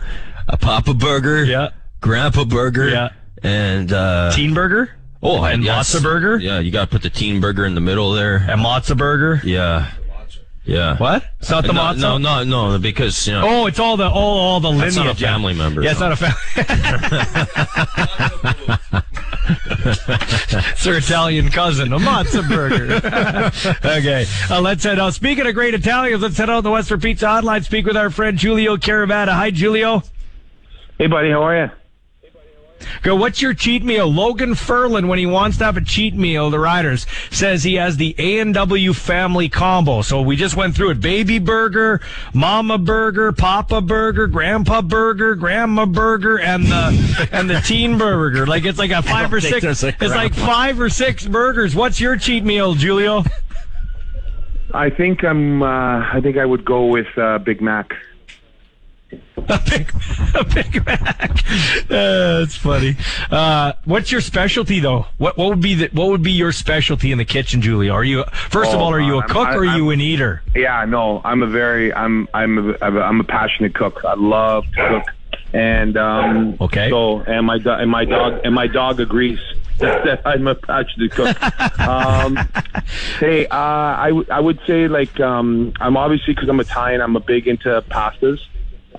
a 0.47 0.57
papa 0.57 0.93
burger, 0.93 1.43
Yeah. 1.45 1.69
grandpa 2.01 2.43
burger, 2.45 2.89
Yeah. 2.89 3.09
and 3.41 3.91
uh, 3.91 4.31
Teen 4.35 4.53
burger. 4.53 4.91
oh, 5.23 5.43
and 5.45 5.63
yes. 5.63 5.95
Mozza 5.95 6.03
burger. 6.03 6.37
Yeah, 6.37 6.59
you 6.59 6.69
got 6.69 6.81
to 6.81 6.91
put 6.91 7.01
the 7.01 7.09
teen 7.09 7.41
burger 7.41 7.65
in 7.65 7.73
the 7.73 7.81
middle 7.81 8.11
there. 8.11 8.35
And 8.35 8.61
Mozza 8.61 8.95
burger. 8.95 9.41
Yeah, 9.43 9.87
yeah. 10.69 10.97
What? 10.97 11.23
It's 11.39 11.49
not 11.49 11.65
the 11.65 11.73
no, 11.73 11.81
Mozza. 11.81 11.97
No, 11.99 12.17
no, 12.17 12.43
no, 12.43 12.77
because 12.77 13.27
you 13.27 13.33
know. 13.33 13.41
Oh, 13.45 13.65
it's 13.67 13.79
all 13.79 13.97
the 13.97 14.07
all 14.09 14.37
all 14.39 14.59
the 14.59 14.71
That's 14.71 14.95
lineage. 14.95 15.21
not 15.21 15.29
a 15.29 15.33
family 15.33 15.53
member, 15.53 15.81
Yeah, 15.83 15.91
it's 15.91 15.99
no. 15.99 16.09
not 16.09 16.13
a 16.13 16.17
family. 16.17 16.35
it's 20.71 20.85
her 20.85 20.97
Italian 20.97 21.49
cousin, 21.49 21.93
a 21.93 21.97
Mozza 21.99 22.47
burger. 22.47 22.95
okay, 23.97 24.25
uh, 24.49 24.61
let's 24.61 24.83
head 24.83 24.99
out. 24.99 25.13
Speaking 25.13 25.47
of 25.47 25.53
great 25.53 25.73
Italians, 25.73 26.21
let's 26.21 26.37
head 26.37 26.49
out 26.49 26.57
to 26.57 26.61
the 26.63 26.71
Western 26.71 26.99
Pizza 26.99 27.25
Hotline. 27.25 27.63
Speak 27.63 27.85
with 27.85 27.97
our 27.97 28.09
friend 28.09 28.37
Giulio 28.37 28.77
Caravatta. 28.77 29.33
Hi, 29.33 29.51
Giulio. 29.51 30.03
Hey, 30.97 31.07
buddy, 31.07 31.31
how 31.31 31.43
are 31.43 31.57
you? 31.65 31.71
Go. 33.01 33.15
What's 33.15 33.41
your 33.41 33.53
cheat 33.53 33.83
meal? 33.83 34.11
Logan 34.11 34.51
Furlan, 34.51 35.07
when 35.07 35.19
he 35.19 35.25
wants 35.25 35.57
to 35.57 35.65
have 35.65 35.77
a 35.77 35.81
cheat 35.81 36.15
meal, 36.15 36.49
the 36.49 36.59
Riders 36.59 37.05
says 37.31 37.63
he 37.63 37.75
has 37.75 37.97
the 37.97 38.15
A 38.17 38.39
and 38.39 38.53
W 38.53 38.93
family 38.93 39.49
combo. 39.49 40.01
So 40.01 40.21
we 40.21 40.35
just 40.35 40.55
went 40.55 40.75
through 40.75 40.91
it: 40.91 40.99
baby 40.99 41.39
burger, 41.39 42.01
mama 42.33 42.77
burger, 42.77 43.31
papa 43.31 43.81
burger, 43.81 44.27
grandpa 44.27 44.81
burger, 44.81 45.35
grandma 45.35 45.85
burger, 45.85 46.39
and 46.39 46.65
the 46.65 47.29
and 47.31 47.49
the 47.49 47.59
teen 47.61 47.97
burger. 47.97 48.45
Like 48.45 48.65
it's 48.65 48.79
like 48.79 48.91
a 48.91 49.01
five 49.01 49.33
or 49.33 49.41
six. 49.41 49.83
It's 49.83 50.01
like 50.01 50.33
five 50.33 50.79
or 50.79 50.89
six 50.89 51.25
burgers. 51.25 51.75
What's 51.75 51.99
your 51.99 52.17
cheat 52.17 52.43
meal, 52.43 52.75
Giulio? 52.75 53.23
I 54.73 54.89
think 54.89 55.23
I'm. 55.23 55.63
Uh, 55.63 56.13
I 56.13 56.19
think 56.21 56.37
I 56.37 56.45
would 56.45 56.63
go 56.63 56.85
with 56.85 57.07
uh, 57.17 57.39
Big 57.39 57.61
Mac. 57.61 57.91
A 59.11 59.59
big, 59.67 59.91
a 60.35 60.43
Big 60.43 60.85
Mac. 60.85 61.43
Uh, 61.89 62.39
that's 62.39 62.55
funny. 62.55 62.95
Uh, 63.31 63.73
what's 63.85 64.11
your 64.11 64.21
specialty 64.21 64.79
though? 64.79 65.07
What 65.17 65.37
what 65.37 65.49
would 65.49 65.61
be 65.61 65.73
the 65.73 65.89
what 65.93 66.09
would 66.09 66.21
be 66.21 66.31
your 66.31 66.51
specialty 66.51 67.11
in 67.11 67.17
the 67.17 67.25
kitchen, 67.25 67.59
Giulio? 67.61 67.91
Are 67.93 68.03
you 68.03 68.23
first 68.49 68.71
of 68.71 68.79
Oh, 68.79 68.83
all, 68.83 68.93
are 68.93 68.99
you 68.99 69.15
a 69.15 69.19
I'm- 69.21 69.29
cook 69.29 69.47
I- 69.47 69.55
or 69.55 69.59
are 69.61 69.77
you 69.77 69.89
an 69.89 69.99
eater? 70.01 70.43
Yeah, 70.55 70.85
no, 70.85 71.21
I'm 71.25 71.41
a 71.41 71.47
very. 71.47 71.91
I'm. 71.93 72.27
I'm. 72.35 72.69
A, 72.71 72.77
I'm 72.83 72.97
a- 72.97 73.01
I'm 73.01 73.19
a 73.19 73.23
passionate 73.23 73.73
cook. 73.73 74.03
I 74.05 74.13
love 74.13 74.65
to 74.75 74.87
cook, 74.89 75.03
and 75.53 75.97
um, 75.97 76.55
Okay. 76.61 76.89
So 76.91 77.21
and 77.21 77.47
my 77.47 77.57
do- 77.57 77.71
and 77.71 77.89
my 77.89 78.05
dog 78.05 78.41
and 78.43 78.53
my 78.53 78.67
dog 78.67 78.99
agrees 78.99 79.39
that 79.79 80.21
I'm 80.25 80.45
a 80.47 80.53
passionate 80.53 81.11
cook. 81.11 81.79
um, 81.79 82.35
hey, 83.19 83.47
uh, 83.47 83.55
I 83.57 84.09
w- 84.09 84.27
I 84.29 84.39
would 84.39 84.59
say 84.67 84.87
like 84.87 85.19
um, 85.19 85.73
I'm 85.79 85.97
obviously 85.97 86.35
because 86.35 86.49
I'm 86.49 86.59
Italian. 86.59 87.01
I'm 87.01 87.15
a 87.15 87.19
big 87.21 87.47
into 87.47 87.81
pastas. 87.89 88.39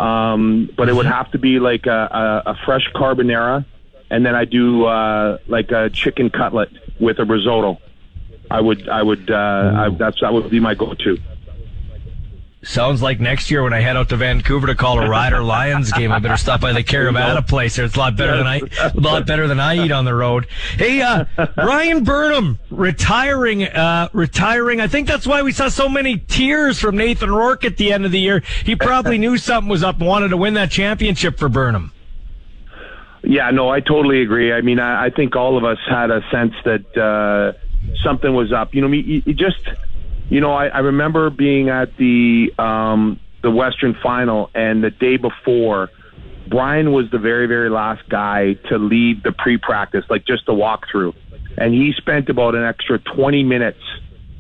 Um, 0.01 0.71
but 0.79 0.89
it 0.89 0.95
would 0.95 1.07
have 1.07 1.31
to 1.33 1.39
be 1.39 1.61
like 1.61 1.87
a, 1.87 2.43
a, 2.47 2.51
a 2.53 2.55
fresh 2.65 2.91
carbonara, 2.95 3.67
and 4.09 4.25
then 4.25 4.35
I 4.35 4.47
do 4.47 4.87
uh, 4.87 5.39
like 5.47 5.71
a 5.73 5.91
chicken 5.91 6.31
cutlet 6.31 6.71
with 6.99 7.19
a 7.19 7.25
risotto. 7.25 7.79
I 8.51 8.61
would, 8.61 8.89
I 8.89 9.03
would, 9.03 9.31
uh, 9.31 9.73
I, 9.77 9.91
that's 9.91 10.21
that 10.23 10.33
would 10.33 10.51
be 10.51 10.59
my 10.59 10.75
go-to. 10.75 11.19
Sounds 12.63 13.01
like 13.01 13.21
next 13.21 13.51
year 13.51 13.63
when 13.63 13.73
I 13.73 13.81
head 13.81 13.97
out 13.97 14.11
to 14.11 14.17
Vancouver 14.17 14.67
to 14.67 14.75
call 14.75 15.01
a 15.01 15.09
Rider 15.09 15.43
Lions 15.43 15.91
game, 15.93 16.13
I 16.13 16.19
better 16.19 16.37
stop 16.37 16.61
by 16.61 16.75
the 16.75 16.83
Caravatta 16.83 17.41
place. 17.41 17.77
There, 17.77 17.87
It's 17.87 17.97
a 17.97 17.99
lot 17.99 18.19
better 18.19 18.37
than 18.37 18.47
I, 18.47 18.61
a 18.83 19.01
lot 19.01 19.27
better 19.27 19.49
than 19.49 19.59
I 19.59 19.83
eat 19.83 19.91
on 19.91 20.05
the 20.05 20.15
road. 20.15 20.47
Hey, 20.77 21.01
uh, 21.01 21.25
Bryan 21.55 22.05
Burnham 22.05 22.59
retiring, 22.71 23.65
uh, 23.65 24.11
retiring. 24.13 24.79
I 24.79 24.89
think 24.89 25.09
that's 25.09 25.27
why 25.27 25.41
we 25.41 25.53
saw 25.53 25.69
so 25.69 25.89
many 25.89 26.19
tears 26.19 26.79
from 26.79 26.99
Nathan 26.99 27.31
Rourke 27.31 27.65
at 27.65 27.79
the 27.79 27.95
end 27.95 28.05
of 28.05 28.13
the 28.13 28.21
year. 28.21 28.43
He 28.65 28.77
probably 28.77 29.17
knew 29.17 29.39
something 29.39 29.71
was 29.71 29.83
up 29.83 29.97
and 29.97 30.07
wanted 30.07 30.29
to 30.29 30.37
win 30.37 30.53
that 30.55 30.71
championship 30.71 31.39
for 31.39 31.49
Burnham. 31.49 31.93
Yeah, 33.23 33.51
no, 33.51 33.71
I 33.71 33.81
totally 33.81 34.21
agree. 34.21 34.53
I 34.53 34.61
mean, 34.61 34.79
I, 34.79 35.07
I 35.07 35.11
think 35.11 35.35
all 35.35 35.57
of 35.57 35.65
us 35.65 35.79
had 35.89 36.11
a 36.11 36.21
sense 36.31 36.53
that 36.65 36.97
uh, 36.97 37.53
something 38.03 38.35
was 38.35 38.53
up. 38.53 38.75
You 38.75 38.83
know, 38.83 38.89
me, 38.89 39.01
you, 39.01 39.23
you 39.25 39.35
just, 39.35 39.67
you 40.31 40.41
know, 40.41 40.53
I, 40.53 40.69
I 40.69 40.79
remember 40.79 41.29
being 41.31 41.69
at 41.69 41.97
the 41.97 42.53
um, 42.59 43.21
the 43.43 43.51
Western 43.51 43.95
Final, 44.03 44.51
and 44.55 44.83
the 44.83 44.91
day 44.91 45.17
before, 45.17 45.91
Bryan 46.49 46.93
was 46.93 47.11
the 47.11 47.19
very, 47.19 47.47
very 47.47 47.71
last 47.71 48.09
guy 48.09 48.55
to 48.69 48.79
lead 48.79 49.23
the 49.23 49.33
pre-practice, 49.33 50.05
like 50.09 50.27
just 50.27 50.47
the 50.47 50.53
walkthrough, 50.53 51.15
and 51.59 51.75
he 51.75 51.93
spent 51.97 52.29
about 52.29 52.55
an 52.55 52.65
extra 52.65 52.99
20 52.99 53.45
minutes 53.45 53.81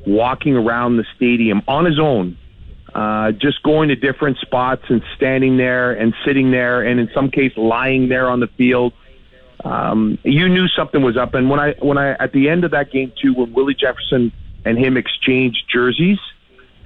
walking 0.07 0.57
around 0.57 0.97
the 0.97 1.05
stadium 1.17 1.63
on 1.69 1.85
his 1.85 1.99
own 1.99 2.39
uh, 2.95 3.33
just 3.33 3.63
going 3.63 3.89
to 3.89 3.97
different 3.97 4.39
spots 4.39 4.83
and 4.89 5.03
standing 5.17 5.57
there 5.57 5.93
and 5.93 6.15
sitting 6.25 6.51
there, 6.51 6.83
and 6.83 6.99
in 6.99 7.09
some 7.15 7.31
case 7.31 7.53
lying 7.57 8.09
there 8.09 8.29
on 8.29 8.41
the 8.41 8.49
field. 8.59 8.93
Um, 9.65 10.19
you 10.25 10.49
knew 10.49 10.67
something 10.69 11.03
was 11.03 11.17
up, 11.17 11.35
and 11.35 11.51
when 11.51 11.61
I 11.61 11.75
when 11.81 11.99
I 11.99 12.13
at 12.13 12.33
the 12.33 12.49
end 12.49 12.65
of 12.65 12.71
that 12.71 12.91
game 12.91 13.13
too, 13.21 13.35
when 13.35 13.53
Willie 13.53 13.75
Jefferson 13.75 14.33
and 14.65 14.79
him 14.79 14.97
exchanged 14.97 15.65
jerseys, 15.73 16.19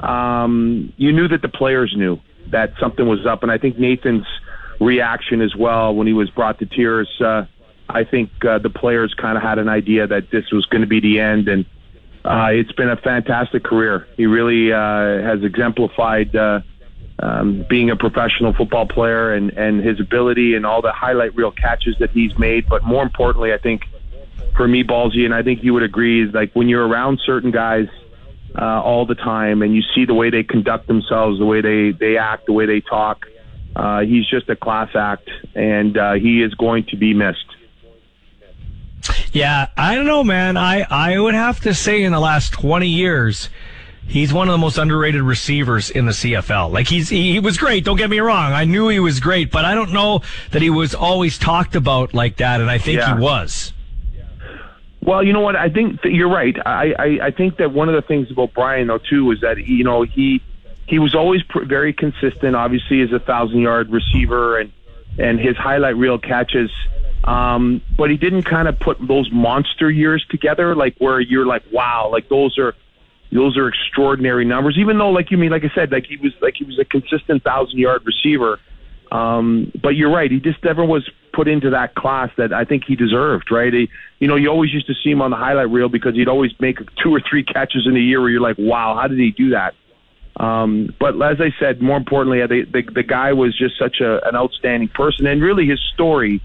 um, 0.01 0.93
you 0.97 1.13
knew 1.13 1.29
that 1.29 1.43
the 1.43 1.49
players 1.49 1.95
knew 1.97 2.21
that 2.51 2.75
something 2.79 3.09
was 3.09 3.27
up, 3.27 3.43
and 3.43 3.51
I 3.51 3.59
think 3.59 3.79
Nathan's 3.79 4.27
reaction 4.81 5.41
as 5.41 5.55
well 5.55 5.95
when 5.95 6.07
he 6.07 6.13
was 6.13 6.31
brought 6.31 6.59
to 6.59 6.67
tears. 6.67 7.09
Uh, 7.21 7.47
I 7.89 8.05
think 8.05 8.31
uh, 8.45 8.59
the 8.59 8.71
players 8.71 9.15
kind 9.15 9.37
of 9.37 9.43
had 9.43 9.59
an 9.59 9.69
idea 9.69 10.07
that 10.07 10.31
this 10.31 10.51
was 10.51 10.67
going 10.67 10.83
to 10.83 10.87
be 10.87 11.01
the 11.01 11.21
end, 11.21 11.49
and 11.49 11.65
uh, 12.25 12.49
it's 12.51 12.73
been 12.73 12.91
a 12.91 12.97
fantastic 12.97 13.65
career. 13.65 14.07
He 14.17 14.27
really 14.27 14.73
uh, 14.73 15.23
has 15.23 15.43
exemplified 15.43 16.35
uh, 16.35 16.61
um, 17.19 17.65
being 17.69 17.91
a 17.91 17.97
professional 17.97 18.53
football 18.53 18.87
player 18.87 19.33
and, 19.33 19.51
and 19.51 19.85
his 19.85 20.01
ability 20.01 20.55
and 20.55 20.67
all 20.67 20.83
the 20.83 20.93
highlight 20.93 21.35
reel 21.37 21.53
catches 21.53 21.97
that 21.99 22.11
he's 22.11 22.37
made. 22.39 22.67
But 22.69 22.83
more 22.83 23.03
importantly, 23.03 23.53
I 23.53 23.59
think 23.59 23.83
for 24.57 24.67
me, 24.69 24.85
Ballsy, 24.85 25.25
and 25.25 25.35
I 25.35 25.43
think 25.43 25.63
you 25.63 25.73
would 25.75 25.83
agree, 25.83 26.27
is 26.27 26.35
like 26.35 26.53
when 26.55 26.69
you're 26.69 26.87
around 26.87 27.21
certain 27.25 27.51
guys 27.51 27.89
uh, 28.57 28.83
all 28.83 29.05
the 29.07 29.15
time 29.15 29.63
and 29.63 29.75
you 29.75 29.83
see 29.95 30.05
the 30.05 30.15
way 30.15 30.31
they 30.31 30.43
conduct 30.43 30.87
themselves, 30.87 31.39
the 31.39 31.45
way 31.47 31.61
they, 31.61 31.91
they 31.93 32.17
act, 32.17 32.47
the 32.47 32.53
way 32.53 32.67
they 32.67 32.81
talk, 32.81 33.27
uh, 33.75 34.01
he's 34.01 34.27
just 34.29 34.49
a 34.49 34.57
class 34.57 34.91
act, 34.95 35.29
and 35.55 35.99
uh, 35.99 36.13
he 36.15 36.43
is 36.43 36.55
going 36.55 36.85
to 36.87 36.97
be 36.97 37.13
missed. 37.15 37.45
Yeah, 39.33 39.69
I 39.77 39.97
don't 39.97 40.07
know, 40.07 40.23
man. 40.23 40.57
I, 40.57 40.87
I 40.89 41.19
would 41.19 41.35
have 41.35 41.61
to 41.63 41.75
say 41.75 42.05
in 42.05 42.13
the 42.13 42.21
last 42.21 42.53
20 42.53 42.87
years, 42.87 43.51
He's 44.07 44.33
one 44.33 44.49
of 44.49 44.53
the 44.53 44.59
most 44.59 44.77
underrated 44.77 45.23
receivers 45.23 45.91
in 45.91 46.05
the 46.05 46.13
CFL. 46.13 46.71
Like 46.71 46.87
he's 46.89 47.09
he, 47.09 47.33
he 47.33 47.41
was 47.41 47.57
great. 47.57 47.85
Don't 47.85 47.97
get 47.97 48.11
me 48.11 48.21
wrong. 48.21 48.53
I 48.53 48.65
knew 48.65 48.89
he 48.89 49.01
was 49.01 49.19
great, 49.19 49.51
but 49.51 49.65
I 49.65 49.75
don't 49.75 49.93
know 49.93 50.21
that 50.51 50.61
he 50.61 50.69
was 50.71 50.95
always 50.95 51.39
talked 51.39 51.75
about 51.75 52.13
like 52.13 52.37
that. 52.37 52.61
And 52.61 52.71
I 52.71 52.79
think 52.79 52.99
Yeah. 52.99 53.17
he 53.17 53.23
was. 53.23 53.73
Well, 55.05 55.23
you 55.23 55.35
know 55.35 55.41
what? 55.41 55.55
I 55.55 55.69
think 55.69 56.01
that 56.03 56.13
you're 56.13 56.31
right. 56.31 56.57
I, 56.67 56.95
I, 56.99 57.27
I 57.27 57.31
think 57.31 57.59
that 57.59 57.73
one 57.73 57.91
of 57.91 57.95
the 57.95 58.03
things 58.03 58.31
about 58.31 58.55
Bryan 58.55 58.89
though 58.89 58.99
too 58.99 59.31
is 59.33 59.41
that 59.43 59.59
you 59.59 59.85
know 59.85 60.03
he 60.03 60.43
he 60.87 60.99
was 60.99 61.15
always 61.15 61.43
pr- 61.43 61.65
very 61.65 61.93
consistent. 61.93 62.57
Obviously, 62.57 63.03
as 63.03 63.13
a 63.13 63.19
thousand 63.19 63.61
yard 63.61 63.91
receiver 63.91 64.59
and 64.59 64.73
and 65.19 65.39
his 65.39 65.57
highlight 65.57 65.97
reel 65.97 66.19
catches. 66.19 66.71
Um, 67.25 67.81
but 67.97 68.11
he 68.11 68.17
didn't 68.17 68.43
kind 68.43 68.69
of 68.69 68.79
put 68.79 68.99
those 69.07 69.31
monster 69.31 69.91
years 69.91 70.25
together, 70.29 70.75
like 70.75 70.97
where 70.99 71.21
you're 71.21 71.47
like, 71.47 71.63
wow, 71.73 72.11
like 72.11 72.29
those 72.29 72.59
are 72.59 72.75
those 73.31 73.57
are 73.59 73.69
extraordinary 73.69 74.45
numbers. 74.45 74.77
Even 74.79 74.99
though, 74.99 75.11
like 75.11 75.31
you 75.31 75.37
mean, 75.37 75.51
like 75.51 75.65
I 75.65 75.75
said, 75.75 75.93
like 75.93 76.07
he 76.07 76.17
was 76.17 76.33
like 76.41 76.55
he 76.57 76.65
was 76.65 76.79
a 76.79 76.85
consistent 76.85 77.43
thousand 77.43 77.79
yard 77.79 78.03
receiver. 78.07 78.59
Um, 79.13 79.71
but 79.81 79.91
you're 79.91 80.11
right. 80.11 80.31
He 80.31 80.41
just 80.41 80.63
never 80.65 80.85
was 80.85 81.09
put 81.35 81.49
into 81.49 81.71
that 81.71 81.95
class 81.95 82.31
that 82.37 82.53
I 82.53 82.65
think 82.65 82.85
he 82.85 82.97
deserved, 82.97 83.51
right? 83.51 83.73
He, 83.73 83.91
you 84.21 84.29
know, 84.29 84.37
you 84.37 84.49
always 84.49 84.73
used 84.73 84.87
to 84.87 84.95
see 85.03 85.11
him 85.11 85.21
on 85.21 85.31
the 85.31 85.37
highlight 85.37 85.71
reel 85.71 85.89
because 85.89 86.15
he'd 86.15 86.29
always 86.29 86.53
make 86.61 86.79
two 86.97 87.15
or 87.15 87.21
three 87.21 87.43
catches 87.45 87.87
in 87.87 87.97
a 87.97 88.01
year 88.01 88.21
where 88.21 88.31
you're 88.31 88.41
like, 88.41 88.57
wow, 88.59 88.97
how 89.01 89.09
did 89.09 89.19
he 89.19 89.31
do 89.31 89.51
that? 89.51 89.75
Um, 90.37 90.95
but 90.99 91.21
as 91.23 91.41
I 91.41 91.53
said, 91.59 91.81
more 91.81 91.97
importantly, 91.97 92.41
the, 92.47 92.65
the, 92.71 92.93
the 92.93 93.03
guy 93.03 93.33
was 93.33 93.57
just 93.57 93.79
such 93.79 94.01
a, 94.01 94.27
an 94.27 94.35
outstanding 94.35 94.89
person. 94.89 95.27
And 95.27 95.43
really 95.43 95.67
his 95.67 95.81
story 95.93 96.41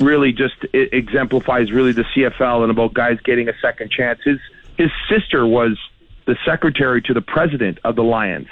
really 0.00 0.32
just 0.32 0.56
exemplifies 0.72 1.70
really 1.70 1.92
the 1.92 2.04
CFL 2.04 2.62
and 2.62 2.70
about 2.70 2.94
guys 2.94 3.18
getting 3.24 3.48
a 3.48 3.54
second 3.60 3.90
chance. 3.90 4.20
His, 4.24 4.38
his 4.76 4.90
sister 5.08 5.46
was 5.46 5.78
the 6.26 6.36
secretary 6.44 7.00
to 7.02 7.14
the 7.14 7.22
president 7.22 7.78
of 7.84 7.96
the 7.96 8.02
Lions 8.02 8.48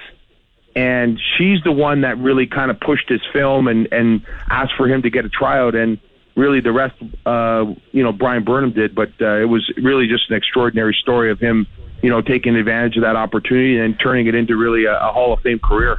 and 0.75 1.21
she's 1.37 1.63
the 1.65 1.73
one 1.73 2.01
that 2.03 2.19
really 2.19 2.47
kind 2.47 2.71
of 2.71 2.81
pushed 2.81 3.09
his 3.09 3.21
film 3.33 3.69
and 3.69 3.89
and 3.93 4.23
asked 4.51 4.75
for 4.77 4.89
him 4.89 5.03
to 5.03 5.11
get 5.11 5.25
a 5.25 5.29
tryout 5.29 5.75
and 5.75 5.99
really 6.35 6.61
the 6.61 6.73
rest 6.73 6.95
uh 7.27 7.65
you 7.93 8.03
know 8.03 8.13
Bryan 8.13 8.45
Burnham 8.45 8.73
did 8.73 8.95
but 8.95 9.11
uh, 9.21 9.37
it 9.37 9.49
was 9.49 9.71
really 9.77 10.07
just 10.07 10.31
an 10.31 10.37
extraordinary 10.37 10.97
story 11.01 11.31
of 11.31 11.39
him 11.39 11.67
you 12.03 12.11
know 12.11 12.23
taking 12.23 12.57
advantage 12.57 12.97
of 12.97 13.03
that 13.03 13.17
opportunity 13.17 13.79
and 13.79 13.99
turning 14.01 14.27
it 14.27 14.35
into 14.35 14.57
really 14.57 14.85
a, 14.87 14.97
a 14.97 15.13
Hall 15.13 15.33
of 15.33 15.41
Fame 15.41 15.59
career 15.59 15.99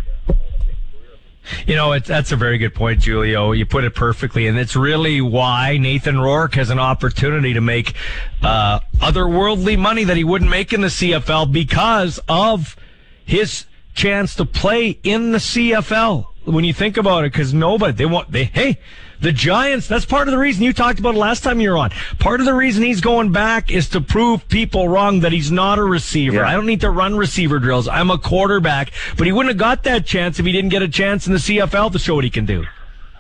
You 1.66 1.76
know, 1.76 2.00
that's 2.00 2.32
a 2.32 2.38
very 2.38 2.58
good 2.58 2.74
point, 2.74 3.02
Giulio. 3.02 3.52
You 3.52 3.66
put 3.66 3.84
it 3.84 3.94
perfectly, 3.94 4.48
and 4.48 4.58
it's 4.58 4.78
really 4.78 5.20
why 5.20 5.78
Nathan 5.78 6.20
Rourke 6.20 6.56
has 6.56 6.70
an 6.70 6.80
opportunity 6.80 7.54
to 7.54 7.62
make 7.62 7.96
uh, 8.42 8.80
otherworldly 9.00 9.78
money 9.78 10.06
that 10.06 10.16
he 10.16 10.24
wouldn't 10.24 10.50
make 10.50 10.72
in 10.72 10.80
the 10.80 10.88
CFL 10.88 11.52
because 11.52 12.18
of 12.30 12.78
his 13.26 13.66
chance 13.94 14.36
to 14.36 14.46
play 14.46 15.00
in 15.04 15.32
the 15.32 15.38
CFL. 15.38 16.28
When 16.46 16.66
you 16.66 16.74
think 16.74 16.98
about 16.98 17.24
it, 17.24 17.32
because 17.32 17.54
nobody 17.54 17.94
they 17.94 18.06
want 18.06 18.30
they 18.30 18.44
hey 18.46 18.80
the 19.24 19.32
Giants. 19.32 19.88
That's 19.88 20.06
part 20.06 20.28
of 20.28 20.34
the 20.34 20.38
reason 20.38 20.64
you 20.64 20.74
talked 20.74 21.00
about 21.00 21.16
it 21.16 21.18
last 21.18 21.44
time 21.44 21.62
you 21.62 21.72
were 21.72 21.78
on. 21.78 21.92
Part 22.20 22.42
of 22.42 22.46
the 22.46 22.54
reason 22.54 22.84
he's 22.84 23.00
going 23.00 23.32
back 23.32 23.72
is 23.72 23.90
to 23.90 24.02
prove 24.02 24.48
people 24.50 24.90
wrong 24.90 25.22
that 25.22 25.32
he's 25.32 25.50
not 25.50 25.80
a 25.80 25.84
receiver. 25.84 26.38
Yeah. 26.38 26.48
I 26.48 26.54
don't 26.54 26.66
need 26.66 26.82
to 26.82 26.90
run 26.90 27.16
receiver 27.16 27.58
drills. 27.58 27.88
I'm 27.88 28.12
a 28.12 28.18
quarterback. 28.18 28.92
But 29.18 29.26
he 29.26 29.32
wouldn't 29.32 29.54
have 29.54 29.60
got 29.60 29.84
that 29.84 30.06
chance 30.06 30.40
if 30.40 30.46
he 30.46 30.52
didn't 30.52 30.72
get 30.72 30.82
a 30.82 30.90
chance 30.90 31.26
in 31.26 31.34
the 31.34 31.40
CFL 31.40 31.94
to 31.94 32.00
show 32.00 32.16
what 32.16 32.26
he 32.26 32.30
can 32.30 32.46
do. 32.46 32.66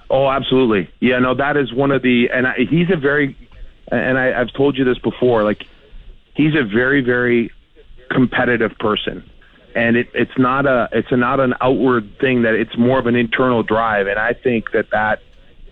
Oh, 0.09 0.29
absolutely. 0.29 0.91
Yeah, 0.99 1.19
no, 1.19 1.33
that 1.35 1.57
is 1.57 1.73
one 1.73 1.91
of 1.91 2.01
the, 2.03 2.29
and 2.31 2.45
I, 2.45 2.55
he's 2.69 2.89
a 2.91 2.97
very, 2.97 3.37
and 3.87 4.17
I, 4.17 4.39
I've 4.39 4.53
told 4.53 4.77
you 4.77 4.83
this 4.83 4.99
before. 4.99 5.43
Like, 5.43 5.63
he's 6.35 6.53
a 6.53 6.63
very, 6.63 7.01
very 7.01 7.51
competitive 8.11 8.77
person, 8.77 9.27
and 9.75 9.97
it, 9.97 10.09
it's 10.13 10.37
not 10.37 10.65
a, 10.65 10.89
it's 10.91 11.11
not 11.11 11.39
an 11.39 11.53
outward 11.61 12.19
thing. 12.19 12.43
That 12.43 12.53
it's 12.55 12.77
more 12.77 12.99
of 12.99 13.07
an 13.07 13.15
internal 13.15 13.63
drive, 13.63 14.07
and 14.07 14.19
I 14.19 14.33
think 14.33 14.71
that 14.71 14.89
that 14.91 15.21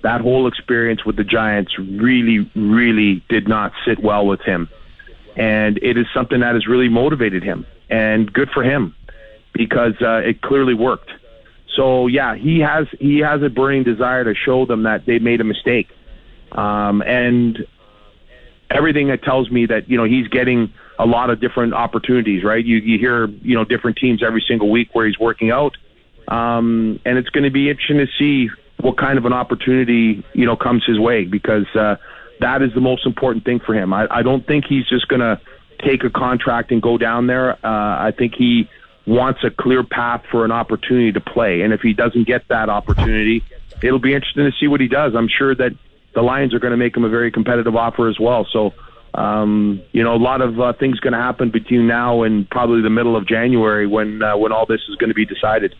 that 0.01 0.21
whole 0.21 0.47
experience 0.47 1.05
with 1.05 1.15
the 1.15 1.23
Giants 1.23 1.77
really, 1.77 2.49
really 2.55 3.23
did 3.29 3.47
not 3.47 3.73
sit 3.85 3.99
well 3.99 4.25
with 4.25 4.41
him, 4.41 4.69
and 5.35 5.77
it 5.81 5.97
is 5.97 6.07
something 6.13 6.39
that 6.39 6.55
has 6.55 6.67
really 6.67 6.89
motivated 6.89 7.43
him, 7.43 7.65
and 7.89 8.31
good 8.31 8.49
for 8.49 8.63
him 8.63 8.95
because 9.53 9.93
uh, 10.01 10.21
it 10.23 10.41
clearly 10.41 10.73
worked. 10.73 11.11
So 11.75 12.07
yeah, 12.07 12.35
he 12.35 12.59
has 12.59 12.87
he 12.99 13.19
has 13.19 13.41
a 13.43 13.49
burning 13.49 13.83
desire 13.83 14.23
to 14.23 14.33
show 14.35 14.65
them 14.65 14.83
that 14.83 15.05
they 15.05 15.19
made 15.19 15.41
a 15.41 15.45
mistake, 15.45 15.89
um, 16.51 17.01
and 17.03 17.65
everything 18.69 19.07
that 19.07 19.23
tells 19.23 19.49
me 19.51 19.65
that 19.67 19.89
you 19.89 19.97
know 19.97 20.03
he's 20.03 20.27
getting 20.27 20.73
a 21.01 21.05
lot 21.05 21.31
of 21.31 21.41
different 21.41 21.73
opportunities. 21.73 22.43
Right? 22.43 22.63
You 22.63 22.77
you 22.77 22.97
hear 22.99 23.25
you 23.25 23.55
know 23.55 23.65
different 23.65 23.97
teams 23.97 24.21
every 24.23 24.43
single 24.47 24.69
week 24.69 24.89
where 24.93 25.05
he's 25.07 25.19
working 25.19 25.51
out, 25.51 25.75
um, 26.27 26.99
and 27.05 27.17
it's 27.17 27.29
going 27.29 27.43
to 27.43 27.51
be 27.51 27.69
interesting 27.69 27.97
to 27.97 28.07
see 28.17 28.49
what 28.79 28.97
kind 28.97 29.17
of 29.17 29.25
an 29.25 29.33
opportunity 29.33 30.23
you 30.33 30.45
know 30.45 30.55
comes 30.55 30.85
his 30.85 30.99
way 30.99 31.25
because 31.25 31.67
uh, 31.75 31.95
that 32.39 32.61
is 32.61 32.73
the 32.73 32.81
most 32.81 33.05
important 33.05 33.43
thing 33.43 33.59
for 33.59 33.73
him. 33.73 33.93
I, 33.93 34.07
I 34.09 34.21
don't 34.21 34.45
think 34.45 34.65
he's 34.65 34.87
just 34.87 35.07
going 35.07 35.21
to 35.21 35.41
take 35.83 36.03
a 36.03 36.09
contract 36.09 36.71
and 36.71 36.81
go 36.81 36.97
down 36.97 37.27
there. 37.27 37.53
Uh, 37.65 38.07
I 38.07 38.13
think 38.15 38.35
he 38.35 38.69
wants 39.07 39.43
a 39.43 39.49
clear 39.49 39.83
path 39.83 40.23
for 40.29 40.45
an 40.45 40.51
opportunity 40.51 41.11
to 41.11 41.19
play. 41.21 41.61
And 41.61 41.73
if 41.73 41.81
he 41.81 41.93
doesn't 41.93 42.27
get 42.27 42.47
that 42.49 42.69
opportunity, 42.69 43.43
it'll 43.81 43.99
be 43.99 44.13
interesting 44.13 44.45
to 44.45 44.51
see 44.59 44.67
what 44.67 44.79
he 44.79 44.87
does. 44.87 45.15
I'm 45.15 45.27
sure 45.27 45.55
that 45.55 45.71
the 46.13 46.21
Lions 46.21 46.53
are 46.53 46.59
going 46.59 46.71
to 46.71 46.77
make 46.77 46.95
him 46.95 47.03
a 47.03 47.09
very 47.09 47.31
competitive 47.31 47.75
offer 47.75 48.09
as 48.09 48.19
well. 48.19 48.45
So, 48.51 48.73
um, 49.13 49.81
you 49.91 50.03
know, 50.03 50.15
a 50.15 50.17
lot 50.17 50.41
of 50.41 50.59
uh, 50.59 50.73
things 50.73 50.99
going 50.99 51.13
to 51.13 51.19
happen 51.19 51.51
between 51.51 51.87
now 51.87 52.23
and 52.23 52.49
probably 52.49 52.81
the 52.81 52.89
middle 52.89 53.15
of 53.15 53.27
January 53.27 53.87
when 53.87 54.21
uh, 54.23 54.37
when 54.37 54.51
all 54.51 54.65
this 54.65 54.81
is 54.89 54.95
going 54.95 55.09
to 55.09 55.15
be 55.15 55.25
decided. 55.25 55.75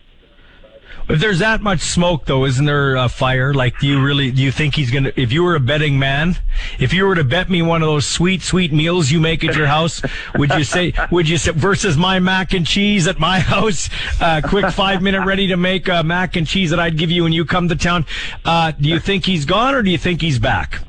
If 1.08 1.18
there's 1.20 1.40
that 1.40 1.60
much 1.60 1.80
smoke, 1.80 2.26
though, 2.26 2.44
isn't 2.44 2.64
there 2.64 2.94
a 2.94 3.08
fire? 3.08 3.52
Like, 3.52 3.80
do 3.80 3.88
you 3.88 4.02
really, 4.02 4.30
do 4.30 4.40
you 4.40 4.52
think 4.52 4.76
he's 4.76 4.90
going 4.90 5.04
to, 5.04 5.20
if 5.20 5.32
you 5.32 5.42
were 5.42 5.56
a 5.56 5.60
betting 5.60 5.98
man, 5.98 6.36
if 6.78 6.94
you 6.94 7.04
were 7.04 7.16
to 7.16 7.24
bet 7.24 7.50
me 7.50 7.60
one 7.60 7.82
of 7.82 7.88
those 7.88 8.06
sweet, 8.06 8.40
sweet 8.40 8.72
meals 8.72 9.10
you 9.10 9.18
make 9.18 9.42
at 9.42 9.56
your 9.56 9.66
house, 9.66 10.00
would 10.36 10.50
you 10.52 10.62
say, 10.62 10.92
would 11.10 11.28
you 11.28 11.38
say, 11.38 11.50
versus 11.52 11.96
my 11.96 12.20
mac 12.20 12.54
and 12.54 12.66
cheese 12.66 13.08
at 13.08 13.18
my 13.18 13.40
house, 13.54 13.90
uh, 14.20 14.40
quick 14.44 14.70
five 14.70 15.02
minute 15.02 15.26
ready 15.26 15.48
to 15.48 15.56
make 15.56 15.88
uh, 15.88 16.04
mac 16.04 16.36
and 16.36 16.46
cheese 16.46 16.70
that 16.70 16.78
I'd 16.78 16.96
give 16.96 17.10
you 17.10 17.24
when 17.24 17.32
you 17.32 17.44
come 17.44 17.68
to 17.68 17.76
town, 17.76 18.06
uh, 18.44 18.70
do 18.70 18.88
you 18.88 19.00
think 19.00 19.26
he's 19.26 19.44
gone 19.44 19.74
or 19.74 19.82
do 19.82 19.90
you 19.90 19.98
think 19.98 20.20
he's 20.20 20.38
back? 20.38 20.82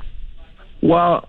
Well, 0.81 1.27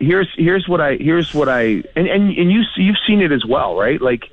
here's 0.00 0.28
here's 0.36 0.66
what 0.66 0.80
I 0.80 0.96
here's 0.96 1.32
what 1.34 1.48
I 1.48 1.62
and 1.94 2.08
and 2.08 2.36
and 2.36 2.50
you 2.50 2.62
you've 2.76 2.96
seen 3.06 3.20
it 3.20 3.30
as 3.30 3.44
well, 3.44 3.76
right? 3.76 4.00
Like 4.00 4.24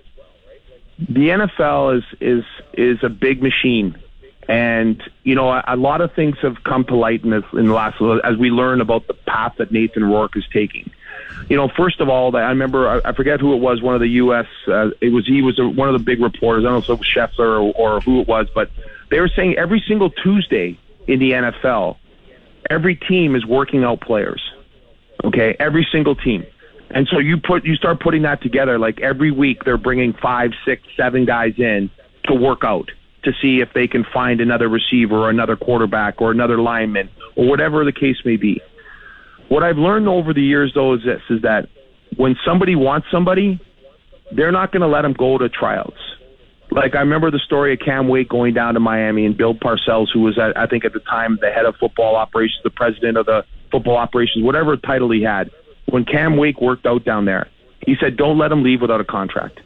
the 0.97 1.29
NFL 1.29 1.97
is 1.97 2.03
is 2.19 2.43
is 2.73 3.03
a 3.03 3.09
big 3.09 3.43
machine, 3.43 3.95
and 4.47 5.01
you 5.23 5.35
know 5.35 5.49
a, 5.49 5.63
a 5.67 5.75
lot 5.75 6.01
of 6.01 6.13
things 6.13 6.37
have 6.41 6.63
come 6.63 6.85
to 6.85 6.95
light 6.95 7.23
in 7.23 7.29
this 7.29 7.43
in 7.53 7.67
the 7.67 7.73
last 7.73 8.01
as 8.23 8.37
we 8.37 8.49
learn 8.49 8.81
about 8.81 9.07
the 9.07 9.13
path 9.13 9.55
that 9.57 9.71
Nathan 9.71 10.03
Rourke 10.03 10.35
is 10.37 10.45
taking. 10.51 10.89
You 11.49 11.55
know, 11.55 11.69
first 11.69 11.99
of 11.99 12.09
all, 12.09 12.35
I 12.35 12.49
remember 12.49 12.87
I, 12.87 13.09
I 13.09 13.13
forget 13.13 13.39
who 13.39 13.53
it 13.53 13.59
was. 13.59 13.81
One 13.81 13.93
of 13.93 14.01
the 14.01 14.07
U.S. 14.07 14.47
Uh, 14.67 14.89
it 15.01 15.09
was 15.09 15.27
he 15.27 15.41
was 15.41 15.59
a, 15.59 15.67
one 15.67 15.87
of 15.87 15.93
the 15.93 16.03
big 16.03 16.21
reporters. 16.21 16.63
I 16.63 16.69
don't 16.69 16.73
know 16.73 16.77
if 16.79 16.89
it 16.89 16.99
was 16.99 17.07
Schefter 17.07 17.39
or, 17.39 17.73
or 17.75 18.01
who 18.01 18.21
it 18.21 18.27
was, 18.27 18.47
but 18.55 18.71
they 19.09 19.19
were 19.19 19.29
saying 19.29 19.57
every 19.57 19.83
single 19.87 20.09
Tuesday 20.09 20.77
in 21.07 21.19
the 21.19 21.31
NFL, 21.31 21.97
every 22.69 22.95
team 22.95 23.35
is 23.35 23.45
working 23.45 23.83
out 23.83 24.01
players. 24.01 24.41
Okay, 25.23 25.55
every 25.59 25.87
single 25.91 26.15
team. 26.15 26.45
And 26.89 27.07
so 27.11 27.19
you 27.19 27.37
put 27.37 27.65
you 27.65 27.75
start 27.75 27.99
putting 27.99 28.21
that 28.21 28.41
together. 28.41 28.79
Like 28.79 29.01
every 29.01 29.31
week, 29.31 29.63
they're 29.65 29.77
bringing 29.77 30.13
five, 30.13 30.51
six, 30.65 30.83
seven 30.95 31.25
guys 31.25 31.53
in 31.57 31.89
to 32.25 32.33
work 32.33 32.63
out 32.63 32.89
to 33.23 33.31
see 33.41 33.59
if 33.59 33.69
they 33.73 33.87
can 33.87 34.05
find 34.13 34.39
another 34.39 34.69
receiver 34.69 35.17
or 35.17 35.29
another 35.29 35.55
quarterback 35.55 36.21
or 36.21 36.31
another 36.31 36.59
lineman 36.59 37.09
or 37.35 37.47
whatever 37.47 37.83
the 37.83 37.91
case 37.91 38.17
may 38.23 38.37
be. 38.37 38.61
What 39.49 39.63
I've 39.63 39.77
learned 39.77 40.07
over 40.07 40.33
the 40.33 40.41
years, 40.41 40.71
though, 40.75 40.93
is 40.93 41.01
this: 41.03 41.21
is 41.29 41.41
that 41.41 41.67
when 42.15 42.35
somebody 42.45 42.75
wants 42.75 43.07
somebody, 43.11 43.59
they're 44.31 44.51
not 44.51 44.71
going 44.71 44.81
to 44.81 44.87
let 44.87 45.01
them 45.01 45.13
go 45.13 45.37
to 45.37 45.49
tryouts. 45.49 45.99
Like 46.71 46.95
I 46.95 46.99
remember 46.99 47.31
the 47.31 47.39
story 47.39 47.73
of 47.73 47.79
Cam 47.79 48.07
Wake 48.07 48.29
going 48.29 48.53
down 48.53 48.73
to 48.73 48.79
Miami 48.79 49.25
and 49.25 49.37
Bill 49.37 49.53
Parcells, 49.53 50.07
who 50.13 50.21
was 50.21 50.37
at, 50.37 50.57
I 50.57 50.67
think 50.67 50.83
at 50.83 50.93
the 50.93 50.99
time 50.99 51.37
the 51.41 51.49
head 51.49 51.65
of 51.65 51.75
football 51.79 52.15
operations, 52.15 52.59
the 52.63 52.69
president 52.69 53.17
of 53.17 53.25
the 53.25 53.45
football 53.71 53.97
operations, 53.97 54.43
whatever 54.43 54.77
title 54.77 55.11
he 55.11 55.23
had. 55.23 55.51
When 55.85 56.03
Cam 56.03 56.35
Wake 56.37 56.59
worked 56.59 56.85
out 56.85 57.05
down 57.05 57.25
there, 57.25 57.47
he 57.85 57.95
said, 57.99 58.17
"Don't 58.17 58.37
let 58.37 58.51
him 58.51 58.63
leave 58.63 58.81
without 58.81 58.99
a 58.99 59.05
contract. 59.05 59.59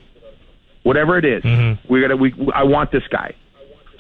Whatever 0.84 1.18
it 1.18 1.26
is, 1.26 1.44
we 1.90 2.02
got 2.02 2.18
we 2.20 2.34
I 2.54 2.64
want 2.64 2.92
this 2.92 3.08
guy." 3.10 3.36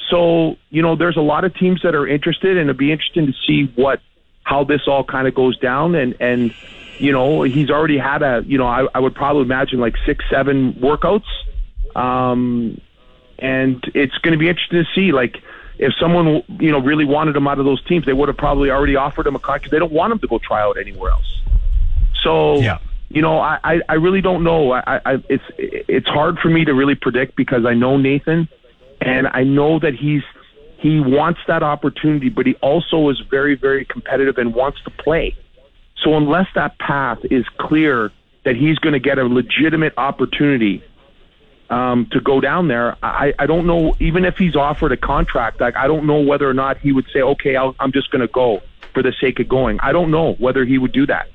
So 0.09 0.57
you 0.69 0.81
know, 0.81 0.95
there's 0.95 1.17
a 1.17 1.21
lot 1.21 1.45
of 1.45 1.55
teams 1.55 1.81
that 1.83 1.95
are 1.95 2.07
interested, 2.07 2.57
and 2.57 2.69
it'd 2.69 2.77
be 2.77 2.91
interesting 2.91 3.27
to 3.27 3.33
see 3.47 3.71
what 3.75 4.01
how 4.43 4.63
this 4.63 4.81
all 4.87 5.03
kind 5.03 5.27
of 5.27 5.33
goes 5.33 5.57
down. 5.57 5.95
And 5.95 6.15
and 6.19 6.53
you 6.99 7.11
know, 7.11 7.41
he's 7.43 7.69
already 7.69 7.97
had 7.97 8.21
a 8.21 8.43
you 8.45 8.57
know, 8.57 8.67
I, 8.67 8.87
I 8.93 8.99
would 8.99 9.15
probably 9.15 9.43
imagine 9.43 9.79
like 9.79 9.95
six, 10.05 10.23
seven 10.29 10.73
workouts. 10.73 11.25
Um, 11.95 12.79
and 13.39 13.83
it's 13.95 14.17
going 14.19 14.33
to 14.33 14.37
be 14.37 14.47
interesting 14.47 14.83
to 14.83 14.89
see 14.93 15.11
like 15.11 15.37
if 15.81 15.93
someone 15.99 16.43
you 16.59 16.71
know 16.71 16.79
really 16.79 17.05
wanted 17.05 17.35
him 17.35 17.47
out 17.47 17.59
of 17.59 17.65
those 17.65 17.83
teams, 17.85 18.05
they 18.05 18.13
would 18.13 18.29
have 18.29 18.37
probably 18.37 18.69
already 18.69 18.95
offered 18.95 19.25
him 19.27 19.35
a 19.35 19.39
contract. 19.39 19.71
They 19.71 19.79
don't 19.79 19.91
want 19.91 20.13
him 20.13 20.19
to 20.19 20.27
go 20.27 20.37
try 20.37 20.61
out 20.61 20.77
anywhere 20.77 21.11
else. 21.11 21.41
So 22.23 22.59
Yeah. 22.59 22.77
you 23.09 23.21
know, 23.21 23.39
I, 23.39 23.59
I, 23.63 23.81
I 23.89 23.93
really 23.95 24.21
don't 24.21 24.43
know. 24.43 24.71
I, 24.73 25.01
I, 25.03 25.23
it's 25.27 25.43
it's 25.57 26.07
hard 26.07 26.37
for 26.37 26.49
me 26.49 26.63
to 26.65 26.73
really 26.73 26.95
predict 26.95 27.35
because 27.35 27.65
I 27.65 27.73
know 27.73 27.97
Nathan, 27.97 28.47
and 29.01 29.27
I 29.27 29.43
know 29.43 29.79
that 29.79 29.95
he's 29.95 30.21
he 30.77 30.99
wants 30.99 31.39
that 31.47 31.63
opportunity, 31.63 32.29
but 32.29 32.45
he 32.45 32.53
also 32.61 33.09
is 33.09 33.19
very 33.19 33.55
very 33.55 33.83
competitive 33.83 34.37
and 34.37 34.53
wants 34.53 34.81
to 34.83 34.91
play. 34.91 35.35
So 36.03 36.15
unless 36.15 36.47
that 36.53 36.77
path 36.77 37.19
is 37.29 37.45
clear 37.57 38.11
that 38.43 38.55
he's 38.55 38.77
going 38.77 38.93
to 38.93 38.99
get 38.99 39.17
a 39.17 39.23
legitimate 39.23 39.93
opportunity 39.97 40.83
um, 41.71 42.05
to 42.11 42.19
go 42.19 42.41
down 42.41 42.67
there, 42.67 42.97
I, 43.01 43.33
I 43.39 43.45
don't 43.45 43.65
know. 43.65 43.95
Even 43.99 44.25
if 44.25 44.37
he's 44.37 44.55
offered 44.55 44.91
a 44.91 44.97
contract, 44.97 45.61
like 45.61 45.75
I 45.77 45.87
don't 45.87 46.05
know 46.05 46.19
whether 46.19 46.47
or 46.47 46.53
not 46.53 46.77
he 46.77 46.91
would 46.91 47.05
say, 47.13 47.21
"Okay, 47.21 47.55
I'll, 47.55 47.75
I'm 47.79 47.93
just 47.93 48.11
going 48.11 48.21
to 48.21 48.27
go 48.27 48.61
for 48.93 49.01
the 49.01 49.13
sake 49.21 49.39
of 49.39 49.47
going." 49.47 49.79
I 49.79 49.93
don't 49.93 50.11
know 50.11 50.33
whether 50.33 50.65
he 50.65 50.77
would 50.77 50.91
do 50.91 51.07
that. 51.07 51.29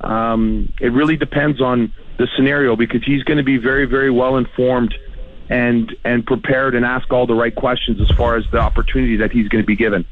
Um, 0.00 0.72
it 0.80 0.92
really 0.92 1.16
depends 1.16 1.60
on 1.60 1.92
the 2.18 2.28
scenario 2.36 2.74
because 2.74 3.04
he's 3.04 3.22
going 3.22 3.38
to 3.38 3.44
be 3.44 3.58
very, 3.58 3.86
very 3.86 4.10
well 4.10 4.36
informed 4.36 4.94
and 5.48 5.94
and 6.04 6.26
prepared 6.26 6.74
and 6.74 6.84
ask 6.84 7.12
all 7.12 7.26
the 7.26 7.34
right 7.34 7.54
questions 7.54 8.00
as 8.00 8.10
far 8.16 8.36
as 8.36 8.44
the 8.50 8.58
opportunity 8.58 9.16
that 9.16 9.30
he's 9.30 9.48
going 9.48 9.62
to 9.62 9.66
be 9.66 9.76
given. 9.76 10.04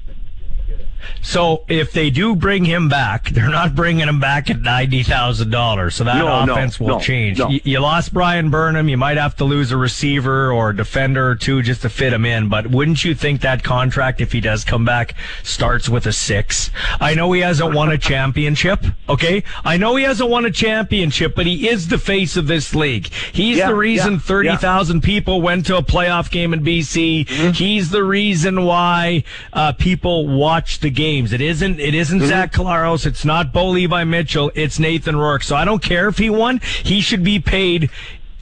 So 1.22 1.64
if 1.68 1.92
they 1.92 2.10
do 2.10 2.36
bring 2.36 2.64
him 2.64 2.88
back, 2.88 3.28
they're 3.30 3.48
not 3.48 3.74
bringing 3.74 4.08
him 4.08 4.20
back 4.20 4.50
at 4.50 4.60
ninety 4.60 5.02
thousand 5.02 5.50
dollars. 5.50 5.94
So 5.94 6.04
that 6.04 6.18
No, 6.18 6.44
no, 6.44 6.52
offense 6.52 6.78
will 6.78 6.88
no, 6.88 7.00
change. 7.00 7.38
no. 7.38 7.48
You, 7.48 7.60
you 7.64 7.80
lost 7.80 8.12
Bryan 8.12 8.50
Burnham. 8.50 8.88
You 8.88 8.96
might 8.96 9.16
have 9.16 9.36
to 9.36 9.44
lose 9.44 9.70
a 9.70 9.76
receiver 9.76 10.52
or 10.52 10.70
a 10.70 10.76
defender 10.76 11.28
or 11.28 11.34
two 11.34 11.62
just 11.62 11.82
to 11.82 11.88
fit 11.88 12.12
him 12.12 12.24
in. 12.24 12.48
But 12.48 12.68
wouldn't 12.68 13.04
you 13.04 13.14
think 13.14 13.40
that 13.42 13.62
contract, 13.62 14.20
if 14.20 14.32
he 14.32 14.40
does 14.40 14.64
come 14.64 14.84
back, 14.84 15.14
starts 15.42 15.88
with 15.88 16.06
a 16.06 16.12
six? 16.12 16.70
I 17.00 17.14
know 17.14 17.30
he 17.32 17.40
hasn't 17.40 17.74
won 17.74 17.90
a 17.90 17.98
championship. 17.98 18.84
Okay, 19.08 19.44
I 19.64 19.76
know 19.76 19.96
he 19.96 20.04
hasn't 20.04 20.30
won 20.30 20.44
a 20.44 20.50
championship, 20.50 21.34
but 21.34 21.46
he 21.46 21.68
is 21.68 21.88
the 21.88 21.98
face 21.98 22.36
of 22.36 22.46
this 22.46 22.74
league. 22.74 23.08
He's 23.32 23.58
Yeah, 23.58 23.68
the 23.68 23.74
reason 23.74 24.14
yeah, 24.14 24.18
thirty 24.18 24.56
thousand 24.56 25.02
people 25.02 25.40
went 25.40 25.66
to 25.66 25.76
a 25.76 25.82
playoff 25.82 26.30
game 26.30 26.52
in 26.52 26.62
BC. 26.64 27.26
Mm-hmm. 27.26 27.50
He's 27.52 27.90
the 27.90 28.04
reason 28.04 28.64
why 28.64 29.24
uh, 29.52 29.72
people 29.72 30.26
watch 30.28 30.80
the 30.80 30.90
games. 30.94 31.32
It 31.32 31.40
isn't. 31.40 31.80
It 31.80 31.94
isn't 31.94 32.18
Mm-hmm. 32.20 32.28
Zach 32.28 32.52
Collaros. 32.52 33.06
It's 33.06 33.24
not 33.24 33.52
Bo 33.52 33.68
Levi 33.70 34.04
Mitchell. 34.04 34.50
It's 34.54 34.78
Nathan 34.78 35.16
Rourke. 35.16 35.42
So 35.42 35.56
I 35.56 35.64
don't 35.64 35.82
care 35.82 36.08
if 36.08 36.18
he 36.18 36.30
won. 36.30 36.60
He 36.82 37.00
should 37.00 37.22
be 37.24 37.38
paid 37.40 37.90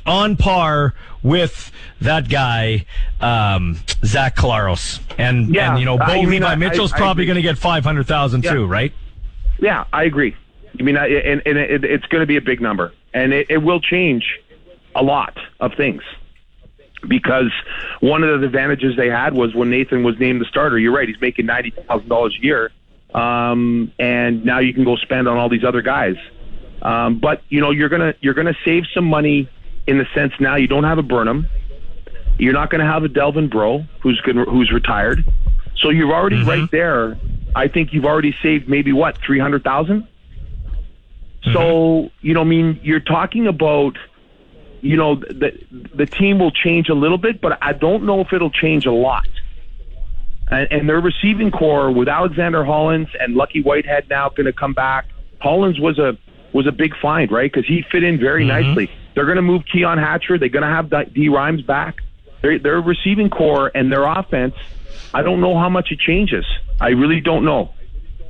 on 0.06 0.36
par 0.36 0.94
with 1.22 1.70
that 2.00 2.28
guy, 2.28 2.84
um, 3.20 3.78
Zach 4.04 4.34
Collaros. 4.36 5.00
And 5.18 5.54
Yeah, 5.54 5.70
and 5.70 5.78
you 5.78 5.84
know, 5.84 5.96
Bo 5.96 6.04
I 6.04 6.14
mean, 6.16 6.30
Levi 6.30 6.46
I- 6.52 6.54
Mitchell's 6.56 6.92
I- 6.92 6.96
probably 6.98 7.24
going 7.26 7.36
to 7.36 7.42
get 7.42 7.58
five 7.58 7.84
hundred 7.84 8.06
thousand 8.06 8.44
Yeah. 8.44 8.52
too, 8.52 8.66
right? 8.66 8.92
Yeah, 9.60 9.84
I 9.92 10.04
agree. 10.04 10.34
I 10.78 10.82
mean, 10.82 10.96
I, 10.96 11.06
and, 11.06 11.42
and 11.46 11.56
it, 11.58 11.84
it's 11.84 12.06
going 12.06 12.22
to 12.22 12.26
be 12.26 12.36
a 12.36 12.40
big 12.40 12.60
number, 12.60 12.92
and 13.14 13.32
it, 13.32 13.46
it 13.50 13.58
will 13.58 13.78
change 13.80 14.24
a 14.96 15.02
lot 15.02 15.36
of 15.60 15.74
things. 15.74 16.02
Because 17.06 17.50
one 18.00 18.22
of 18.22 18.40
the 18.40 18.46
advantages 18.46 18.96
they 18.96 19.08
had 19.08 19.34
was 19.34 19.54
when 19.54 19.70
Nathan 19.70 20.04
was 20.04 20.18
named 20.18 20.40
the 20.40 20.44
starter. 20.44 20.78
You're 20.78 20.94
right; 20.94 21.08
he's 21.08 21.20
making 21.20 21.46
ninety 21.46 21.70
thousand 21.70 22.08
dollars 22.08 22.36
a 22.40 22.44
year, 22.44 22.70
um, 23.14 23.92
and 23.98 24.44
now 24.44 24.60
you 24.60 24.72
can 24.72 24.84
go 24.84 24.96
spend 24.96 25.28
on 25.28 25.36
all 25.36 25.48
these 25.48 25.64
other 25.64 25.82
guys. 25.82 26.16
Um, 26.80 27.18
but 27.18 27.42
you 27.48 27.60
know, 27.60 27.70
you're 27.70 27.88
gonna 27.88 28.14
you're 28.20 28.34
gonna 28.34 28.56
save 28.64 28.84
some 28.94 29.04
money 29.04 29.48
in 29.86 29.98
the 29.98 30.06
sense 30.14 30.32
now 30.38 30.56
you 30.56 30.68
don't 30.68 30.84
have 30.84 30.98
a 30.98 31.02
Burnham, 31.02 31.46
you're 32.38 32.52
not 32.52 32.70
gonna 32.70 32.86
have 32.86 33.02
a 33.04 33.08
Delvin 33.08 33.48
Breaux 33.48 33.84
who's 34.00 34.20
gonna, 34.20 34.44
who's 34.44 34.70
retired, 34.72 35.24
so 35.76 35.90
you're 35.90 36.12
already 36.12 36.42
right 36.44 36.70
there. 36.70 37.16
I 37.54 37.68
think 37.68 37.92
you've 37.92 38.04
already 38.04 38.34
saved 38.42 38.68
maybe 38.68 38.92
what 38.92 39.18
three 39.18 39.38
hundred 39.38 39.64
thousand. 39.64 40.06
So 41.52 42.10
you 42.20 42.34
know, 42.34 42.42
I 42.42 42.44
mean, 42.44 42.80
you're 42.82 43.00
talking 43.00 43.46
about, 43.46 43.96
you 44.82 44.96
know, 44.96 45.14
the 45.14 45.58
the 45.94 46.06
team 46.06 46.38
will 46.38 46.50
change 46.50 46.88
a 46.88 46.94
little 46.94 47.16
bit, 47.16 47.40
but 47.40 47.56
I 47.62 47.72
don't 47.72 48.04
know 48.04 48.20
if 48.20 48.32
it'll 48.32 48.50
change 48.50 48.84
a 48.84 48.92
lot. 48.92 49.26
And, 50.50 50.70
and 50.70 50.88
their 50.88 51.00
receiving 51.00 51.50
core 51.50 51.90
with 51.90 52.08
Alexander 52.08 52.64
Hollins 52.64 53.08
and 53.18 53.34
Lucky 53.34 53.62
Whitehead 53.62 54.10
now 54.10 54.28
going 54.28 54.46
to 54.46 54.52
come 54.52 54.74
back. 54.74 55.06
Hollins 55.40 55.78
was 55.78 55.98
a 55.98 56.18
was 56.52 56.66
a 56.66 56.72
big 56.72 56.94
find, 57.00 57.30
right? 57.30 57.50
Because 57.50 57.66
he 57.66 57.82
fit 57.90 58.02
in 58.02 58.18
very 58.18 58.44
mm-hmm. 58.44 58.68
nicely. 58.68 58.90
They're 59.14 59.24
going 59.24 59.36
to 59.36 59.42
move 59.42 59.62
Keon 59.72 59.98
Hatcher. 59.98 60.36
They're 60.36 60.48
going 60.48 60.64
to 60.64 60.68
have 60.68 60.90
D- 60.90 61.12
D 61.14 61.28
Rhymes 61.28 61.62
back. 61.62 61.98
Their 62.42 62.58
their 62.58 62.80
receiving 62.80 63.30
core 63.30 63.70
and 63.72 63.90
their 63.90 64.04
offense. 64.04 64.54
I 65.14 65.22
don't 65.22 65.40
know 65.40 65.56
how 65.56 65.68
much 65.68 65.92
it 65.92 66.00
changes. 66.00 66.44
I 66.80 66.88
really 66.88 67.20
don't 67.20 67.44
know. 67.44 67.72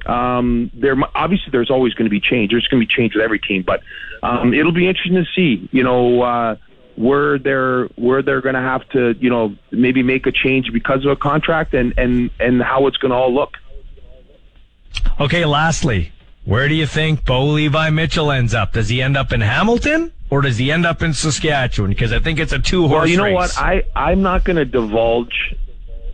Um, 0.06 0.70
there 0.74 0.96
obviously 1.14 1.50
there's 1.52 1.70
always 1.70 1.94
going 1.94 2.06
to 2.06 2.10
be 2.10 2.20
change. 2.20 2.50
There's 2.50 2.66
going 2.68 2.80
to 2.80 2.86
be 2.86 2.92
change 2.92 3.14
with 3.14 3.22
every 3.22 3.38
team, 3.38 3.62
but 3.66 3.82
um, 4.22 4.52
it'll 4.54 4.72
be 4.72 4.88
interesting 4.88 5.14
to 5.14 5.26
see. 5.34 5.68
You 5.72 5.84
know 5.84 6.22
uh, 6.22 6.56
where 6.96 7.38
they're 7.38 7.86
where 7.96 8.22
they're 8.22 8.40
going 8.40 8.54
to 8.54 8.60
have 8.60 8.88
to 8.90 9.14
you 9.18 9.30
know 9.30 9.54
maybe 9.70 10.02
make 10.02 10.26
a 10.26 10.32
change 10.32 10.72
because 10.72 11.04
of 11.04 11.12
a 11.12 11.16
contract 11.16 11.74
and 11.74 11.94
and 11.96 12.30
and 12.40 12.62
how 12.62 12.86
it's 12.86 12.96
going 12.96 13.10
to 13.10 13.16
all 13.16 13.32
look. 13.32 13.56
Okay. 15.20 15.44
Lastly, 15.44 16.12
where 16.44 16.68
do 16.68 16.74
you 16.74 16.86
think 16.86 17.24
Bo 17.24 17.44
Levi 17.46 17.90
Mitchell 17.90 18.30
ends 18.30 18.54
up? 18.54 18.72
Does 18.72 18.88
he 18.88 19.00
end 19.00 19.16
up 19.16 19.32
in 19.32 19.40
Hamilton 19.40 20.12
or 20.30 20.40
does 20.42 20.58
he 20.58 20.72
end 20.72 20.86
up 20.86 21.02
in 21.02 21.12
Saskatchewan? 21.14 21.90
Because 21.90 22.12
I 22.12 22.18
think 22.18 22.38
it's 22.38 22.52
a 22.52 22.58
two 22.58 22.88
horse 22.88 23.00
Well, 23.02 23.06
you 23.08 23.16
know 23.16 23.24
race. 23.24 23.34
what? 23.34 23.58
I 23.58 23.84
I'm 23.94 24.22
not 24.22 24.44
going 24.44 24.56
to 24.56 24.64
divulge 24.64 25.54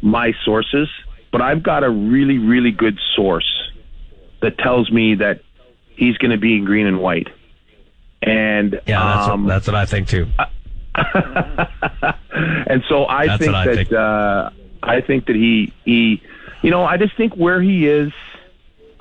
my 0.01 0.33
sources, 0.45 0.89
but 1.33 1.41
I've 1.43 1.63
got 1.63 1.83
a 1.83 1.91
really 1.91 2.39
really 2.39 2.71
good 2.71 2.99
source 3.17 3.68
that 4.41 4.59
tells 4.59 4.91
me 4.91 5.17
that 5.17 5.43
he's 5.97 6.17
going 6.19 6.31
to 6.31 6.39
be 6.39 6.57
in 6.57 6.65
green 6.65 6.87
and 6.87 7.01
white. 7.01 7.29
And 8.23 8.81
yeah, 8.87 9.03
that's, 9.15 9.29
um, 9.29 9.45
what, 9.45 9.49
that's 9.49 9.67
what 9.67 9.77
I 9.77 9.87
think 9.87 10.09
too. 10.09 10.27
and 10.95 12.83
so 12.89 13.07
I 13.07 13.27
That's 13.27 13.43
think 13.43 13.55
I 13.55 13.67
that 13.67 13.75
think. 13.77 13.93
Uh, 13.93 14.51
I 14.83 15.01
think 15.01 15.27
that 15.27 15.37
he 15.37 15.73
he, 15.85 16.23
you 16.63 16.71
know, 16.71 16.85
I 16.85 16.97
just 16.97 17.17
think 17.17 17.35
where 17.35 17.61
he 17.61 17.87
is. 17.87 18.13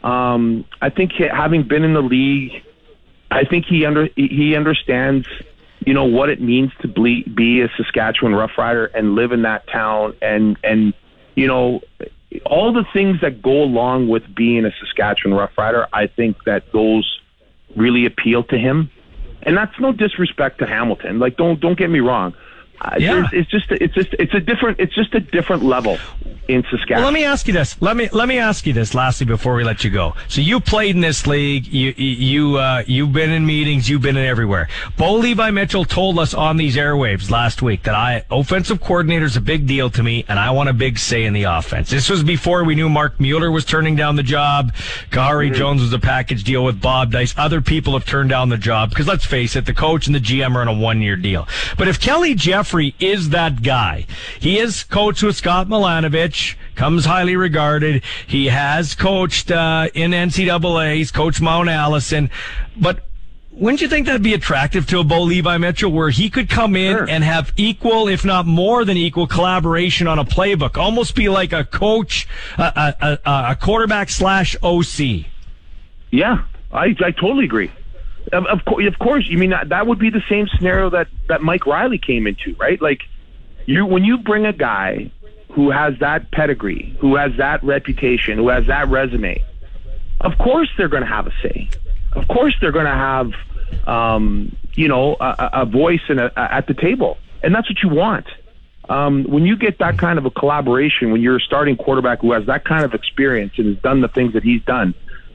Um, 0.04 0.66
I 0.82 0.90
think 0.90 1.14
having 1.14 1.64
been 1.64 1.84
in 1.84 1.94
the 1.94 2.02
league, 2.02 2.64
I 3.32 3.46
think 3.46 3.66
he 3.66 3.86
under 3.86 4.10
he- 4.16 4.56
understands, 4.56 5.28
you 5.86 5.94
know, 5.94 6.06
what 6.06 6.30
it 6.30 6.40
means 6.40 6.72
to 6.82 6.88
ble- 6.88 7.24
be 7.34 7.62
a 7.62 7.70
Saskatchewan 7.78 8.36
Rough 8.36 8.58
Rider 8.58 8.86
and 8.86 9.16
live 9.16 9.32
in 9.32 9.42
that 9.42 9.68
town, 9.68 10.16
and 10.22 10.58
and 10.64 10.94
you 11.36 11.48
know, 11.48 11.82
all 12.46 12.74
the 12.74 12.86
things 12.94 13.22
that 13.22 13.42
go 13.42 13.64
along 13.64 14.10
with 14.10 14.24
being 14.36 14.66
a 14.66 14.72
Saskatchewan 14.80 15.38
Rough 15.38 15.58
Rider. 15.58 15.88
I 15.94 16.08
think 16.08 16.44
that 16.46 16.72
those 16.72 17.20
really 17.76 18.06
appeal 18.06 18.44
to 18.44 18.58
him 18.58 18.90
and 19.48 19.56
that's 19.56 19.80
no 19.80 19.92
disrespect 19.92 20.60
to 20.60 20.66
Hamilton. 20.66 21.20
Like, 21.20 21.38
don't 21.38 21.60
don't 21.60 21.78
get 21.78 21.90
me 21.90 22.00
wrong. 22.00 22.34
Uh, 22.80 22.96
Yeah. 23.00 23.28
it's 23.32 23.50
just 23.50 23.72
it's 23.72 23.94
just 23.94 24.14
it's 24.20 24.34
a 24.34 24.40
different 24.40 24.80
it's 24.80 24.94
just 24.94 25.14
a 25.16 25.20
different 25.20 25.64
level 25.64 25.98
in 26.48 26.64
Saskatchewan. 26.64 27.02
Well, 27.02 27.12
let 27.12 27.14
me 27.14 27.26
ask 27.26 27.48
you 27.48 27.54
this. 27.54 27.76
Let 27.82 27.98
me 27.98 28.08
let 28.12 28.28
me 28.28 28.38
ask 28.38 28.66
you 28.66 28.74
this. 28.74 28.94
Lastly, 28.94 29.26
before 29.26 29.56
we 29.56 29.64
let 29.64 29.84
you 29.84 29.90
go, 29.90 30.14
so 30.28 30.42
you 30.42 30.60
played 30.60 30.96
in 30.96 31.02
this 31.02 31.26
league. 31.28 31.68
You 31.68 31.94
you 31.98 32.58
uh, 32.58 32.84
you've 32.88 33.12
been 33.14 33.32
in 33.32 33.46
meetings. 33.46 33.90
You've 33.90 34.02
been 34.02 34.16
in 34.18 34.26
everywhere. 34.26 34.70
Bo 34.96 35.16
Levi 35.16 35.52
Mitchell 35.52 35.86
told 35.86 36.20
us 36.20 36.34
on 36.34 36.58
these 36.58 36.76
airwaves 36.76 37.30
last 37.32 37.62
week 37.62 37.84
that 37.84 37.96
I 37.96 38.24
offensive 38.30 38.80
coordinator 38.80 39.26
is 39.26 39.36
a 39.36 39.42
big 39.42 39.66
deal 39.68 39.90
to 39.92 40.04
me, 40.04 40.24
and 40.28 40.40
I 40.40 40.52
want 40.52 40.70
a 40.70 40.74
big 40.74 41.00
say 41.00 41.26
in 41.26 41.34
the 41.34 41.44
offense. 41.44 41.90
This 41.90 42.10
was 42.10 42.24
before 42.24 42.64
we 42.64 42.76
knew 42.76 42.90
Marc 42.90 43.20
Mueller 43.20 43.52
was 43.52 43.66
turning 43.66 43.96
down 43.96 44.16
the 44.16 44.24
job. 44.24 44.74
Kahari 45.12 45.54
Jones 45.54 45.82
was 45.82 45.94
a 45.94 46.00
package 46.00 46.44
deal 46.44 46.64
with 46.64 46.80
Bob 46.80 47.12
Dyce. 47.12 47.34
Other 47.38 47.60
people 47.62 47.94
have 47.94 48.06
turned 48.06 48.30
down 48.30 48.50
the 48.50 48.58
job 48.58 48.90
because 48.90 49.08
let's 49.08 49.26
face 49.26 49.56
it, 49.56 49.66
the 49.66 49.74
coach 49.74 50.08
and 50.08 50.16
the 50.16 50.20
GM 50.20 50.56
are 50.56 50.62
on 50.62 50.68
a 50.68 50.74
one 50.74 51.02
year 51.02 51.16
deal. 51.16 51.48
But 51.78 51.88
if 51.88 52.00
Kelly 52.00 52.36
Jeffrey 52.68 52.96
is 53.00 53.30
that 53.30 53.64
guy, 53.64 54.06
he 54.42 54.60
is 54.60 54.84
coached 54.84 55.24
with 55.24 55.38
Scott 55.38 55.68
Milanovich, 55.70 56.56
comes 56.76 57.06
highly 57.06 57.38
regarded. 57.38 58.04
He 58.28 58.48
has 58.48 58.94
coached 58.94 59.52
uh, 59.52 59.88
in 59.94 60.12
NCAA. 60.12 60.96
He's 60.96 61.10
coached 61.12 61.40
Mount 61.42 61.70
Allison, 61.70 62.30
but. 62.76 63.04
Wouldn't 63.54 63.82
you 63.82 63.88
think 63.88 64.06
that'd 64.06 64.22
be 64.22 64.36
attractive 64.36 64.86
to 64.90 65.00
a 65.00 65.04
Bo 65.04 65.24
Levi 65.24 65.58
Mitchell 65.58 65.92
where 65.92 66.12
he 66.12 66.30
could 66.30 66.48
come 66.48 66.76
in 66.76 66.96
Sure. 66.96 67.10
and 67.10 67.24
have 67.24 67.52
equal, 67.58 68.08
if 68.08 68.24
not 68.24 68.46
more 68.46 68.86
than 68.86 68.98
equal 68.98 69.26
collaboration 69.26 70.06
on 70.06 70.20
a 70.20 70.24
playbook? 70.26 70.78
Almost 70.78 71.16
be 71.16 71.28
like 71.28 71.54
a 71.54 71.64
coach, 71.64 72.28
a, 72.60 72.94
a, 73.02 73.20
a, 73.26 73.52
a 73.54 73.56
quarterback 73.56 74.10
slash 74.12 74.56
OC. 74.62 75.26
Yeah, 76.12 76.44
I 76.72 76.94
I 77.04 77.10
totally 77.20 77.46
agree. 77.46 77.72
Of, 78.32 78.46
of, 78.46 78.66
course, 78.66 78.86
of 78.88 79.00
course, 79.00 79.28
you 79.28 79.38
mean 79.38 79.52
that, 79.52 79.70
that 79.70 79.88
would 79.88 80.00
be 80.00 80.10
the 80.10 80.24
same 80.30 80.48
scenario 80.48 80.90
that 80.90 81.08
that 81.28 81.42
Mike 81.42 81.66
Reilly 81.66 81.98
came 81.98 82.28
into, 82.28 82.56
right? 82.60 82.82
Like 82.82 83.02
you 83.66 83.86
when 83.86 84.04
you 84.04 84.18
bring 84.18 84.46
a 84.46 84.54
guy 84.54 85.12
who 85.52 85.72
has 85.72 85.98
that 86.00 86.30
pedigree, 86.32 86.96
who 87.00 87.16
has 87.16 87.32
that 87.38 87.64
reputation, 87.64 88.38
who 88.38 88.50
has 88.50 88.68
that 88.68 88.90
resume, 88.90 89.44
of 90.22 90.38
course 90.38 90.70
they're 90.78 90.90
going 90.90 91.04
to 91.04 91.10
have 91.10 91.28
a 91.28 91.34
say. 91.42 91.70
Of 92.14 92.28
course 92.28 92.56
they're 92.60 92.72
going 92.72 92.86
to 92.86 92.92
have, 92.92 93.32
um, 93.88 94.56
you 94.74 94.88
know, 94.88 95.16
a, 95.20 95.50
a 95.54 95.66
voice 95.66 96.02
in 96.10 96.20
a, 96.20 96.32
at 96.36 96.68
the 96.68 96.74
table, 96.74 97.18
and 97.44 97.56
that's 97.56 97.70
what 97.70 97.82
you 97.82 97.90
want. 97.90 98.28
Um, 98.90 99.26
when 99.26 99.46
you 99.46 99.58
get 99.58 99.80
that 99.80 99.98
kind 99.98 100.18
of 100.18 100.26
a 100.26 100.32
collaboration, 100.32 101.12
when 101.12 101.22
you're 101.22 101.38
a 101.38 101.42
starting 101.42 101.76
quarterback 101.76 102.22
who 102.22 102.32
has 102.32 102.46
that 102.46 102.64
kind 102.64 102.86
of 102.86 102.94
experience 102.94 103.54
and 103.58 103.68
has 103.68 103.78
done 103.78 104.02
the 104.02 104.08
things 104.08 104.34
that 104.34 104.44
he's 104.44 104.64
done, 104.64 104.94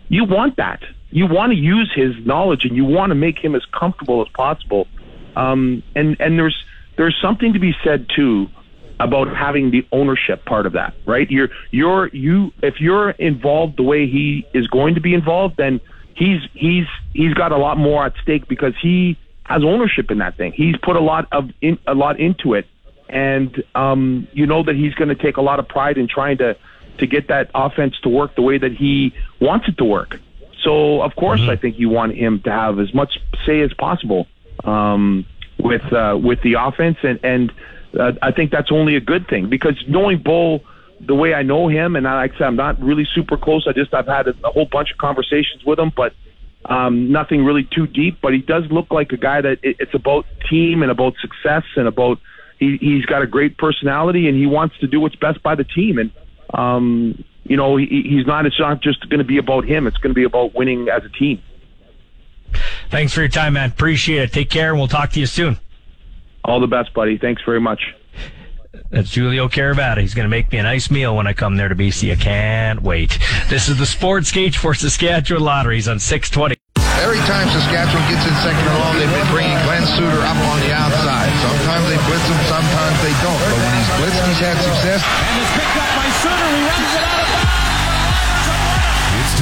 you 0.08 0.24
want 0.24 0.56
that. 0.56 0.82
You 1.12 1.26
want 1.26 1.52
to 1.52 1.58
use 1.58 1.92
his 1.94 2.14
knowledge 2.26 2.64
and 2.64 2.74
you 2.74 2.84
want 2.84 3.10
to 3.10 3.14
make 3.14 3.38
him 3.38 3.54
as 3.54 3.64
comfortable 3.66 4.22
as 4.22 4.28
possible. 4.28 4.88
Um, 5.36 5.82
and 5.94 6.16
and 6.18 6.38
there's 6.38 6.64
there's 6.96 7.16
something 7.20 7.52
to 7.52 7.58
be 7.58 7.74
said 7.84 8.08
too 8.14 8.48
about 8.98 9.34
having 9.34 9.70
the 9.70 9.86
ownership 9.92 10.44
part 10.44 10.66
of 10.66 10.72
that, 10.72 10.94
right? 11.06 11.30
You're 11.30 11.50
you're 11.70 12.08
you 12.08 12.52
if 12.62 12.80
you're 12.80 13.10
involved 13.10 13.76
the 13.76 13.82
way 13.82 14.06
he 14.06 14.46
is 14.54 14.66
going 14.66 14.94
to 14.94 15.00
be 15.00 15.14
involved, 15.14 15.56
then 15.58 15.80
he's 16.16 16.40
he's 16.54 16.86
he's 17.12 17.34
got 17.34 17.52
a 17.52 17.58
lot 17.58 17.76
more 17.76 18.06
at 18.06 18.14
stake 18.22 18.48
because 18.48 18.74
he 18.80 19.18
has 19.44 19.62
ownership 19.64 20.10
in 20.10 20.18
that 20.18 20.36
thing. 20.36 20.52
He's 20.52 20.76
put 20.78 20.96
a 20.96 21.00
lot 21.00 21.28
of 21.30 21.50
in, 21.60 21.78
a 21.86 21.94
lot 21.94 22.18
into 22.20 22.54
it, 22.54 22.66
and 23.08 23.62
um, 23.74 24.28
you 24.32 24.46
know 24.46 24.62
that 24.62 24.76
he's 24.76 24.94
going 24.94 25.08
to 25.08 25.14
take 25.14 25.36
a 25.36 25.42
lot 25.42 25.58
of 25.58 25.68
pride 25.68 25.98
in 25.98 26.08
trying 26.08 26.38
to 26.38 26.56
to 26.98 27.06
get 27.06 27.28
that 27.28 27.50
offense 27.54 27.98
to 28.00 28.08
work 28.08 28.34
the 28.34 28.42
way 28.42 28.58
that 28.58 28.72
he 28.72 29.12
wants 29.40 29.68
it 29.68 29.76
to 29.78 29.84
work. 29.84 30.20
So 30.62 31.02
of 31.02 31.14
course, 31.16 31.40
mm-hmm. 31.40 31.50
I 31.50 31.56
think 31.56 31.78
you 31.78 31.88
want 31.88 32.14
him 32.14 32.40
to 32.42 32.50
have 32.50 32.78
as 32.78 32.92
much 32.94 33.18
say 33.46 33.60
as 33.60 33.72
possible 33.74 34.26
um, 34.64 35.26
with 35.58 35.92
uh, 35.92 36.18
with 36.22 36.42
the 36.42 36.54
offense, 36.54 36.98
and 37.02 37.18
and 37.22 37.52
uh, 37.98 38.12
I 38.22 38.32
think 38.32 38.50
that's 38.50 38.70
only 38.70 38.96
a 38.96 39.00
good 39.00 39.28
thing 39.28 39.48
because 39.48 39.82
knowing 39.88 40.18
Bull 40.22 40.62
the 41.04 41.14
way 41.14 41.34
I 41.34 41.42
know 41.42 41.68
him, 41.68 41.96
and 41.96 42.04
like 42.04 42.34
I 42.34 42.38
said, 42.38 42.46
I'm 42.46 42.56
not 42.56 42.80
really 42.80 43.06
super 43.12 43.36
close. 43.36 43.66
I 43.66 43.72
just 43.72 43.92
I've 43.92 44.06
had 44.06 44.28
a, 44.28 44.34
a 44.44 44.50
whole 44.50 44.66
bunch 44.66 44.92
of 44.92 44.98
conversations 44.98 45.64
with 45.64 45.78
him, 45.78 45.92
but 45.94 46.14
um, 46.64 47.10
nothing 47.10 47.44
really 47.44 47.64
too 47.64 47.86
deep. 47.86 48.20
But 48.22 48.34
he 48.34 48.38
does 48.38 48.64
look 48.70 48.92
like 48.92 49.12
a 49.12 49.16
guy 49.16 49.40
that 49.40 49.58
it, 49.62 49.76
it's 49.80 49.94
about 49.94 50.26
team 50.48 50.82
and 50.82 50.90
about 50.90 51.14
success 51.20 51.64
and 51.76 51.88
about 51.88 52.20
he, 52.58 52.76
he's 52.76 53.04
got 53.04 53.22
a 53.22 53.26
great 53.26 53.58
personality 53.58 54.28
and 54.28 54.36
he 54.36 54.46
wants 54.46 54.78
to 54.78 54.86
do 54.86 55.00
what's 55.00 55.16
best 55.16 55.42
by 55.42 55.56
the 55.56 55.64
team. 55.64 55.98
And 55.98 56.10
um, 56.54 57.24
you 57.52 57.58
know, 57.58 57.76
he, 57.76 57.84
he's 57.84 58.26
not. 58.26 58.46
It's 58.46 58.58
not 58.58 58.80
just 58.80 59.06
going 59.10 59.18
to 59.18 59.26
be 59.26 59.36
about 59.36 59.66
him. 59.66 59.86
It's 59.86 59.98
going 59.98 60.08
to 60.08 60.14
be 60.14 60.24
about 60.24 60.54
winning 60.54 60.88
as 60.88 61.04
a 61.04 61.10
team. 61.10 61.42
Thanks 62.88 63.12
for 63.12 63.20
your 63.20 63.28
time, 63.28 63.52
man. 63.52 63.68
Appreciate 63.68 64.22
it. 64.22 64.32
Take 64.32 64.48
care, 64.48 64.70
and 64.70 64.78
we'll 64.78 64.88
talk 64.88 65.10
to 65.12 65.20
you 65.20 65.26
soon. 65.26 65.58
All 66.46 66.60
the 66.60 66.66
best, 66.66 66.94
buddy. 66.94 67.18
Thanks 67.18 67.42
very 67.44 67.60
much. 67.60 67.92
That's 68.88 69.10
Giulio 69.10 69.48
Caravatta. 69.48 70.00
He's 70.00 70.14
going 70.14 70.24
to 70.24 70.32
make 70.32 70.50
me 70.50 70.56
a 70.56 70.62
nice 70.62 70.90
meal 70.90 71.14
when 71.14 71.26
I 71.26 71.34
come 71.34 71.56
there 71.56 71.68
to 71.68 71.76
BC. 71.76 72.12
I 72.12 72.16
can't 72.16 72.80
wait. 72.80 73.18
This 73.50 73.68
is 73.68 73.76
the 73.76 73.84
Sports 73.84 74.32
Cage 74.32 74.56
for 74.56 74.72
Saskatchewan 74.72 75.44
Lotteries 75.44 75.88
on 75.88 76.00
620. 76.00 76.56
Every 77.04 77.20
time 77.28 77.52
Saskatchewan 77.52 78.00
gets 78.08 78.24
in 78.24 78.32
second 78.40 78.64
or 78.64 78.78
long, 78.80 78.96
they've 78.96 79.12
been 79.12 79.28
bringing 79.28 79.60
Glen 79.68 79.84
Suitor 79.92 80.24
up 80.24 80.40
on 80.40 80.56
the 80.64 80.72
outside. 80.72 81.28
Sometimes 81.44 81.84
they 81.84 82.00
blitz 82.08 82.24
him, 82.32 82.40
sometimes 82.48 82.96
they 83.04 83.12
don't. 83.20 83.40
But 83.44 83.60
when 83.60 83.72
he's 83.76 83.92
blitzed, 84.00 84.24
he's 84.24 84.40
had 84.40 84.56
success. 84.56 85.04
And 85.04 85.36
it's 85.36 85.52
picked 85.52 85.76
up 85.76 85.81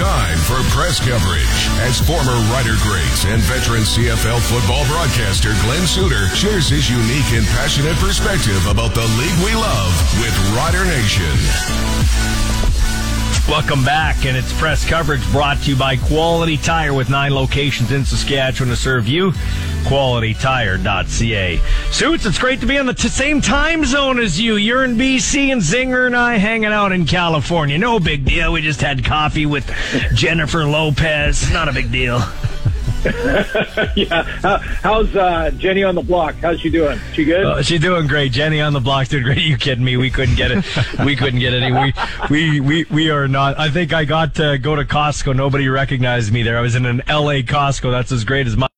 time 0.00 0.38
for 0.38 0.56
press 0.72 0.98
coverage 0.98 1.60
as 1.84 2.00
former 2.00 2.32
Rider 2.48 2.74
greats 2.80 3.26
and 3.26 3.42
veteran 3.42 3.82
CFL 3.82 4.40
football 4.40 4.86
broadcaster 4.86 5.52
Glen 5.60 5.86
Suitor 5.86 6.28
shares 6.34 6.70
his 6.70 6.88
unique 6.88 7.30
and 7.34 7.46
passionate 7.48 7.96
perspective 7.96 8.66
about 8.66 8.94
the 8.94 9.04
league 9.20 9.44
we 9.44 9.52
love 9.54 9.92
with 10.18 10.32
Rider 10.56 10.86
Nation. 10.86 12.69
Welcome 13.50 13.84
back, 13.84 14.26
and 14.26 14.36
it's 14.36 14.52
press 14.60 14.88
coverage 14.88 15.28
brought 15.32 15.60
to 15.62 15.70
you 15.70 15.76
by 15.76 15.96
Quality 15.96 16.56
Tire 16.56 16.94
with 16.94 17.10
nine 17.10 17.34
locations 17.34 17.90
in 17.90 18.04
Saskatchewan 18.04 18.70
to 18.70 18.76
serve 18.76 19.08
you. 19.08 19.32
QualityTire.ca. 19.82 21.60
Suits, 21.90 22.26
it's 22.26 22.38
great 22.38 22.60
to 22.60 22.66
be 22.66 22.78
on 22.78 22.86
the 22.86 22.94
t- 22.94 23.08
same 23.08 23.40
time 23.40 23.84
zone 23.84 24.20
as 24.20 24.40
you. 24.40 24.54
You're 24.54 24.84
in 24.84 24.94
BC, 24.96 25.50
and 25.50 25.60
Zinger 25.60 26.06
and 26.06 26.14
I 26.14 26.36
hanging 26.36 26.66
out 26.66 26.92
in 26.92 27.06
California. 27.06 27.76
No 27.76 27.98
big 27.98 28.24
deal. 28.24 28.52
We 28.52 28.60
just 28.60 28.80
had 28.80 29.04
coffee 29.04 29.46
with 29.46 29.68
Jennifer 30.14 30.64
Lopez. 30.64 31.50
Not 31.50 31.68
a 31.68 31.72
big 31.72 31.90
deal. 31.90 32.22
yeah. 33.96 34.22
How, 34.42 34.58
how's 34.58 35.16
uh, 35.16 35.50
Jenny 35.56 35.82
on 35.82 35.94
the 35.94 36.02
block? 36.02 36.34
How's 36.36 36.60
she 36.60 36.70
doing? 36.70 36.98
She 37.12 37.24
good? 37.24 37.44
Uh, 37.44 37.62
she's 37.62 37.80
doing 37.80 38.06
great. 38.06 38.32
Jenny 38.32 38.60
on 38.60 38.72
the 38.72 38.80
block 38.80 39.08
doing 39.08 39.22
great. 39.24 39.38
Are 39.38 39.40
you 39.40 39.56
kidding 39.56 39.84
me? 39.84 39.96
We 39.96 40.10
couldn't 40.10 40.36
get 40.36 40.50
it. 40.50 40.64
we 41.04 41.16
couldn't 41.16 41.40
get 41.40 41.54
any. 41.54 41.72
We, 41.72 41.92
we, 42.30 42.60
we, 42.60 42.84
we 42.90 43.10
are 43.10 43.28
not. 43.28 43.58
I 43.58 43.70
think 43.70 43.92
I 43.92 44.04
got 44.04 44.34
to 44.36 44.58
go 44.58 44.76
to 44.76 44.84
Costco. 44.84 45.34
Nobody 45.34 45.68
recognized 45.68 46.32
me 46.32 46.42
there. 46.42 46.58
I 46.58 46.60
was 46.60 46.74
in 46.74 46.86
an 46.86 47.02
LA 47.08 47.42
Costco. 47.42 47.90
That's 47.90 48.12
as 48.12 48.24
great 48.24 48.46
as 48.46 48.56
my 48.56 48.69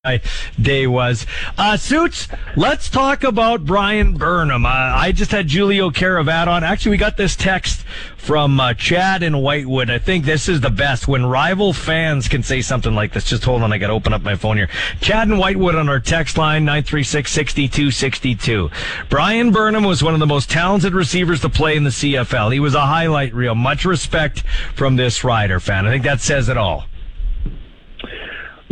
day 0.61 0.89
was. 0.89 1.27
Uh, 1.57 1.77
Suits, 1.77 2.27
let's 2.57 2.91
talk 2.91 3.23
about 3.23 3.65
Bryan 3.65 4.15
Burnham. 4.15 4.67
Uh, 4.67 4.69
I 4.69 5.13
just 5.13 5.31
had 5.31 5.47
Giulio 5.47 5.93
Caravat 5.93 6.49
on. 6.49 6.65
Actually, 6.65 6.91
we 6.91 6.97
got 6.97 7.17
this 7.17 7.37
text 7.37 7.85
from 8.17 8.59
uh, 8.59 8.75
Chad 8.75 9.23
in 9.23 9.35
Whitewood. 9.35 9.91
I 9.91 10.01
think 10.01 10.25
this 10.25 10.49
is 10.49 10.61
the 10.61 10.71
best 10.71 11.07
when 11.07 11.25
rival 11.25 11.73
fans 11.73 12.27
can 12.27 12.43
say 12.43 12.63
something 12.63 12.97
like 12.97 13.13
this. 13.13 13.23
Just 13.23 13.45
hold 13.45 13.63
on, 13.63 13.73
I 13.73 13.79
got 13.79 13.87
to 13.87 13.93
open 13.93 14.13
up 14.13 14.23
my 14.23 14.35
phone 14.35 14.57
here. 14.57 14.69
Chad 15.01 15.29
in 15.29 15.39
Whitewood 15.39 15.77
on 15.77 15.89
our 15.89 16.01
text 16.01 16.37
line 16.37 16.67
936-6262. 16.67 18.73
Bryan 19.09 19.53
Burnham 19.53 19.85
was 19.85 20.03
one 20.03 20.15
of 20.15 20.21
the 20.21 20.27
most 20.27 20.51
talented 20.51 20.95
receivers 20.95 21.43
to 21.43 21.49
play 21.49 21.77
in 21.77 21.85
the 21.85 21.91
CFL. 21.91 22.53
He 22.53 22.59
was 22.59 22.75
a 22.75 22.87
highlight 22.87 23.35
reel. 23.35 23.55
Much 23.55 23.85
respect 23.85 24.41
from 24.75 24.97
this 24.97 25.23
Rider 25.23 25.61
fan. 25.61 25.87
I 25.87 25.91
think 25.91 26.03
that 26.03 26.21
says 26.21 26.49
it 26.49 26.57
all. 26.57 26.87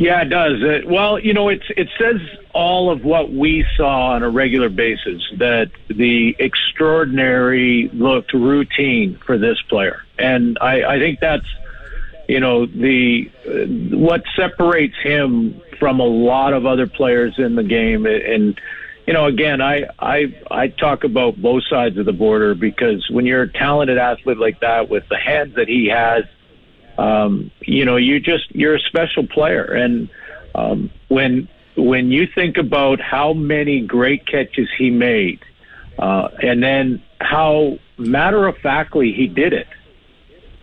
Yeah, 0.00 0.22
it 0.22 0.30
does. 0.30 0.62
Uh, 0.62 0.80
well, 0.86 1.18
you 1.18 1.34
know, 1.34 1.50
it's 1.50 1.66
it 1.76 1.90
says 1.98 2.22
all 2.54 2.90
of 2.90 3.04
what 3.04 3.30
we 3.30 3.66
saw 3.76 4.12
on 4.12 4.22
a 4.22 4.30
regular 4.30 4.70
basis. 4.70 5.22
That 5.36 5.70
the 5.88 6.34
extraordinary 6.38 7.90
looked 7.92 8.32
routine 8.32 9.18
for 9.26 9.36
this 9.36 9.60
player, 9.68 10.02
and 10.18 10.56
I, 10.62 10.94
I 10.94 10.98
think 10.98 11.20
that's 11.20 11.44
you 12.30 12.40
know 12.40 12.64
the 12.64 13.30
uh, 13.46 13.94
what 13.94 14.22
separates 14.34 14.96
him 15.02 15.60
from 15.78 16.00
a 16.00 16.06
lot 16.06 16.54
of 16.54 16.64
other 16.64 16.86
players 16.86 17.34
in 17.36 17.54
the 17.54 17.62
game. 17.62 18.06
And 18.06 18.58
you 19.06 19.12
know, 19.12 19.26
again, 19.26 19.60
I 19.60 19.84
I 19.98 20.34
I 20.50 20.68
talk 20.68 21.04
about 21.04 21.36
both 21.36 21.64
sides 21.68 21.98
of 21.98 22.06
the 22.06 22.14
border 22.14 22.54
because 22.54 23.06
when 23.10 23.26
you're 23.26 23.42
a 23.42 23.52
talented 23.52 23.98
athlete 23.98 24.38
like 24.38 24.60
that 24.60 24.88
with 24.88 25.06
the 25.10 25.18
hands 25.18 25.56
that 25.56 25.68
he 25.68 25.88
has 25.88 26.24
um, 26.98 27.50
you 27.60 27.84
know, 27.84 27.96
you 27.96 28.20
just 28.20 28.50
you're 28.54 28.76
a 28.76 28.80
special 28.80 29.26
player, 29.26 29.64
and 29.64 30.08
um, 30.54 30.90
when 31.08 31.48
when 31.76 32.10
you 32.10 32.26
think 32.26 32.56
about 32.58 33.00
how 33.00 33.32
many 33.32 33.80
great 33.80 34.26
catches 34.26 34.68
he 34.76 34.90
made, 34.90 35.40
uh, 35.98 36.28
and 36.42 36.62
then 36.62 37.02
how 37.20 37.78
matter 37.96 38.46
of 38.46 38.56
factly 38.58 39.12
he 39.12 39.26
did 39.26 39.52
it, 39.52 39.68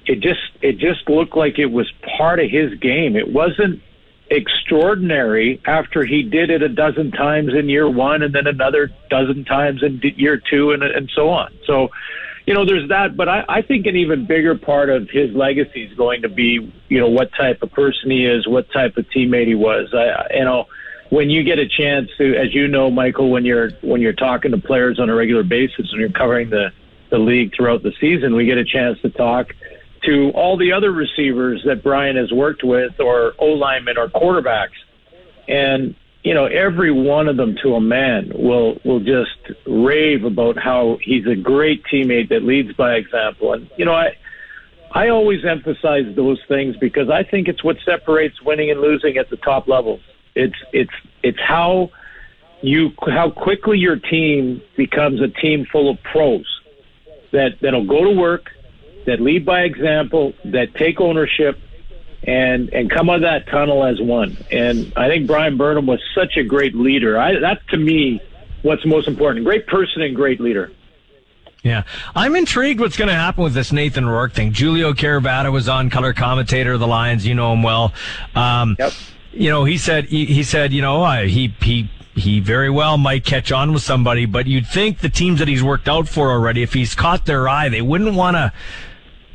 it 0.06 0.20
just 0.20 0.42
it 0.62 0.78
just 0.78 1.08
looked 1.10 1.36
like 1.36 1.60
it 1.60 1.72
was 1.72 1.92
part 2.18 2.40
of 2.40 2.50
his 2.50 2.74
game. 2.80 3.16
It 3.16 3.32
wasn't 3.32 3.82
extraordinary 4.30 5.62
after 5.66 6.04
he 6.04 6.22
did 6.22 6.50
it 6.50 6.62
a 6.62 6.70
dozen 6.70 7.12
times 7.12 7.54
in 7.54 7.70
year 7.70 7.90
one 7.90 8.22
and 8.22 8.36
then 8.36 8.46
another 8.46 8.92
dozen 9.10 9.46
times 9.46 9.82
in 9.84 10.02
year 10.18 10.42
two 10.50 10.72
and 10.72 10.84
and 10.84 11.10
so 11.16 11.30
on. 11.30 11.54
So 11.66 11.90
you 12.48 12.54
know, 12.54 12.66
there's 12.66 12.88
that, 12.88 13.18
but 13.18 13.28
I, 13.28 13.44
I 13.50 13.62
think 13.62 13.86
an 13.88 13.98
even 13.98 14.26
bigger 14.26 14.58
part 14.58 14.90
of 14.90 15.10
his 15.10 15.36
legacy 15.36 15.84
is 15.84 15.94
going 15.98 16.22
to 16.22 16.30
be, 16.30 16.74
you 16.88 17.00
know, 17.00 17.10
what 17.10 17.30
type 17.34 17.62
of 17.62 17.74
person 17.74 18.10
he 18.10 18.26
is, 18.26 18.48
what 18.48 18.72
type 18.72 18.96
of 18.96 19.06
teammate 19.10 19.48
he 19.48 19.56
was. 19.56 19.94
I, 19.94 20.34
you 20.34 20.46
know, 20.46 20.66
when 21.10 21.30
you 21.30 21.44
get 21.44 21.60
a 21.60 21.68
chance 21.68 22.10
to, 22.18 22.38
as 22.38 22.56
you 22.56 22.70
know, 22.70 22.90
Michael, 22.90 23.30
when 23.32 23.44
you're 23.44 23.72
when 23.82 24.00
you're 24.00 24.14
talking 24.14 24.52
to 24.52 24.58
players 24.58 24.98
on 24.98 25.10
a 25.10 25.16
regular 25.16 25.44
basis 25.44 25.92
and 25.92 26.00
you're 26.00 26.10
covering 26.10 26.50
the 26.50 26.72
the 27.10 27.18
league 27.18 27.54
throughout 27.54 27.84
the 27.84 27.92
season, 28.00 28.34
we 28.34 28.46
get 28.46 28.58
a 28.58 28.66
chance 28.66 28.98
to 29.02 29.10
talk 29.10 29.48
to 30.06 30.32
all 30.32 30.58
the 30.58 30.72
other 30.72 30.94
receivers 30.94 31.62
that 31.66 31.84
Bryan 31.84 32.16
has 32.16 32.32
worked 32.32 32.64
with, 32.64 32.98
or 33.02 33.34
O 33.40 33.48
linemen, 33.48 33.98
or 33.98 34.08
quarterbacks, 34.08 34.78
and 35.50 35.96
you 36.28 36.34
know, 36.34 36.44
every 36.44 36.92
one 36.92 37.30
of 37.30 37.38
them 37.38 37.56
to 37.64 37.76
a 37.76 37.80
man 37.80 38.34
will 38.36 38.82
will 38.84 39.00
just 39.00 39.40
rave 39.66 40.26
about 40.26 40.58
how 40.58 40.98
he's 41.02 41.26
a 41.26 41.38
great 41.38 41.86
teammate 41.86 42.28
that 42.28 42.44
leads 42.44 42.74
by 42.74 42.96
example. 42.96 43.54
And 43.54 43.70
you 43.78 43.86
know, 43.86 43.94
I 43.94 44.10
I 44.92 45.08
always 45.08 45.46
emphasize 45.46 46.14
those 46.18 46.42
things 46.50 46.76
because 46.76 47.10
I 47.10 47.24
think 47.24 47.48
it's 47.48 47.64
what 47.64 47.78
separates 47.86 48.42
winning 48.42 48.70
and 48.70 48.82
losing 48.82 49.16
at 49.16 49.30
the 49.30 49.38
top 49.38 49.70
levels. 49.70 50.02
It's 50.36 50.58
it's 50.74 50.92
it's 51.24 51.40
how 51.40 51.92
you 52.62 52.92
how 53.08 53.30
quickly 53.30 53.78
your 53.78 53.96
team 53.96 54.62
becomes 54.76 55.22
a 55.22 55.30
team 55.30 55.66
full 55.72 55.90
of 55.90 55.98
pros 56.04 56.46
that 57.32 57.52
that'll 57.62 57.88
go 57.88 58.04
to 58.04 58.12
work, 58.12 58.48
that 59.06 59.22
lead 59.22 59.46
by 59.46 59.62
example, 59.62 60.34
that 60.44 60.76
take 60.76 61.00
ownership, 61.00 61.58
and 62.24 62.70
and 62.70 62.90
come 62.90 63.10
out 63.10 63.18
of 63.18 63.22
that 63.22 63.48
tunnel 63.48 63.84
as 63.84 64.00
one. 64.02 64.38
And 64.52 64.94
I 64.96 65.08
think 65.08 65.28
Bryan 65.28 65.58
Burnham 65.58 65.86
was 65.86 66.02
such 66.16 66.38
a 66.38 66.44
great 66.44 66.76
leader. 66.76 67.20
I, 67.20 67.40
that's 67.40 67.66
to 67.68 67.78
me 67.78 68.22
what's 68.62 68.86
most 68.86 69.08
important. 69.08 69.46
Great 69.46 69.68
person 69.68 70.02
and 70.02 70.16
great 70.16 70.40
leader. 70.40 70.72
Yeah, 71.64 71.84
I'm 72.16 72.36
intrigued 72.36 72.80
what's 72.80 72.98
going 72.98 73.10
to 73.10 73.16
happen 73.16 73.44
with 73.44 73.54
this 73.54 73.72
Nathan 73.72 74.08
Rourke 74.08 74.32
thing. 74.32 74.54
Giulio 74.54 74.94
Caravatta 74.94 75.52
was 75.52 75.68
on 75.68 75.90
color 75.90 76.14
commentator 76.14 76.74
of 76.74 76.80
the 76.80 76.88
Lions. 76.88 77.26
You 77.26 77.36
know 77.36 77.52
him 77.52 77.64
well. 77.64 77.94
Um, 78.36 78.76
yep. 78.80 78.94
You 79.34 79.50
know, 79.50 79.66
he 79.66 79.78
said 79.78 80.06
he, 80.06 80.26
he 80.26 80.44
said 80.44 80.72
you 80.72 80.82
know 80.82 81.04
uh, 81.04 81.24
he 81.24 81.54
he 81.62 81.90
he 82.16 82.40
very 82.40 82.70
well 82.70 82.98
might 82.98 83.24
catch 83.24 83.52
on 83.52 83.74
with 83.74 83.84
somebody, 83.84 84.26
but 84.26 84.48
you'd 84.48 84.68
think 84.68 85.00
the 85.00 85.10
teams 85.10 85.40
that 85.40 85.48
he's 85.48 85.62
worked 85.62 85.88
out 85.88 86.08
for 86.08 86.32
already, 86.32 86.64
if 86.64 86.74
he's 86.74 86.96
caught 86.96 87.26
their 87.26 87.48
eye, 87.48 87.70
they 87.70 87.82
wouldn't 87.82 88.16
want 88.16 88.36
to 88.36 88.52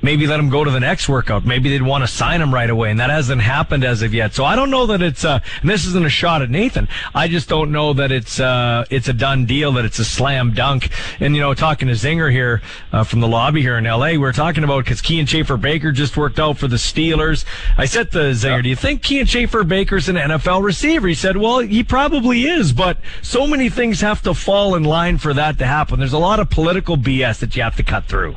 maybe 0.03 0.27
let 0.27 0.39
him 0.39 0.49
go 0.49 0.65
to 0.65 0.71
the 0.71 0.81
next 0.81 1.09
workout. 1.09 1.45
Maybe 1.45 1.71
they'd 1.71 1.83
want 1.83 2.03
to 2.03 2.09
sign 2.09 2.43
him 2.43 2.53
right 2.53 2.69
away, 2.69 2.91
and 2.91 3.01
that 3.01 3.11
hasn't 3.11 3.41
happened 3.41 3.85
as 3.85 4.03
of 4.03 4.13
yet. 4.13 4.35
So 4.35 4.45
I 4.45 4.57
don't 4.57 4.71
know 4.71 4.87
that 4.87 5.01
it's. 5.01 5.25
Uh, 5.25 5.41
and 5.61 5.71
this 5.71 5.87
isn't 5.87 6.05
a 6.05 6.11
shot 6.11 6.43
at 6.43 6.51
Nathan. 6.51 6.89
I 7.15 7.29
just 7.29 7.49
don't 7.49 7.73
know 7.73 7.93
that 7.95 8.13
it's. 8.13 8.41
Uh, 8.41 8.85
it's 8.91 9.09
a 9.09 9.13
done 9.13 9.47
deal. 9.47 9.73
That 9.73 9.85
it's 9.85 9.99
a 9.99 10.05
slam 10.05 10.53
dunk. 10.53 10.91
And 11.21 11.35
you 11.35 11.41
know, 11.41 11.55
talking 11.55 11.89
to 11.89 11.95
Zinger 11.95 12.31
here 12.31 12.63
uh, 12.93 13.05
from 13.05 13.21
the 13.21 13.29
lobby 13.29 13.63
here 13.63 13.79
in 13.79 13.87
L.A., 13.87 14.19
We're 14.19 14.33
talking 14.33 14.65
about 14.65 14.85
because 14.85 15.01
Kian 15.01 15.27
Schaffer-Baker 15.27 15.93
just 15.93 16.17
worked 16.17 16.39
out 16.39 16.59
for 16.59 16.69
the 16.69 16.77
Steelers. 16.77 17.45
I 17.77 17.87
said 17.87 18.11
to 18.13 18.19
Zinger, 18.19 18.63
"Do 18.63 18.69
you 18.69 18.77
think 18.77 19.03
Kian 19.03 19.29
Schaffer-Baker's 19.29 20.09
an 20.09 20.17
NFL 20.17 20.63
receiver?" 20.63 21.09
He 21.09 21.15
said, 21.15 21.37
"Well, 21.37 21.61
he 21.61 21.83
probably 21.83 22.45
is, 22.45 22.73
but 22.73 22.99
so 23.23 23.47
many 23.47 23.69
things 23.71 24.01
have 24.01 24.23
to 24.23 24.35
fall 24.35 24.75
in 24.75 24.85
line 24.85 25.19
for 25.19 25.33
that 25.35 25.59
to 25.59 25.67
happen. 25.67 25.99
There's 25.99 26.13
a 26.13 26.19
lot 26.19 26.41
of 26.41 26.51
political 26.51 26.97
BS 26.97 27.39
that 27.41 27.57
you 27.57 27.63
have 27.63 27.77
to 27.77 27.83
cut 27.83 28.07
through." 28.07 28.37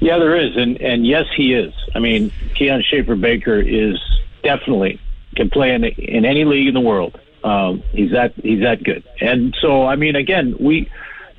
Yeah, 0.00 0.18
there 0.18 0.36
is, 0.36 0.56
and 0.56 0.80
and 0.80 1.06
yes, 1.06 1.26
he 1.36 1.54
is. 1.54 1.72
I 1.94 1.98
mean, 1.98 2.30
Kian 2.54 2.82
Schaffer-Baker 2.84 3.60
is 3.60 3.98
definitely 4.42 5.00
can 5.34 5.50
play 5.50 5.74
in 5.74 5.84
in 5.84 6.24
any 6.24 6.44
league 6.44 6.68
in 6.68 6.74
the 6.74 6.80
world. 6.80 7.18
Um, 7.44 7.82
he's 7.92 8.12
that 8.12 8.34
he's 8.34 8.62
that 8.62 8.82
good, 8.82 9.04
and 9.20 9.56
so 9.60 9.86
I 9.86 9.96
mean, 9.96 10.16
again, 10.16 10.56
we 10.58 10.90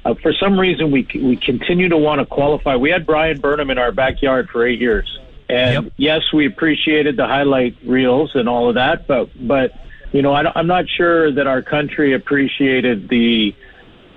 uh, 0.05 0.13
for 0.15 0.33
some 0.33 0.59
reason 0.59 0.91
we 0.91 1.07
we 1.15 1.35
continue 1.35 1.89
to 1.89 1.97
want 1.97 2.19
to 2.19 2.25
qualify. 2.25 2.75
We 2.75 2.89
had 2.89 3.05
Bryan 3.05 3.39
Burnham 3.39 3.69
in 3.69 3.77
our 3.77 3.91
backyard 3.91 4.49
for 4.49 4.65
eight 4.65 4.79
years, 4.79 5.19
and 5.49 5.85
yep. 5.85 5.93
yes, 5.97 6.21
we 6.33 6.45
appreciated 6.45 7.17
the 7.17 7.27
highlight 7.27 7.75
reels 7.83 8.31
and 8.35 8.47
all 8.47 8.69
of 8.69 8.75
that, 8.75 9.07
but 9.07 9.29
but 9.47 9.73
you 10.11 10.21
know, 10.21 10.33
I, 10.33 10.49
I'm 10.57 10.67
not 10.67 10.85
sure 10.89 11.31
that 11.31 11.47
our 11.47 11.61
country 11.61 12.13
appreciated 12.13 13.09
the 13.09 13.53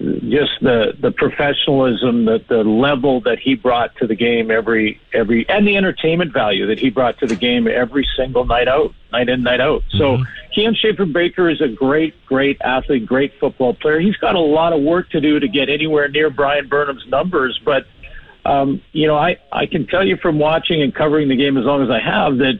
just 0.01 0.52
the 0.62 0.94
the 0.98 1.10
professionalism, 1.10 2.24
the 2.24 2.43
the 2.48 2.64
level 2.64 3.20
that 3.20 3.39
he 3.39 3.55
brought 3.55 3.94
to 3.97 4.06
the 4.06 4.14
game 4.14 4.51
every 4.51 4.98
every, 5.12 5.47
and 5.48 5.68
the 5.68 5.77
entertainment 5.77 6.32
value 6.32 6.66
that 6.66 6.78
he 6.78 6.89
brought 6.89 7.18
to 7.18 7.27
the 7.27 7.36
game 7.36 7.68
every 7.68 8.06
single 8.16 8.47
night 8.47 8.66
out, 8.66 8.94
night 9.12 9.28
in, 9.28 9.43
night 9.43 9.60
out. 9.60 9.82
Mm-hmm. 9.93 9.98
So 9.98 10.24
Kian 10.56 10.74
Schaffer-Baker 10.74 11.51
is 11.51 11.60
a 11.60 11.68
great, 11.68 12.14
great 12.24 12.60
athlete, 12.62 13.05
great 13.05 13.39
football 13.39 13.74
player. 13.74 14.01
He's 14.01 14.16
got 14.16 14.35
a 14.35 14.40
lot 14.40 14.72
of 14.72 14.81
work 14.81 15.10
to 15.10 15.20
do 15.20 15.39
to 15.39 15.48
get 15.48 15.68
anywhere 15.68 16.09
near 16.09 16.31
Bryan 16.31 16.66
Burnham's 16.66 17.06
numbers, 17.06 17.60
but 17.62 17.86
um, 18.47 18.81
you 18.93 19.06
know, 19.06 19.16
I 19.16 19.36
I 19.52 19.66
can 19.66 19.86
tell 19.86 20.06
you 20.06 20.16
from 20.16 20.39
watching 20.39 20.82
and 20.82 20.94
covering 20.94 21.28
the 21.28 21.36
game 21.36 21.59
as 21.59 21.64
long 21.64 21.82
as 21.82 21.90
I 21.90 22.01
have 22.01 22.39
that 22.39 22.59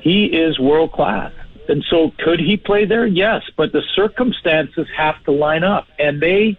he 0.00 0.26
is 0.26 0.58
world 0.58 0.92
class. 0.92 1.32
And 1.68 1.84
so 1.88 2.12
could 2.18 2.40
he 2.40 2.56
play 2.56 2.84
there? 2.84 3.06
Yes, 3.06 3.42
but 3.56 3.72
the 3.72 3.82
circumstances 3.94 4.86
have 4.96 5.22
to 5.24 5.32
line 5.32 5.64
up. 5.64 5.86
And 5.98 6.20
they 6.20 6.58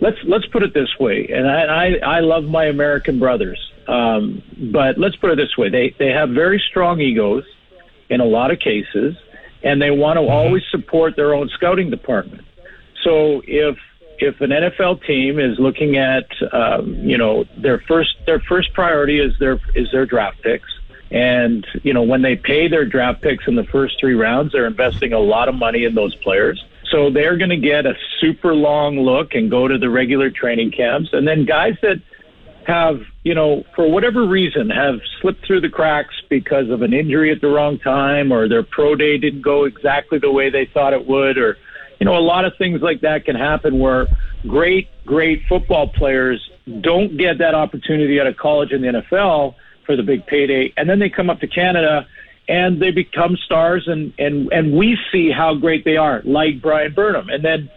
let's 0.00 0.18
let's 0.24 0.46
put 0.46 0.62
it 0.62 0.74
this 0.74 0.98
way. 0.98 1.28
And 1.28 1.48
I 1.48 1.64
I, 1.64 2.16
I 2.16 2.20
love 2.20 2.44
my 2.44 2.66
American 2.66 3.18
brothers. 3.18 3.58
Um, 3.88 4.42
but 4.72 4.96
let's 4.96 5.16
put 5.16 5.30
it 5.30 5.36
this 5.36 5.56
way. 5.56 5.68
They 5.68 5.94
they 5.98 6.08
have 6.10 6.30
very 6.30 6.62
strong 6.70 7.00
egos 7.00 7.44
in 8.10 8.20
a 8.20 8.24
lot 8.24 8.50
of 8.50 8.58
cases 8.58 9.16
and 9.62 9.80
they 9.80 9.90
want 9.90 10.18
to 10.18 10.26
always 10.26 10.62
support 10.70 11.16
their 11.16 11.34
own 11.34 11.48
scouting 11.50 11.90
department. 11.90 12.44
So 13.04 13.42
if 13.46 13.76
if 14.18 14.40
an 14.40 14.50
NFL 14.50 15.04
team 15.04 15.38
is 15.38 15.58
looking 15.58 15.96
at 15.96 16.26
um, 16.52 16.94
you 16.94 17.18
know 17.18 17.44
their 17.56 17.80
first 17.88 18.16
their 18.26 18.40
first 18.40 18.72
priority 18.74 19.20
is 19.20 19.32
their 19.38 19.60
is 19.74 19.90
their 19.92 20.06
draft 20.06 20.42
picks 20.42 20.68
and, 21.12 21.66
you 21.82 21.92
know, 21.92 22.02
when 22.02 22.22
they 22.22 22.36
pay 22.36 22.68
their 22.68 22.86
draft 22.86 23.20
picks 23.20 23.46
in 23.46 23.54
the 23.54 23.64
first 23.64 24.00
three 24.00 24.14
rounds, 24.14 24.52
they're 24.52 24.66
investing 24.66 25.12
a 25.12 25.18
lot 25.18 25.48
of 25.48 25.54
money 25.54 25.84
in 25.84 25.94
those 25.94 26.14
players. 26.16 26.64
So 26.90 27.10
they're 27.10 27.36
going 27.36 27.50
to 27.50 27.58
get 27.58 27.84
a 27.84 27.94
super 28.18 28.54
long 28.54 28.98
look 28.98 29.34
and 29.34 29.50
go 29.50 29.68
to 29.68 29.76
the 29.76 29.90
regular 29.90 30.30
training 30.30 30.70
camps. 30.70 31.10
And 31.12 31.28
then 31.28 31.44
guys 31.44 31.74
that 31.82 32.00
have, 32.66 33.02
you 33.24 33.34
know, 33.34 33.64
for 33.74 33.90
whatever 33.90 34.26
reason, 34.26 34.70
have 34.70 35.00
slipped 35.20 35.46
through 35.46 35.60
the 35.60 35.68
cracks 35.68 36.14
because 36.30 36.70
of 36.70 36.80
an 36.80 36.94
injury 36.94 37.30
at 37.30 37.42
the 37.42 37.48
wrong 37.48 37.78
time 37.78 38.32
or 38.32 38.48
their 38.48 38.62
pro 38.62 38.94
day 38.94 39.18
didn't 39.18 39.42
go 39.42 39.64
exactly 39.64 40.18
the 40.18 40.30
way 40.30 40.48
they 40.48 40.64
thought 40.64 40.94
it 40.94 41.06
would 41.06 41.36
or, 41.36 41.58
you 42.00 42.06
know, 42.06 42.16
a 42.16 42.20
lot 42.20 42.46
of 42.46 42.56
things 42.56 42.80
like 42.80 43.02
that 43.02 43.26
can 43.26 43.36
happen 43.36 43.78
where 43.78 44.06
great, 44.46 44.88
great 45.04 45.42
football 45.46 45.88
players 45.88 46.50
don't 46.80 47.18
get 47.18 47.38
that 47.38 47.54
opportunity 47.54 48.18
at 48.18 48.26
a 48.26 48.32
college 48.32 48.72
in 48.72 48.80
the 48.80 48.88
NFL 48.88 49.56
for 49.84 49.96
the 49.96 50.02
big 50.02 50.26
payday, 50.26 50.72
and 50.76 50.88
then 50.88 50.98
they 50.98 51.10
come 51.10 51.30
up 51.30 51.40
to 51.40 51.46
Canada 51.46 52.06
and 52.48 52.80
they 52.80 52.90
become 52.90 53.36
stars, 53.36 53.84
and 53.86 54.12
and 54.18 54.52
and 54.52 54.72
we 54.76 54.98
see 55.12 55.30
how 55.30 55.54
great 55.54 55.84
they 55.84 55.96
are, 55.96 56.22
like 56.24 56.60
Bryan 56.60 56.92
Burnham, 56.92 57.28
and 57.28 57.44
then 57.44 57.70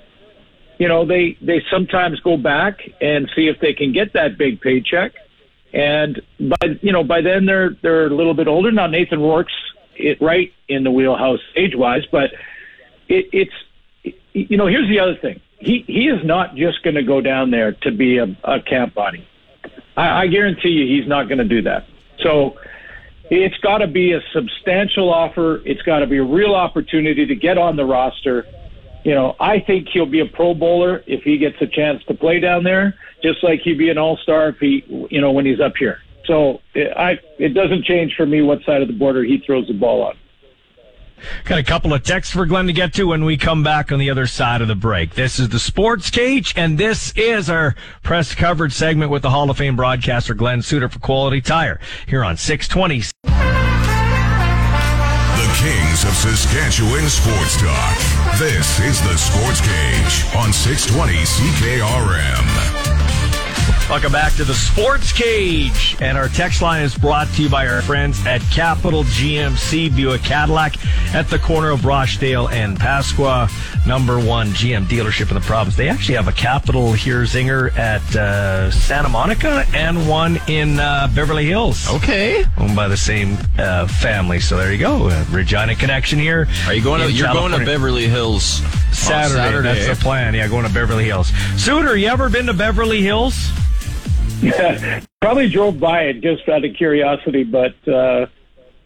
you 0.79 0.87
know 0.87 1.05
they 1.05 1.37
they 1.41 1.63
sometimes 1.71 2.19
go 2.19 2.37
back 2.37 2.79
and 2.99 3.29
see 3.35 3.47
if 3.47 3.59
they 3.59 3.73
can 3.73 3.93
get 3.93 4.13
that 4.13 4.37
big 4.37 4.61
paycheck, 4.61 5.13
and 5.73 6.21
by 6.39 6.77
you 6.81 6.91
know 6.91 7.03
by 7.03 7.21
then 7.21 7.45
they're 7.45 7.71
they're 7.81 8.07
a 8.07 8.15
little 8.15 8.33
bit 8.33 8.47
older 8.47 8.71
now. 8.71 8.87
Nathan 8.87 9.21
Rourke's 9.21 9.53
it 9.95 10.21
right 10.21 10.51
in 10.67 10.83
the 10.83 10.91
wheelhouse 10.91 11.39
age 11.55 11.75
wise, 11.75 12.03
but 12.11 12.31
it, 13.07 13.29
it's 13.31 14.15
you 14.33 14.57
know 14.57 14.67
here's 14.67 14.89
the 14.89 14.99
other 14.99 15.15
thing. 15.15 15.39
He 15.59 15.83
he 15.87 16.07
is 16.07 16.25
not 16.25 16.55
just 16.55 16.83
going 16.83 16.95
to 16.95 17.03
go 17.03 17.21
down 17.21 17.51
there 17.51 17.73
to 17.83 17.91
be 17.91 18.17
a, 18.17 18.35
a 18.43 18.61
camp 18.61 18.95
body. 18.95 19.27
I, 19.95 20.23
I 20.23 20.27
guarantee 20.27 20.69
you 20.69 20.99
he's 20.99 21.07
not 21.07 21.29
going 21.29 21.37
to 21.37 21.45
do 21.45 21.61
that. 21.63 21.85
So 22.21 22.55
it's 23.29 23.57
got 23.57 23.79
to 23.79 23.87
be 23.87 24.13
a 24.13 24.19
substantial 24.33 25.13
offer. 25.13 25.61
It's 25.65 25.81
got 25.81 25.99
to 25.99 26.07
be 26.07 26.17
a 26.17 26.23
real 26.23 26.53
opportunity 26.53 27.25
to 27.25 27.35
get 27.35 27.57
on 27.57 27.75
the 27.75 27.85
roster. 27.85 28.45
You 29.03 29.13
know, 29.13 29.35
I 29.39 29.59
think 29.59 29.87
he'll 29.91 30.05
be 30.05 30.19
a 30.19 30.25
Pro 30.25 30.53
Bowler 30.53 31.03
if 31.05 31.23
he 31.23 31.37
gets 31.37 31.55
a 31.61 31.67
chance 31.67 32.03
to 32.05 32.13
play 32.13 32.39
down 32.39 32.63
there, 32.63 32.95
just 33.21 33.43
like 33.43 33.61
he'd 33.61 33.77
be 33.77 33.89
an 33.89 33.97
All 33.97 34.17
Star 34.17 34.49
if 34.49 34.57
he, 34.57 34.83
you 35.09 35.21
know, 35.21 35.31
when 35.31 35.45
he's 35.45 35.59
up 35.59 35.73
here. 35.77 35.99
So 36.25 36.61
it, 36.73 36.91
I, 36.97 37.19
it 37.37 37.53
doesn't 37.53 37.85
change 37.85 38.15
for 38.15 38.25
me 38.25 38.41
what 38.41 38.63
side 38.65 38.81
of 38.81 38.87
the 38.87 38.95
border 38.95 39.23
he 39.23 39.41
throws 39.45 39.67
the 39.67 39.73
ball 39.73 40.01
on. 40.01 40.15
Got 41.45 41.59
a 41.59 41.63
couple 41.63 41.93
of 41.93 42.03
texts 42.03 42.33
for 42.33 42.45
Glen 42.45 42.67
to 42.67 42.73
get 42.73 42.93
to 42.95 43.05
when 43.05 43.25
we 43.25 43.37
come 43.37 43.63
back 43.63 43.91
on 43.91 43.99
the 43.99 44.09
other 44.09 44.27
side 44.27 44.61
of 44.61 44.67
the 44.67 44.75
break. 44.75 45.15
This 45.15 45.39
is 45.39 45.49
the 45.49 45.59
Sports 45.59 46.09
Cage, 46.09 46.53
and 46.55 46.77
this 46.77 47.11
is 47.15 47.49
our 47.49 47.75
press 48.03 48.35
coverage 48.35 48.73
segment 48.73 49.11
with 49.11 49.21
the 49.21 49.29
Hall 49.29 49.49
of 49.49 49.57
Fame 49.57 49.75
broadcaster 49.75 50.33
Glen 50.33 50.61
Suitor 50.61 50.89
for 50.89 50.99
Quality 50.99 51.41
Tire 51.41 51.79
here 52.07 52.23
on 52.23 52.37
620. 52.37 52.99
The 52.99 53.31
Kings 55.61 56.03
of 56.03 56.13
Saskatchewan 56.13 57.09
Sports 57.09 57.57
Talk. 57.61 57.97
This 58.39 58.79
is 58.79 59.01
the 59.01 59.17
Sports 59.17 59.61
Cage 59.61 60.25
on 60.35 60.51
620 60.51 61.13
CKRM. 61.25 62.45
Welcome 63.87 64.11
back 64.11 64.33
to 64.33 64.43
the 64.43 64.55
Sports 64.55 65.11
Cage. 65.13 65.95
And 66.01 66.17
our 66.17 66.27
text 66.27 66.63
line 66.63 66.81
is 66.81 66.95
brought 66.97 67.27
to 67.35 67.43
you 67.43 67.49
by 67.49 67.67
our 67.67 67.83
friends 67.83 68.25
at 68.25 68.41
Capital 68.49 69.03
GMC 69.03 69.95
Buick 69.95 70.23
Cadillac 70.23 70.83
at 71.13 71.29
the 71.29 71.37
corner 71.37 71.69
of 71.69 71.85
Rochdale 71.85 72.49
and 72.49 72.79
Pasqua. 72.79 73.47
Number 73.85 74.19
one 74.19 74.47
GM 74.47 74.85
dealership 74.85 75.29
in 75.29 75.35
the 75.35 75.41
province. 75.41 75.75
They 75.75 75.87
actually 75.87 76.15
have 76.15 76.27
a 76.27 76.31
Capital 76.31 76.93
here, 76.93 77.21
Zinger, 77.21 77.77
at 77.77 78.01
uh, 78.15 78.71
Santa 78.71 79.07
Monica 79.07 79.63
and 79.75 80.09
one 80.09 80.39
in 80.47 80.79
uh, 80.79 81.07
Beverly 81.13 81.45
Hills. 81.45 81.87
Okay. 81.87 82.43
Owned 82.57 82.75
by 82.75 82.87
the 82.87 82.97
same 82.97 83.37
uh, 83.59 83.87
family. 83.87 84.39
So 84.39 84.57
there 84.57 84.73
you 84.73 84.79
go. 84.79 85.09
Regina 85.29 85.75
connection 85.75 86.17
here. 86.17 86.47
Are 86.65 86.73
you 86.73 86.83
going 86.83 87.01
to, 87.01 87.11
you're 87.11 87.27
California. 87.27 87.57
going 87.57 87.67
to 87.67 87.71
Beverly 87.71 88.07
Hills 88.07 88.43
Saturday. 88.91 89.35
Saturday. 89.35 89.73
That's 89.75 89.99
the 89.99 90.03
plan. 90.03 90.33
Yeah, 90.33 90.47
going 90.47 90.65
to 90.65 90.73
Beverly 90.73 91.05
Hills. 91.05 91.31
Suitor, 91.55 91.95
you 91.95 92.07
ever 92.07 92.31
been 92.31 92.47
to 92.47 92.53
Beverly 92.53 93.03
Hills? 93.03 93.51
Probably 95.21 95.49
drove 95.49 95.79
by 95.79 96.03
it 96.03 96.21
just 96.21 96.47
out 96.49 96.63
of 96.63 96.75
curiosity, 96.75 97.43
but 97.43 97.75
uh, 97.87 98.27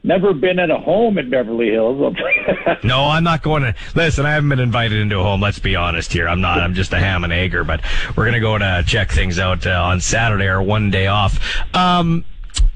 never 0.03 0.33
been 0.33 0.59
at 0.59 0.69
a 0.71 0.77
home 0.77 1.17
in 1.17 1.29
Beverly 1.29 1.69
Hills. 1.69 2.15
no, 2.83 3.05
I'm 3.05 3.23
not 3.23 3.41
going 3.41 3.63
to. 3.63 3.75
Listen, 3.95 4.25
I 4.25 4.31
haven't 4.31 4.49
been 4.49 4.59
invited 4.59 4.99
into 4.99 5.19
a 5.19 5.23
home. 5.23 5.41
Let's 5.41 5.59
be 5.59 5.75
honest 5.75 6.13
here. 6.13 6.27
I'm 6.27 6.41
not. 6.41 6.59
I'm 6.59 6.73
just 6.73 6.93
a 6.93 6.99
ham 6.99 7.23
and 7.23 7.33
egger. 7.33 7.63
But 7.63 7.81
we're 8.15 8.25
gonna 8.25 8.39
go 8.39 8.57
to 8.57 8.83
check 8.85 9.11
things 9.11 9.39
out 9.39 9.65
uh, 9.65 9.83
on 9.83 10.01
Saturday 10.01 10.45
or 10.45 10.61
one 10.61 10.91
day 10.91 11.07
off. 11.07 11.39
Um, 11.75 12.25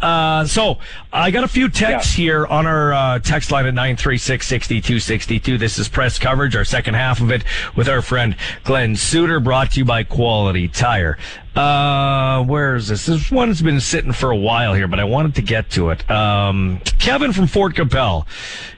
uh, 0.01 0.45
so 0.45 0.79
I 1.13 1.31
got 1.31 1.45
a 1.45 1.47
few 1.47 1.69
texts 1.69 2.17
yeah. 2.17 2.23
here 2.23 2.45
on 2.45 2.65
our 2.67 2.93
uh, 2.93 3.19
text 3.19 3.51
line 3.51 3.65
at 3.65 3.73
936-6262. 3.73 5.57
This 5.57 5.79
is 5.79 5.87
press 5.87 6.19
coverage, 6.19 6.57
our 6.57 6.65
second 6.65 6.95
half 6.95 7.21
of 7.21 7.31
it 7.31 7.43
with 7.75 7.87
our 7.87 8.01
friend 8.01 8.35
Glen 8.65 8.97
Suitor, 8.97 9.39
brought 9.39 9.71
to 9.71 9.79
you 9.79 9.85
by 9.85 10.03
Quality 10.03 10.67
Tire. 10.67 11.17
Uh, 11.55 12.43
where 12.45 12.75
is 12.75 12.87
this? 12.87 13.05
This 13.05 13.29
one's 13.29 13.61
been 13.61 13.79
sitting 13.79 14.11
for 14.11 14.31
a 14.31 14.35
while 14.35 14.73
here, 14.73 14.87
but 14.87 14.99
I 14.99 15.03
wanted 15.03 15.35
to 15.35 15.43
get 15.43 15.69
to 15.71 15.91
it. 15.91 16.09
Um, 16.09 16.81
Kevin 16.97 17.31
from 17.31 17.45
Fort 17.45 17.75
Qu'Appelle. 17.75 18.25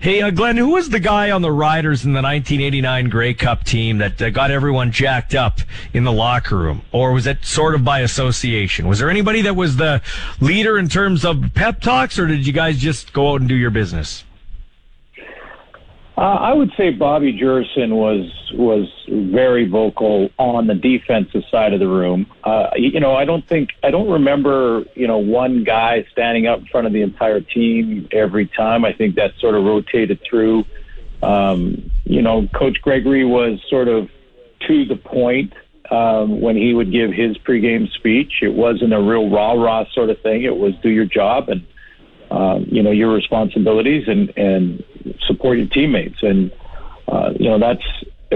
Hey, 0.01 0.21
uh, 0.21 0.29
Glen, 0.29 0.57
who 0.57 0.71
was 0.71 0.89
the 0.89 0.99
guy 0.99 1.31
on 1.31 1.41
the 1.41 1.51
Riders 1.51 2.03
in 2.03 2.11
the 2.11 2.21
1989 2.21 3.09
Grey 3.09 3.33
Cup 3.33 3.63
team 3.63 3.99
that 3.99 4.21
uh, 4.21 4.29
got 4.29 4.51
everyone 4.51 4.91
jacked 4.91 5.35
up 5.35 5.61
in 5.93 6.03
the 6.03 6.11
locker 6.11 6.57
room? 6.57 6.81
Or 6.91 7.13
was 7.13 7.27
it 7.27 7.45
sort 7.45 7.75
of 7.75 7.85
by 7.85 7.99
association? 8.01 8.89
Was 8.89 8.99
there 8.99 9.09
anybody 9.09 9.41
that 9.43 9.55
was 9.55 9.77
the 9.77 10.01
leader 10.41 10.77
in 10.77 10.89
terms 10.89 11.23
of 11.23 11.53
pep 11.53 11.79
talks, 11.79 12.19
or 12.19 12.27
did 12.27 12.45
you 12.45 12.51
guys 12.51 12.77
just 12.77 13.13
go 13.13 13.31
out 13.31 13.39
and 13.39 13.47
do 13.47 13.55
your 13.55 13.71
business? 13.71 14.25
Uh, 16.17 16.21
I 16.21 16.53
would 16.53 16.71
say 16.77 16.91
Bobby 16.91 17.37
Jurasin 17.37 17.91
was 17.91 18.31
was 18.53 18.87
very 19.09 19.67
vocal 19.67 20.29
on 20.39 20.67
the 20.67 20.73
defensive 20.73 21.43
side 21.51 21.73
of 21.73 21.81
the 21.81 21.87
room. 21.87 22.25
Uh, 22.45 22.69
you 22.77 23.01
know, 23.01 23.15
I 23.15 23.25
don't 23.25 23.45
think 23.45 23.71
I 23.83 23.91
don't 23.91 24.09
remember 24.09 24.85
you 24.95 25.07
know 25.07 25.17
one 25.17 25.65
guy 25.65 26.05
standing 26.13 26.47
up 26.47 26.59
in 26.59 26.65
front 26.67 26.87
of 26.87 26.93
the 26.93 27.01
entire 27.01 27.41
team 27.41 28.07
every 28.13 28.47
time. 28.47 28.85
I 28.85 28.93
think 28.93 29.15
that 29.15 29.31
sort 29.39 29.55
of 29.55 29.65
rotated 29.65 30.21
through. 30.29 30.63
Um, 31.21 31.91
you 32.05 32.21
know, 32.21 32.47
Coach 32.55 32.81
Gregory 32.81 33.25
was 33.25 33.59
sort 33.69 33.89
of 33.89 34.09
to 34.67 34.85
the 34.85 34.95
point 34.95 35.53
um, 35.91 36.39
when 36.39 36.55
he 36.55 36.73
would 36.73 36.93
give 36.93 37.11
his 37.11 37.37
pregame 37.39 37.91
speech. 37.91 38.41
It 38.41 38.53
wasn't 38.53 38.93
a 38.93 39.01
real 39.01 39.29
rah 39.29 39.51
rah 39.51 39.85
sort 39.93 40.09
of 40.09 40.21
thing. 40.21 40.43
It 40.43 40.55
was 40.55 40.73
do 40.81 40.89
your 40.89 41.05
job 41.05 41.49
and 41.49 41.65
um, 42.31 42.65
you 42.69 42.81
know 42.83 42.91
your 42.91 43.13
responsibilities 43.13 44.07
and 44.07 44.31
and 44.37 44.83
support 45.27 45.57
your 45.57 45.67
teammates 45.67 46.21
and 46.21 46.51
uh, 47.07 47.31
you 47.39 47.49
know 47.49 47.59
that's 47.59 47.83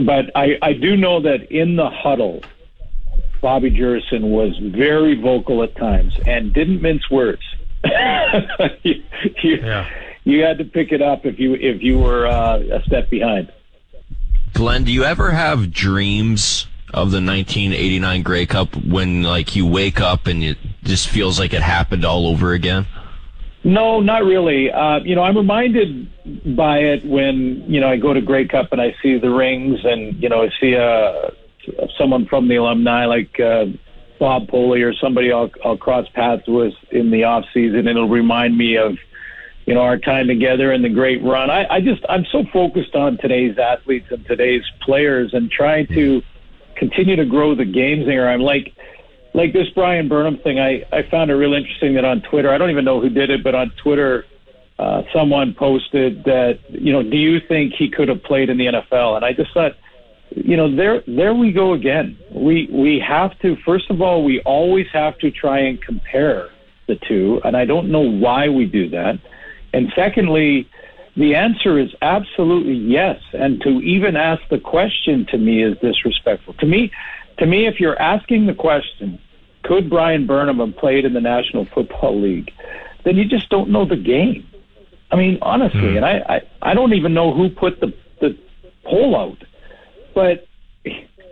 but 0.06 0.32
I, 0.36 0.58
I 0.62 0.74
do 0.74 0.96
know 0.96 1.22
that 1.22 1.52
in 1.52 1.76
the 1.76 1.90
huddle 1.90 2.42
Bobby 3.42 3.72
Jurasin 3.72 4.30
was 4.30 4.58
very 4.58 5.16
vocal 5.20 5.64
at 5.64 5.76
times 5.76 6.14
and 6.26 6.54
didn't 6.54 6.82
mince 6.82 7.10
words 7.10 7.42
you, 8.84 9.04
you, 9.42 9.56
Yeah. 9.56 9.90
you 10.24 10.44
had 10.44 10.58
to 10.60 10.66
pick 10.66 10.92
it 10.92 11.02
up 11.02 11.26
if 11.26 11.40
you 11.40 11.56
if 11.56 11.82
you 11.82 11.98
were 11.98 12.28
uh, 12.28 12.60
a 12.60 12.84
step 12.84 13.10
behind 13.10 13.52
Glen, 14.54 14.84
do 14.84 14.92
you 14.92 15.04
ever 15.06 15.32
have 15.32 15.72
dreams 15.72 16.66
of 16.92 17.12
the 17.12 17.22
1989 17.22 18.24
Grey 18.24 18.46
Cup 18.46 18.76
when 18.76 19.22
like 19.24 19.56
you 19.56 19.66
wake 19.66 20.02
up 20.02 20.28
and 20.28 20.44
it 20.44 20.58
just 20.84 21.08
feels 21.08 21.40
like 21.40 21.54
it 21.54 21.62
happened 21.62 22.04
all 22.04 22.28
over 22.28 22.54
again? 22.54 22.88
No, 23.64 24.00
not 24.00 24.24
really. 24.24 24.72
Uh, 24.72 25.00
you 25.04 25.16
know, 25.16 25.24
I'm 25.24 25.36
reminded 25.36 26.56
by 26.56 26.78
it 26.80 27.06
when 27.06 27.64
you 27.68 27.82
know 27.82 27.90
I 27.90 27.98
go 27.98 28.14
to 28.14 28.22
Grey 28.22 28.48
Cup 28.48 28.72
and 28.72 28.80
I 28.82 28.96
see 29.02 29.20
the 29.20 29.30
rings, 29.30 29.80
and 29.84 30.22
you 30.22 30.30
know 30.30 30.44
I 30.44 30.50
see 30.62 30.74
a 30.74 31.32
someone 31.98 32.26
from 32.26 32.48
the 32.48 32.56
alumni 32.56 33.06
like 33.06 33.40
uh, 33.40 33.66
Bob 34.20 34.48
Poley 34.48 34.82
or 34.82 34.94
somebody 34.94 35.32
I'll, 35.32 35.50
I'll 35.64 35.78
cross 35.78 36.08
paths 36.14 36.44
with 36.48 36.74
in 36.92 37.12
the 37.12 37.24
off 37.24 37.46
season, 37.54 37.88
it'll 37.88 38.10
remind 38.10 38.58
me 38.58 38.78
of 38.78 38.98
you 39.66 39.74
know 39.74 39.82
our 39.82 39.98
time 39.98 40.28
together 40.28 40.72
and 40.72 40.84
the 40.84 40.90
great 40.90 41.24
run. 41.24 41.50
I, 41.50 41.68
I 41.76 41.82
just 41.82 42.04
I'm 42.10 42.26
so 42.32 42.44
focused 42.52 42.96
on 42.96 43.18
today's 43.18 43.58
athletes 43.58 44.08
and 44.12 44.26
today's 44.26 44.64
players 44.82 45.34
and 45.34 45.50
trying 45.50 45.88
to 45.88 46.22
continue 46.76 47.16
to 47.16 47.26
grow 47.26 47.56
the 47.56 47.66
games 47.66 48.06
there. 48.06 48.30
I'm 48.30 48.42
like 48.42 48.74
like 49.34 49.54
this 49.54 49.70
Bryan 49.70 50.08
Burnham 50.08 50.38
thing, 50.40 50.60
I, 50.60 50.84
I 50.92 51.04
found 51.10 51.30
it 51.30 51.36
real 51.36 51.54
interesting 51.54 51.94
that 51.96 52.06
on 52.06 52.22
Twitter, 52.22 52.52
I 52.52 52.58
don't 52.58 52.72
even 52.72 52.86
know 52.86 53.00
who 53.00 53.10
did 53.10 53.30
it, 53.30 53.44
but 53.44 53.56
on 53.56 53.72
Twitter, 53.82 54.26
uh, 54.80 55.04
someone 55.14 55.54
posted 55.54 56.24
that, 56.24 56.60
you 56.70 56.92
know, 56.92 57.04
do 57.04 57.18
you 57.18 57.40
think 57.48 57.74
he 57.74 57.90
could 57.90 58.08
have 58.08 58.24
played 58.24 58.50
in 58.50 58.58
the 58.58 58.66
NFL? 58.66 59.18
And 59.18 59.26
I 59.26 59.34
just 59.34 59.54
thought, 59.54 59.74
you 60.32 60.56
know, 60.56 60.74
there, 60.74 61.04
there 61.08 61.34
we 61.34 61.52
go 61.52 61.74
again. 61.74 62.18
We, 62.32 62.70
we 62.72 63.00
have 63.06 63.38
to, 63.40 63.56
first 63.66 63.90
of 63.90 64.02
all, 64.02 64.24
we 64.24 64.42
always 64.42 64.88
have 64.94 65.18
to 65.20 65.32
try 65.32 65.60
and 65.60 65.82
compare 65.82 66.50
the 66.88 66.98
two. 67.08 67.42
And 67.44 67.58
I 67.58 67.66
don't 67.66 67.92
know 67.92 68.02
why 68.02 68.50
we 68.50 68.66
do 68.66 68.90
that. 68.90 69.20
And 69.74 69.92
secondly, 69.96 70.68
the 71.18 71.36
answer 71.36 71.78
is 71.78 71.90
absolutely 72.02 72.76
yes. 72.76 73.20
And 73.34 73.62
to 73.62 73.82
even 73.82 74.16
ask 74.16 74.42
the 74.50 74.60
question 74.60 75.26
to 75.32 75.38
me 75.38 75.64
is 75.64 75.78
disrespectful. 75.80 76.54
To 76.56 76.66
me, 76.66 76.92
to 77.40 77.46
me, 77.46 77.68
if 77.68 77.80
you're 77.80 78.00
asking 78.00 78.46
the 78.46 78.54
question, 78.54 79.20
could 79.64 79.90
Bryan 79.90 80.28
Burnham 80.28 80.60
have 80.60 80.78
played 80.78 81.06
in 81.06 81.14
the 81.14 81.22
National 81.22 81.66
Football 81.66 82.22
League, 82.22 82.52
then 83.04 83.18
you 83.18 83.26
just 83.26 83.50
don't 83.50 83.70
know 83.70 83.86
the 83.86 83.96
game. 83.96 84.48
I 85.12 85.16
mean, 85.16 85.40
honestly, 85.42 85.92
hmm. 85.92 85.98
and 85.98 86.06
I, 86.06 86.18
I, 86.30 86.42
I 86.72 86.74
don't 86.74 86.94
even 86.94 87.14
know 87.14 87.34
who 87.34 87.50
put 87.50 87.80
the, 87.80 87.94
the 88.22 88.38
poll 88.84 89.16
out, 89.16 89.44
but 90.14 90.48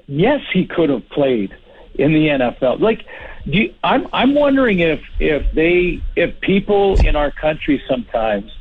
yes, 0.07 0.41
he 0.51 0.65
could 0.65 0.89
have 0.89 1.07
played 1.09 1.55
in 1.95 2.13
the 2.13 2.27
NFL. 2.27 2.79
Like, 2.79 3.05
do 3.45 3.57
you, 3.57 3.73
I'm, 3.83 4.07
I'm 4.13 4.33
wondering 4.33 4.79
if, 4.79 5.01
if 5.19 5.51
they, 5.53 6.01
if 6.15 6.39
people 6.41 6.99
in 7.05 7.15
our 7.15 7.31
country 7.31 7.81
sometimes 7.87 8.51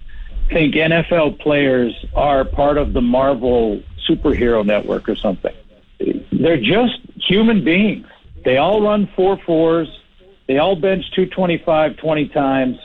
think 0.49 0.75
NFL 0.75 1.41
players 1.41 1.93
are 2.15 2.45
part 2.45 2.79
of 2.79 2.93
the 2.93 3.01
Marvel 3.01 3.83
superhero 4.09 4.65
network 4.65 5.09
or 5.09 5.17
something. 5.17 5.55
They're 5.99 6.61
just 6.61 7.01
human 7.17 7.65
beings. 7.65 8.07
They 8.45 8.59
all 8.59 8.83
run 8.83 9.09
four 9.17 9.39
fours. 9.45 9.89
They 10.47 10.59
all 10.59 10.77
bench 10.77 11.05
225 11.15 11.97
20 11.97 12.29
times. 12.29 12.77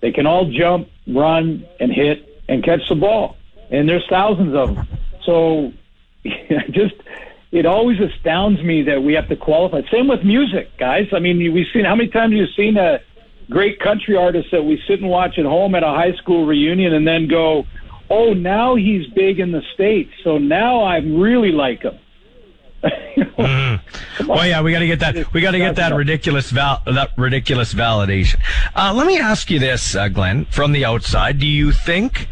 They 0.00 0.12
can 0.12 0.26
all 0.26 0.50
jump, 0.50 0.88
run, 1.06 1.66
and 1.80 1.92
hit 1.92 2.42
and 2.48 2.64
catch 2.64 2.88
the 2.88 2.94
ball. 2.94 3.36
And 3.70 3.88
there's 3.88 4.06
thousands 4.08 4.54
of 4.54 4.74
them. 4.74 4.88
So 5.24 5.72
just, 6.70 6.94
it 7.52 7.66
always 7.66 7.98
astounds 8.00 8.62
me 8.62 8.82
that 8.82 9.02
we 9.02 9.14
have 9.14 9.28
to 9.28 9.36
qualify. 9.36 9.82
Same 9.90 10.08
with 10.08 10.24
music, 10.24 10.76
guys. 10.78 11.08
I 11.12 11.18
mean, 11.18 11.52
we've 11.52 11.66
seen, 11.72 11.84
how 11.84 11.94
many 11.94 12.08
times 12.08 12.34
you've 12.34 12.54
seen 12.56 12.76
a 12.76 13.00
great 13.50 13.80
country 13.80 14.16
artist 14.16 14.48
that 14.52 14.62
we 14.62 14.82
sit 14.86 15.00
and 15.00 15.08
watch 15.08 15.38
at 15.38 15.44
home 15.44 15.74
at 15.74 15.82
a 15.82 15.88
high 15.88 16.14
school 16.14 16.46
reunion 16.46 16.94
and 16.94 17.06
then 17.06 17.28
go, 17.28 17.66
oh, 18.10 18.32
now 18.32 18.74
he's 18.74 19.06
big 19.08 19.40
in 19.40 19.52
the 19.52 19.62
States. 19.74 20.10
So 20.22 20.38
now 20.38 20.82
I 20.82 20.98
really 20.98 21.52
like 21.52 21.82
him. 21.82 21.98
Well, 24.26 24.46
yeah, 24.46 24.62
we 24.62 24.72
got 24.72 24.78
to 24.78 24.86
get 24.86 25.00
that. 25.00 25.32
We 25.32 25.40
got 25.40 25.50
to 25.52 25.58
get 25.58 25.76
that 25.76 25.94
ridiculous 25.94 26.50
val- 26.50 26.82
that 26.86 27.10
ridiculous 27.16 27.74
validation. 27.74 28.40
Uh, 28.74 28.92
let 28.94 29.06
me 29.06 29.18
ask 29.18 29.50
you 29.50 29.58
this, 29.58 29.94
uh, 29.94 30.08
Glen, 30.08 30.44
from 30.46 30.72
the 30.72 30.84
outside: 30.84 31.38
Do 31.38 31.46
you 31.46 31.72
think 31.72 32.28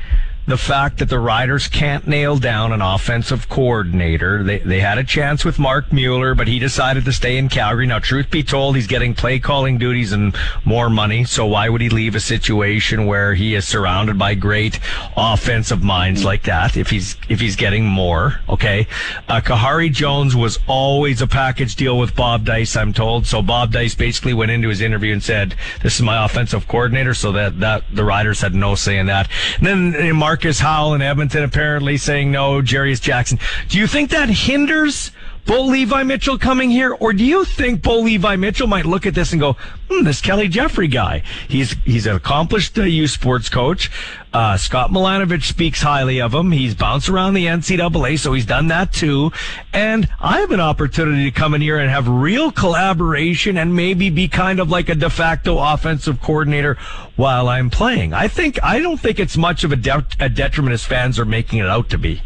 the 0.47 0.57
fact 0.57 0.99
that 0.99 1.09
the 1.09 1.19
Riders 1.19 1.69
can't 1.69 2.07
nail 2.07 2.37
down 2.37 2.73
an 2.73 2.83
offensive 2.83 3.49
coordinator. 3.49 4.43
They, 4.43 4.59
they 4.59 4.81
had 4.81 4.99
a 4.99 5.05
chance 5.05 5.45
with 5.45 5.59
Marc 5.59 5.93
Mueller, 5.93 6.35
but 6.35 6.49
he 6.49 6.59
decided 6.59 7.05
to 7.05 7.13
stay 7.13 7.37
in 7.39 7.49
Calgary. 7.49 7.87
Now, 7.87 8.01
truth 8.01 8.31
be 8.31 8.43
told, 8.43 8.75
he's 8.75 8.89
getting 8.89 9.15
play 9.15 9.39
calling 9.39 9.79
duties 9.79 10.13
and 10.13 10.37
more 10.65 10.91
money. 10.91 11.25
So 11.25 11.47
why 11.47 11.69
would 11.69 11.81
he 11.81 11.89
leave 11.89 12.17
a 12.17 12.21
situation 12.21 13.07
where 13.07 13.35
he 13.35 13.55
is 13.55 13.69
surrounded 13.69 14.19
by 14.19 14.35
great 14.35 14.81
offensive 15.17 15.83
minds 15.83 16.25
like 16.25 16.43
that 16.45 16.77
if 16.77 16.91
he's, 16.91 17.17
if 17.29 17.41
he's 17.41 17.55
getting 17.55 17.85
more? 17.85 18.41
Okay. 18.49 18.89
Uh, 19.29 19.41
Kahari 19.41 19.93
Jones 19.93 20.35
was 20.35 20.59
always 20.67 21.23
a 21.23 21.27
package 21.29 21.77
deal 21.77 21.97
with 21.99 22.17
Bob 22.17 22.45
Dyce, 22.45 22.77
I'm 22.77 22.93
told. 22.93 23.27
So 23.27 23.43
Bob 23.43 23.73
Dyce 23.73 23.95
basically 23.95 24.35
went 24.35 24.51
into 24.51 24.69
his 24.69 24.81
interview 24.81 25.13
and 25.13 25.23
said, 25.23 25.55
this 25.83 25.97
is 25.97 26.03
my 26.03 26.25
offensive 26.25 26.67
coordinator. 26.67 27.15
So 27.15 27.31
that, 27.33 27.61
that 27.61 27.85
the 27.93 28.05
Riders 28.05 28.41
had 28.41 28.55
no 28.55 28.75
say 28.75 28.99
in 28.99 29.07
that. 29.07 29.29
And 29.59 29.67
then 29.67 29.95
uh, 30.11 30.15
Marcus 30.33 30.61
Howell 30.61 30.95
in 30.95 31.03
Edmonton 31.03 31.43
apparently 31.43 31.99
saying 31.99 32.33
no, 32.33 32.63
Jarious 32.63 33.03
Jackson. 33.03 33.39
Do 33.69 33.77
you 33.77 33.87
think 33.87 34.09
that 34.13 34.31
hinders 34.31 35.11
Bo 35.45 35.65
Levi 35.65 36.05
Mitchell 36.05 36.39
coming 36.39 36.71
here, 36.71 36.93
or 36.93 37.13
do 37.13 37.25
you 37.25 37.45
think 37.45 37.83
Bo 37.83 38.01
Levi 38.01 38.37
Mitchell 38.37 38.69
might 38.69 38.87
look 38.87 39.07
at 39.07 39.15
this 39.15 39.33
and 39.33 39.41
go, 39.41 39.55
hmm, 39.91 40.05
"This 40.05 40.21
Kelly 40.21 40.47
Jeffrey 40.47 40.87
guy, 40.87 41.23
he's 41.49 41.73
he's 41.85 42.07
an 42.07 42.15
accomplished 42.15 42.79
uh, 42.79 43.07
sports 43.09 43.49
coach. 43.49 43.91
Uh, 44.33 44.57
Scott 44.57 44.91
Milanovich 44.91 45.43
speaks 45.43 45.83
highly 45.83 46.21
of 46.21 46.33
him. 46.33 46.53
He's 46.53 46.75
bounced 46.75 47.09
around 47.09 47.35
the 47.35 47.47
NCAA, 47.47 48.19
so 48.19 48.33
he's 48.33 48.47
done 48.47 48.69
that 48.69 48.93
too. 48.93 49.33
And 49.73 50.09
I 50.21 50.41
have 50.41 50.53
an 50.53 50.61
opportunity 50.61 51.25
to 51.25 51.31
come 51.33 51.55
in 51.55 51.61
here 51.61 51.79
and 51.79 51.91
have 51.91 52.09
real 52.09 52.53
collaboration 52.53 53.59
and 53.59 53.75
maybe 53.75 54.11
be 54.11 54.29
kind 54.29 54.61
of 54.61 54.71
like 54.71 54.89
a 54.89 54.95
de 54.95 55.11
facto 55.11 55.59
offensive 55.59 56.23
coordinator 56.23 56.79
while 57.17 57.49
I'm 57.49 57.69
playing. 57.69 58.15
I 58.15 58.29
think 58.29 58.63
I 58.63 58.79
don't 58.79 58.99
think 58.99 59.19
it's 59.19 59.37
much 59.37 59.65
of 59.65 59.73
a, 59.73 59.77
de- 59.77 60.07
a 60.21 60.29
detriment 60.29 60.73
as 60.73 60.85
fans 60.85 61.19
are 61.19 61.25
making 61.25 61.59
it 61.59 61.67
out 61.67 61.91
to 61.91 61.99
be. 61.99 62.23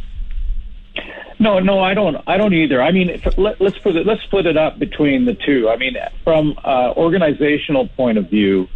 No, 1.38 1.58
no, 1.58 1.80
I 1.80 1.92
don't. 1.94 2.16
I 2.26 2.36
don't 2.38 2.54
either. 2.54 2.80
I 2.80 2.92
mean, 2.92 3.10
if, 3.10 3.36
let, 3.36 3.60
let's 3.60 3.78
put 3.78 3.94
it. 3.96 4.06
Let's 4.06 4.22
split 4.22 4.46
it 4.46 4.56
up 4.56 4.78
between 4.78 5.26
the 5.26 5.34
two. 5.34 5.68
I 5.68 5.76
mean, 5.76 5.96
from 6.24 6.58
uh, 6.64 6.92
organizational 6.96 7.88
point 7.88 8.16
of 8.16 8.30
view, 8.30 8.68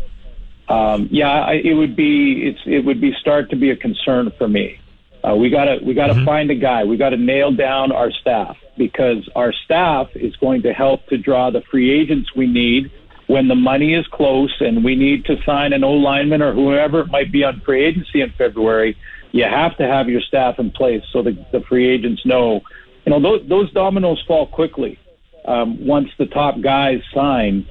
um, 0.69 1.09
yeah, 1.11 1.31
I, 1.31 1.53
it 1.55 1.75
would 1.75 1.97
be. 1.97 2.43
It's 2.47 2.61
it 2.67 2.85
would 2.85 3.01
be 3.01 3.13
start 3.21 3.51
to 3.51 3.57
be 3.57 3.71
a 3.71 3.77
concern 3.77 4.31
for 4.37 4.47
me. 4.49 4.79
Uh, 5.27 5.35
we 5.37 5.49
gotta 5.51 5.79
we 5.85 5.95
gotta 5.95 6.15
Mm-hmm. 6.15 6.25
find 6.27 6.51
a 6.51 6.55
guy. 6.55 6.85
We 6.85 6.97
gotta 6.97 7.17
nail 7.17 7.51
down 7.53 7.93
our 7.93 8.11
staff 8.11 8.57
because 8.77 9.29
our 9.35 9.53
staff 9.65 10.09
is 10.15 10.35
going 10.37 10.63
to 10.63 10.73
help 10.73 11.07
to 11.09 11.19
draw 11.19 11.51
the 11.51 11.63
free 11.71 11.91
agents 11.91 12.35
we 12.35 12.47
need 12.47 12.91
when 13.27 13.47
the 13.49 13.55
money 13.55 13.95
is 13.95 14.07
close 14.09 14.55
and 14.61 14.83
we 14.83 14.97
need 14.97 15.25
to 15.27 15.37
sign 15.45 15.73
an 15.73 15.85
O 15.85 15.93
lineman 15.93 16.43
or 16.43 16.53
whoever 16.53 17.01
it 17.01 17.11
might 17.11 17.31
be 17.31 17.45
on 17.45 17.61
free 17.61 17.85
agency 17.85 18.23
in 18.23 18.31
February. 18.37 18.97
You 19.33 19.45
have 19.45 19.77
to 19.77 19.87
have 19.87 20.09
your 20.09 20.21
staff 20.21 20.59
in 20.59 20.71
place 20.71 21.03
so 21.13 21.23
the, 21.23 21.33
the 21.53 21.61
free 21.61 21.89
agents 21.89 22.25
know. 22.25 22.63
You 23.05 23.13
know 23.13 23.21
those, 23.21 23.49
those 23.49 23.73
dominoes 23.73 24.23
fall 24.27 24.47
quickly 24.47 24.99
um, 25.45 25.87
once 25.87 26.11
the 26.19 26.27
top 26.27 26.61
guys 26.61 27.01
sign. 27.15 27.67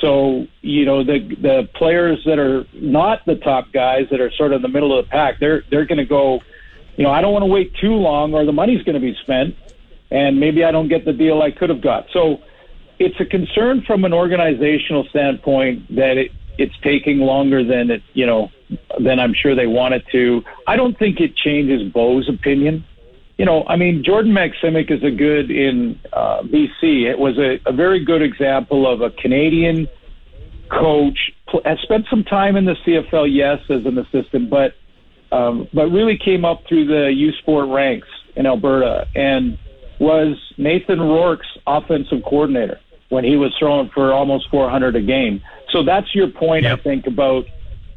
So 0.00 0.46
you 0.60 0.84
know 0.84 1.02
the 1.02 1.18
the 1.18 1.68
players 1.74 2.22
that 2.24 2.38
are 2.38 2.66
not 2.72 3.24
the 3.26 3.36
top 3.36 3.72
guys 3.72 4.06
that 4.10 4.20
are 4.20 4.30
sort 4.32 4.52
of 4.52 4.56
in 4.58 4.62
the 4.62 4.68
middle 4.68 4.96
of 4.96 5.04
the 5.04 5.10
pack, 5.10 5.40
they're 5.40 5.64
they're 5.70 5.86
going 5.86 5.98
to 5.98 6.04
go. 6.04 6.40
You 6.96 7.04
know, 7.04 7.10
I 7.10 7.20
don't 7.20 7.32
want 7.32 7.42
to 7.42 7.46
wait 7.46 7.74
too 7.80 7.94
long, 7.94 8.34
or 8.34 8.44
the 8.44 8.52
money's 8.52 8.82
going 8.82 8.94
to 8.94 9.00
be 9.00 9.16
spent, 9.22 9.56
and 10.10 10.38
maybe 10.40 10.64
I 10.64 10.72
don't 10.72 10.88
get 10.88 11.04
the 11.04 11.12
deal 11.12 11.42
I 11.42 11.52
could 11.52 11.70
have 11.70 11.80
got. 11.80 12.06
So 12.12 12.42
it's 12.98 13.18
a 13.20 13.24
concern 13.24 13.82
from 13.86 14.04
an 14.04 14.12
organizational 14.12 15.04
standpoint 15.10 15.94
that 15.94 16.16
it, 16.16 16.32
it's 16.58 16.74
taking 16.82 17.18
longer 17.18 17.64
than 17.64 17.90
it 17.90 18.02
you 18.14 18.26
know 18.26 18.50
than 18.98 19.18
I'm 19.18 19.34
sure 19.34 19.54
they 19.54 19.66
wanted 19.66 20.04
to. 20.12 20.42
I 20.66 20.76
don't 20.76 20.98
think 20.98 21.20
it 21.20 21.36
changes 21.36 21.90
Bo's 21.92 22.28
opinion. 22.28 22.84
You 23.36 23.44
know, 23.44 23.64
I 23.68 23.76
mean, 23.76 24.02
Jordan 24.04 24.32
Maksymic 24.32 24.90
is 24.90 25.02
a 25.04 25.10
good 25.10 25.50
in 25.50 25.98
uh, 26.12 26.42
BC. 26.42 27.08
It 27.08 27.18
was 27.18 27.38
a, 27.38 27.60
a 27.66 27.72
very 27.72 28.04
good 28.04 28.22
example 28.22 28.90
of 28.90 29.00
a 29.00 29.10
Canadian 29.10 29.88
coach 30.70 31.18
has 31.64 31.78
spent 31.80 32.06
some 32.10 32.24
time 32.24 32.56
in 32.56 32.64
the 32.64 32.74
CFL, 32.86 33.28
yes, 33.32 33.60
as 33.70 33.86
an 33.86 33.98
assistant, 33.98 34.50
but 34.50 34.74
um, 35.30 35.68
but 35.74 35.88
really 35.88 36.16
came 36.16 36.44
up 36.44 36.62
through 36.66 36.86
the 36.86 37.12
U 37.12 37.32
Sport 37.32 37.68
ranks 37.68 38.08
in 38.34 38.46
Alberta 38.46 39.06
and 39.14 39.58
was 39.98 40.36
Nathan 40.56 41.00
Rourke's 41.00 41.46
offensive 41.66 42.22
coordinator 42.24 42.80
when 43.10 43.24
he 43.24 43.36
was 43.36 43.54
throwing 43.58 43.90
for 43.90 44.12
almost 44.12 44.48
400 44.50 44.96
a 44.96 45.02
game. 45.02 45.42
So 45.70 45.82
that's 45.82 46.14
your 46.14 46.28
point, 46.28 46.64
yep. 46.64 46.78
I 46.78 46.82
think, 46.82 47.06
about 47.06 47.44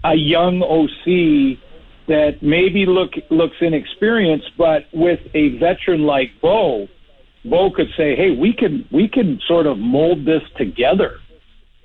a 0.03 0.15
young 0.15 0.61
OC 0.61 1.59
that 2.07 2.41
maybe 2.41 2.85
look 2.85 3.13
looks 3.29 3.55
inexperienced, 3.61 4.51
but 4.57 4.85
with 4.91 5.19
a 5.33 5.57
veteran 5.57 6.03
like 6.03 6.31
Bo, 6.41 6.87
Bo 7.45 7.71
could 7.71 7.89
say, 7.95 8.15
"Hey, 8.15 8.31
we 8.31 8.53
can 8.53 8.85
we 8.91 9.07
can 9.07 9.39
sort 9.47 9.65
of 9.65 9.77
mold 9.77 10.25
this 10.25 10.43
together." 10.57 11.19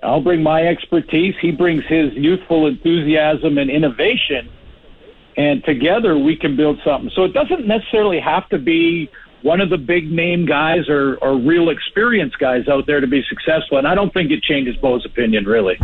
I'll 0.02 0.20
bring 0.20 0.42
my 0.42 0.66
expertise. 0.66 1.34
He 1.40 1.52
brings 1.52 1.84
his 1.86 2.12
youthful 2.12 2.66
enthusiasm 2.66 3.58
and 3.58 3.70
innovation, 3.70 4.48
and 5.36 5.64
together 5.64 6.18
we 6.18 6.36
can 6.36 6.56
build 6.56 6.80
something. 6.84 7.10
So 7.14 7.24
it 7.24 7.32
doesn't 7.32 7.66
necessarily 7.66 8.20
have 8.20 8.48
to 8.50 8.58
be 8.58 9.10
one 9.42 9.60
of 9.60 9.70
the 9.70 9.78
big 9.78 10.10
name 10.10 10.46
guys 10.46 10.88
or, 10.88 11.16
or 11.18 11.36
real 11.36 11.70
experienced 11.70 12.38
guys 12.38 12.68
out 12.68 12.86
there 12.86 13.00
to 13.00 13.06
be 13.06 13.22
successful. 13.28 13.78
And 13.78 13.86
I 13.86 13.94
don't 13.94 14.12
think 14.12 14.30
it 14.30 14.42
changes 14.42 14.76
Bo's 14.76 15.04
opinion, 15.06 15.44
really. 15.44 15.78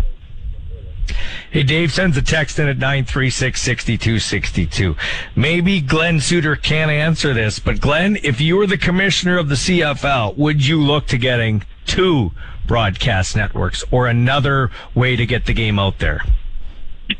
Hey, 1.52 1.64
Dave 1.64 1.92
sends 1.92 2.16
a 2.16 2.22
text 2.22 2.58
in 2.58 2.66
at 2.66 2.78
936 2.78 3.60
6262. 3.60 4.96
Maybe 5.36 5.82
Glen 5.82 6.18
Suitor 6.18 6.56
can't 6.56 6.90
answer 6.90 7.34
this, 7.34 7.58
but 7.58 7.78
Glen, 7.78 8.16
if 8.22 8.40
you 8.40 8.56
were 8.56 8.66
the 8.66 8.78
commissioner 8.78 9.36
of 9.36 9.50
the 9.50 9.56
CFL, 9.56 10.38
would 10.38 10.66
you 10.66 10.80
look 10.80 11.08
to 11.08 11.18
getting 11.18 11.62
two 11.84 12.30
broadcast 12.66 13.36
networks 13.36 13.84
or 13.90 14.06
another 14.06 14.70
way 14.94 15.14
to 15.14 15.26
get 15.26 15.44
the 15.44 15.52
game 15.52 15.78
out 15.78 15.98
there? 15.98 16.22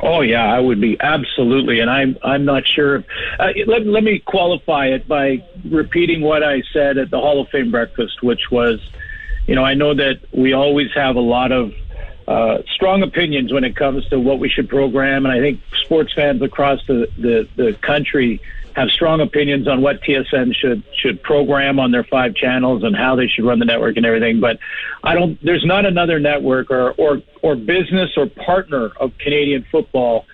Oh 0.01 0.23
yeah, 0.23 0.51
I 0.51 0.61
would 0.61 0.81
be 0.81 0.97
absolutely, 0.99 1.81
and 1.81 1.91
I'm 1.91 2.17
I'm 2.23 2.47
not 2.47 2.67
sure. 2.67 3.05
Uh, 3.39 3.49
let 3.67 3.87
let 3.87 4.03
me 4.03 4.19
qualify 4.19 4.87
it 4.87 5.07
by 5.07 5.45
repeating 5.63 6.23
what 6.23 6.43
I 6.43 6.63
said 6.73 6.97
at 6.97 7.11
the 7.11 7.19
Hall 7.19 7.43
of 7.43 7.51
Fame 7.51 7.71
breakfast, 7.71 8.23
which 8.23 8.51
was, 8.51 8.81
you 9.47 9.55
know, 9.55 9.65
I 9.65 9.75
know 9.75 9.93
that 9.93 10.21
we 10.33 10.55
always 10.55 10.91
have 10.95 11.17
a 11.17 11.21
lot 11.21 11.53
of 11.53 11.75
uh, 12.29 12.59
strong 12.75 13.03
opinions 13.03 13.53
when 13.53 13.65
it 13.65 13.75
comes 13.77 14.07
to 14.09 14.19
what 14.19 14.39
we 14.39 14.49
should 14.49 14.69
program, 14.69 15.27
and 15.27 15.33
I 15.33 15.41
think 15.41 15.61
sports 15.85 16.13
fans 16.15 16.43
across 16.43 16.81
the 16.87 17.09
the, 17.19 17.49
the 17.57 17.73
country 17.83 18.41
have 18.75 18.89
strong 18.91 19.21
opinions 19.21 19.69
on 19.69 19.83
what 19.83 20.01
TSN 20.03 20.55
should 20.55 20.83
should 20.97 21.23
program 21.23 21.79
on 21.79 21.91
their 21.91 22.05
five 22.05 22.35
channels 22.35 22.85
and 22.85 22.97
how 22.97 23.17
they 23.17 23.27
should 23.27 23.45
run 23.45 23.59
the 23.59 23.65
network 23.65 23.97
and 23.97 24.07
everything. 24.07 24.41
But 24.41 24.59
I 25.03 25.15
don't. 25.15 25.43
There's 25.45 25.65
not 25.65 25.85
another 25.85 26.19
network 26.19 26.71
or 26.71 26.93
or 26.93 27.23
or 27.43 27.57
business 27.57 28.11
or 28.17 28.27
partner 28.27 28.91
of 29.01 29.17
Canadian 29.19 29.67
football 29.71 30.27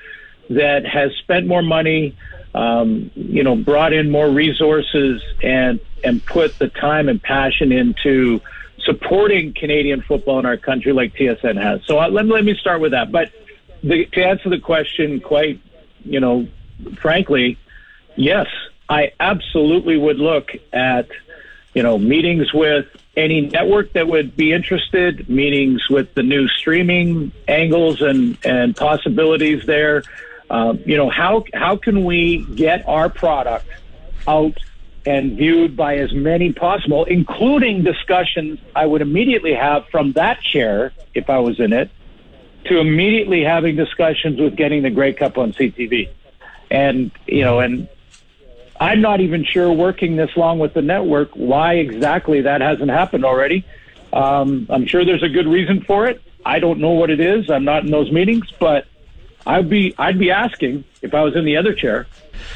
that 0.50 0.86
has 0.86 1.10
spent 1.16 1.46
more 1.46 1.62
money, 1.62 2.16
um, 2.54 3.10
you 3.14 3.42
know, 3.42 3.56
brought 3.56 3.92
in 3.92 4.10
more 4.10 4.28
resources 4.30 5.22
and 5.42 5.80
and 6.04 6.24
put 6.24 6.58
the 6.58 6.68
time 6.68 7.08
and 7.08 7.22
passion 7.22 7.72
into 7.72 8.40
supporting 8.88 9.52
Canadian 9.52 10.00
football 10.00 10.38
in 10.38 10.46
our 10.46 10.56
country 10.56 10.92
like 10.94 11.14
TSN 11.14 11.60
has. 11.60 11.84
So 11.84 11.98
uh, 11.98 12.08
let, 12.08 12.24
let 12.24 12.42
me 12.42 12.54
start 12.54 12.80
with 12.80 12.92
that. 12.92 13.12
But 13.12 13.30
the, 13.82 14.06
to 14.06 14.24
answer 14.24 14.48
the 14.48 14.58
question 14.58 15.20
quite, 15.20 15.60
you 16.04 16.20
know, 16.20 16.48
frankly, 16.96 17.58
yes, 18.16 18.46
I 18.88 19.12
absolutely 19.20 19.98
would 19.98 20.18
look 20.18 20.52
at, 20.72 21.08
you 21.74 21.82
know, 21.82 21.98
meetings 21.98 22.54
with 22.54 22.86
any 23.14 23.42
network 23.42 23.92
that 23.92 24.08
would 24.08 24.36
be 24.36 24.52
interested, 24.52 25.28
meetings 25.28 25.86
with 25.90 26.14
the 26.14 26.22
new 26.22 26.48
streaming 26.48 27.32
angles 27.46 28.00
and, 28.00 28.38
and 28.42 28.74
possibilities 28.74 29.66
there. 29.66 30.02
Um, 30.48 30.80
you 30.86 30.96
know, 30.96 31.10
how, 31.10 31.44
how 31.52 31.76
can 31.76 32.06
we 32.06 32.46
get 32.54 32.88
our 32.88 33.10
product 33.10 33.66
out 34.26 34.56
and 35.06 35.36
viewed 35.36 35.76
by 35.76 35.96
as 35.96 36.12
many 36.12 36.52
possible, 36.52 37.04
including 37.04 37.82
discussions 37.82 38.58
I 38.74 38.86
would 38.86 39.00
immediately 39.00 39.54
have 39.54 39.86
from 39.88 40.12
that 40.12 40.42
chair 40.42 40.92
if 41.14 41.30
I 41.30 41.38
was 41.38 41.60
in 41.60 41.72
it, 41.72 41.90
to 42.66 42.78
immediately 42.78 43.42
having 43.42 43.76
discussions 43.76 44.40
with 44.40 44.56
getting 44.56 44.82
the 44.82 44.90
Grey 44.90 45.12
Cup 45.12 45.38
on 45.38 45.52
CTV. 45.52 46.10
And, 46.70 47.10
you 47.26 47.42
know, 47.42 47.60
and 47.60 47.88
I'm 48.80 49.00
not 49.00 49.20
even 49.20 49.44
sure 49.44 49.72
working 49.72 50.16
this 50.16 50.36
long 50.36 50.58
with 50.58 50.74
the 50.74 50.82
network 50.82 51.30
why 51.32 51.74
exactly 51.74 52.42
that 52.42 52.60
hasn't 52.60 52.90
happened 52.90 53.24
already. 53.24 53.64
Um, 54.12 54.66
I'm 54.70 54.86
sure 54.86 55.04
there's 55.04 55.22
a 55.22 55.28
good 55.28 55.46
reason 55.46 55.82
for 55.82 56.06
it. 56.06 56.22
I 56.44 56.60
don't 56.60 56.78
know 56.78 56.90
what 56.90 57.10
it 57.10 57.20
is. 57.20 57.50
I'm 57.50 57.64
not 57.64 57.84
in 57.84 57.90
those 57.90 58.10
meetings, 58.12 58.50
but 58.58 58.86
I'd 59.48 59.70
be 59.70 59.94
I'd 59.98 60.18
be 60.18 60.30
asking 60.30 60.84
if 61.00 61.14
I 61.14 61.22
was 61.22 61.34
in 61.34 61.44
the 61.46 61.56
other 61.56 61.72
chair. 61.72 62.06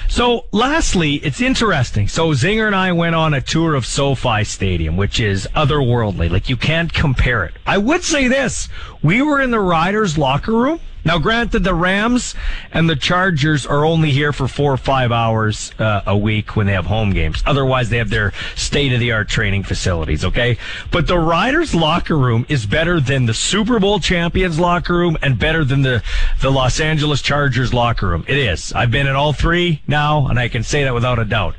So, 0.08 0.44
lastly, 0.52 1.14
it's 1.14 1.40
interesting. 1.40 2.06
So, 2.06 2.30
Zinger 2.30 2.66
and 2.66 2.76
I 2.76 2.92
went 2.92 3.16
on 3.16 3.34
a 3.34 3.40
tour 3.40 3.74
of 3.74 3.84
SoFi 3.84 4.44
Stadium, 4.44 4.96
which 4.96 5.18
is 5.18 5.48
otherworldly. 5.56 6.30
Like, 6.30 6.48
you 6.48 6.56
can't 6.56 6.92
compare 6.92 7.44
it. 7.44 7.54
I 7.66 7.78
would 7.78 8.04
say 8.04 8.28
this 8.28 8.68
we 9.02 9.22
were 9.22 9.40
in 9.40 9.50
the 9.50 9.58
Riders' 9.58 10.18
locker 10.18 10.52
room 10.52 10.80
now, 11.04 11.18
granted, 11.18 11.64
the 11.64 11.74
Rams 11.74 12.34
and 12.72 12.88
the 12.88 12.94
Chargers 12.94 13.66
are 13.66 13.84
only 13.84 14.10
here 14.10 14.32
for 14.32 14.46
four 14.46 14.72
or 14.72 14.76
five 14.76 15.10
hours 15.10 15.72
uh, 15.78 16.02
a 16.06 16.16
week 16.16 16.54
when 16.54 16.66
they 16.66 16.74
have 16.74 16.86
home 16.86 17.10
games. 17.10 17.42
Otherwise, 17.44 17.88
they 17.88 17.98
have 17.98 18.10
their 18.10 18.32
state 18.54 18.92
of 18.92 19.00
the 19.00 19.10
art 19.10 19.28
training 19.28 19.64
facilities, 19.64 20.24
okay? 20.24 20.56
But 20.92 21.08
the 21.08 21.18
Riders 21.18 21.74
locker 21.74 22.16
room 22.16 22.46
is 22.48 22.66
better 22.66 23.00
than 23.00 23.26
the 23.26 23.34
Super 23.34 23.80
Bowl 23.80 23.98
champions 23.98 24.60
locker 24.60 24.94
room 24.94 25.18
and 25.22 25.38
better 25.38 25.64
than 25.64 25.82
the, 25.82 26.04
the 26.40 26.50
Los 26.50 26.78
Angeles 26.78 27.20
Chargers 27.20 27.74
locker 27.74 28.08
room. 28.08 28.24
It 28.28 28.38
is. 28.38 28.72
I've 28.72 28.92
been 28.92 29.08
in 29.08 29.16
all 29.16 29.32
three 29.32 29.82
now, 29.88 30.28
and 30.28 30.38
I 30.38 30.48
can 30.48 30.62
say 30.62 30.84
that 30.84 30.94
without 30.94 31.18
a 31.18 31.24
doubt. 31.24 31.56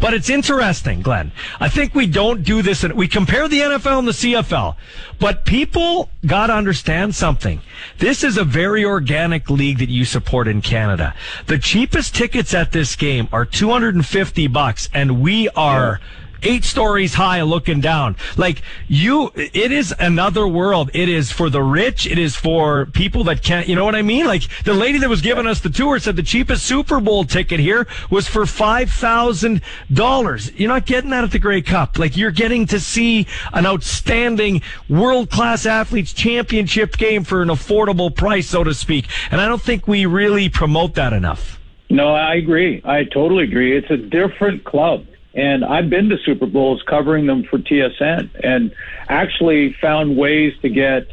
But 0.00 0.14
it's 0.14 0.30
interesting, 0.30 1.02
Glen. 1.02 1.32
I 1.60 1.68
think 1.68 1.94
we 1.94 2.06
don't 2.06 2.42
do 2.42 2.62
this. 2.62 2.82
And 2.82 2.94
we 2.94 3.08
compare 3.08 3.46
the 3.46 3.60
NFL 3.60 3.98
and 3.98 4.08
the 4.08 4.12
CFL, 4.12 4.76
but 5.18 5.44
people 5.44 6.08
got 6.24 6.46
to 6.46 6.54
understand 6.54 7.14
something. 7.14 7.60
This 7.98 8.24
is 8.24 8.38
a 8.38 8.44
very 8.44 8.85
organic 8.86 9.50
league 9.50 9.78
that 9.78 9.90
you 9.90 10.04
support 10.04 10.48
in 10.48 10.62
Canada. 10.62 11.14
The 11.46 11.58
cheapest 11.58 12.14
tickets 12.14 12.54
at 12.54 12.72
this 12.72 12.96
game 12.96 13.28
are 13.32 13.44
250 13.44 14.46
bucks 14.46 14.88
and 14.94 15.20
we 15.20 15.48
are 15.50 16.00
yeah 16.00 16.08
eight 16.42 16.64
stories 16.64 17.14
high 17.14 17.42
looking 17.42 17.80
down. 17.80 18.16
Like 18.36 18.62
you, 18.88 19.32
it 19.34 19.72
is 19.72 19.94
another 19.98 20.46
world. 20.46 20.90
It 20.94 21.08
is 21.08 21.32
for 21.32 21.50
the 21.50 21.62
rich. 21.62 22.06
It 22.06 22.18
is 22.18 22.36
for 22.36 22.86
people 22.86 23.24
that 23.24 23.42
can't, 23.42 23.68
you 23.68 23.74
know 23.74 23.84
what 23.84 23.94
I 23.94 24.02
mean? 24.02 24.26
Like 24.26 24.42
the 24.64 24.74
lady 24.74 24.98
that 24.98 25.08
was 25.08 25.20
giving 25.20 25.46
us 25.46 25.60
the 25.60 25.70
tour 25.70 25.98
said 25.98 26.16
the 26.16 26.22
cheapest 26.22 26.64
Super 26.64 27.00
Bowl 27.00 27.24
ticket 27.24 27.60
here 27.60 27.86
was 28.10 28.28
for 28.28 28.42
$5,000. 28.42 30.58
You're 30.58 30.68
not 30.68 30.86
getting 30.86 31.10
that 31.10 31.24
at 31.24 31.30
the 31.30 31.38
Grey 31.38 31.62
Cup. 31.62 31.98
Like 31.98 32.16
you're 32.16 32.30
getting 32.30 32.66
to 32.66 32.80
see 32.80 33.26
an 33.52 33.66
outstanding 33.66 34.62
world 34.88 35.30
class 35.30 35.66
athletes 35.66 36.12
championship 36.12 36.96
game 36.96 37.24
for 37.24 37.42
an 37.42 37.48
affordable 37.48 38.14
price, 38.14 38.48
so 38.48 38.64
to 38.64 38.74
speak. 38.74 39.06
And 39.30 39.40
I 39.40 39.48
don't 39.48 39.62
think 39.62 39.86
we 39.86 40.06
really 40.06 40.48
promote 40.48 40.94
that 40.94 41.12
enough. 41.12 41.60
No, 41.88 42.14
I 42.14 42.34
agree. 42.34 42.82
I 42.84 43.04
totally 43.04 43.44
agree. 43.44 43.76
It's 43.76 43.90
a 43.90 43.96
different 43.96 44.64
club. 44.64 45.06
And 45.36 45.64
I've 45.64 45.90
been 45.90 46.08
to 46.08 46.16
Super 46.24 46.46
Bowls 46.46 46.82
covering 46.88 47.26
them 47.26 47.44
for 47.44 47.58
TSN 47.58 48.30
and 48.42 48.74
actually 49.08 49.74
found 49.74 50.16
ways 50.16 50.54
to 50.62 50.70
get 50.70 51.08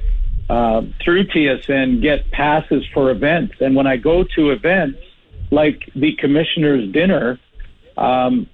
uh, 0.50 0.84
through 1.04 1.26
TSN 1.26 2.02
get 2.02 2.32
passes 2.32 2.86
for 2.94 3.12
events. 3.12 3.56
And 3.60 3.76
when 3.76 3.86
I 3.86 3.98
go 3.98 4.24
to 4.36 4.52
events 4.52 5.00
like 5.52 5.90
the 5.94 6.16
commissioner's 6.16 6.90
dinner, 6.92 7.38
um, 7.98 8.48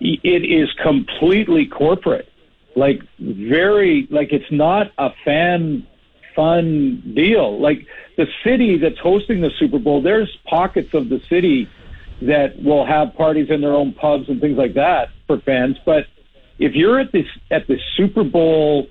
it 0.00 0.44
is 0.44 0.68
completely 0.82 1.66
corporate. 1.66 2.28
Like 2.74 3.02
very, 3.20 4.08
like 4.10 4.32
it's 4.32 4.50
not 4.50 4.90
a 4.98 5.10
fan 5.24 5.86
fun 6.34 7.12
deal. 7.14 7.60
Like 7.60 7.86
the 8.16 8.26
city 8.42 8.78
that's 8.78 8.98
hosting 8.98 9.40
the 9.40 9.50
Super 9.58 9.78
Bowl, 9.78 10.02
there's 10.02 10.36
pockets 10.46 10.94
of 10.94 11.08
the 11.08 11.20
city 11.28 11.68
that 12.26 12.62
will 12.62 12.86
have 12.86 13.14
parties 13.14 13.48
in 13.50 13.60
their 13.60 13.74
own 13.74 13.92
pubs 13.92 14.28
and 14.28 14.40
things 14.40 14.56
like 14.56 14.74
that 14.74 15.08
for 15.26 15.38
fans. 15.40 15.76
But 15.84 16.06
if 16.58 16.74
you're 16.74 17.00
at 17.00 17.12
this 17.12 17.26
at 17.50 17.66
the 17.66 17.78
Super 17.96 18.24
Bowl 18.24 18.88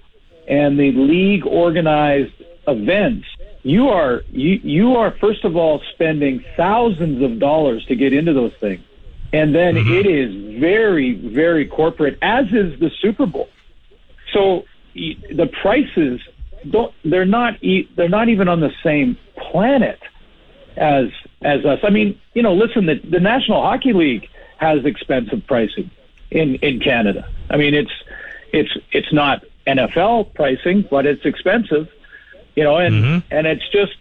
and 0.48 0.80
the 0.80 0.92
league 0.92 1.46
organized 1.46 2.34
events, 2.68 3.28
you 3.64 3.90
are 3.90 4.24
you 4.30 4.60
you 4.64 4.96
are 4.96 5.16
first 5.20 5.46
of 5.46 5.56
all 5.56 5.82
spending 5.94 6.44
thousands 6.58 7.22
of 7.24 7.40
dollars 7.40 7.86
to 7.86 7.96
get 7.96 8.14
into 8.14 8.34
those 8.34 8.54
things. 8.60 8.84
And 9.34 9.56
then 9.56 9.76
mm-hmm. 9.76 9.94
it 9.94 10.06
is 10.06 10.60
very, 10.60 11.14
very 11.14 11.66
corporate, 11.66 12.18
as 12.22 12.48
is 12.48 12.78
the 12.80 12.92
Super 13.00 13.26
Bowl. 13.26 13.48
So 14.34 14.66
the 14.94 15.50
prices 15.62 16.20
don't 16.70 16.94
they're 17.04 17.26
not 17.26 17.56
they're 17.96 18.10
not 18.10 18.30
even 18.30 18.48
on 18.48 18.60
the 18.60 18.72
same 18.84 19.18
planet 19.38 20.00
as 20.76 21.06
as 21.42 21.66
us. 21.66 21.80
I 21.84 21.90
mean, 21.90 22.20
you 22.34 22.42
know, 22.42 22.54
listen, 22.54 22.86
the, 22.86 22.96
the 22.96 23.20
National 23.20 23.62
Hockey 23.62 23.94
League 23.94 24.30
has 24.58 24.86
expensive 24.86 25.46
pricing 25.48 25.90
in 26.30 26.56
in 26.56 26.80
Canada. 26.80 27.28
I 27.50 27.58
mean, 27.58 27.74
it's 27.74 27.92
it's 28.54 28.72
it's 28.92 29.12
not 29.12 29.44
NFL 29.68 30.34
pricing, 30.34 30.88
but 30.90 31.06
it's 31.06 31.26
expensive, 31.26 31.90
you 32.56 32.64
know, 32.64 32.78
and 32.78 33.24
and 33.32 33.48
it's 33.48 33.68
just 33.72 33.94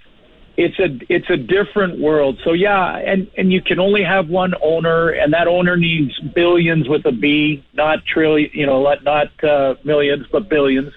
it's 0.57 0.79
a 0.79 0.99
it's 1.09 1.31
a 1.31 1.37
different 1.37 1.99
world. 1.99 2.39
So 2.45 2.53
yeah, 2.53 2.97
and 2.97 3.31
and 3.37 3.53
you 3.53 3.63
can 3.63 3.81
only 3.81 4.03
have 4.03 4.29
one 4.29 4.55
owner, 4.63 5.09
and 5.09 5.33
that 5.33 5.49
owner 5.49 5.77
needs 5.77 6.19
billions 6.21 6.89
with 6.89 7.07
a 7.07 7.13
B, 7.13 7.65
not 7.73 8.05
trillion, 8.05 8.51
you 8.53 8.67
know, 8.67 8.83
not 8.83 9.03
not 9.05 9.45
uh, 9.45 9.75
millions, 9.85 10.27
but 10.31 10.49
billions. 10.49 10.93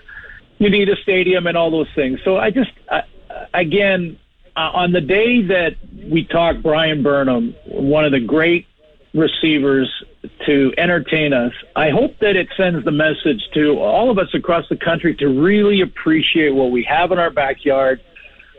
You 0.60 0.70
need 0.70 0.90
a 0.90 0.96
stadium 0.98 1.48
and 1.48 1.58
all 1.58 1.72
those 1.72 1.90
things. 1.96 2.20
So 2.24 2.38
I 2.38 2.52
just 2.52 2.72
uh, 2.90 3.02
again 3.54 4.20
uh, 4.56 4.72
on 4.74 4.92
the 4.92 5.02
day 5.02 5.42
that 5.44 5.76
we 6.12 6.26
talk 6.26 6.62
Bryan 6.62 7.04
Burnham, 7.04 7.56
one 7.66 8.06
of 8.06 8.12
the 8.12 8.20
great 8.20 8.68
receivers 9.14 10.04
to 10.46 10.74
entertain 10.78 11.34
us. 11.34 11.54
I 11.76 11.90
hope 11.90 12.18
that 12.20 12.36
it 12.36 12.48
sends 12.58 12.84
the 12.86 12.92
message 12.92 13.42
to 13.54 13.80
all 13.80 14.10
of 14.10 14.18
us 14.18 14.34
across 14.34 14.68
the 14.70 14.76
country 14.76 15.16
to 15.16 15.28
really 15.28 15.82
appreciate 15.82 16.52
what 16.52 16.72
we 16.72 16.84
have 16.84 17.12
in 17.12 17.20
our 17.20 17.30
backyard, 17.30 18.02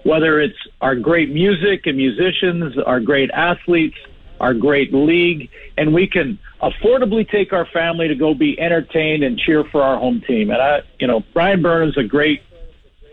whether 0.05 0.41
it's 0.41 0.59
our 0.81 0.95
great 0.95 1.31
music 1.31 1.87
and 1.87 1.97
musicians, 1.97 2.77
our 2.79 3.01
great 3.01 3.31
athletes, 3.31 3.97
our 4.41 4.55
great 4.55 4.93
league, 4.93 5.49
and 5.77 5.95
we 5.95 6.07
can 6.07 6.39
affordably 6.63 7.29
take 7.29 7.53
our 7.53 7.67
family 7.67 8.09
to 8.09 8.15
go 8.15 8.35
be 8.35 8.59
entertained 8.61 9.23
and 9.23 9.39
cheer 9.39 9.65
for 9.65 9.83
our 9.83 9.99
home 9.99 10.23
team. 10.27 10.51
And 10.51 10.61
I, 10.61 10.83
you 10.99 11.07
know, 11.07 11.21
Bryan 11.33 11.63
Burnham's 11.63 11.97
a 11.97 12.03
great 12.03 12.43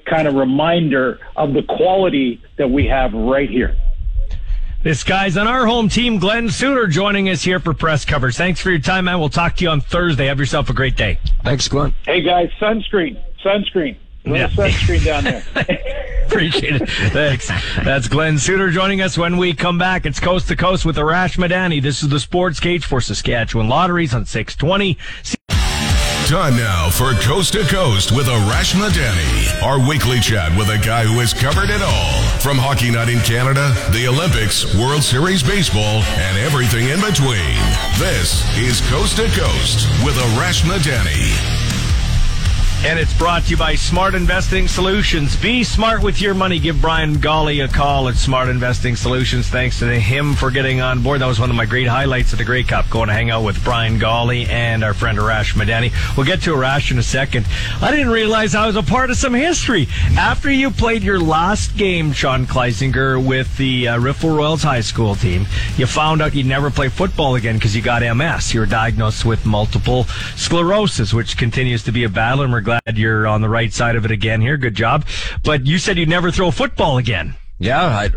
kind 0.06 0.28
of 0.28 0.36
reminder 0.36 1.20
of 1.36 1.54
the 1.54 1.64
quality 1.64 2.42
that 2.58 2.70
we 2.70 2.88
have 2.88 3.14
right 3.14 3.50
here. 3.50 3.76
This 4.84 5.04
guy's 5.04 5.38
on 5.38 5.48
our 5.48 5.68
home 5.68 5.90
team, 5.90 6.18
Glen 6.18 6.50
Suitor, 6.50 6.88
joining 6.88 7.30
us 7.30 7.44
here 7.44 7.60
for 7.60 7.74
press 7.74 8.04
coverage. 8.04 8.36
Thanks 8.36 8.60
for 8.60 8.72
your 8.72 8.80
time, 8.80 9.06
man. 9.06 9.20
We'll 9.20 9.30
talk 9.30 9.56
to 9.58 9.64
you 9.64 9.70
on 9.70 9.80
Thursday. 9.82 10.26
Have 10.26 10.40
yourself 10.40 10.70
a 10.72 10.74
great 10.74 10.96
day. 10.98 11.20
Thanks, 11.44 11.68
Glen. 11.68 11.94
Hey 12.04 12.22
guys, 12.22 12.50
sunscreen, 12.60 13.22
sunscreen, 13.46 13.96
little 14.26 14.38
Yeah. 14.40 14.50
sunscreen 14.50 15.06
down 15.06 15.24
there. 15.26 15.44
Appreciate 16.26 16.82
it. 16.82 16.90
Thanks. 16.90 17.52
That's 17.84 18.08
Glen 18.08 18.40
Suitor 18.40 18.72
joining 18.72 19.02
us 19.02 19.18
when 19.18 19.36
we 19.38 19.54
come 19.54 19.78
back. 19.78 20.06
It's 20.06 20.20
Coast 20.20 20.48
to 20.48 20.56
Coast 20.56 20.86
with 20.86 20.96
Arash 20.96 21.38
Madani. 21.38 21.82
This 21.82 22.02
is 22.02 22.10
the 22.10 22.22
Sports 22.22 22.60
Cage 22.60 22.86
for 22.86 23.02
Saskatchewan 23.02 23.68
Lotteries 23.68 24.14
on 24.16 24.26
620. 24.26 24.98
Time 26.32 26.56
now 26.56 26.90
for 26.90 27.14
Coast 27.16 27.52
to 27.54 27.64
Coast 27.64 28.14
with 28.14 28.28
Arash 28.28 28.74
Madani, 28.74 29.62
our 29.62 29.86
weekly 29.86 30.22
chat 30.22 30.58
with 30.58 30.70
a 30.70 30.78
guy 30.78 31.04
who 31.04 31.20
has 31.20 31.34
covered 31.34 31.70
it 31.70 31.82
all. 31.82 32.40
From 32.40 32.58
Hockey 32.58 32.90
Night 32.90 33.10
in 33.10 33.20
Canada, 33.20 33.76
the 33.92 34.08
Olympics, 34.08 34.74
World 34.74 35.04
Series 35.04 35.44
Baseball, 35.44 36.02
and 36.02 36.38
everything 36.38 36.88
in 36.88 37.02
between. 37.02 37.60
This 38.00 38.48
is 38.56 38.80
Coast 38.88 39.18
to 39.18 39.28
Coast 39.28 39.90
with 40.06 40.16
Arash 40.16 40.64
Madani. 40.64 41.61
And 42.84 42.98
it's 42.98 43.14
brought 43.14 43.44
to 43.44 43.52
you 43.52 43.58
by 43.58 43.76
Smart 43.76 44.16
Investing 44.16 44.68
Solutions. 44.68 45.36
Be 45.36 45.64
smart 45.64 46.02
with 46.02 46.20
your 46.20 46.34
money. 46.34 46.58
Give 46.58 46.82
Brian 46.82 47.20
Golly 47.20 47.60
a 47.60 47.68
call 47.68 48.10
at 48.10 48.16
Smart 48.16 48.50
Investing 48.50 48.96
Solutions. 48.96 49.48
Thanks 49.48 49.78
to 49.80 50.00
him 50.00 50.34
for 50.34 50.50
getting 50.50 50.82
on 50.82 51.04
board. 51.04 51.22
That 51.22 51.28
was 51.28 51.40
one 51.40 51.52
of 51.52 51.56
my 51.56 51.68
great 51.68 51.88
highlights 51.88 52.32
of 52.32 52.40
the 52.40 52.44
Grey 52.44 52.64
Cup, 52.64 52.90
going 52.90 53.08
to 53.08 53.14
hang 53.14 53.30
out 53.30 53.44
with 53.44 53.64
Brian 53.64 54.00
Golly 54.00 54.48
and 54.48 54.84
our 54.84 54.96
friend 54.96 55.20
Arash 55.20 55.54
Madani. 55.54 55.92
We'll 56.18 56.26
get 56.26 56.42
to 56.42 56.56
Arash 56.56 56.90
in 56.90 56.98
a 56.98 57.04
second. 57.04 57.46
I 57.84 57.92
didn't 57.92 58.10
realize 58.10 58.56
I 58.56 58.66
was 58.66 58.76
a 58.76 58.82
part 58.82 59.12
of 59.12 59.18
some 59.18 59.36
history. 59.36 59.88
After 60.18 60.52
you 60.52 60.72
played 60.72 61.04
your 61.04 61.20
last 61.20 61.78
game, 61.78 62.14
Sean 62.14 62.48
Kleisinger, 62.48 63.24
with 63.24 63.58
the 63.58 63.90
uh, 63.90 64.00
Riffel 64.00 64.36
Royals 64.36 64.64
High 64.64 64.82
School 64.82 65.14
team, 65.14 65.46
you 65.78 65.86
found 65.86 66.20
out 66.20 66.34
you'd 66.34 66.48
never 66.48 66.72
play 66.72 66.90
football 66.90 67.36
again 67.36 67.58
because 67.58 67.76
you 67.76 67.84
got 67.84 68.02
MS. 68.02 68.56
You 68.56 68.62
were 68.62 68.66
diagnosed 68.66 69.24
with 69.24 69.46
multiple 69.46 70.06
sclerosis, 70.36 71.14
which 71.14 71.38
continues 71.38 71.84
to 71.84 71.92
be 71.92 72.04
a 72.06 72.10
battle, 72.10 72.44
and 72.44 72.52
we're 72.52 72.71
glad 72.80 72.98
you're 72.98 73.28
on 73.28 73.42
the 73.42 73.50
right 73.50 73.74
side 73.74 73.96
of 73.96 74.06
it 74.06 74.12
again 74.12 74.42
here. 74.42 74.56
Good 74.58 74.76
job. 74.76 75.06
But 75.44 75.66
you 75.66 75.78
said 75.78 75.98
you'd 75.98 76.10
never 76.10 76.32
throw 76.32 76.48
a 76.48 76.52
football 76.52 76.98
again. 76.98 77.36
Yeah, 77.60 77.82
I 77.86 78.10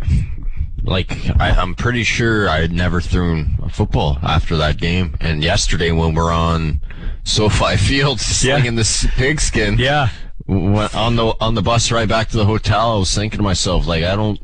like 0.82 1.10
I, 1.40 1.51
I'm 1.51 1.74
pretty 1.74 2.05
sure 2.05 2.48
I 2.48 2.60
had 2.60 2.72
never 2.72 3.01
thrown 3.01 3.56
a 3.62 3.68
football 3.68 4.18
after 4.22 4.56
that 4.59 4.78
game. 4.78 5.16
And 5.20 5.43
yesterday 5.43 5.90
when 5.93 6.14
we're 6.14 6.32
on 6.32 6.81
SoFi 7.24 7.76
Field 7.89 8.20
slinging 8.20 8.76
this 8.76 9.06
pigskin, 9.16 9.78
Yeah. 9.78 10.10
when, 10.47 10.89
on 10.94 11.16
the 11.16 11.35
on 11.40 11.55
the 11.55 11.62
bus 11.62 11.90
ride 11.90 12.09
back 12.09 12.28
to 12.31 12.36
the 12.36 12.47
hotel, 12.47 12.93
I 12.93 12.98
was 12.98 13.14
thinking 13.14 13.39
to 13.39 13.43
myself, 13.43 13.86
like, 13.86 14.05
I 14.05 14.14
don't, 14.14 14.39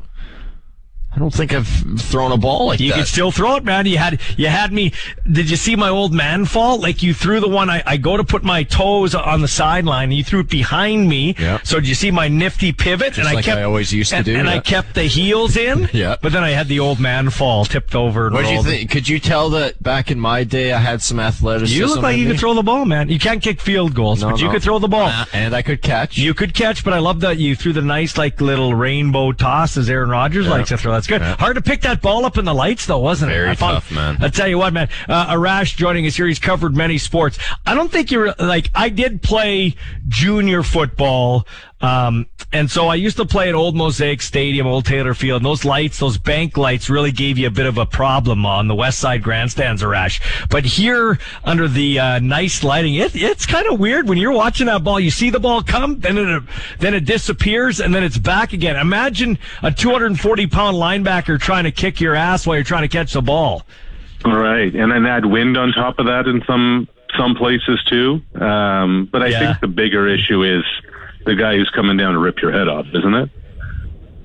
I 1.13 1.19
don't 1.19 1.33
think 1.33 1.53
I've 1.53 1.67
thrown 1.99 2.31
a 2.31 2.37
ball 2.37 2.67
like 2.67 2.79
You 2.79 2.91
that. 2.91 2.99
could 2.99 3.07
still 3.07 3.31
throw 3.31 3.57
it, 3.57 3.65
man. 3.65 3.85
You 3.85 3.97
had 3.97 4.21
you 4.37 4.47
had 4.47 4.71
me. 4.71 4.93
Did 5.29 5.49
you 5.49 5.57
see 5.57 5.75
my 5.75 5.89
old 5.89 6.13
man 6.13 6.45
fall? 6.45 6.79
Like 6.79 7.03
you 7.03 7.13
threw 7.13 7.41
the 7.41 7.49
one. 7.49 7.69
I, 7.69 7.83
I 7.85 7.97
go 7.97 8.15
to 8.15 8.23
put 8.23 8.43
my 8.43 8.63
toes 8.63 9.13
on 9.13 9.41
the 9.41 9.47
sideline, 9.49 10.05
and 10.05 10.13
you 10.13 10.23
threw 10.23 10.39
it 10.39 10.49
behind 10.49 11.09
me. 11.09 11.35
Yeah. 11.37 11.59
So 11.63 11.81
did 11.81 11.89
you 11.89 11.95
see 11.95 12.11
my 12.11 12.29
nifty 12.29 12.71
pivot? 12.71 13.17
and 13.17 13.27
I 13.27 13.33
like 13.33 13.45
kept 13.45 13.57
I 13.57 13.63
always 13.63 13.91
used 13.91 14.11
to 14.11 14.17
and, 14.17 14.25
do, 14.25 14.35
And 14.37 14.49
I 14.49 14.59
kept 14.59 14.93
the 14.95 15.03
heels 15.03 15.57
in. 15.57 15.89
Yeah. 16.01 16.15
But 16.21 16.31
then 16.31 16.43
I 16.43 16.51
had 16.51 16.67
the 16.69 16.79
old 16.79 16.99
man 17.01 17.29
fall, 17.29 17.65
tipped 17.65 17.93
over. 17.95 18.29
What 18.29 18.43
did 18.43 18.51
you 18.51 18.63
think? 18.63 18.89
Could 18.89 19.09
you 19.09 19.19
tell 19.19 19.49
that 19.51 19.81
back 19.83 20.09
in 20.09 20.19
my 20.19 20.45
day 20.45 20.71
I 20.71 20.79
had 20.79 21.01
some 21.01 21.19
athleticism? 21.19 21.77
You 21.77 21.87
look 21.87 22.01
like 22.01 22.17
you 22.17 22.25
me? 22.25 22.31
could 22.31 22.39
throw 22.39 22.53
the 22.53 22.63
ball, 22.63 22.85
man. 22.85 23.09
You 23.09 23.19
can't 23.19 23.43
kick 23.43 23.59
field 23.59 23.93
goals, 23.93 24.21
No, 24.21 24.31
but 24.31 24.39
you 24.39 24.49
could 24.49 24.63
throw 24.63 24.79
the 24.79 24.87
ball. 24.87 25.07
Uh, 25.09 25.25
and 25.33 25.53
I 25.53 25.61
could 25.61 25.81
catch. 25.81 26.17
You 26.17 26.33
could 26.33 26.53
catch, 26.53 26.83
but 26.85 26.93
I 26.93 26.99
love 26.99 27.19
that 27.21 27.37
you 27.37 27.55
threw 27.55 27.73
the 27.73 27.81
nice, 27.81 28.17
like, 28.17 28.39
little 28.39 28.73
rainbow 28.73 29.33
toss 29.33 29.75
as 29.75 29.89
Aaron 29.89 30.09
Rodgers 30.09 30.47
likes 30.47 30.69
to 30.69 30.77
throw. 30.77 31.00
That's 31.01 31.07
good. 31.07 31.21
Yeah. 31.21 31.35
Hard 31.37 31.55
to 31.55 31.61
pick 31.63 31.81
that 31.81 32.01
ball 32.01 32.25
up 32.25 32.37
in 32.37 32.45
the 32.45 32.53
lights, 32.53 32.85
though, 32.85 32.99
wasn't 32.99 33.31
it? 33.31 33.35
Very 33.35 33.55
tough, 33.55 33.91
man. 33.91 34.17
I 34.21 34.29
tell 34.29 34.47
you 34.47 34.59
what, 34.59 34.71
man. 34.71 34.87
Uh, 35.09 35.33
Arash 35.33 35.75
joining 35.75 36.05
us 36.05 36.15
here. 36.15 36.27
He's 36.27 36.37
covered 36.37 36.75
many 36.75 36.99
sports. 36.99 37.39
I 37.65 37.73
don't 37.73 37.91
think 37.91 38.11
you're 38.11 38.33
like 38.37 38.69
I 38.75 38.89
did 38.89 39.23
play 39.23 39.75
junior 40.07 40.61
football. 40.61 41.47
Um, 41.81 42.27
and 42.53 42.69
so 42.69 42.87
I 42.87 42.95
used 42.95 43.17
to 43.17 43.25
play 43.25 43.49
at 43.49 43.55
Old 43.55 43.75
Mosaic 43.75 44.21
Stadium, 44.21 44.67
Old 44.67 44.85
Taylor 44.85 45.13
Field. 45.13 45.37
And 45.41 45.45
those 45.45 45.65
lights, 45.65 45.99
those 45.99 46.17
bank 46.17 46.57
lights 46.57 46.89
really 46.89 47.11
gave 47.11 47.37
you 47.37 47.47
a 47.47 47.51
bit 47.51 47.65
of 47.65 47.77
a 47.77 47.85
problem 47.85 48.45
on 48.45 48.67
the 48.67 48.75
west 48.75 48.99
side 48.99 49.23
grandstands, 49.23 49.81
Arash. 49.81 50.21
But 50.49 50.65
here 50.65 51.17
under 51.43 51.67
the, 51.67 51.99
uh, 51.99 52.19
nice 52.19 52.63
lighting, 52.63 52.95
it, 52.95 53.15
it's 53.15 53.45
kind 53.45 53.67
of 53.67 53.79
weird 53.79 54.07
when 54.07 54.17
you're 54.17 54.31
watching 54.33 54.67
that 54.67 54.83
ball. 54.83 54.99
You 54.99 55.09
see 55.11 55.29
the 55.29 55.39
ball 55.39 55.63
come, 55.63 55.99
then 56.01 56.17
it, 56.17 56.43
then 56.79 56.93
it 56.93 57.05
disappears 57.05 57.79
and 57.79 57.95
then 57.95 58.03
it's 58.03 58.17
back 58.17 58.53
again. 58.53 58.75
Imagine 58.75 59.39
a 59.63 59.71
240 59.71 60.47
pound 60.47 60.77
linebacker 60.77 61.39
trying 61.39 61.63
to 61.63 61.71
kick 61.71 61.99
your 62.01 62.15
ass 62.15 62.45
while 62.45 62.57
you're 62.57 62.63
trying 62.63 62.83
to 62.83 62.89
catch 62.89 63.13
the 63.13 63.21
ball. 63.21 63.63
Right, 64.23 64.73
and 64.75 64.91
then 64.91 65.05
add 65.07 65.25
wind 65.25 65.57
on 65.57 65.71
top 65.71 65.97
of 65.97 66.05
that 66.05 66.27
in 66.27 66.43
some 66.45 66.87
some 67.17 67.35
places 67.35 67.81
too. 67.89 68.21
Um, 68.39 69.09
but 69.11 69.21
I 69.23 69.27
Yeah. 69.27 69.39
think 69.39 69.59
the 69.61 69.67
bigger 69.67 70.07
issue 70.07 70.43
is 70.43 70.63
the 71.25 71.35
guy 71.35 71.55
who's 71.55 71.69
coming 71.69 71.97
down 71.97 72.13
to 72.13 72.19
rip 72.19 72.41
your 72.41 72.51
head 72.51 72.67
off, 72.67 72.85
isn't 72.93 73.13
it? 73.13 73.29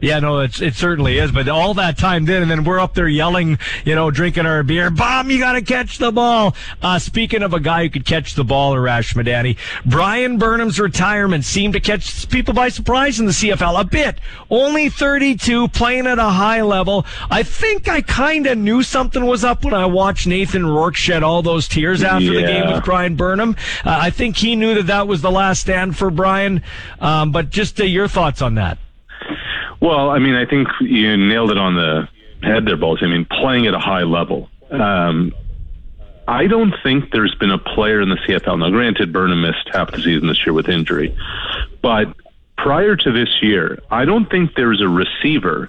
Yeah, 0.00 0.20
no, 0.20 0.40
it's, 0.40 0.60
it 0.60 0.74
certainly 0.74 1.18
is. 1.18 1.32
But 1.32 1.48
all 1.48 1.74
that 1.74 1.96
time 1.96 2.26
then, 2.26 2.42
and 2.42 2.50
then 2.50 2.64
we're 2.64 2.78
up 2.78 2.92
there 2.94 3.08
yelling, 3.08 3.58
you 3.84 3.94
know, 3.94 4.10
drinking 4.10 4.44
our 4.44 4.62
beer. 4.62 4.90
Bomb, 4.90 5.30
you 5.30 5.38
got 5.38 5.52
to 5.52 5.62
catch 5.62 5.96
the 5.96 6.12
ball. 6.12 6.54
Uh, 6.82 6.98
speaking 6.98 7.42
of 7.42 7.54
a 7.54 7.60
guy 7.60 7.84
who 7.84 7.90
could 7.90 8.04
catch 8.04 8.34
the 8.34 8.44
ball, 8.44 8.74
Arash 8.74 9.14
Madani, 9.14 9.56
Bryan 9.86 10.36
Burnham's 10.36 10.78
retirement 10.78 11.44
seemed 11.44 11.72
to 11.74 11.80
catch 11.80 12.28
people 12.28 12.52
by 12.52 12.68
surprise 12.68 13.18
in 13.18 13.26
the 13.26 13.32
CFL 13.32 13.80
a 13.80 13.84
bit. 13.84 14.20
Only 14.50 14.90
32, 14.90 15.68
playing 15.68 16.06
at 16.06 16.18
a 16.18 16.24
high 16.24 16.60
level. 16.60 17.06
I 17.30 17.42
think 17.42 17.88
I 17.88 18.02
kind 18.02 18.46
of 18.46 18.58
knew 18.58 18.82
something 18.82 19.24
was 19.24 19.44
up 19.44 19.64
when 19.64 19.72
I 19.72 19.86
watched 19.86 20.26
Nathan 20.26 20.66
Rourke 20.66 20.96
shed 20.96 21.22
all 21.22 21.40
those 21.40 21.68
tears 21.68 22.02
after 22.02 22.34
the 22.34 22.42
game 22.42 22.70
with 22.70 22.84
Bryan 22.84 23.16
Burnham. 23.16 23.56
Uh, 23.82 23.98
I 24.02 24.10
think 24.10 24.36
he 24.36 24.56
knew 24.56 24.74
that 24.74 24.88
that 24.88 25.08
was 25.08 25.22
the 25.22 25.30
last 25.30 25.62
stand 25.62 25.96
for 25.96 26.10
Bryan. 26.10 26.62
Um, 27.00 27.32
but 27.32 27.48
just 27.48 27.80
uh, 27.80 27.84
your 27.84 28.08
thoughts 28.08 28.42
on 28.42 28.56
that. 28.56 28.78
Well, 29.80 30.10
I 30.10 30.18
mean, 30.18 30.34
I 30.34 30.46
think 30.46 30.68
you 30.80 31.16
nailed 31.16 31.50
it 31.50 31.58
on 31.58 31.74
the 31.74 32.08
head 32.42 32.66
there, 32.66 32.76
Bolts. 32.76 33.02
I 33.02 33.06
mean, 33.06 33.24
playing 33.24 33.66
at 33.66 33.74
a 33.74 33.78
high 33.78 34.02
level. 34.02 34.48
Um, 34.70 35.32
I 36.28 36.46
don't 36.46 36.74
think 36.82 37.12
there's 37.12 37.34
been 37.36 37.50
a 37.50 37.58
player 37.58 38.00
in 38.00 38.08
the 38.08 38.16
CFL. 38.16 38.58
Now, 38.58 38.70
granted, 38.70 39.12
Burnham 39.12 39.42
missed 39.42 39.68
half 39.72 39.92
the 39.92 39.98
season 39.98 40.28
this 40.28 40.44
year 40.44 40.52
with 40.52 40.68
injury, 40.68 41.16
but 41.82 42.14
prior 42.58 42.96
to 42.96 43.12
this 43.12 43.42
year, 43.42 43.78
I 43.90 44.04
don't 44.04 44.28
think 44.28 44.54
there's 44.56 44.80
a 44.80 44.88
receiver 44.88 45.68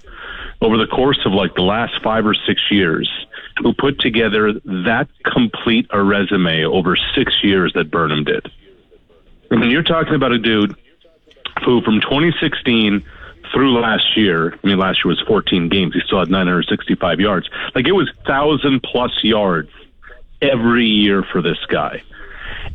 over 0.62 0.78
the 0.78 0.88
course 0.88 1.20
of 1.26 1.34
like 1.34 1.54
the 1.54 1.62
last 1.62 2.02
five 2.02 2.26
or 2.26 2.34
six 2.34 2.62
years 2.72 3.10
who 3.62 3.74
put 3.74 4.00
together 4.00 4.54
that 4.54 5.08
complete 5.32 5.88
a 5.92 6.02
resume 6.02 6.66
over 6.66 6.98
six 7.16 7.44
years 7.44 7.74
that 7.74 7.92
Burnham 7.92 8.24
did. 8.24 8.50
I 9.52 9.56
mean, 9.56 9.70
you're 9.70 9.84
talking 9.84 10.16
about 10.16 10.32
a 10.32 10.40
dude 10.40 10.76
who 11.64 11.82
from 11.82 12.02
2016 12.02 13.06
through 13.54 13.80
last 13.80 14.18
year, 14.18 14.54
I 14.54 14.68
mean, 14.68 14.78
last 14.78 15.04
year 15.04 15.10
was 15.10 15.24
14 15.28 15.70
games. 15.70 15.94
He 15.94 16.02
still 16.06 16.20
had 16.20 16.30
965 16.30 17.20
yards. 17.20 17.50
Like 17.76 17.88
it 17.88 17.94
was 17.94 18.12
thousand 18.26 18.84
plus 18.84 19.24
yards 19.24 19.70
every 20.42 20.86
year 20.86 21.24
for 21.24 21.42
this 21.42 21.58
guy. 21.70 22.02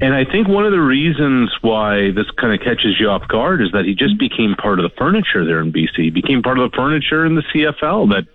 And 0.00 0.14
I 0.14 0.24
think 0.24 0.48
one 0.48 0.64
of 0.64 0.72
the 0.72 0.80
reasons 0.80 1.52
why 1.60 2.10
this 2.10 2.30
kind 2.32 2.52
of 2.52 2.60
catches 2.60 2.98
you 2.98 3.08
off 3.08 3.26
guard 3.28 3.62
is 3.62 3.72
that 3.72 3.84
he 3.84 3.94
just 3.94 4.18
became 4.18 4.54
part 4.54 4.78
of 4.78 4.82
the 4.82 4.96
furniture 4.96 5.44
there 5.44 5.60
in 5.60 5.72
BC. 5.72 5.96
He 5.96 6.10
became 6.10 6.42
part 6.42 6.58
of 6.58 6.70
the 6.70 6.76
furniture 6.76 7.24
in 7.24 7.34
the 7.34 7.42
CFL. 7.42 8.10
That 8.10 8.26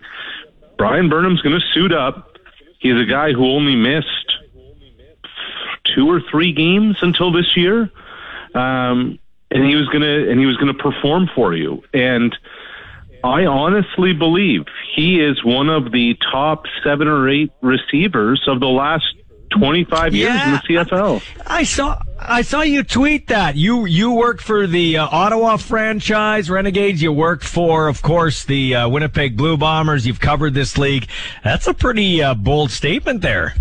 Bryan 0.77 1.09
Burnham's 1.09 1.41
going 1.41 1.59
to 1.59 1.65
suit 1.73 1.91
up. 1.91 2.37
He's 2.79 2.95
a 2.95 3.05
guy 3.05 3.33
who 3.33 3.45
only 3.45 3.75
missed 3.75 4.37
two 5.95 6.09
or 6.09 6.21
three 6.29 6.53
games 6.53 6.97
until 7.01 7.31
this 7.31 7.57
year, 7.57 7.89
um, 8.53 9.19
and 9.51 9.65
he 9.65 9.75
was 9.75 9.87
gonna 9.89 10.29
and 10.29 10.39
he 10.39 10.45
was 10.45 10.57
gonna 10.57 10.73
perform 10.73 11.29
for 11.35 11.53
you. 11.53 11.83
And 11.93 12.35
I 13.23 13.45
honestly 13.45 14.13
believe 14.13 14.65
he 14.95 15.19
is 15.19 15.43
one 15.43 15.69
of 15.69 15.91
the 15.91 16.17
top 16.31 16.65
seven 16.83 17.07
or 17.07 17.29
eight 17.29 17.51
receivers 17.61 18.41
of 18.47 18.59
the 18.59 18.67
last 18.67 19.05
25 19.51 20.13
years 20.13 20.41
in 20.43 20.51
the 20.51 20.57
CFL. 20.57 21.23
I 21.45 21.63
saw 21.63 21.99
I 22.19 22.41
saw 22.41 22.61
you 22.61 22.83
tweet 22.83 23.27
that 23.27 23.55
you 23.55 23.85
you 23.85 24.11
work 24.11 24.41
for 24.41 24.67
the 24.67 24.97
uh, 24.97 25.07
Ottawa 25.07 25.57
franchise 25.57 26.49
Renegades. 26.49 27.01
You 27.01 27.11
work 27.11 27.43
for, 27.43 27.87
of 27.87 28.01
course, 28.01 28.43
the 28.45 28.75
uh, 28.75 28.89
Winnipeg 28.89 29.37
Blue 29.37 29.57
Bombers. 29.57 30.05
You've 30.05 30.19
covered 30.19 30.53
this 30.53 30.77
league. 30.77 31.07
That's 31.43 31.67
a 31.67 31.73
pretty 31.73 32.21
uh, 32.21 32.33
bold 32.33 32.71
statement 32.71 33.21
there. 33.21 33.55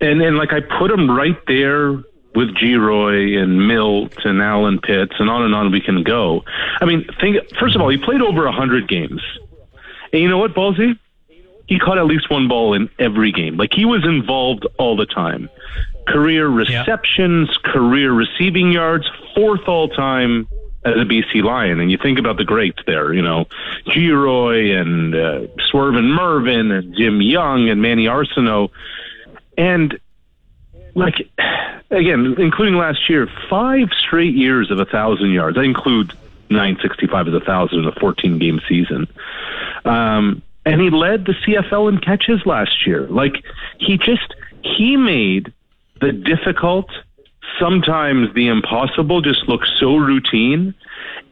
And 0.00 0.20
and 0.22 0.36
like 0.36 0.52
I 0.52 0.60
put 0.78 0.90
him 0.90 1.10
right 1.10 1.38
there 1.46 2.02
with 2.34 2.54
Geroy 2.54 3.36
and 3.38 3.66
Milt 3.66 4.24
and 4.24 4.40
Allen 4.40 4.80
Pitts 4.80 5.14
and 5.18 5.28
on 5.28 5.42
and 5.42 5.54
on 5.54 5.72
we 5.72 5.80
can 5.80 6.02
go. 6.02 6.44
I 6.80 6.84
mean, 6.84 7.06
think 7.20 7.36
first 7.58 7.74
of 7.74 7.82
all, 7.82 7.88
he 7.88 7.96
played 7.96 8.22
over 8.22 8.46
a 8.46 8.52
hundred 8.52 8.88
games, 8.88 9.22
and 10.12 10.22
you 10.22 10.28
know 10.28 10.38
what, 10.38 10.54
Ballsy? 10.54 10.98
He 11.66 11.78
caught 11.78 11.98
at 11.98 12.06
least 12.06 12.30
one 12.30 12.48
ball 12.48 12.74
in 12.74 12.88
every 12.98 13.30
game. 13.30 13.56
Like 13.56 13.72
he 13.72 13.84
was 13.84 14.04
involved 14.04 14.66
all 14.78 14.96
the 14.96 15.06
time. 15.06 15.48
Career 16.08 16.48
receptions, 16.48 17.48
career 17.62 18.12
receiving 18.12 18.72
yards, 18.72 19.08
fourth 19.36 19.68
all 19.68 19.88
time 19.88 20.48
as 20.84 20.94
a 20.94 21.04
BC 21.04 21.42
Lion. 21.42 21.78
And 21.78 21.90
you 21.90 21.98
think 21.98 22.18
about 22.18 22.36
the 22.38 22.44
greats 22.44 22.80
there, 22.86 23.12
you 23.12 23.22
know, 23.22 23.46
Geroy 23.86 24.76
and 24.80 25.14
uh, 25.14 25.52
Swervin 25.70 26.12
Mervin 26.14 26.72
and 26.72 26.96
Jim 26.96 27.20
Young 27.20 27.68
and 27.68 27.80
Manny 27.82 28.06
Arceneaux. 28.06 28.70
And 29.56 30.00
like 30.94 31.28
again, 31.90 32.34
including 32.38 32.74
last 32.74 33.08
year, 33.08 33.28
five 33.48 33.88
straight 33.98 34.34
years 34.34 34.70
of 34.70 34.78
a 34.78 34.84
thousand 34.84 35.30
yards. 35.30 35.58
I 35.58 35.64
include 35.64 36.12
965 36.50 37.28
as 37.28 37.34
a 37.34 37.40
thousand 37.40 37.80
in 37.80 37.86
a 37.86 37.92
14 37.92 38.38
game 38.38 38.60
season. 38.68 39.06
Um, 39.84 40.42
and 40.66 40.80
he 40.80 40.90
led 40.90 41.24
the 41.24 41.32
CFL 41.32 41.88
in 41.88 41.98
catches 41.98 42.44
last 42.44 42.86
year. 42.86 43.06
Like 43.06 43.42
he 43.78 43.96
just 43.96 44.34
he 44.62 44.96
made 44.96 45.52
the 46.00 46.12
difficult, 46.12 46.90
sometimes 47.58 48.32
the 48.34 48.48
impossible, 48.48 49.20
just 49.20 49.48
look 49.48 49.62
so 49.78 49.96
routine. 49.96 50.74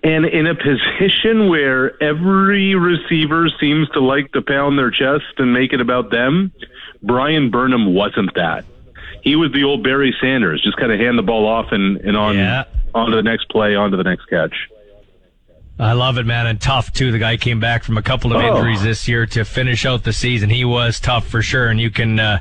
And 0.02 0.24
in 0.24 0.46
a 0.46 0.54
position 0.54 1.48
where 1.48 2.00
every 2.02 2.74
receiver 2.74 3.48
seems 3.60 3.88
to 3.90 4.00
like 4.00 4.32
to 4.32 4.42
pound 4.42 4.78
their 4.78 4.90
chest 4.90 5.24
and 5.38 5.52
make 5.52 5.72
it 5.72 5.80
about 5.80 6.10
them, 6.10 6.52
Bryan 7.02 7.50
Burnham 7.50 7.94
wasn't 7.94 8.34
that. 8.34 8.64
He 9.22 9.36
was 9.36 9.52
the 9.52 9.64
old 9.64 9.82
Barry 9.82 10.14
Sanders, 10.20 10.62
just 10.62 10.76
kind 10.76 10.92
of 10.92 10.98
hand 10.98 11.18
the 11.18 11.22
ball 11.22 11.46
off 11.46 11.66
and, 11.72 11.98
and 11.98 12.16
on 12.16 12.36
Yeah. 12.36 12.64
on 12.94 13.10
to 13.10 13.16
the 13.16 13.22
next 13.22 13.48
play, 13.50 13.74
on 13.74 13.90
to 13.90 13.96
the 13.96 14.04
next 14.04 14.26
catch. 14.26 14.54
I 15.80 15.92
love 15.92 16.18
it, 16.18 16.26
man, 16.26 16.48
and 16.48 16.60
tough 16.60 16.92
too. 16.92 17.12
The 17.12 17.20
guy 17.20 17.36
came 17.36 17.60
back 17.60 17.84
from 17.84 17.96
a 17.98 18.02
couple 18.02 18.34
of 18.34 18.42
Oh. 18.42 18.48
injuries 18.56 18.82
this 18.82 19.06
year 19.06 19.26
to 19.26 19.44
finish 19.44 19.86
out 19.86 20.02
the 20.02 20.12
season. 20.12 20.50
He 20.50 20.64
was 20.64 20.98
tough 20.98 21.28
for 21.28 21.40
sure, 21.40 21.68
and 21.68 21.80
you 21.80 21.88
can 21.88 22.18
uh, 22.18 22.40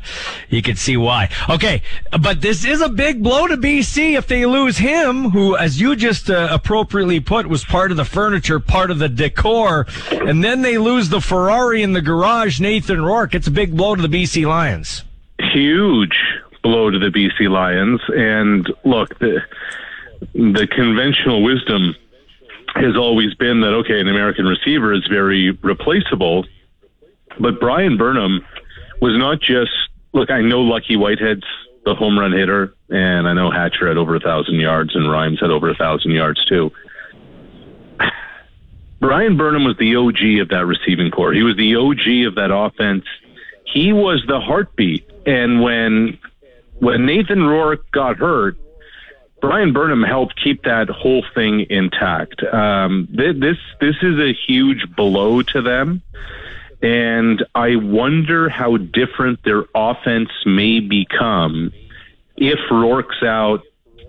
you 0.49 0.63
can 0.63 0.75
see 0.75 0.97
why. 0.97 1.29
Okay, 1.47 1.83
but 2.19 2.41
this 2.41 2.65
is 2.65 2.81
a 2.81 2.89
big 2.89 3.21
blow 3.21 3.45
to 3.45 3.55
BC 3.55 4.17
if 4.17 4.25
they 4.25 4.47
lose 4.47 4.79
him, 4.79 5.29
who, 5.29 5.55
as 5.55 5.79
you 5.79 5.95
just 5.95 6.31
uh, 6.31 6.47
appropriately 6.49 7.19
put, 7.19 7.45
was 7.45 7.63
part 7.63 7.91
of 7.91 7.97
the 7.97 8.05
furniture, 8.05 8.59
part 8.59 8.89
of 8.89 8.97
the 8.97 9.09
decor, 9.09 9.85
and 10.11 10.43
then 10.43 10.63
they 10.63 10.79
lose 10.79 11.09
the 11.09 11.21
Ferrari 11.21 11.83
in 11.83 11.93
the 11.93 12.01
garage, 12.01 12.59
Nathan 12.59 13.03
Rourke. 13.03 13.35
It's 13.35 13.45
a 13.47 13.51
big 13.51 13.77
blow 13.77 13.95
to 13.95 14.01
the 14.01 14.09
BC 14.09 14.47
Lions. 14.47 15.03
huge 15.53 16.17
blow 16.57 16.89
to 16.89 16.99
the 16.99 17.07
BC 17.07 17.49
Lions. 17.49 18.01
And 18.09 18.71
look, 18.83 19.17
the 19.19 19.41
the 20.33 20.67
conventional 20.67 21.43
wisdom 21.43 21.95
has 22.75 22.95
always 22.95 23.33
been 23.35 23.61
that 23.61 23.73
okay, 23.73 23.99
an 23.99 24.07
American 24.07 24.45
receiver 24.45 24.93
is 24.93 25.05
very 25.07 25.51
replaceable, 25.51 26.45
but 27.39 27.59
Bryan 27.59 27.97
Burnham 27.97 28.45
was 29.01 29.17
not 29.17 29.39
just 29.39 29.71
look. 30.13 30.29
I 30.31 30.41
know 30.41 30.61
Lucky 30.61 30.95
Whitehead's 30.95 31.45
the 31.85 31.95
home 31.95 32.19
run 32.19 32.33
hitter, 32.33 32.73
and 32.89 33.27
I 33.27 33.33
know 33.33 33.49
Hatcher 33.49 33.87
had 33.87 33.97
over 33.97 34.15
a 34.15 34.19
thousand 34.19 34.55
yards, 34.55 34.95
and 34.95 35.09
Rhymes 35.09 35.39
had 35.39 35.51
over 35.51 35.69
a 35.69 35.75
thousand 35.75 36.11
yards 36.11 36.43
too. 36.45 36.71
Bryan 38.99 39.37
Burnham 39.37 39.63
was 39.63 39.77
the 39.77 39.95
OG 39.95 40.41
of 40.41 40.49
that 40.49 40.65
receiving 40.65 41.11
corps. 41.11 41.33
He 41.33 41.43
was 41.43 41.55
the 41.55 41.75
OG 41.75 42.27
of 42.27 42.35
that 42.35 42.51
offense. 42.51 43.05
He 43.65 43.93
was 43.93 44.23
the 44.27 44.39
heartbeat. 44.39 45.09
And 45.25 45.61
when 45.61 46.17
when 46.79 47.05
Nathan 47.05 47.43
Rourke 47.43 47.89
got 47.91 48.17
hurt, 48.17 48.57
Bryan 49.41 49.71
Burnham 49.71 50.03
helped 50.03 50.41
keep 50.41 50.63
that 50.63 50.89
whole 50.89 51.23
thing 51.35 51.65
intact. 51.69 52.43
Um, 52.43 53.07
th- 53.15 53.39
this 53.39 53.57
this 53.79 53.95
is 54.01 54.19
a 54.19 54.33
huge 54.33 54.95
blow 54.95 55.43
to 55.43 55.61
them, 55.61 56.01
and 56.81 57.45
I 57.53 57.75
wonder 57.75 58.49
how 58.49 58.77
different 58.77 59.43
their 59.43 59.65
offense 59.75 60.29
may 60.45 60.79
become 60.79 61.71
if 62.35 62.59
Rourke's 62.71 63.21
out 63.23 63.61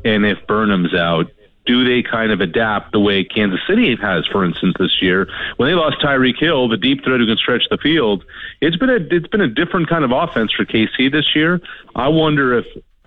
and 0.04 0.24
if 0.24 0.38
Burnham's 0.46 0.94
out. 0.94 1.30
Do 1.68 1.84
they 1.84 2.02
kind 2.02 2.32
of 2.32 2.40
adapt 2.40 2.92
the 2.92 2.98
way 2.98 3.22
Kansas 3.24 3.60
City 3.68 3.94
has, 3.96 4.26
for 4.26 4.42
instance, 4.42 4.74
this 4.78 5.02
year 5.02 5.28
when 5.58 5.68
they 5.68 5.74
lost 5.74 6.00
Tyreek 6.00 6.40
Hill, 6.40 6.66
the 6.66 6.78
deep 6.78 7.04
threat 7.04 7.20
who 7.20 7.26
can 7.26 7.36
stretch 7.36 7.64
the 7.70 7.76
field? 7.76 8.24
It's 8.62 8.76
been 8.78 8.88
a 8.88 8.96
it's 9.10 9.28
been 9.28 9.42
a 9.42 9.48
different 9.48 9.86
kind 9.86 10.02
of 10.02 10.10
offense 10.10 10.50
for 10.50 10.64
KC 10.64 11.12
this 11.12 11.36
year. 11.36 11.60
I 11.94 12.08
wonder 12.08 12.56
if 12.56 12.64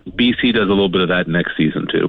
BC 0.10 0.54
does 0.54 0.68
a 0.68 0.74
little 0.74 0.90
bit 0.90 1.02
of 1.02 1.10
that 1.10 1.28
next 1.28 1.58
season 1.58 1.88
too. 1.92 2.08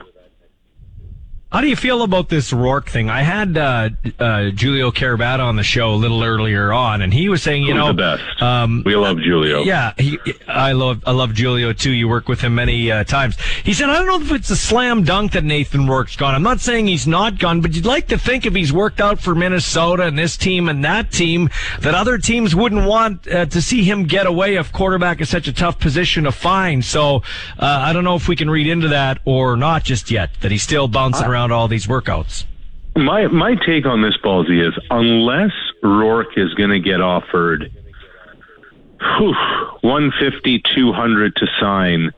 How 1.53 1.61
do 1.61 1.69
you 1.69 1.77
feel 1.77 2.03
about 2.03 2.31
this 2.31 2.51
Rourke 2.51 2.89
thing? 2.89 3.11
I 3.11 3.21
had 3.21 3.59
uh, 3.59 3.91
uh, 4.19 4.51
Giulio 4.53 4.91
Caravatta 4.91 5.43
on 5.43 5.57
the 5.57 5.63
show 5.63 5.93
a 5.93 5.97
little 5.97 6.25
earlier 6.25 6.73
on, 6.73 7.03
and 7.03 7.13
he 7.13 7.29
was 7.29 7.43
saying, 7.43 7.65
you 7.65 7.75
Who's 7.75 7.79
know, 7.79 7.89
the 7.89 7.93
best? 7.93 8.43
Um, 8.43 8.83
we 8.87 8.97
love 8.97 9.19
Giulio. 9.19 9.63
Yeah, 9.63 9.93
he, 9.99 10.19
I 10.49 10.73
love 10.73 11.03
I 11.07 11.11
love 11.11 11.35
Giulio 11.35 11.75
too. 11.75 11.91
You 11.91 12.09
work 12.09 12.27
with 12.27 12.41
him 12.41 12.55
many 12.55 12.91
uh, 12.91 13.05
times. 13.05 13.37
He 13.65 13.75
said, 13.75 13.91
I 13.91 13.99
don't 13.99 14.07
know 14.07 14.27
if 14.27 14.33
it's 14.33 14.49
a 14.49 14.57
slam 14.57 15.05
dunk 15.05 15.33
that 15.33 15.45
Nathan 15.45 15.87
Rourke's 15.87 16.17
gone. 16.17 16.35
I'm 16.35 16.43
not 16.43 16.61
saying 16.61 16.87
he's 16.87 17.07
not 17.07 17.39
gone, 17.39 17.61
but 17.61 17.75
you'd 17.75 17.85
like 17.85 18.09
to 18.09 18.17
think 18.17 18.47
if 18.47 18.55
he's 18.55 18.73
worked 18.73 19.03
out 19.03 19.21
for 19.21 19.35
Minnesota 19.35 20.05
and 20.05 20.19
this 20.19 20.39
team 20.39 20.71
and 20.71 20.83
that 20.87 21.13
team, 21.13 21.51
that 21.81 21.95
other 21.95 22.17
teams 22.17 22.55
wouldn't 22.55 22.87
want 22.87 23.29
uh, 23.29 23.45
to 23.45 23.61
see 23.61 23.85
him 23.85 24.05
get 24.05 24.27
away 24.27 24.57
if 24.57 24.73
quarterback 24.73 25.21
is 25.21 25.29
such 25.29 25.49
a 25.49 25.53
tough 25.53 25.79
position 25.79 26.25
to 26.25 26.33
find. 26.33 26.83
So 26.83 27.17
uh, 27.59 27.67
I 27.67 27.93
don't 27.93 28.05
know 28.05 28.17
if 28.17 28.27
we 28.27 28.37
can 28.37 28.49
read 28.49 28.69
into 28.69 28.89
that 28.89 29.19
or 29.27 29.59
not 29.59 29.85
just 29.85 30.11
yet. 30.11 30.31
That 30.41 30.51
he's 30.51 30.63
still 30.63 30.89
bouncing 30.89 31.27
around 31.27 31.42
all 31.51 31.69
these 31.69 31.87
workouts. 31.87 32.45
My 32.95 33.27
my 33.29 33.55
take 33.55 33.87
on 33.87 34.03
this 34.03 34.17
ballsy 34.19 34.67
is 34.67 34.79
unless 34.91 35.53
Rourke 35.83 36.37
is 36.37 36.53
going 36.55 36.71
to 36.71 36.81
get 36.81 37.01
offered 37.01 37.71
whew, 39.19 39.35
150, 39.81 40.63
200 40.75 41.37
to 41.37 41.47
sign 41.61 42.11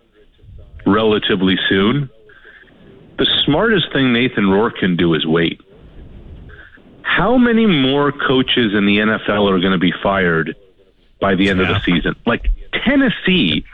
relatively 0.87 1.57
soon, 1.69 2.11
the 3.19 3.27
smartest 3.45 3.93
thing 3.93 4.13
Nathan 4.13 4.51
Rourke 4.51 4.77
can 4.79 4.97
do 4.97 5.15
is 5.15 5.27
wait. 5.27 5.61
How 7.03 7.37
many 7.37 7.67
more 7.67 8.13
coaches 8.13 8.75
in 8.75 8.87
the 8.87 8.99
NFL 8.99 9.51
are 9.51 9.61
going 9.61 9.73
to 9.73 9.79
be 9.79 9.93
fired 10.03 10.57
by 11.21 11.35
the 11.35 11.49
end 11.49 11.61
of 11.61 11.69
the 11.69 11.81
season? 11.81 12.17
Like 12.27 12.49
Tennessee 12.85 13.65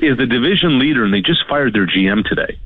is 0.00 0.18
the 0.18 0.26
division 0.26 0.78
leader 0.78 1.04
and 1.04 1.12
they 1.12 1.22
just 1.22 1.46
fired 1.48 1.72
their 1.72 1.86
GM 1.86 2.24
today. 2.24 2.58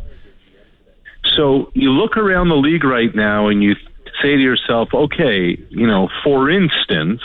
So 1.37 1.71
you 1.75 1.91
look 1.91 2.17
around 2.17 2.49
the 2.49 2.57
league 2.57 2.85
right 2.85 3.15
now 3.15 3.49
and 3.49 3.63
you 3.63 3.75
say 4.23 4.37
to 4.37 4.41
yourself, 4.41 4.89
okay, 4.95 5.59
you 5.71 5.87
know, 5.87 6.09
for 6.23 6.51
instance, 6.51 7.21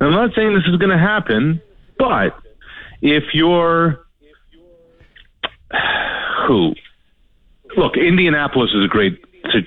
I'm 0.00 0.12
not 0.12 0.34
saying 0.34 0.54
this 0.54 0.66
is 0.66 0.76
going 0.76 0.90
to 0.90 0.98
happen, 0.98 1.62
but 1.98 2.36
if 3.00 3.24
you're 3.32 4.04
who, 6.46 6.74
look, 7.76 7.96
Indianapolis 7.96 8.70
is 8.74 8.84
a 8.84 8.88
great, 8.88 9.18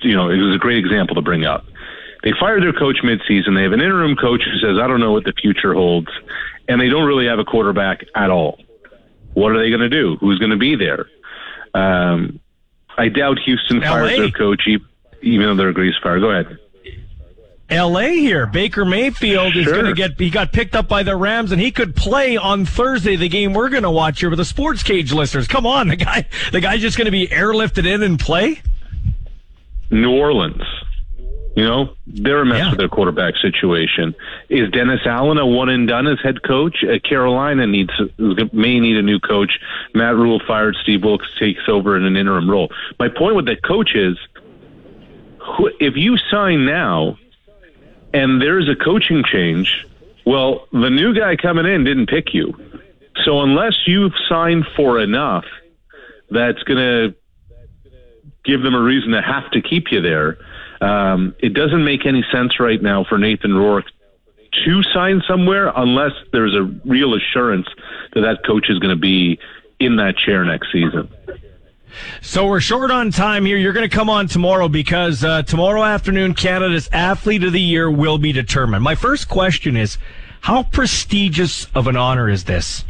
you 0.02 0.14
know, 0.14 0.28
it 0.28 0.36
was 0.36 0.54
a 0.54 0.58
great 0.58 0.78
example 0.78 1.14
to 1.14 1.22
bring 1.22 1.44
up. 1.44 1.64
They 2.24 2.32
fired 2.38 2.62
their 2.62 2.72
coach 2.72 2.98
midseason. 3.04 3.54
They 3.54 3.62
have 3.62 3.72
an 3.72 3.80
interim 3.80 4.16
coach 4.16 4.42
who 4.44 4.58
says, 4.58 4.76
I 4.82 4.86
don't 4.88 5.00
know 5.00 5.12
what 5.12 5.24
the 5.24 5.32
future 5.40 5.72
holds, 5.72 6.08
and 6.68 6.80
they 6.80 6.88
don't 6.88 7.06
really 7.06 7.26
have 7.26 7.38
a 7.38 7.44
quarterback 7.44 8.04
at 8.14 8.28
all. 8.28 8.58
What 9.34 9.52
are 9.52 9.62
they 9.62 9.70
going 9.70 9.80
to 9.80 9.88
do? 9.88 10.16
Who's 10.20 10.38
going 10.38 10.50
to 10.50 10.56
be 10.56 10.74
there? 10.74 11.06
Um, 11.74 12.40
I 12.98 13.08
doubt 13.08 13.38
Houston 13.44 13.80
fires 13.80 14.10
LA. 14.12 14.16
their 14.18 14.30
coach, 14.30 14.62
even 15.22 15.46
though 15.46 15.54
they're 15.54 15.68
a 15.68 15.74
grease 15.74 15.94
fire. 16.02 16.18
Go 16.20 16.30
ahead. 16.30 16.58
L.A. 17.70 18.14
here. 18.18 18.46
Baker 18.46 18.84
Mayfield 18.86 19.54
is 19.54 19.64
Sure. 19.64 19.74
going 19.74 19.86
to 19.86 19.92
get. 19.92 20.18
He 20.18 20.30
got 20.30 20.52
picked 20.52 20.74
up 20.74 20.88
by 20.88 21.02
the 21.02 21.14
Rams, 21.14 21.52
and 21.52 21.60
he 21.60 21.70
could 21.70 21.94
play 21.94 22.36
on 22.38 22.64
Thursday, 22.64 23.14
the 23.14 23.28
game 23.28 23.52
we're 23.52 23.68
going 23.68 23.82
to 23.82 23.90
watch 23.90 24.20
here 24.20 24.30
with 24.30 24.38
the 24.38 24.44
Sports 24.44 24.82
Cage 24.82 25.12
listeners. 25.12 25.46
Come 25.46 25.66
on, 25.66 25.88
the 25.88 25.96
guy. 25.96 26.26
The 26.50 26.60
guy's 26.60 26.80
just 26.80 26.96
going 26.96 27.04
to 27.06 27.10
be 27.10 27.28
airlifted 27.28 27.86
in 27.86 28.02
and 28.02 28.18
play. 28.18 28.60
New 29.90 30.10
Orleans. 30.12 30.62
You 31.58 31.64
know, 31.64 31.90
they're 32.06 32.42
a 32.42 32.46
mess 32.46 32.58
Yeah. 32.60 32.70
with 32.70 32.78
their 32.78 32.88
quarterback 32.88 33.34
situation. 33.38 34.14
Is 34.48 34.70
Dennis 34.70 35.00
Allen 35.04 35.38
a 35.38 35.44
one 35.46 35.68
and 35.68 35.88
done 35.88 36.06
as 36.06 36.20
head 36.22 36.44
coach? 36.44 36.84
Uh, 36.84 37.00
Carolina 37.00 37.66
needs 37.66 37.90
may 38.52 38.78
need 38.78 38.96
a 38.96 39.02
new 39.02 39.18
coach. 39.18 39.58
Matt 39.92 40.14
Rhule 40.14 40.38
fired. 40.46 40.76
Steve 40.80 41.02
Wilks 41.02 41.26
takes 41.36 41.62
over 41.68 41.96
in 41.96 42.04
an 42.04 42.16
interim 42.16 42.48
role. 42.48 42.70
My 43.00 43.08
point 43.08 43.34
with 43.34 43.46
the 43.46 43.56
coach 43.56 43.96
is, 43.96 44.16
who- 45.38 45.72
if 45.80 45.96
you 45.96 46.16
sign 46.30 46.64
now, 46.64 47.18
and 48.14 48.40
there's 48.40 48.68
a 48.68 48.76
coaching 48.76 49.24
change, 49.24 49.84
well, 50.24 50.68
the 50.72 50.90
new 50.90 51.12
guy 51.12 51.34
coming 51.34 51.66
in 51.66 51.82
didn't 51.82 52.06
pick 52.06 52.34
you. 52.34 52.54
So 53.24 53.42
unless 53.42 53.74
you've 53.84 54.14
signed 54.28 54.64
for 54.76 55.00
enough, 55.00 55.44
that's 56.30 56.62
going 56.62 56.78
to 56.78 57.14
give 58.44 58.62
them 58.62 58.76
a 58.76 58.80
reason 58.80 59.10
to 59.10 59.20
have 59.22 59.50
to 59.50 59.60
keep 59.60 59.90
you 59.90 60.00
there. 60.00 60.38
Um, 60.80 61.34
it 61.40 61.54
doesn't 61.54 61.84
make 61.84 62.06
any 62.06 62.24
sense 62.32 62.60
right 62.60 62.80
now 62.80 63.04
for 63.04 63.18
Nathan 63.18 63.54
Rourke 63.54 63.86
to 64.64 64.82
sign 64.94 65.22
somewhere 65.28 65.72
unless 65.76 66.12
there's 66.32 66.54
a 66.54 66.62
real 66.84 67.14
assurance 67.14 67.66
that 68.14 68.20
that 68.20 68.44
coach 68.46 68.66
is 68.70 68.78
going 68.78 68.94
to 68.94 69.00
be 69.00 69.38
in 69.78 69.96
that 69.96 70.16
chair 70.16 70.44
next 70.44 70.72
season. 70.72 71.08
So 72.20 72.46
we're 72.46 72.60
short 72.60 72.90
on 72.90 73.10
time 73.10 73.44
here. 73.44 73.56
You're 73.56 73.72
going 73.72 73.88
to 73.88 73.94
come 73.94 74.10
on 74.10 74.26
tomorrow 74.28 74.68
because 74.68 75.24
uh, 75.24 75.42
tomorrow 75.42 75.82
afternoon, 75.82 76.34
Canada's 76.34 76.88
Athlete 76.92 77.44
of 77.44 77.52
the 77.52 77.60
Year 77.60 77.90
will 77.90 78.18
be 78.18 78.32
determined. 78.32 78.84
My 78.84 78.94
first 78.94 79.28
question 79.28 79.76
is, 79.76 79.98
how 80.40 80.62
prestigious 80.62 81.66
of 81.74 81.86
an 81.86 81.96
honor 81.96 82.28
is 82.28 82.44
this? 82.44 82.84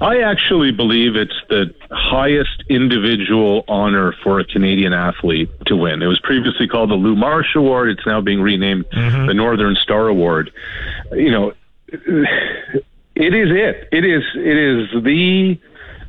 I 0.00 0.22
actually 0.22 0.72
believe 0.72 1.14
it's 1.14 1.38
the 1.48 1.74
highest 1.90 2.64
individual 2.68 3.64
honor 3.68 4.14
for 4.22 4.40
a 4.40 4.44
Canadian 4.44 4.92
athlete 4.92 5.50
to 5.66 5.76
win. 5.76 6.02
It 6.02 6.06
was 6.06 6.18
previously 6.20 6.66
called 6.66 6.90
the 6.90 6.94
Lou 6.94 7.14
Marsh 7.14 7.54
Award. 7.54 7.90
It's 7.90 8.06
now 8.06 8.20
being 8.20 8.40
renamed 8.40 8.86
mm-hmm. 8.90 9.26
the 9.26 9.34
Northern 9.34 9.76
Star 9.76 10.08
Award. 10.08 10.50
You 11.12 11.30
know, 11.30 11.52
it 11.88 13.34
is 13.34 13.50
it. 13.50 13.88
It 13.92 14.04
is 14.04 14.22
it 14.34 14.56
is 14.56 15.04
the 15.04 15.58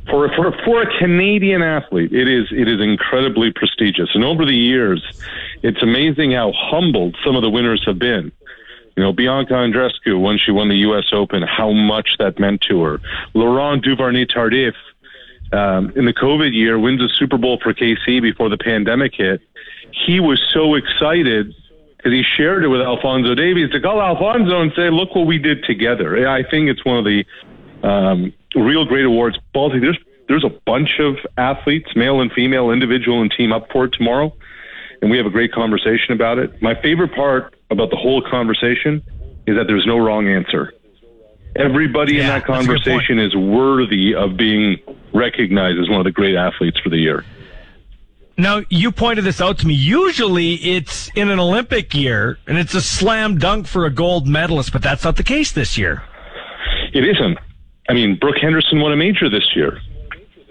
for 0.10 0.30
for 0.36 0.52
for 0.64 0.82
a 0.84 0.98
Canadian 0.98 1.62
athlete. 1.62 2.14
It 2.14 2.28
is 2.28 2.48
it 2.52 2.68
is 2.68 2.80
incredibly 2.80 3.52
prestigious. 3.52 4.10
And 4.14 4.24
over 4.24 4.46
the 4.46 4.56
years, 4.56 5.04
it's 5.64 5.84
amazing 5.84 6.32
how 6.32 6.54
humbled 6.56 7.18
some 7.26 7.36
of 7.36 7.42
the 7.42 7.50
winners 7.50 7.84
have 7.86 8.00
been. 8.00 8.32
You 8.96 9.04
know, 9.04 9.14
Bianca 9.14 9.54
Andreescu, 9.54 10.22
when 10.22 10.38
she 10.38 10.52
won 10.52 10.70
the 10.70 10.78
U.S. 10.78 11.06
Open, 11.12 11.44
how 11.44 11.72
much 11.72 12.18
that 12.20 12.40
meant 12.40 12.62
to 12.70 12.82
her. 12.84 13.02
Laurent 13.34 13.84
Duvernay 13.84 14.26
Tardif, 14.26 14.74
um, 15.54 15.92
in 15.96 16.06
the 16.06 16.14
COVID 16.14 16.54
year, 16.54 16.80
wins 16.80 17.02
a 17.02 17.10
Super 17.10 17.38
Bowl 17.38 17.60
for 17.62 17.74
KC 17.74 18.22
before 18.22 18.50
the 18.50 18.58
pandemic 18.58 19.16
hit. 19.16 19.42
He 19.92 20.20
was 20.20 20.42
so 20.54 20.76
excited 20.76 21.54
because 21.98 22.12
he 22.12 22.24
shared 22.24 22.64
it 22.64 22.70
with 22.70 22.82
Alfonso 22.82 23.36
Davies 23.36 23.70
to 23.72 23.80
call 23.80 24.02
Alfonso 24.02 24.62
and 24.62 24.72
say, 24.76 24.90
"Look 24.90 25.16
what 25.16 25.28
we 25.28 25.38
did 25.38 25.64
together." 25.66 26.28
I 26.28 26.44
think 26.44 26.70
it's 26.70 26.84
one 26.84 26.98
of 26.98 27.06
the 27.06 27.26
um, 27.84 28.34
real 28.56 28.86
great 28.86 29.06
awards. 29.06 29.38
Baltic, 29.54 29.82
there's 29.82 30.00
there's 30.28 30.44
a 30.46 30.50
bunch 30.66 31.00
of 31.00 31.18
athletes, 31.38 31.96
male 31.96 32.22
and 32.22 32.32
female, 32.32 32.72
individual 32.72 33.22
and 33.22 33.32
team, 33.32 33.52
up 33.52 33.70
for 33.72 33.86
it 33.86 33.94
tomorrow, 33.94 34.34
and 35.02 35.12
we 35.12 35.18
have 35.18 35.26
a 35.26 35.30
great 35.32 35.52
conversation 35.52 36.14
about 36.14 36.40
it. 36.40 36.62
My 36.62 36.74
favorite 36.82 37.14
part 37.14 37.54
about 37.72 37.90
the 37.90 37.96
whole 37.96 38.22
conversation 38.22 39.02
is 39.48 39.56
that 39.56 39.66
there's 39.68 39.86
no 39.88 39.98
wrong 39.98 40.28
answer. 40.28 40.74
Everybody 41.56 42.20
in 42.20 42.28
that 42.28 42.46
that's 42.48 42.66
a 42.66 42.68
good 42.68 42.84
conversation 42.84 43.20
is 43.20 43.36
worthy 43.36 44.14
of 44.14 44.38
being 44.38 44.78
recognized 45.14 45.80
as 45.80 45.90
one 45.90 46.00
of 46.00 46.06
the 46.06 46.12
great 46.12 46.36
athletes 46.36 46.80
for 46.80 46.90
the 46.90 46.98
year. 46.98 47.26
Now, 48.38 48.62
you 48.70 48.92
pointed 48.92 49.26
this 49.26 49.42
out 49.42 49.58
to 49.60 49.68
me. 49.68 49.74
Usually 49.74 50.54
it's 50.56 51.10
in 51.16 51.30
an 51.30 51.40
Olympic 51.40 51.94
year 51.94 52.40
and 52.48 52.58
it's 52.58 52.74
a 52.74 52.82
slam 52.82 53.38
dunk 53.38 53.68
for 53.68 53.86
a 53.86 53.90
gold 53.90 54.28
medalist, 54.28 54.72
but 54.72 54.82
that's 54.82 55.04
not 55.04 55.18
the 55.18 55.24
case 55.24 55.52
this 55.52 55.78
year. 55.78 56.04
It 56.94 57.06
isn't. 57.06 57.38
I 57.90 57.94
mean, 57.94 58.18
Brooke 58.20 58.38
Henderson 58.42 58.80
won 58.80 58.94
a 58.94 58.96
major 58.96 59.30
this 59.30 59.56
year. 59.56 59.80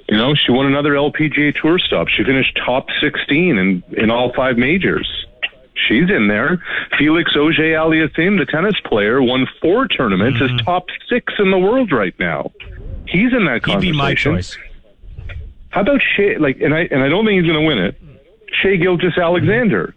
You 0.08 0.18
know, 0.18 0.34
she 0.34 0.52
won 0.52 0.66
another 0.66 0.92
LPGA 0.92 1.58
Tour 1.60 1.78
stop. 1.78 2.08
She 2.08 2.24
finished 2.24 2.58
top 2.64 2.86
16 3.00 3.58
in, 3.58 3.82
in 3.96 4.10
all 4.10 4.32
five 4.34 4.58
majors. 4.58 5.08
She's 5.88 6.10
in 6.10 6.28
there. 6.28 6.62
Felix 6.98 7.34
Auger 7.36 7.62
Aliassime, 7.62 8.38
the 8.38 8.46
tennis 8.46 8.74
player, 8.84 9.22
won 9.22 9.46
four 9.60 9.88
tournaments, 9.88 10.40
is 10.40 10.50
top 10.62 10.86
six 11.08 11.32
in 11.38 11.50
the 11.50 11.58
world 11.58 11.92
right 11.92 12.14
now. 12.18 12.50
He's 13.06 13.32
in 13.32 13.44
that 13.46 13.62
Mm-hmm. 13.62 13.80
He'd 13.80 13.92
be 13.92 13.96
my 13.96 14.14
choice. 14.14 14.56
How 15.70 15.82
about 15.82 16.00
Shea? 16.16 16.38
Like, 16.38 16.60
and 16.60 16.74
I 16.74 16.80
and 16.90 17.02
I 17.02 17.08
don't 17.08 17.24
think 17.24 17.40
he's 17.42 17.50
going 17.50 17.60
to 17.60 17.66
win 17.66 17.78
it. 17.78 18.00
Shea 18.60 18.76
Gilgeous 18.76 19.16
Alexander, 19.16 19.94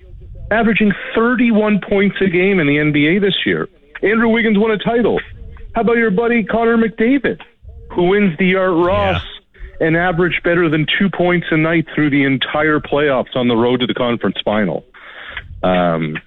averaging 0.51 0.91
31 1.15 1.81
points 1.81 2.17
a 2.21 2.27
game 2.29 2.59
in 2.59 2.67
the 2.67 2.77
NBA 2.77 3.21
this 3.21 3.45
year. 3.45 3.67
Andrew 4.03 4.29
Wiggins 4.29 4.57
won 4.57 4.71
a 4.71 4.77
title. 4.77 5.19
How 5.73 5.81
about 5.81 5.97
your 5.97 6.11
buddy 6.11 6.43
Connor 6.43 6.77
McDavid, 6.77 7.41
who 7.91 8.03
wins 8.09 8.37
the 8.37 8.55
Art 8.55 8.85
Ross 8.85 9.23
and 9.79 9.97
averaged 9.97 10.43
better 10.43 10.69
than 10.69 10.85
two 10.99 11.09
points 11.09 11.47
a 11.49 11.57
night 11.57 11.87
through 11.95 12.11
the 12.11 12.23
entire 12.23 12.79
playoffs 12.79 13.35
on 13.35 13.47
the 13.47 13.55
road 13.55 13.79
to 13.79 13.87
the 13.87 13.93
conference 13.95 14.37
final. 14.45 14.85
Um, 15.63 16.17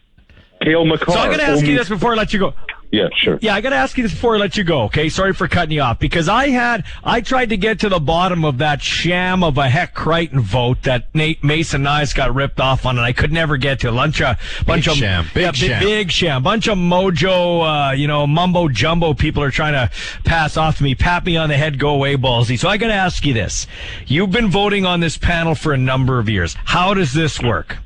Cale 0.62 0.84
Makar. 0.84 1.12
So 1.12 1.18
I'm 1.18 1.28
going 1.28 1.38
to 1.38 1.46
ask 1.46 1.64
you 1.64 1.76
this 1.76 1.88
before 1.88 2.12
I 2.12 2.16
let 2.16 2.32
you 2.32 2.38
go. 2.38 2.54
Yeah, 2.92 3.08
sure. 3.14 3.38
Yeah, 3.42 3.54
I 3.54 3.60
got 3.60 3.70
to 3.70 3.76
ask 3.76 3.96
you 3.96 4.04
this 4.04 4.12
before 4.12 4.36
I 4.36 4.38
let 4.38 4.56
you 4.56 4.64
go. 4.64 4.82
Okay, 4.82 5.08
sorry 5.08 5.32
for 5.32 5.48
cutting 5.48 5.72
you 5.72 5.80
off 5.80 5.98
because 5.98 6.28
I 6.28 6.48
had 6.48 6.84
I 7.04 7.20
tried 7.20 7.50
to 7.50 7.56
get 7.56 7.80
to 7.80 7.88
the 7.88 7.98
bottom 7.98 8.44
of 8.44 8.58
that 8.58 8.80
sham 8.80 9.42
of 9.42 9.58
a 9.58 9.68
Hec 9.68 9.92
Crighton 9.92 10.40
vote 10.40 10.82
that 10.84 11.12
Nate 11.14 11.42
Mason 11.42 11.82
Nice 11.82 12.12
got 12.12 12.34
ripped 12.34 12.60
off 12.60 12.86
on, 12.86 12.96
and 12.96 13.04
I 13.04 13.12
could 13.12 13.32
never 13.32 13.56
get 13.56 13.80
to. 13.80 13.88
A 13.88 13.92
bunch 13.92 14.22
of 14.22 14.38
bunch 14.66 14.86
of 14.86 14.94
sham, 14.94 15.26
big 15.34 15.42
yeah, 15.42 15.52
sham. 15.52 15.82
big 15.82 16.10
sham, 16.10 16.42
bunch 16.42 16.68
of 16.68 16.78
mojo, 16.78 17.90
uh, 17.90 17.92
you 17.92 18.06
know, 18.06 18.26
mumbo 18.26 18.68
jumbo 18.68 19.14
people 19.14 19.42
are 19.42 19.50
trying 19.50 19.74
to 19.74 19.90
pass 20.24 20.56
off 20.56 20.78
to 20.78 20.84
me, 20.84 20.94
pat 20.94 21.24
me 21.24 21.36
on 21.36 21.48
the 21.48 21.56
head, 21.56 21.78
go 21.78 21.90
away, 21.90 22.16
ballsy. 22.16 22.58
So 22.58 22.68
I 22.68 22.76
got 22.76 22.88
to 22.88 22.94
ask 22.94 23.26
you 23.26 23.34
this: 23.34 23.66
You've 24.06 24.30
been 24.30 24.48
voting 24.48 24.86
on 24.86 25.00
this 25.00 25.18
panel 25.18 25.54
for 25.54 25.72
a 25.72 25.78
number 25.78 26.18
of 26.18 26.28
years. 26.28 26.56
How 26.64 26.94
does 26.94 27.12
this 27.12 27.42
work? 27.42 27.78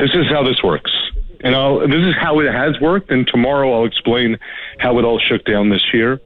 This 0.00 0.14
is 0.14 0.26
how 0.28 0.42
this 0.42 0.62
works. 0.62 0.92
And 1.42 1.54
I'll, 1.54 1.80
this 1.80 2.04
is 2.04 2.14
how 2.20 2.40
it 2.40 2.52
has 2.52 2.78
worked. 2.80 3.10
And 3.10 3.26
tomorrow 3.26 3.72
I'll 3.72 3.86
explain 3.86 4.38
how 4.78 4.98
it 4.98 5.04
all 5.04 5.18
shook 5.18 5.44
down 5.44 5.70
this 5.70 5.84
year. 5.92 6.20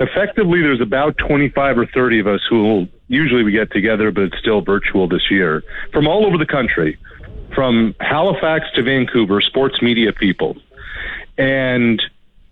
Effectively, 0.00 0.60
there's 0.62 0.80
about 0.80 1.18
25 1.18 1.78
or 1.78 1.86
30 1.86 2.20
of 2.20 2.26
us 2.26 2.40
who 2.48 2.62
will 2.62 2.88
usually 3.08 3.42
we 3.42 3.52
get 3.52 3.70
together, 3.70 4.10
but 4.10 4.24
it's 4.24 4.38
still 4.38 4.60
virtual 4.60 5.08
this 5.08 5.30
year 5.30 5.62
from 5.92 6.06
all 6.06 6.24
over 6.24 6.38
the 6.38 6.46
country, 6.46 6.96
from 7.54 7.94
Halifax 8.00 8.66
to 8.74 8.82
Vancouver, 8.82 9.40
sports 9.40 9.82
media 9.82 10.12
people. 10.12 10.56
And 11.36 12.02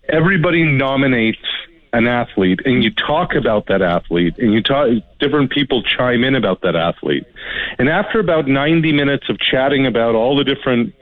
everybody 0.07 0.63
nominates 0.63 1.45
an 1.93 2.07
athlete 2.07 2.59
and 2.65 2.83
you 2.83 2.91
talk 2.91 3.33
about 3.33 3.65
that 3.67 3.81
athlete 3.81 4.37
and 4.37 4.53
you 4.53 4.61
talk 4.61 4.89
different 5.19 5.51
people 5.51 5.81
chime 5.81 6.23
in 6.23 6.35
about 6.35 6.61
that 6.61 6.75
athlete. 6.75 7.25
And 7.77 7.89
after 7.89 8.19
about 8.19 8.47
90 8.47 8.91
minutes 8.93 9.29
of 9.29 9.39
chatting 9.39 9.87
about 9.87 10.15
all 10.15 10.35
the 10.35 10.43
different 10.43 10.93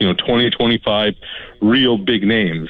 you 0.00 0.06
know 0.06 0.14
20 0.14 0.50
25 0.50 1.14
real 1.60 1.98
big 1.98 2.24
names 2.24 2.68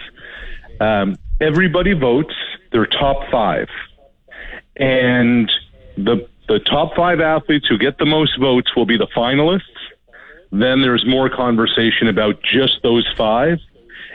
um, 0.80 1.16
everybody 1.40 1.92
votes 1.92 2.34
their 2.72 2.86
top 2.86 3.30
five. 3.30 3.68
And 4.76 5.50
the 5.96 6.28
the 6.48 6.58
top 6.58 6.94
five 6.94 7.20
athletes 7.20 7.66
who 7.68 7.78
get 7.78 7.96
the 7.98 8.04
most 8.04 8.38
votes 8.38 8.74
will 8.76 8.84
be 8.84 8.98
the 8.98 9.06
finalists. 9.16 9.62
Then 10.52 10.82
there's 10.82 11.04
more 11.06 11.30
conversation 11.30 12.06
about 12.06 12.42
just 12.42 12.82
those 12.82 13.08
five. 13.16 13.58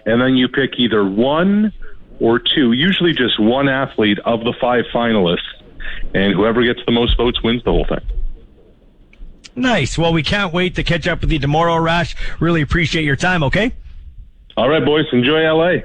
And 0.05 0.21
then 0.21 0.35
you 0.35 0.47
pick 0.47 0.77
either 0.77 1.03
one 1.03 1.73
or 2.19 2.39
two 2.39 2.71
usually 2.73 3.13
just 3.13 3.39
one 3.39 3.67
athlete 3.69 4.19
of 4.25 4.43
the 4.43 4.53
five 4.59 4.85
finalists 4.93 5.39
and 6.13 6.33
whoever 6.33 6.63
gets 6.63 6.79
the 6.85 6.91
most 6.91 7.15
votes 7.17 7.41
wins 7.43 7.63
the 7.63 7.71
whole 7.71 7.85
thing 7.85 8.01
Nice. 9.55 9.97
Well, 9.97 10.13
we 10.13 10.23
can't 10.23 10.53
wait 10.53 10.75
to 10.75 10.83
catch 10.83 11.05
up 11.05 11.19
with 11.19 11.31
you 11.33 11.39
tomorrow, 11.39 11.77
Rash. 11.77 12.15
Really 12.39 12.61
appreciate 12.61 13.03
your 13.03 13.17
time. 13.17 13.43
Okay. 13.43 13.73
all 14.55 14.69
right 14.69 14.85
boys 14.85 15.05
enjoy 15.11 15.41
la 15.53 15.81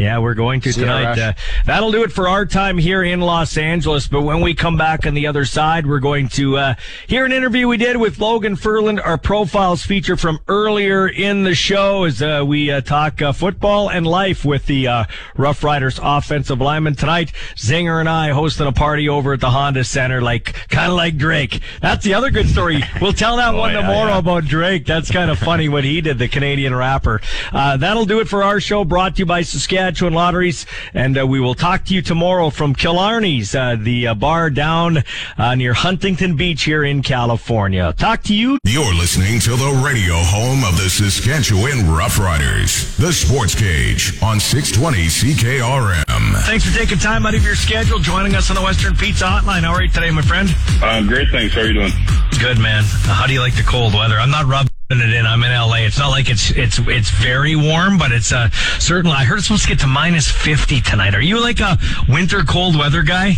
Yeah, 0.00 0.18
we're 0.18 0.32
going 0.32 0.62
to 0.62 0.72
tonight. 0.72 1.18
Uh, 1.18 1.34
that'll 1.66 1.92
do 1.92 2.02
it 2.02 2.10
for 2.10 2.26
our 2.26 2.46
time 2.46 2.78
here 2.78 3.02
in 3.02 3.20
Los 3.20 3.58
Angeles. 3.58 4.08
But 4.08 4.22
when 4.22 4.40
we 4.40 4.54
come 4.54 4.78
back 4.78 5.06
on 5.06 5.12
the 5.12 5.26
other 5.26 5.44
side, 5.44 5.86
we're 5.86 6.00
going 6.00 6.30
to 6.30 6.56
uh, 6.56 6.74
hear 7.06 7.26
an 7.26 7.32
interview 7.32 7.68
we 7.68 7.76
did 7.76 7.98
with 7.98 8.18
Logan 8.18 8.56
Furlan, 8.56 8.98
our 9.04 9.18
profiles 9.18 9.82
feature 9.82 10.16
from 10.16 10.40
earlier 10.48 11.06
in 11.06 11.42
the 11.42 11.54
show 11.54 12.04
as 12.04 12.22
uh, 12.22 12.42
we 12.46 12.70
uh, 12.70 12.80
talk 12.80 13.20
uh, 13.20 13.32
football 13.32 13.90
and 13.90 14.06
life 14.06 14.42
with 14.42 14.64
the 14.64 14.88
uh, 14.88 15.04
Rough 15.36 15.62
Riders 15.62 16.00
offensive 16.02 16.62
lineman. 16.62 16.94
Tonight, 16.94 17.32
Zinger 17.56 18.00
and 18.00 18.08
I 18.08 18.30
hosting 18.30 18.66
a 18.66 18.72
party 18.72 19.06
over 19.06 19.34
at 19.34 19.40
the 19.40 19.50
Honda 19.50 19.84
Center, 19.84 20.22
like 20.22 20.54
kind 20.70 20.90
of 20.90 20.96
like 20.96 21.18
Drake. 21.18 21.60
That's 21.82 22.06
the 22.06 22.14
other 22.14 22.30
good 22.30 22.48
story. 22.48 22.82
We'll 23.00 23.12
tell 23.14 23.36
that 23.36 23.54
one 23.54 23.72
yeah, 23.72 23.80
tomorrow 23.80 24.10
yeah. 24.10 24.18
about 24.18 24.44
Drake. 24.44 24.84
That's 24.84 25.10
kind 25.10 25.30
of 25.30 25.38
funny 25.38 25.70
what 25.70 25.84
he 25.84 26.02
did, 26.02 26.18
the 26.18 26.28
Canadian 26.28 26.74
rapper. 26.74 27.22
Uh, 27.50 27.78
that'll 27.78 28.04
do 28.04 28.20
it 28.20 28.28
for 28.28 28.42
our 28.42 28.60
show 28.60 28.84
brought 28.84 29.16
to 29.16 29.20
you 29.20 29.26
by 29.26 29.40
Saskatchewan. 29.40 29.89
Saskatchewan 29.90 30.14
Lotteries, 30.14 30.66
and 30.94 31.18
uh, 31.18 31.26
we 31.26 31.40
will 31.40 31.56
talk 31.56 31.84
to 31.86 31.94
you 31.94 32.00
tomorrow 32.00 32.50
from 32.50 32.76
Killarney's, 32.76 33.56
uh, 33.56 33.76
the 33.76 34.06
uh, 34.06 34.14
bar 34.14 34.48
down 34.48 35.02
uh, 35.36 35.56
near 35.56 35.74
Huntington 35.74 36.36
Beach 36.36 36.62
here 36.62 36.84
in 36.84 37.02
California. 37.02 37.92
Talk 37.98 38.22
to 38.24 38.34
you. 38.34 38.56
You're 38.64 38.94
listening 38.94 39.40
to 39.40 39.50
the 39.50 39.82
radio 39.84 40.14
home 40.14 40.62
of 40.62 40.76
the 40.76 40.88
Saskatchewan 40.88 41.90
Roughriders, 41.90 42.96
the 42.98 43.12
Sports 43.12 43.56
Cage 43.56 44.22
on 44.22 44.38
620 44.38 45.06
CKRM. 45.08 46.44
Thanks 46.44 46.64
for 46.64 46.78
taking 46.78 46.98
time 46.98 47.26
out 47.26 47.34
of 47.34 47.42
your 47.44 47.56
schedule, 47.56 47.98
joining 47.98 48.36
us 48.36 48.48
on 48.48 48.54
the 48.54 48.62
Western 48.62 48.94
Pizza 48.94 49.24
Hotline. 49.24 49.62
How 49.62 49.72
are 49.72 49.82
you 49.82 49.88
today, 49.88 50.12
my 50.12 50.22
friend? 50.22 50.48
Um, 50.84 51.08
great, 51.08 51.30
thanks. 51.30 51.56
How 51.56 51.62
are 51.62 51.66
you 51.66 51.74
doing? 51.74 51.90
Good, 52.38 52.60
man. 52.60 52.84
Uh, 52.84 53.14
how 53.14 53.26
do 53.26 53.32
you 53.32 53.40
like 53.40 53.56
the 53.56 53.64
cold 53.64 53.92
weather? 53.92 54.20
I'm 54.20 54.30
not 54.30 54.46
rubbing 54.46 54.70
it 54.98 55.12
in. 55.14 55.24
I'm 55.26 55.42
in 55.44 55.52
LA. 55.52 55.86
It's 55.86 55.98
not 55.98 56.08
like 56.08 56.28
it's 56.28 56.50
it's 56.50 56.78
it's 56.80 57.10
very 57.10 57.54
warm, 57.54 57.96
but 57.98 58.10
it's 58.10 58.32
uh 58.32 58.50
certainly. 58.78 59.16
I 59.16 59.24
heard 59.24 59.38
it's 59.38 59.46
supposed 59.46 59.62
to 59.62 59.68
get 59.68 59.78
to 59.80 59.86
minus 59.86 60.28
50 60.30 60.80
tonight. 60.80 61.14
Are 61.14 61.20
you 61.20 61.40
like 61.40 61.60
a 61.60 61.78
winter 62.08 62.42
cold 62.42 62.76
weather 62.76 63.02
guy? 63.02 63.34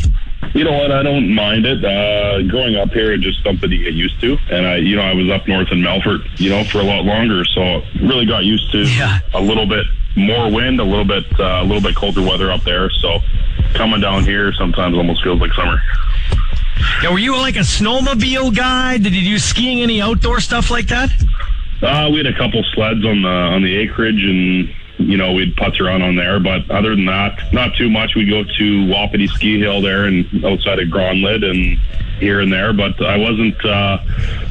You 0.55 0.65
know 0.65 0.73
what? 0.73 0.91
I 0.91 1.03
don't 1.03 1.33
mind 1.35 1.66
it. 1.66 1.85
Uh, 1.85 2.43
growing 2.49 2.77
up 2.77 2.91
here, 2.91 3.12
it's 3.12 3.23
just 3.23 3.43
something 3.45 3.70
to 3.70 3.77
get 3.79 3.93
used 3.95 4.20
to. 4.23 4.37
And 4.51 4.66
I, 4.66 4.77
you 4.77 4.97
know, 4.97 5.03
I 5.03 5.15
was 5.15 5.31
up 5.31 5.47
north 5.47 5.69
in 5.70 5.79
Melfort, 5.81 6.20
you 6.41 6.51
know, 6.51 6.65
for 6.65 6.79
a 6.81 6.83
lot 6.85 7.05
longer, 7.05 7.45
so 7.45 7.83
really 8.03 8.27
got 8.27 8.45
used 8.45 8.70
to 8.73 8.83
Yeah. 8.85 9.20
a 9.35 9.41
little 9.41 9.66
bit 9.66 9.87
more 10.16 10.51
wind, 10.51 10.81
a 10.81 10.85
little 10.85 11.05
bit, 11.07 11.24
uh, 11.39 11.61
a 11.62 11.65
little 11.65 11.81
bit 11.81 11.95
colder 11.95 12.20
weather 12.23 12.51
up 12.51 12.65
there. 12.65 12.91
So 12.91 13.20
coming 13.74 14.01
down 14.01 14.24
here 14.24 14.53
sometimes 14.55 14.97
almost 14.97 15.23
feels 15.23 15.41
like 15.41 15.53
summer. 15.55 15.81
Yeah, 17.03 17.11
were 17.11 17.19
you 17.19 17.36
like 17.36 17.57
a 17.57 17.61
snowmobile 17.61 18.55
guy? 18.55 18.99
Did 18.99 19.15
you 19.15 19.23
do 19.23 19.39
skiing, 19.39 19.82
any 19.82 20.01
outdoor 20.01 20.40
stuff 20.40 20.70
like 20.70 20.86
that? 20.89 21.11
Uh, 21.82 22.09
we 22.11 22.19
had 22.19 22.27
a 22.27 22.36
couple 22.36 22.62
sleds 22.74 23.05
on 23.05 23.23
the 23.23 23.28
on 23.28 23.62
the 23.62 23.77
acreage, 23.77 24.23
and 24.23 24.73
you 24.99 25.16
know 25.16 25.32
we'd 25.32 25.57
putz 25.57 25.81
around 25.81 26.03
on 26.03 26.15
there. 26.15 26.39
But 26.39 26.70
other 26.70 26.90
than 26.90 27.07
that, 27.07 27.53
not 27.53 27.74
too 27.77 27.90
much. 27.90 28.15
We'd 28.15 28.31
go 28.31 28.44
to 28.44 28.89
Wapiti 28.89 29.27
Ski 29.27 29.59
Hill 29.59 29.82
there, 29.82 30.05
and 30.05 30.44
outside 30.44 30.78
of 30.78 30.89
Gronlid, 30.89 31.44
and 31.44 31.78
here 32.20 32.40
and 32.40 32.53
there. 32.53 32.73
But 32.73 33.03
I 33.05 33.16
wasn't 33.16 33.65
uh, 33.65 33.99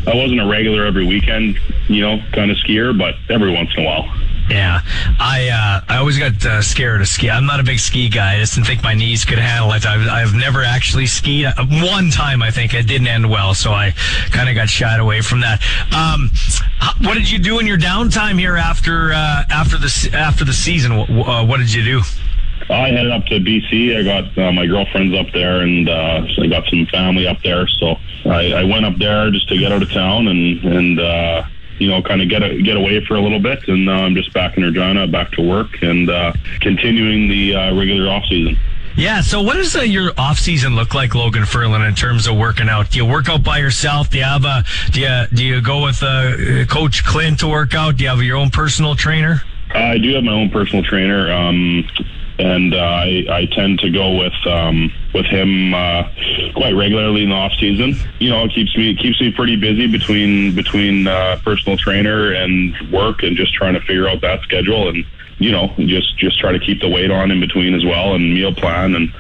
I 0.08 0.16
wasn't 0.16 0.42
a 0.42 0.46
regular 0.46 0.86
every 0.86 1.06
weekend, 1.06 1.58
you 1.88 2.02
know, 2.02 2.20
kind 2.34 2.52
of 2.52 2.58
skier. 2.58 2.98
But 2.98 3.16
every 3.30 3.52
once 3.52 3.70
in 3.76 3.84
a 3.84 3.86
while. 3.86 4.14
Yeah, 4.52 4.82
I 5.18 5.48
uh, 5.48 5.86
I 5.88 5.98
always 6.00 6.20
got 6.20 6.46
uh, 6.46 6.62
scared 6.62 7.00
of 7.00 7.08
ski. 7.08 7.30
I'm 7.30 7.46
not 7.46 7.62
a 7.62 7.64
big 7.64 7.80
ski 7.80 8.10
guy. 8.10 8.36
I 8.36 8.40
just 8.40 8.56
didn't 8.56 8.68
think 8.68 8.84
my 8.84 8.94
knees 8.94 9.24
could 9.24 9.40
handle 9.40 9.72
it. 9.72 9.86
I've, 9.86 10.06
I've 10.10 10.36
never 10.36 10.62
actually 10.62 11.06
skied. 11.06 11.46
Uh, 11.46 11.66
One 11.66 12.10
time, 12.10 12.42
I 12.42 12.52
think 12.52 12.74
it 12.74 12.86
didn't 12.86 13.08
end 13.08 13.30
well, 13.30 13.54
so 13.54 13.72
I 13.72 13.92
kind 14.32 14.50
of 14.50 14.56
got 14.56 14.70
shied 14.70 15.00
away 15.00 15.22
from 15.22 15.40
that. 15.40 15.64
Um, 15.96 16.30
what 17.08 17.14
did 17.14 17.32
you 17.32 17.40
do 17.40 17.60
in 17.60 17.66
your 17.66 17.78
downtime 17.78 18.38
here 18.38 18.58
after 18.58 19.14
uh, 19.14 19.46
after 19.50 19.78
the 19.78 20.12
after 20.14 20.44
the 20.44 20.52
season? 20.52 20.98
What, 20.98 21.10
uh, 21.10 21.46
what 21.46 21.60
did 21.60 21.74
you 21.74 21.86
do? 21.86 22.02
I 22.70 22.90
headed 22.90 23.12
up 23.12 23.26
to 23.28 23.40
BC. 23.40 23.98
I 23.98 24.04
got 24.04 24.38
uh, 24.38 24.52
my 24.52 24.66
girlfriend's 24.66 25.18
up 25.18 25.28
there, 25.34 25.62
and 25.62 25.88
uh, 25.88 26.26
I 26.42 26.48
got 26.48 26.68
some 26.68 26.86
family 26.88 27.26
up 27.26 27.42
there. 27.42 27.68
So 27.80 27.96
I, 28.26 28.52
I 28.52 28.64
went 28.66 28.84
up 28.84 28.98
there 28.98 29.32
just 29.32 29.48
to 29.48 29.58
get 29.58 29.72
out 29.72 29.82
of 29.82 29.90
town 29.94 30.28
and 30.28 30.62
and 30.66 31.00
uh, 31.00 31.44
you 31.82 31.90
know 31.90 32.02
kind 32.02 32.22
of 32.22 32.30
get 32.30 32.44
a, 32.44 32.62
get 32.62 32.78
away 32.78 33.04
for 33.06 33.16
a 33.16 33.22
little 33.22 33.40
bit. 33.40 33.68
And 33.68 33.86
now 33.86 34.06
I'm 34.06 34.16
just 34.16 34.34
back 34.34 34.56
in 34.58 34.64
Regina, 34.64 35.08
back 35.08 35.32
to 35.32 35.42
work, 35.42 35.82
and 35.82 36.10
uh, 36.10 36.34
continuing 36.60 37.28
the 37.28 37.56
uh, 37.56 37.76
regular 37.76 38.10
off 38.10 38.24
season. 38.30 38.58
Yeah. 38.96 39.22
So, 39.22 39.42
what 39.42 39.56
does 39.56 39.76
uh, 39.76 39.82
your 39.82 40.12
off 40.18 40.38
season 40.38 40.76
look 40.76 40.94
like, 40.94 41.16
Logan 41.16 41.44
Furlan, 41.44 41.88
in 41.88 41.96
terms 41.96 42.28
of 42.28 42.38
working 42.38 42.70
out? 42.70 42.92
Do 42.92 42.98
you 42.98 43.06
work 43.06 43.30
out 43.30 43.44
by 43.44 43.58
yourself? 43.58 44.10
Do 44.10 44.20
you 44.20 44.24
have 44.26 44.46
a 44.46 44.64
do 44.92 45.02
you 45.02 45.26
do 45.34 45.44
you 45.44 45.62
go 45.62 45.84
with 45.84 46.04
uh, 46.04 46.66
Coach 46.66 47.04
Clint 47.04 47.40
to 47.40 47.48
work 47.48 47.74
out? 47.74 47.98
Do 47.98 48.04
you 48.04 48.10
have 48.10 48.22
your 48.22 48.38
own 48.38 48.52
personal 48.52 48.96
trainer? 48.96 49.42
I 49.74 49.98
do 49.98 50.14
have 50.16 50.24
my 50.24 50.34
own 50.34 50.50
personal 50.50 50.84
trainer, 50.84 51.32
um, 51.32 51.88
and 52.42 52.74
uh, 52.74 52.78
I, 52.78 53.26
I 53.30 53.46
tend 53.52 53.80
to 53.80 53.90
go 53.90 54.18
with 54.18 54.34
um, 54.48 54.92
with 55.14 55.26
him 55.26 55.74
uh, 55.74 56.04
quite 56.56 56.72
regularly 56.72 57.24
in 57.24 57.30
the 57.30 57.36
off 57.36 57.54
season. 57.60 57.96
You 58.20 58.30
know, 58.32 58.46
it 58.46 58.52
keeps 58.54 58.76
me 58.76 58.96
keeps 58.96 59.22
me 59.22 59.32
pretty 59.32 59.56
busy 59.56 59.88
between 59.88 60.56
between 60.56 61.08
uh, 61.08 61.40
personal 61.44 61.78
trainer 61.78 62.34
and 62.34 62.74
work, 62.92 63.24
and 63.24 63.38
just 63.38 63.54
trying 63.54 63.76
to 63.76 63.82
figure 63.82 64.08
out 64.08 64.22
that 64.22 64.42
schedule 64.42 64.90
and. 64.90 65.06
You 65.38 65.52
know, 65.52 65.74
just 65.80 66.20
just 66.20 66.40
try 66.40 66.52
to 66.52 66.60
keep 66.60 66.82
the 66.82 66.88
weight 66.88 67.10
on 67.10 67.32
in 67.32 67.40
between 67.40 67.74
as 67.74 67.84
well, 67.84 68.14
and 68.14 68.32
meal 68.32 68.54
plan, 68.54 68.94
and 68.94 69.12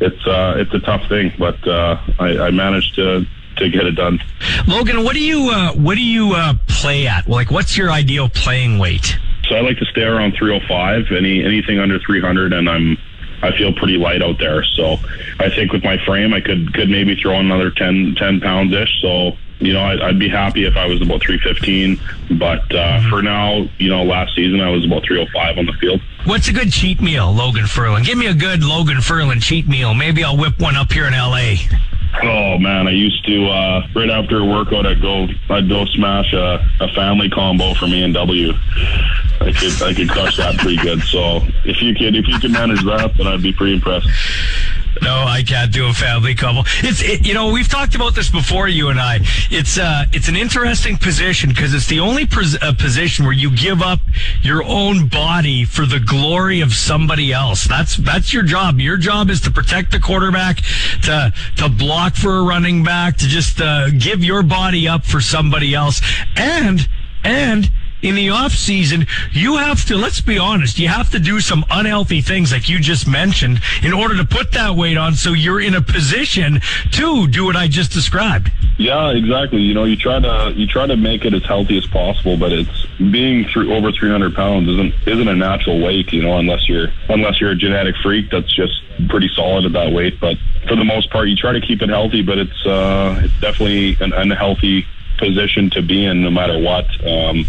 it's 0.00 0.26
uh, 0.26 0.54
it's 0.56 0.74
a 0.74 0.80
tough 0.80 1.08
thing, 1.08 1.32
but 1.38 1.68
uh, 1.68 2.00
I, 2.18 2.46
I 2.46 2.50
managed 2.50 2.96
to 2.96 3.24
to 3.58 3.68
get 3.68 3.86
it 3.86 3.92
done. 3.92 4.18
Logan, 4.66 5.04
what 5.04 5.14
do 5.14 5.22
you 5.22 5.50
uh, 5.50 5.72
what 5.74 5.94
do 5.94 6.02
you 6.02 6.32
uh, 6.32 6.54
play 6.66 7.06
at? 7.06 7.28
Like, 7.28 7.52
what's 7.52 7.76
your 7.76 7.92
ideal 7.92 8.28
playing 8.28 8.80
weight? 8.80 9.18
So 9.48 9.54
I 9.54 9.60
like 9.60 9.78
to 9.78 9.86
stay 9.86 10.02
around 10.02 10.34
305. 10.36 11.12
Any 11.16 11.44
anything 11.44 11.78
under 11.78 11.98
300, 11.98 12.52
and 12.52 12.68
I'm 12.68 12.96
I 13.42 13.56
feel 13.56 13.72
pretty 13.72 13.96
light 13.96 14.22
out 14.22 14.38
there. 14.38 14.62
So 14.64 14.98
I 15.38 15.48
think 15.48 15.72
with 15.72 15.84
my 15.84 15.96
frame, 16.04 16.34
I 16.34 16.40
could 16.40 16.74
could 16.74 16.88
maybe 16.88 17.14
throw 17.14 17.38
another 17.38 17.70
10 17.70 18.16
10 18.18 18.40
pounds 18.40 18.72
ish. 18.74 19.00
So 19.00 19.36
you 19.60 19.72
know, 19.72 19.82
I'd, 19.82 20.00
I'd 20.00 20.18
be 20.18 20.28
happy 20.28 20.64
if 20.64 20.76
I 20.76 20.86
was 20.86 21.02
about 21.02 21.22
315. 21.22 22.38
But 22.38 22.74
uh, 22.74 23.08
for 23.08 23.22
now, 23.22 23.68
you 23.78 23.88
know, 23.90 24.04
last 24.04 24.34
season 24.34 24.60
I 24.60 24.70
was 24.70 24.84
about 24.84 25.04
305 25.04 25.58
on 25.58 25.66
the 25.66 25.72
field. 25.74 26.00
What's 26.24 26.48
a 26.48 26.52
good 26.52 26.72
cheat 26.72 27.00
meal, 27.00 27.32
Logan 27.32 27.64
Furlan? 27.64 28.04
Give 28.04 28.18
me 28.18 28.26
a 28.26 28.34
good 28.34 28.62
Logan 28.62 28.98
Furlan 28.98 29.42
cheat 29.42 29.66
meal. 29.66 29.94
Maybe 29.94 30.22
I'll 30.24 30.36
whip 30.36 30.60
one 30.60 30.76
up 30.76 30.92
here 30.92 31.06
in 31.06 31.14
L.A. 31.14 31.58
Oh 32.22 32.58
man, 32.58 32.88
I 32.88 32.92
used 32.92 33.24
to 33.26 33.46
uh, 33.46 33.86
right 33.94 34.10
after 34.10 34.38
a 34.38 34.44
workout, 34.44 34.86
I'd 34.86 35.00
go 35.00 35.28
I'd 35.50 35.68
go 35.68 35.84
smash 35.84 36.32
a, 36.32 36.66
a 36.80 36.88
family 36.94 37.28
combo 37.28 37.74
from 37.74 37.90
E 37.90 38.02
and 38.02 38.14
W. 38.14 38.52
I 39.40 39.52
could 39.52 39.82
I 39.82 39.94
could 39.94 40.08
crush 40.08 40.38
that 40.38 40.56
pretty 40.58 40.78
good. 40.78 41.02
So 41.02 41.42
if 41.64 41.82
you 41.82 41.94
could 41.94 42.16
if 42.16 42.26
you 42.26 42.38
could 42.40 42.50
manage 42.50 42.82
that, 42.84 43.12
then 43.16 43.26
I'd 43.26 43.42
be 43.42 43.52
pretty 43.52 43.74
impressed. 43.74 44.08
No, 45.02 45.24
I 45.26 45.42
can't 45.42 45.72
do 45.72 45.86
a 45.86 45.92
family 45.92 46.34
couple. 46.34 46.64
It's 46.82 47.02
it, 47.02 47.26
you 47.26 47.34
know 47.34 47.52
we've 47.52 47.68
talked 47.68 47.94
about 47.94 48.14
this 48.14 48.30
before, 48.30 48.68
you 48.68 48.88
and 48.88 49.00
I. 49.00 49.20
It's 49.50 49.78
uh 49.78 50.04
it's 50.12 50.28
an 50.28 50.36
interesting 50.36 50.96
position 50.96 51.50
because 51.50 51.74
it's 51.74 51.86
the 51.86 52.00
only 52.00 52.26
pos- 52.26 52.60
uh, 52.60 52.72
position 52.74 53.24
where 53.24 53.34
you 53.34 53.54
give 53.54 53.82
up 53.82 54.00
your 54.42 54.64
own 54.64 55.08
body 55.08 55.64
for 55.64 55.86
the 55.86 56.00
glory 56.00 56.60
of 56.60 56.72
somebody 56.72 57.32
else. 57.32 57.66
That's 57.66 57.96
that's 57.96 58.32
your 58.32 58.42
job. 58.42 58.78
Your 58.80 58.96
job 58.96 59.30
is 59.30 59.40
to 59.42 59.50
protect 59.50 59.92
the 59.92 60.00
quarterback, 60.00 60.58
to 61.02 61.32
to 61.56 61.68
block 61.68 62.14
for 62.14 62.38
a 62.38 62.42
running 62.42 62.82
back, 62.84 63.16
to 63.18 63.26
just 63.26 63.60
uh, 63.60 63.90
give 63.90 64.24
your 64.24 64.42
body 64.42 64.88
up 64.88 65.04
for 65.04 65.20
somebody 65.20 65.74
else, 65.74 66.00
and 66.36 66.88
and 67.24 67.70
in 68.02 68.14
the 68.14 68.30
off 68.30 68.52
season, 68.52 69.06
you 69.32 69.56
have 69.56 69.84
to, 69.86 69.96
let's 69.96 70.20
be 70.20 70.38
honest, 70.38 70.78
you 70.78 70.88
have 70.88 71.10
to 71.10 71.18
do 71.18 71.40
some 71.40 71.64
unhealthy 71.70 72.20
things 72.20 72.52
like 72.52 72.68
you 72.68 72.78
just 72.78 73.06
mentioned 73.06 73.60
in 73.82 73.92
order 73.92 74.16
to 74.16 74.24
put 74.24 74.52
that 74.52 74.76
weight 74.76 74.96
on 74.96 75.14
so 75.14 75.32
you're 75.32 75.60
in 75.60 75.74
a 75.74 75.82
position 75.82 76.60
to 76.92 77.26
do 77.26 77.44
what 77.44 77.56
I 77.56 77.68
just 77.68 77.92
described. 77.92 78.50
Yeah, 78.78 79.10
exactly. 79.10 79.60
You 79.60 79.74
know, 79.74 79.84
you 79.84 79.96
try 79.96 80.20
to 80.20 80.52
you 80.54 80.66
try 80.66 80.86
to 80.86 80.96
make 80.96 81.24
it 81.24 81.34
as 81.34 81.44
healthy 81.44 81.76
as 81.76 81.86
possible, 81.86 82.36
but 82.36 82.52
it's 82.52 82.86
being 82.98 83.44
through 83.48 83.74
over 83.74 83.90
300 83.90 84.34
pounds 84.36 84.68
isn't 84.68 84.94
isn't 85.06 85.28
a 85.28 85.34
natural 85.34 85.80
weight. 85.82 86.12
You 86.12 86.22
know, 86.22 86.38
unless 86.38 86.68
you're 86.68 86.88
unless 87.08 87.40
you're 87.40 87.50
a 87.50 87.56
genetic 87.56 87.96
freak 87.96 88.30
that's 88.30 88.54
just 88.54 88.80
pretty 89.08 89.28
solid 89.34 89.64
at 89.64 89.72
that 89.72 89.92
weight. 89.92 90.20
But 90.20 90.36
for 90.68 90.76
the 90.76 90.84
most 90.84 91.10
part, 91.10 91.28
you 91.28 91.34
try 91.34 91.52
to 91.52 91.60
keep 91.60 91.82
it 91.82 91.88
healthy, 91.88 92.22
but 92.22 92.38
it's 92.38 92.66
uh, 92.66 93.20
it's 93.24 93.40
definitely 93.40 93.96
an 94.00 94.12
unhealthy 94.12 94.86
position 95.18 95.70
to 95.70 95.82
be 95.82 96.04
in 96.04 96.22
no 96.22 96.30
matter 96.30 96.58
what. 96.58 96.86
Um, 97.06 97.44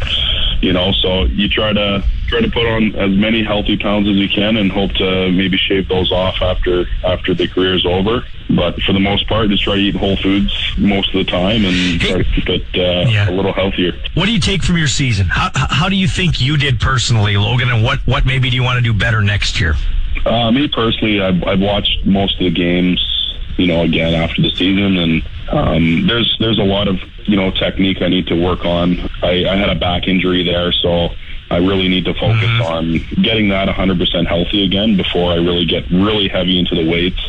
you 0.62 0.74
know, 0.74 0.92
so 0.92 1.24
you 1.26 1.48
try 1.48 1.74
to 1.74 2.04
try 2.28 2.42
to 2.42 2.50
put 2.52 2.66
on 2.66 2.96
as 2.96 3.16
many 3.16 3.44
healthy 3.44 3.78
pounds 3.78 4.08
as 4.08 4.16
you 4.16 4.30
can 4.30 4.58
and 4.58 4.72
hope 4.72 4.92
to 4.94 5.32
maybe 5.32 5.58
shave 5.58 5.88
those 5.88 6.12
off 6.12 6.42
after 6.42 6.86
after 7.04 7.34
the 7.34 7.48
career 7.48 7.76
is 7.76 7.86
over. 7.86 8.24
But 8.50 8.82
for 8.82 8.94
the 8.94 9.00
most 9.00 9.28
part, 9.28 9.50
just 9.50 9.64
try 9.64 9.76
to 9.76 9.82
eat 9.82 9.96
whole 9.96 10.18
foods 10.18 10.52
most 10.78 11.14
of 11.14 11.24
the 11.24 11.32
time 11.32 11.66
and 11.66 12.02
try 12.02 12.18
to 12.18 12.24
keep 12.24 12.50
it 12.50 12.66
uh, 12.76 13.32
a 13.32 13.34
little 13.34 13.54
healthier. 13.54 13.94
What 14.16 14.26
do 14.26 14.32
you 14.32 14.40
take 14.40 14.64
from 14.64 14.78
your 14.78 14.88
season? 14.88 15.28
How, 15.28 15.52
how 15.54 15.88
do 15.88 15.96
you 15.96 16.08
think 16.08 16.42
you 16.42 16.58
did 16.58 16.80
personally, 16.80 17.38
Logan, 17.38 17.70
and 17.70 17.84
what, 17.84 18.00
what 18.08 18.26
maybe 18.26 18.50
do 18.50 18.56
you 18.56 18.64
want 18.64 18.78
to 18.78 18.84
do 18.84 18.92
better 18.92 19.22
next 19.22 19.60
year? 19.60 19.76
Uh, 20.26 20.52
me 20.52 20.68
personally, 20.68 21.22
I've, 21.22 21.44
I've 21.44 21.60
watched 21.60 22.06
most 22.06 22.34
of 22.40 22.46
the 22.46 22.50
games, 22.50 23.00
you 23.60 23.68
know, 23.68 23.82
again 23.82 24.14
after 24.14 24.42
the 24.42 24.50
season, 24.52 24.98
and 24.98 25.30
um, 25.52 26.08
there's 26.08 26.36
there's 26.40 26.60
a 26.60 26.64
lot 26.64 26.88
of 26.88 26.98
you 27.26 27.36
know 27.36 27.52
technique 27.52 28.02
I 28.02 28.08
need 28.08 28.28
to 28.28 28.36
work 28.36 28.66
on. 28.66 29.00
I, 29.22 29.46
I 29.46 29.56
had 29.56 29.70
a 29.70 29.76
back 29.76 30.08
injury 30.08 30.44
there, 30.44 30.72
so 30.72 31.10
I 31.52 31.58
really 31.58 31.88
need 31.88 32.06
to 32.06 32.14
focus 32.14 32.62
on 32.62 33.00
getting 33.24 33.50
that 33.50 33.68
100% 33.68 34.28
healthy 34.28 34.66
again 34.66 34.98
before 34.98 35.32
I 35.32 35.36
really 35.36 35.66
get 35.66 35.90
really 35.90 36.28
heavy 36.28 36.60
into 36.60 36.76
the 36.76 36.88
weights 36.88 37.20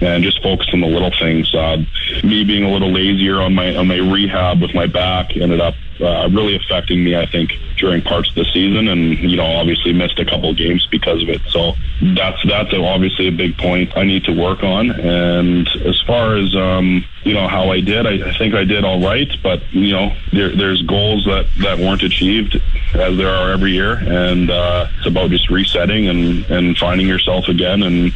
and 0.00 0.22
just 0.22 0.42
focus 0.42 0.68
on 0.72 0.80
the 0.80 0.86
little 0.86 1.12
things. 1.18 1.54
Uh, 1.54 1.78
me 2.22 2.44
being 2.44 2.64
a 2.64 2.70
little 2.70 2.92
lazier 2.92 3.40
on 3.40 3.54
my 3.54 3.74
on 3.74 3.88
my 3.88 3.96
rehab 3.96 4.60
with 4.60 4.74
my 4.74 4.86
back 4.86 5.36
ended 5.36 5.60
up 5.60 5.74
uh, 6.00 6.28
really 6.30 6.56
affecting 6.56 7.02
me. 7.02 7.16
I 7.16 7.26
think 7.26 7.52
during 7.78 8.02
parts 8.02 8.28
of 8.30 8.34
the 8.34 8.44
season, 8.52 8.88
and 8.88 9.18
you 9.18 9.36
know, 9.36 9.46
obviously 9.46 9.92
missed 9.92 10.18
a 10.18 10.24
couple 10.24 10.50
of 10.50 10.56
games 10.56 10.86
because 10.90 11.22
of 11.22 11.28
it. 11.28 11.40
So 11.48 11.74
that's 12.02 12.38
that's 12.46 12.72
obviously 12.74 13.28
a 13.28 13.32
big 13.32 13.56
point 13.56 13.96
I 13.96 14.04
need 14.04 14.24
to 14.24 14.32
work 14.32 14.62
on. 14.62 14.90
And 14.90 15.68
as 15.84 16.00
far 16.06 16.36
as 16.36 16.54
um, 16.54 17.04
you 17.24 17.34
know 17.34 17.48
how 17.48 17.70
I 17.70 17.80
did. 17.80 18.06
I, 18.06 18.28
I 18.28 18.38
think 18.38 18.54
I 18.54 18.64
did 18.64 18.84
all 18.84 19.00
right, 19.00 19.30
but 19.42 19.72
you 19.72 19.92
know 19.92 20.14
there, 20.32 20.54
there's 20.54 20.82
goals 20.82 21.24
that 21.24 21.46
that 21.62 21.78
weren't 21.78 22.02
achieved 22.02 22.60
as 22.92 23.16
there 23.16 23.30
are 23.30 23.50
every 23.52 23.72
year, 23.72 23.94
and 23.94 24.50
uh, 24.50 24.88
it's 24.96 25.06
about 25.06 25.30
just 25.30 25.50
resetting 25.50 26.08
and 26.08 26.44
and 26.50 26.76
finding 26.76 27.06
yourself 27.08 27.48
again 27.48 27.82
and 27.82 28.12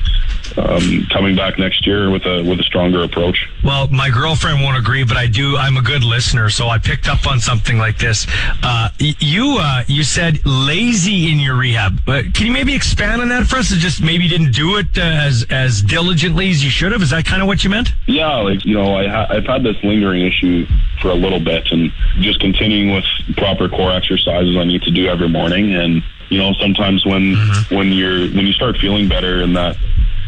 um, 0.59 1.07
coming 1.11 1.37
back 1.37 1.59
next 1.59 1.87
year 1.87 2.11
with 2.11 2.25
a 2.27 2.43
with 2.43 2.61
a 2.61 2.63
stronger 2.65 3.03
approach. 3.03 3.49
Well, 3.65 3.89
my 3.89 4.11
girlfriend 4.11 4.63
won't 4.63 4.77
agree, 4.77 5.05
but 5.05 5.17
I 5.17 5.27
do. 5.27 5.57
I'm 5.57 5.77
a 5.77 5.83
good 5.83 6.05
listener, 6.05 6.51
so 6.51 6.69
I 6.69 6.79
picked 6.79 7.09
up 7.09 7.27
on 7.27 7.41
something 7.41 7.79
like 7.79 7.99
this. 7.99 8.27
Uh, 8.63 8.91
you 8.99 9.59
uh, 9.61 9.85
you 9.87 10.03
said 10.03 10.45
lazy 10.45 11.31
in 11.33 11.39
your 11.39 11.57
rehab. 11.57 12.01
Uh, 12.09 12.23
can 12.35 12.47
you 12.47 12.53
maybe 12.53 12.75
expand 12.75 13.23
on 13.23 13.29
that 13.29 13.47
for 13.47 13.57
us? 13.57 13.71
It 13.71 13.77
just 13.77 14.03
maybe 14.03 14.29
didn't 14.29 14.53
do 14.53 14.77
it 14.77 14.99
uh, 14.99 15.03
as 15.03 15.47
as 15.51 15.83
diligently 15.83 16.51
as 16.51 16.65
you 16.65 16.71
should 16.71 16.93
have. 16.93 17.03
Is 17.03 17.11
that 17.11 17.25
kind 17.25 17.43
of 17.43 17.49
what 17.49 17.65
you 17.65 17.71
meant? 17.71 17.93
Yeah, 18.07 18.37
like 18.37 18.65
you 18.65 18.75
know, 18.75 18.97
I 18.97 19.07
ha- 19.07 19.27
I've 19.31 19.47
had 19.47 19.63
this 19.63 19.77
lingering 19.83 20.23
issue 20.27 20.67
for 21.01 21.11
a 21.11 21.15
little 21.15 21.41
bit, 21.41 21.71
and 21.71 21.93
just 22.21 22.41
continuing 22.41 22.95
with 22.95 23.05
proper 23.37 23.69
core 23.69 23.93
exercises 23.93 24.57
I 24.57 24.65
need 24.65 24.83
to 24.83 24.91
do 24.91 25.07
every 25.07 25.29
morning, 25.29 25.75
and 25.75 26.03
you 26.29 26.39
know, 26.39 26.53
sometimes 26.55 27.05
when 27.07 27.37
when 27.71 27.93
you're 27.93 28.29
when 28.29 28.47
you 28.47 28.53
start 28.53 28.77
feeling 28.79 29.09
better 29.09 29.43
and 29.43 29.57
that 29.57 29.77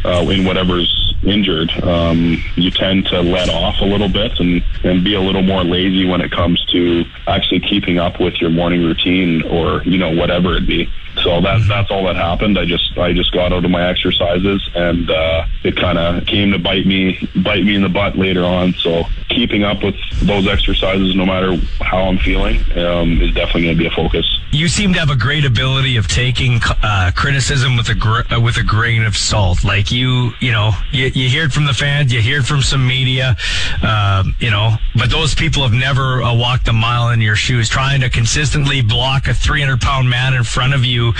uh, 0.05 0.25
in 0.29 0.45
whatever's 0.45 1.15
injured, 1.23 1.71
um, 1.83 2.43
you 2.55 2.71
tend 2.71 3.05
to 3.07 3.21
let 3.21 3.49
off 3.49 3.75
a 3.81 3.85
little 3.85 4.09
bit 4.09 4.31
and, 4.39 4.63
and 4.83 5.03
be 5.03 5.13
a 5.13 5.21
little 5.21 5.43
more 5.43 5.63
lazy 5.63 6.05
when 6.05 6.21
it 6.21 6.31
comes 6.31 6.63
to 6.71 7.03
actually 7.27 7.59
keeping 7.59 7.99
up 7.99 8.19
with 8.19 8.35
your 8.41 8.49
morning 8.49 8.83
routine 8.83 9.43
or, 9.43 9.83
you 9.85 9.97
know, 9.97 10.11
whatever 10.11 10.55
it 10.57 10.65
be. 10.67 10.93
So 11.23 11.41
that 11.41 11.65
that's 11.67 11.91
all 11.91 12.05
that 12.05 12.15
happened. 12.15 12.57
I 12.57 12.65
just 12.65 12.97
I 12.97 13.13
just 13.13 13.31
got 13.31 13.53
out 13.53 13.63
of 13.63 13.71
my 13.71 13.87
exercises 13.87 14.67
and 14.75 15.09
uh, 15.09 15.45
it 15.63 15.75
kind 15.75 15.97
of 15.97 16.25
came 16.25 16.51
to 16.51 16.59
bite 16.59 16.85
me 16.85 17.29
bite 17.43 17.63
me 17.63 17.75
in 17.75 17.81
the 17.81 17.89
butt 17.89 18.17
later 18.17 18.43
on. 18.43 18.73
So 18.73 19.03
keeping 19.29 19.63
up 19.63 19.83
with 19.83 19.95
those 20.21 20.47
exercises, 20.47 21.15
no 21.15 21.25
matter 21.25 21.55
how 21.79 22.03
I'm 22.03 22.17
feeling, 22.17 22.57
um, 22.77 23.21
is 23.21 23.33
definitely 23.33 23.63
going 23.63 23.77
to 23.77 23.83
be 23.83 23.87
a 23.87 23.91
focus. 23.91 24.25
You 24.51 24.67
seem 24.67 24.93
to 24.93 24.99
have 24.99 25.09
a 25.09 25.15
great 25.15 25.45
ability 25.45 25.95
of 25.95 26.07
taking 26.07 26.59
uh, 26.83 27.11
criticism 27.15 27.77
with 27.77 27.89
a 27.89 27.95
gr- 27.95 28.21
uh, 28.29 28.41
with 28.41 28.57
a 28.57 28.63
grain 28.63 29.03
of 29.03 29.15
salt. 29.15 29.63
Like 29.63 29.91
you, 29.91 30.31
you 30.41 30.51
know, 30.51 30.71
you, 30.91 31.05
you 31.05 31.29
hear 31.29 31.45
it 31.45 31.53
from 31.53 31.65
the 31.65 31.73
fans, 31.73 32.11
you 32.11 32.21
hear 32.21 32.39
it 32.39 32.45
from 32.45 32.61
some 32.61 32.85
media, 32.85 33.37
um, 33.81 34.35
you 34.39 34.51
know, 34.51 34.75
but 34.95 35.09
those 35.09 35.33
people 35.33 35.63
have 35.63 35.73
never 35.73 36.21
uh, 36.21 36.35
walked 36.35 36.67
a 36.67 36.73
mile 36.73 37.09
in 37.09 37.21
your 37.21 37.35
shoes, 37.35 37.69
trying 37.69 38.01
to 38.01 38.09
consistently 38.09 38.81
block 38.81 39.27
a 39.27 39.33
300 39.33 39.79
pound 39.79 40.09
man 40.09 40.33
in 40.33 40.43
front 40.43 40.73
of 40.73 40.83
you 40.83 41.10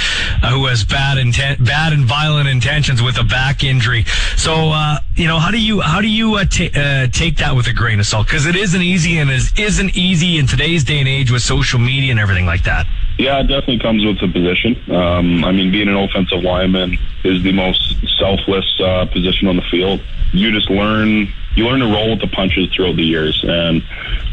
uh, 0.44 0.52
who 0.52 0.66
has 0.66 0.84
bad 0.84 1.18
intent, 1.18 1.64
bad 1.64 1.94
and 1.94 2.06
violent 2.06 2.48
intentions 2.48 3.02
with 3.02 3.18
a 3.18 3.24
back 3.24 3.64
injury. 3.64 4.06
So, 4.38 4.72
uh, 4.72 4.98
you 5.16 5.28
know, 5.28 5.40
how 5.40 5.52
do 5.52 5.60
you 5.60 5.82
how 5.82 6.02
do 6.02 6.08
you 6.08 6.36
uh, 6.36 6.46
ta- 6.46 6.80
uh, 6.80 7.08
take 7.08 7.38
that 7.38 7.56
with 7.56 7.68
a 7.68 7.74
grain 7.74 8.00
of 8.00 8.06
salt? 8.06 8.28
Because 8.28 8.46
it 8.46 8.56
isn't 8.56 8.82
easy, 8.82 9.18
and 9.20 9.30
it 9.30 9.60
isn't 9.60 9.96
easy 9.96 10.38
in 10.38 10.48
today's 10.48 10.84
day 10.84 11.00
and 11.00 11.08
age 11.08 11.32
with 11.32 11.42
social 11.42 11.80
media 11.80 12.12
and 12.12 12.20
everything 12.20 12.46
like 12.46 12.64
that. 12.64 12.86
Yeah, 13.18 13.40
it 13.40 13.44
definitely 13.44 13.80
comes 13.80 14.04
with 14.04 14.20
the 14.20 14.28
position. 14.28 14.76
Um, 14.92 15.44
I 15.44 15.52
mean, 15.52 15.72
being 15.72 15.88
an 15.88 15.96
offensive 15.96 16.42
lineman 16.44 16.98
is 17.24 17.44
the 17.44 17.52
most 17.52 17.96
selfless 18.18 18.80
uh, 18.80 19.06
position 19.06 19.48
on 19.48 19.58
the 19.58 19.62
field. 19.70 20.02
You 20.34 20.52
just 20.52 20.70
learn 20.70 21.32
you 21.56 21.66
learn 21.66 21.82
to 21.82 21.88
roll 21.88 22.12
with 22.12 22.22
the 22.22 22.28
punches 22.28 22.70
throughout 22.74 22.96
the 22.96 23.04
years, 23.04 23.44
and 23.46 23.84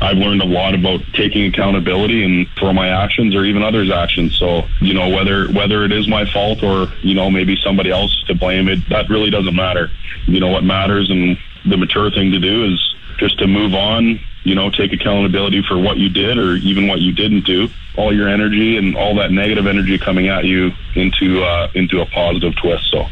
I've 0.00 0.16
learned 0.16 0.40
a 0.40 0.46
lot 0.46 0.74
about 0.74 1.00
taking 1.14 1.46
accountability 1.46 2.22
and 2.22 2.46
for 2.60 2.72
my 2.72 2.88
actions 2.88 3.34
or 3.34 3.44
even 3.44 3.62
others' 3.62 3.90
actions. 3.90 4.36
So 4.36 4.62
you 4.80 4.94
know 4.94 5.09
whether 5.09 5.48
whether 5.52 5.84
it 5.84 5.92
is 5.92 6.06
my 6.09 6.24
fault 6.30 6.62
or 6.62 6.92
you 7.02 7.14
know 7.14 7.30
maybe 7.30 7.56
somebody 7.64 7.90
else 7.90 8.22
to 8.28 8.34
blame, 8.34 8.68
it 8.68 8.88
that 8.90 9.09
really 9.09 9.30
doesn't 9.30 9.55
matter. 9.55 9.90
You 10.26 10.40
know 10.40 10.48
what 10.48 10.62
matters 10.62 11.10
and 11.10 11.36
the 11.66 11.76
mature 11.76 12.10
thing 12.10 12.30
to 12.30 12.38
do 12.38 12.72
is 12.72 12.94
just 13.18 13.38
to 13.40 13.46
move 13.46 13.74
on. 13.74 14.20
You 14.48 14.54
know, 14.54 14.70
take 14.70 14.94
accountability 14.94 15.62
for 15.68 15.78
what 15.78 15.98
you 15.98 16.08
did 16.08 16.38
or 16.38 16.56
even 16.56 16.88
what 16.88 17.00
you 17.00 17.12
didn't 17.12 17.44
do. 17.44 17.68
All 17.96 18.14
your 18.14 18.28
energy 18.28 18.78
and 18.78 18.96
all 18.96 19.14
that 19.16 19.30
negative 19.30 19.66
energy 19.66 19.98
coming 19.98 20.28
at 20.28 20.44
you 20.44 20.70
into 20.94 21.42
uh, 21.42 21.68
into 21.74 22.00
a 22.00 22.06
positive 22.06 22.54
twist. 22.56 22.90
So 22.90 23.08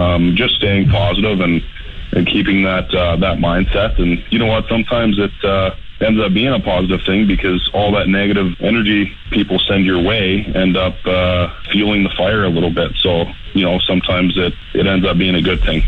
um, 0.00 0.34
just 0.34 0.54
staying 0.54 0.88
positive 0.88 1.40
and 1.40 1.62
and 2.12 2.26
keeping 2.26 2.62
that 2.62 2.88
uh, 2.94 3.16
that 3.16 3.36
mindset. 3.36 4.00
And 4.00 4.24
you 4.30 4.38
know 4.38 4.46
what? 4.46 4.64
Sometimes 4.68 5.18
it 5.18 5.32
ends 6.00 6.20
up 6.20 6.32
being 6.32 6.52
a 6.52 6.60
positive 6.60 7.00
thing 7.04 7.26
because 7.26 7.68
all 7.74 7.92
that 7.92 8.08
negative 8.08 8.54
energy 8.60 9.12
people 9.30 9.58
send 9.68 9.84
your 9.84 10.02
way 10.02 10.44
end 10.54 10.76
up 10.76 10.94
uh, 11.04 11.48
fueling 11.72 12.04
the 12.04 12.10
fire 12.16 12.44
a 12.44 12.48
little 12.48 12.70
bit. 12.70 12.92
So 13.02 13.24
you 13.54 13.64
know, 13.64 13.78
sometimes 13.80 14.36
it 14.36 14.54
it 14.74 14.86
ends 14.86 15.06
up 15.06 15.18
being 15.18 15.34
a 15.34 15.42
good 15.42 15.62
thing. 15.62 15.82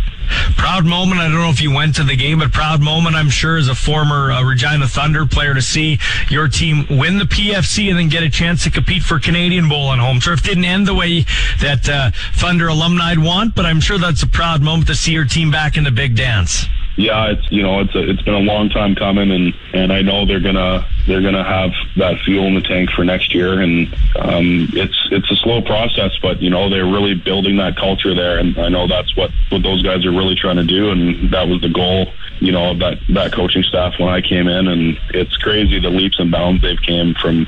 Proud 0.56 0.84
moment. 0.84 1.20
I 1.20 1.28
don't 1.28 1.40
know 1.40 1.50
if 1.50 1.60
you 1.60 1.74
went 1.74 1.96
to 1.96 2.04
the 2.04 2.14
game, 2.14 2.38
but 2.38 2.52
proud 2.52 2.80
moment, 2.80 3.16
I'm 3.16 3.30
sure, 3.30 3.56
as 3.56 3.68
a 3.68 3.74
former 3.74 4.30
uh, 4.30 4.44
Regina 4.44 4.86
Thunder 4.86 5.26
player 5.26 5.54
to 5.54 5.62
see 5.62 5.98
your 6.28 6.46
team 6.46 6.86
win 6.88 7.18
the 7.18 7.24
PFC 7.24 7.90
and 7.90 7.98
then 7.98 8.08
get 8.08 8.22
a 8.22 8.30
chance 8.30 8.62
to 8.64 8.70
compete 8.70 9.02
for 9.02 9.18
Canadian 9.18 9.68
Bowl 9.68 9.88
on 9.88 9.98
home 9.98 10.20
turf. 10.20 10.42
Didn't 10.42 10.64
end 10.64 10.86
the 10.86 10.94
way 10.94 11.24
that 11.60 11.88
uh, 11.88 12.10
Thunder 12.34 12.68
alumni 12.68 13.14
want, 13.16 13.56
but 13.56 13.66
I'm 13.66 13.80
sure 13.80 13.98
that's 13.98 14.22
a 14.22 14.28
proud 14.28 14.62
moment 14.62 14.86
to 14.88 14.94
see 14.94 15.12
your 15.12 15.24
team 15.24 15.50
back 15.50 15.76
in 15.76 15.84
the 15.84 15.90
big 15.90 16.14
dance. 16.14 16.66
Yeah, 17.00 17.30
it's 17.30 17.50
you 17.50 17.62
know 17.62 17.80
it's 17.80 17.94
a, 17.94 18.10
it's 18.10 18.20
been 18.20 18.34
a 18.34 18.40
long 18.40 18.68
time 18.68 18.94
coming, 18.94 19.30
and 19.30 19.54
and 19.72 19.90
I 19.90 20.02
know 20.02 20.26
they're 20.26 20.38
gonna 20.38 20.86
they're 21.06 21.22
gonna 21.22 21.42
have 21.42 21.70
that 21.96 22.18
fuel 22.26 22.46
in 22.46 22.54
the 22.54 22.60
tank 22.60 22.90
for 22.90 23.06
next 23.06 23.34
year, 23.34 23.62
and 23.62 23.86
um, 24.16 24.68
it's 24.74 25.08
it's 25.10 25.30
a 25.30 25.36
slow 25.36 25.62
process, 25.62 26.12
but 26.20 26.42
you 26.42 26.50
know 26.50 26.68
they're 26.68 26.84
really 26.84 27.14
building 27.14 27.56
that 27.56 27.76
culture 27.76 28.14
there, 28.14 28.36
and 28.38 28.58
I 28.58 28.68
know 28.68 28.86
that's 28.86 29.16
what 29.16 29.30
what 29.48 29.62
those 29.62 29.82
guys 29.82 30.04
are 30.04 30.10
really 30.10 30.34
trying 30.34 30.56
to 30.56 30.64
do, 30.64 30.90
and 30.90 31.32
that 31.32 31.48
was 31.48 31.62
the 31.62 31.70
goal, 31.70 32.12
you 32.38 32.52
know, 32.52 32.72
of 32.72 32.80
that 32.80 32.98
that 33.14 33.32
coaching 33.32 33.62
staff 33.62 33.94
when 33.98 34.10
I 34.10 34.20
came 34.20 34.46
in, 34.46 34.68
and 34.68 35.00
it's 35.14 35.34
crazy 35.38 35.80
the 35.80 35.88
leaps 35.88 36.18
and 36.20 36.30
bounds 36.30 36.60
they've 36.60 36.82
came 36.82 37.14
from 37.14 37.46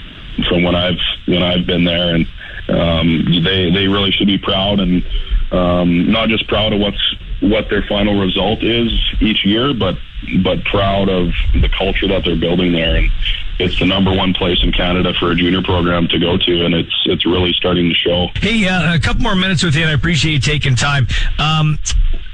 from 0.49 0.63
when 0.63 0.75
I've 0.75 1.01
when 1.27 1.43
I've 1.43 1.67
been 1.67 1.85
there, 1.85 2.15
and 2.15 2.27
um, 2.71 3.45
they 3.45 3.71
they 3.71 3.87
really 3.87 4.13
should 4.13 4.29
be 4.29 4.39
proud, 4.39 4.81
and 4.81 5.05
um, 5.51 6.11
not 6.11 6.31
just 6.31 6.49
proud 6.49 6.73
of 6.73 6.81
what's 6.81 7.17
what 7.43 7.69
their 7.69 7.83
final 7.83 8.19
result 8.19 8.63
is 8.63 8.89
each 9.21 9.45
year, 9.45 9.75
but 9.75 9.99
but 10.43 10.65
proud 10.65 11.09
of 11.09 11.33
the 11.55 11.69
culture 11.77 12.09
that 12.09 12.25
they're 12.25 12.37
building 12.37 12.73
there, 12.73 12.97
and 12.97 13.11
it's 13.59 13.79
the 13.79 13.87
number 13.87 14.13
one 14.13 14.35
place 14.35 14.63
in 14.63 14.73
Canada 14.73 15.13
for 15.19 15.31
a 15.31 15.35
junior 15.35 15.63
program 15.63 16.09
to 16.09 16.19
go 16.19 16.37
to, 16.37 16.65
and 16.65 16.75
it's 16.75 16.95
it's 17.07 17.27
really 17.27 17.53
starting 17.53 17.89
to 17.89 17.95
show. 17.95 18.29
Hey, 18.37 18.67
uh, 18.67 18.95
a 18.95 18.99
couple 18.99 19.23
more 19.23 19.35
minutes 19.35 19.63
with 19.63 19.75
you, 19.75 19.83
and 19.83 19.91
I 19.91 19.95
appreciate 19.95 20.33
you 20.33 20.41
taking 20.41 20.75
time. 20.75 21.07
Um, 21.39 21.79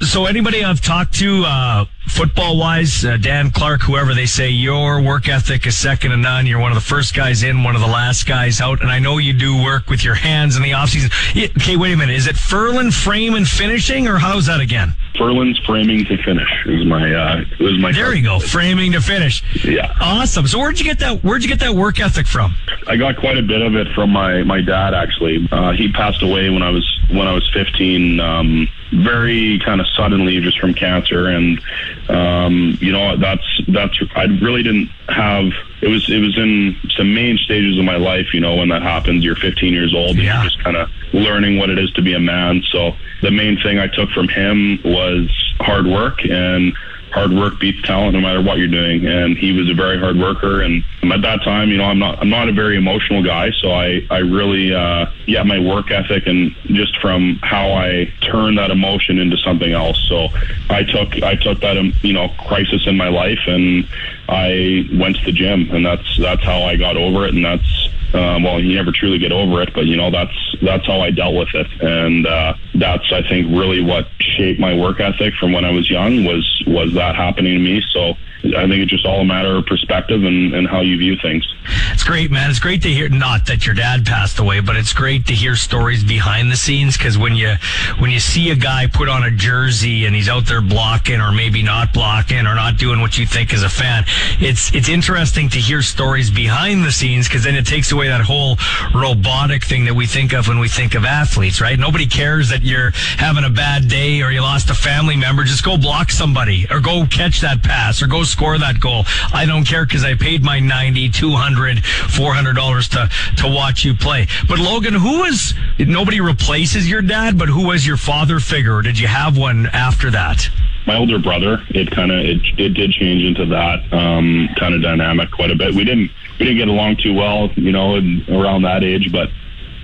so, 0.01 0.27
anybody 0.27 0.63
I've 0.63 0.81
talked 0.81 1.15
to, 1.15 1.45
uh, 1.45 1.85
football 2.07 2.57
wise, 2.57 3.05
uh, 3.05 3.17
Dan 3.17 3.51
Clark, 3.51 3.83
whoever, 3.83 4.15
they 4.15 4.27
say 4.27 4.49
your 4.49 5.03
work 5.03 5.29
ethic 5.29 5.67
is 5.67 5.77
second 5.77 6.13
to 6.13 6.17
none. 6.17 6.47
You're 6.47 6.61
one 6.61 6.71
of 6.71 6.77
the 6.77 6.89
first 6.89 7.15
guys 7.15 7.43
in, 7.43 7.65
one 7.65 7.75
of 7.75 7.81
the 7.81 7.89
last 7.89 8.25
guys 8.27 8.61
out, 8.61 8.81
and 8.81 8.91
I 8.91 9.01
know 9.01 9.19
you 9.19 9.33
do 9.33 9.61
work 9.63 9.91
with 9.91 10.05
your 10.05 10.15
hands 10.15 10.57
in 10.57 10.63
the 10.63 10.71
offseason. 10.71 11.13
Okay, 11.57 11.77
wait 11.77 11.93
a 11.93 11.97
minute. 11.97 12.15
Is 12.15 12.29
it 12.29 12.37
Furlan 12.37 12.93
frame 12.93 13.35
and 13.35 13.47
finishing, 13.47 14.07
or 14.07 14.19
how's 14.19 14.47
that 14.47 14.61
again? 14.61 14.95
Furlan's 15.15 15.59
framing 15.67 16.05
to 16.05 16.17
finish 16.23 16.49
is 16.67 16.87
my 16.87 17.13
uh, 17.13 17.45
is 17.59 17.78
my. 17.79 17.93
There 17.93 18.15
you 18.15 18.23
go, 18.23 18.39
framing 18.39 18.93
to 18.93 19.01
finish. 19.01 19.43
Yeah, 19.65 19.95
awesome. 20.01 20.47
So, 20.47 20.59
where'd 20.59 20.79
you 20.79 20.85
get 20.85 20.99
that? 21.01 21.23
Where'd 21.23 21.43
you 21.43 21.49
get 21.49 21.61
that 21.61 21.75
work 21.75 22.01
ethic 22.01 22.27
from? 22.27 22.55
I 22.87 22.97
got 22.97 23.17
quite 23.17 23.37
a 23.37 23.43
bit 23.43 23.63
of 23.63 23.75
it 23.75 23.89
from 23.95 24.11
my 24.11 24.43
my 24.43 24.61
dad. 24.61 24.95
Actually, 24.95 25.47
uh, 25.51 25.73
he 25.73 25.93
passed 25.93 26.23
away 26.23 26.51
when 26.51 26.63
I 26.63 26.71
was 26.71 26.87
when 27.11 27.27
I 27.27 27.33
was 27.33 27.49
15. 27.53 28.21
Um, 28.21 28.69
very 28.93 29.61
kind 29.65 29.81
of 29.81 29.87
suddenly, 29.89 30.41
just 30.41 30.59
from 30.59 30.73
cancer, 30.75 31.27
and 31.27 31.61
um, 32.09 32.79
you 32.81 32.93
know 32.93 33.17
that's 33.17 33.45
that's 33.69 33.99
I 34.15 34.25
really 34.25 34.63
didn't 34.63 34.89
have. 35.09 35.53
It 35.83 35.89
was 35.89 36.09
it 36.11 36.19
was 36.19 36.37
in 36.39 36.77
some 36.97 37.15
main 37.15 37.37
stages 37.39 37.79
of 37.79 37.85
my 37.85 37.97
life. 37.97 38.33
You 38.33 38.41
know 38.41 38.57
when 38.57 38.69
that 38.71 38.83
happens, 38.83 39.25
you're 39.25 39.37
15 39.37 39.73
years 39.73 39.95
old, 39.95 40.17
and 40.17 40.25
you're 40.25 40.43
just 40.43 40.63
kind 40.63 40.77
of 40.77 40.89
learning 41.13 41.59
what 41.59 41.71
it 41.71 41.79
is 41.79 41.91
to 41.93 42.03
be 42.03 42.15
a 42.15 42.21
man. 42.21 42.63
So 42.71 42.93
the 43.23 43.31
main 43.31 43.59
thing 43.61 43.79
I 43.79 43.89
took 43.89 44.11
from 44.11 44.29
him 44.29 44.81
was 44.85 45.31
hard 45.61 45.87
work 45.87 46.25
and 46.25 46.73
hard 47.13 47.33
work 47.33 47.59
beats 47.59 47.83
talent 47.83 48.15
no 48.15 48.21
matter 48.21 48.43
what 48.43 48.59
you're 48.59 48.69
doing. 48.69 49.07
And 49.07 49.37
he 49.37 49.53
was 49.53 49.71
a 49.71 49.75
very 49.75 49.99
hard 49.99 50.17
worker. 50.17 50.63
And 50.63 50.85
at 51.03 51.23
that 51.23 51.43
time 51.43 51.71
you 51.71 51.79
know 51.79 51.85
i'm 51.85 51.99
not 51.99 52.19
i'm 52.21 52.29
not 52.29 52.49
a 52.49 52.53
very 52.53 52.77
emotional 52.77 53.23
guy. 53.23 53.51
So 53.61 53.73
i 53.73 54.07
i 54.11 54.19
really 54.19 54.75
uh 54.75 55.07
yeah 55.27 55.43
my 55.43 55.59
work 55.59 55.91
ethic 55.91 56.27
and 56.27 56.55
just 56.67 56.99
from 56.99 57.39
how 57.43 57.73
i 57.73 58.13
turn 58.21 58.57
that 58.57 58.71
emotion 58.71 59.19
into 59.19 59.37
something 59.39 59.73
else. 59.73 59.99
So 60.09 60.29
i 60.71 60.85
took 60.85 61.23
i 61.23 61.35
took 61.35 61.61
that 61.61 61.77
um, 61.77 61.93
you 62.03 62.13
know 62.13 62.29
crisis 62.47 62.87
in 62.87 62.97
my 62.97 63.09
life 63.09 63.41
and 63.47 63.89
i 64.29 64.89
went 64.93 65.17
to 65.17 65.25
the 65.25 65.33
gym. 65.33 65.71
And 65.71 65.85
that's 65.85 66.17
that's 66.19 66.45
how 66.45 66.63
i 66.63 66.77
got 66.77 66.97
over 66.97 67.27
it. 67.27 67.35
And 67.35 67.45
that's 67.45 67.89
um, 68.15 68.43
well, 68.43 68.61
you 68.61 68.75
never 68.75 68.91
truly 68.93 69.19
get 69.19 69.33
over 69.33 69.61
it, 69.61 69.73
but 69.75 69.87
you 69.87 69.97
know 69.97 70.11
that's 70.11 70.33
that's 70.63 70.87
how 70.87 71.01
I 71.01 71.11
dealt 71.11 71.35
with 71.35 71.55
it, 71.55 71.67
and 71.83 72.27
uh, 72.27 72.55
that's 72.75 73.13
I 73.13 73.23
think 73.29 73.49
really 73.49 73.83
what 73.83 74.09
shaped 74.21 74.59
my 74.59 74.75
work 74.75 75.01
ethic 75.01 75.35
from 75.35 75.53
when 75.53 75.65
I 75.65 75.71
was 75.71 75.91
young 75.91 76.25
was 76.25 76.63
was 76.67 76.95
that 76.95 77.17
happening 77.17 77.55
to 77.55 77.61
me. 77.61 77.83
So 77.91 78.15
I 78.45 78.69
think 78.69 78.83
it's 78.83 78.91
just 78.91 79.05
all 79.05 79.21
a 79.21 79.25
matter 79.25 79.57
of 79.57 79.67
perspective 79.67 80.23
and, 80.23 80.55
and 80.55 80.69
how 80.69 80.81
you 80.81 80.97
view 80.97 81.17
things. 81.21 81.45
It's 81.93 82.05
great, 82.05 82.31
man. 82.31 82.51
It's 82.51 82.61
great 82.61 82.83
to 82.83 82.89
hear. 82.89 83.09
Not 83.09 83.47
that 83.47 83.67
your 83.67 83.75
dad 83.75 84.07
passed 84.07 84.39
away, 84.39 84.61
but 84.61 84.77
it's 84.77 84.93
great 84.93 85.27
to 85.27 85.35
hear 85.35 85.57
stories 85.57 86.05
behind 86.05 86.51
the 86.51 86.57
scenes. 86.57 86.97
Because 86.97 87.19
when 87.19 87.35
you 87.35 87.57
when 87.99 88.13
you 88.13 88.21
see 88.21 88.51
a 88.51 88.55
guy 88.55 88.87
put 88.87 89.09
on 89.09 89.25
a 89.25 89.31
jersey 89.31 90.07
and 90.07 90.15
he's 90.15 90.29
out 90.29 90.47
there 90.47 90.61
blocking, 90.61 91.21
or 91.21 91.33
maybe 91.33 91.65
not 91.65 91.93
blocking, 91.93 92.47
or 92.47 92.55
not 92.55 92.77
doing 92.77 93.01
what 93.01 93.19
you 93.19 93.27
think 93.27 93.53
as 93.53 93.65
a 93.65 93.69
fan, 93.69 94.05
it's 94.39 94.73
it's 94.73 94.89
interesting 94.89 95.49
to 95.49 95.59
hear 95.59 95.83
stories 95.83 96.31
behind 96.31 96.85
the 96.85 96.93
scenes. 96.93 97.27
Because 97.27 97.43
then 97.43 97.57
it 97.57 97.67
takes 97.67 97.91
away 97.91 98.07
that 98.07 98.21
whole 98.21 98.57
robotic 98.95 99.65
thing 99.65 99.85
that 99.87 99.95
we 99.95 100.07
think 100.07 100.33
of 100.33 100.47
when 100.47 100.61
we 100.61 100.69
think 100.69 100.95
of 100.95 101.05
athletes, 101.05 101.61
right? 101.61 101.79
Nobody 101.79 102.07
cares 102.07 102.51
that 102.51 102.63
you're 102.63 102.93
having 103.19 103.43
a 103.43 103.51
bad 103.51 103.89
day 103.89 104.23
or 104.23 104.31
you 104.31 104.43
lost 104.43 104.71
a 104.71 104.75
family 104.75 105.17
member. 105.17 105.43
Just 105.43 105.65
go 105.65 105.77
block 105.77 106.11
somebody, 106.11 106.67
or 106.71 106.79
go 106.79 107.05
catch 107.11 107.41
that 107.41 107.65
pass, 107.65 108.01
or 108.01 108.07
go 108.07 108.23
score 108.29 108.59
that 108.59 108.81
goal. 108.81 109.05
I 109.33 109.47
don't 109.47 109.65
care 109.65 109.85
because 109.85 110.05
I 110.05 110.15
paid 110.15 110.43
my 110.43 110.61
90, 110.61 111.11
200, 111.11 111.85
400 111.85 112.55
dollars 112.55 112.89
to 112.89 113.11
to 113.39 113.49
watch 113.49 113.85
you 113.85 113.95
play. 113.95 114.27
But 114.49 114.59
Logan, 114.59 114.95
who 114.95 115.21
was 115.21 115.55
nobody 115.79 116.21
replaces 116.21 116.89
your 116.89 117.03
dad, 117.03 117.39
but 117.39 117.49
who 117.49 117.67
was 117.67 117.87
your 117.87 117.97
father 117.97 118.41
figure? 118.41 118.77
Or 118.77 118.83
did 118.83 118.99
you 118.99 119.09
have 119.09 119.37
one 119.37 119.67
after 119.67 120.11
that? 120.11 120.51
my 120.89 120.97
older 120.97 121.19
brother, 121.19 121.63
it 121.69 121.91
kind 121.91 122.11
of 122.11 122.19
it, 122.21 122.41
it 122.57 122.71
did 122.71 122.91
change 122.93 123.23
into 123.23 123.45
that 123.45 123.93
um, 123.93 124.49
kind 124.59 124.75
of 124.75 124.81
dynamic 124.81 125.31
quite 125.31 125.51
a 125.51 125.55
bit. 125.55 125.75
We 125.75 125.85
didn't 125.85 126.11
we 126.39 126.47
didn't 126.47 126.57
get 126.57 126.69
along 126.69 126.97
too 126.97 127.13
well, 127.13 127.51
you 127.57 127.73
know, 127.73 127.97
in, 127.97 128.25
around 128.31 128.63
that 128.63 128.83
age, 128.83 129.13
but 129.13 129.29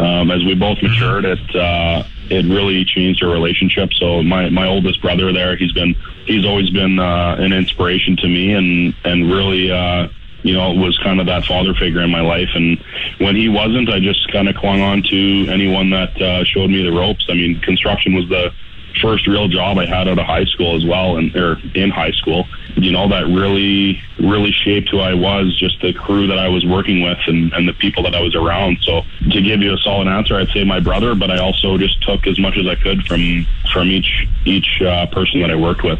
um, 0.02 0.30
as 0.30 0.42
we 0.44 0.54
both 0.54 0.82
matured, 0.82 1.26
it 1.26 1.54
uh, 1.54 2.04
it 2.30 2.44
really 2.46 2.84
changed 2.84 3.22
our 3.22 3.30
relationship. 3.30 3.92
So 3.94 4.22
my 4.22 4.48
my 4.50 4.66
oldest 4.66 5.00
brother 5.02 5.32
there, 5.32 5.56
he's 5.56 5.72
been 5.72 5.94
he's 6.26 6.44
always 6.44 6.70
been 6.70 6.98
uh, 6.98 7.36
an 7.38 7.52
inspiration 7.52 8.16
to 8.18 8.28
me, 8.28 8.52
and 8.52 8.94
and 9.04 9.30
really. 9.30 9.70
Uh, 9.70 10.08
you 10.44 10.52
know, 10.52 10.72
was 10.72 10.98
kind 11.02 11.20
of 11.20 11.26
that 11.26 11.46
father 11.46 11.72
figure 11.72 12.02
in 12.02 12.10
my 12.10 12.20
life. 12.20 12.50
And 12.54 12.78
when 13.16 13.34
he 13.34 13.48
wasn't, 13.48 13.88
I 13.88 13.98
just 13.98 14.30
kind 14.30 14.46
of 14.46 14.54
clung 14.54 14.82
on 14.82 15.02
to 15.02 15.46
anyone 15.48 15.88
that 15.88 16.20
uh, 16.20 16.44
showed 16.44 16.68
me 16.68 16.82
the 16.82 16.92
ropes. 16.92 17.24
I 17.30 17.32
mean, 17.32 17.60
construction 17.60 18.14
was 18.14 18.28
the 18.28 18.52
first 19.00 19.26
real 19.26 19.48
job 19.48 19.78
I 19.78 19.86
had 19.86 20.08
out 20.08 20.18
of 20.18 20.26
high 20.26 20.44
school 20.44 20.76
as 20.76 20.84
well, 20.84 21.16
and 21.16 21.34
or 21.36 21.58
in 21.74 21.90
high 21.90 22.12
school. 22.12 22.46
You 22.76 22.90
know, 22.90 23.08
that 23.08 23.26
really, 23.26 24.02
really 24.18 24.50
shaped 24.50 24.88
who 24.88 24.98
I 24.98 25.14
was. 25.14 25.56
Just 25.58 25.80
the 25.80 25.92
crew 25.92 26.26
that 26.26 26.38
I 26.38 26.48
was 26.48 26.64
working 26.64 27.02
with, 27.02 27.18
and, 27.26 27.52
and 27.52 27.68
the 27.68 27.72
people 27.72 28.02
that 28.04 28.14
I 28.14 28.20
was 28.20 28.34
around. 28.34 28.78
So, 28.82 29.02
to 29.30 29.40
give 29.40 29.60
you 29.60 29.74
a 29.74 29.78
solid 29.78 30.08
answer, 30.08 30.36
I'd 30.36 30.48
say 30.48 30.64
my 30.64 30.80
brother, 30.80 31.14
but 31.14 31.30
I 31.30 31.38
also 31.38 31.78
just 31.78 32.02
took 32.02 32.26
as 32.26 32.38
much 32.38 32.56
as 32.56 32.66
I 32.66 32.74
could 32.74 33.06
from 33.06 33.46
from 33.72 33.90
each 33.90 34.26
each 34.44 34.82
uh, 34.82 35.06
person 35.06 35.40
that 35.40 35.50
I 35.50 35.56
worked 35.56 35.84
with. 35.84 35.98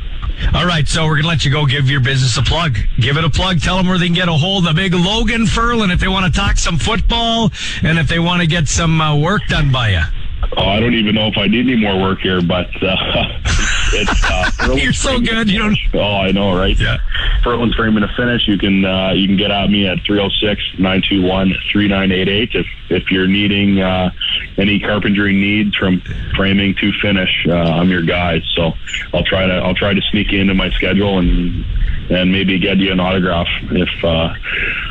All 0.53 0.67
right, 0.67 0.87
so 0.87 1.07
we're 1.07 1.17
gonna 1.17 1.29
let 1.29 1.45
you 1.45 1.51
go. 1.51 1.65
Give 1.65 1.89
your 1.89 2.01
business 2.01 2.37
a 2.37 2.43
plug. 2.43 2.77
Give 2.99 3.17
it 3.17 3.25
a 3.25 3.31
plug. 3.31 3.61
Tell 3.61 3.77
them 3.77 3.87
where 3.87 3.99
they 3.99 4.07
can 4.07 4.15
get 4.15 4.29
a 4.29 4.33
hold 4.33 4.67
of 4.67 4.77
big 4.77 4.95
Logan 4.95 5.43
Furlan 5.43 5.93
if 5.93 6.01
they 6.01 6.09
want 6.09 6.33
to 6.33 6.41
talk 6.41 6.57
some 6.57 6.79
football 6.79 7.51
and 7.83 7.99
if 7.99 8.09
they 8.09 8.19
want 8.19 8.41
to 8.41 8.47
get 8.47 8.69
some 8.69 9.01
uh, 9.01 9.17
work 9.17 9.43
done 9.49 9.71
by 9.71 9.91
you. 9.91 10.24
Oh, 10.57 10.69
I 10.69 10.81
don't 10.81 10.95
even 10.95 11.15
know 11.15 11.29
if 11.29 11.37
I 11.37 11.47
need 11.47 11.67
any 11.67 11.77
more 11.77 12.01
work 12.01 12.21
here, 12.21 12.41
but 12.43 12.69
uh, 12.83 12.97
it's 13.93 14.25
uh, 14.25 14.51
you're 14.77 14.93
so 14.93 15.21
good. 15.21 15.51
You 15.51 15.59
don't. 15.59 15.79
Oh, 15.95 16.19
I 16.19 16.33
know, 16.33 16.57
right? 16.57 16.79
Yeah. 16.79 16.99
Furlan's 17.43 17.75
framing 17.75 18.03
to 18.03 18.09
finish. 18.17 18.47
You 18.49 18.59
can 18.59 18.85
uh, 18.85 19.13
you 19.13 19.27
can 19.27 19.37
get 19.37 19.51
at 19.51 19.71
me 19.71 19.87
at 19.87 19.99
306-921-3988 19.99 22.55
if 22.55 22.67
if 22.91 23.11
you're 23.11 23.27
needing 23.27 23.81
uh, 23.81 24.11
any 24.57 24.79
carpentry 24.81 25.33
needs 25.33 25.75
from 25.77 26.01
framing 26.37 26.75
to 26.77 26.93
finish. 27.01 27.47
Uh, 27.49 27.55
I'm 27.55 27.91
your 27.91 28.03
guy, 28.03 28.43
so 28.55 28.73
I'll 29.13 29.25
try 29.25 29.47
to 29.47 29.55
I'll 29.55 29.75
try 29.75 29.95
to 29.95 30.03
sneak 30.11 30.33
into 30.33 30.55
my 30.55 30.71
schedule 30.71 31.19
and 31.19 31.65
and 32.11 32.31
maybe 32.31 32.59
get 32.59 32.79
you 32.79 32.93
an 32.93 33.01
autograph 33.01 33.49
if 33.71 34.05
uh, 34.05 34.35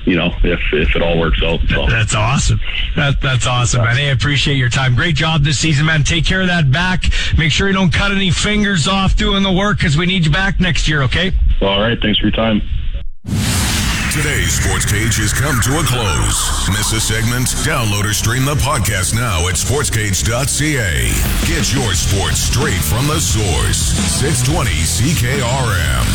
you 0.06 0.16
know 0.16 0.34
if 0.44 0.60
if 0.74 0.96
it 0.96 1.02
all 1.02 1.20
works 1.20 1.42
out. 1.44 1.60
So. 1.70 1.88
That's 1.88 2.16
awesome. 2.16 2.60
That, 2.96 3.22
that's 3.22 3.48
awesome, 3.48 3.84
man. 3.84 3.96
Hey, 3.96 4.10
I 4.10 4.12
appreciate 4.12 4.56
your 4.56 4.70
time. 4.70 4.96
Great 4.96 5.16
job 5.16 5.43
this 5.44 5.60
season, 5.60 5.86
man. 5.86 6.04
Take 6.04 6.26
care 6.26 6.42
of 6.42 6.48
that 6.48 6.72
back. 6.72 7.06
Make 7.38 7.52
sure 7.52 7.68
you 7.68 7.74
don't 7.74 7.94
cut 7.94 8.12
any 8.12 8.32
fingers 8.32 8.88
off 8.88 9.16
doing 9.16 9.44
the 9.44 9.52
work 9.52 9.78
because 9.78 9.98
we 9.98 10.06
need 10.06 10.26
you 10.26 10.32
back 10.32 10.60
next 10.60 10.88
year. 10.88 11.04
Okay. 11.04 11.32
All 11.62 11.82
right. 11.82 12.00
Thanks 12.02 12.20
for 12.20 12.28
your 12.28 12.36
time. 12.36 12.62
Today's 14.14 14.54
sports 14.54 14.86
cage 14.86 15.18
has 15.18 15.34
come 15.34 15.58
to 15.66 15.82
a 15.82 15.84
close. 15.90 16.70
Miss 16.70 16.94
a 16.94 17.02
segment? 17.02 17.48
Download 17.66 18.06
or 18.06 18.14
stream 18.14 18.46
the 18.46 18.54
podcast 18.62 19.18
now 19.18 19.50
at 19.50 19.58
sportscage.ca. 19.58 21.10
Get 21.50 21.66
your 21.74 21.98
sports 21.98 22.38
straight 22.38 22.78
from 22.86 23.10
the 23.10 23.18
source. 23.18 23.98
620 24.22 24.70
CKRM. 24.86 26.06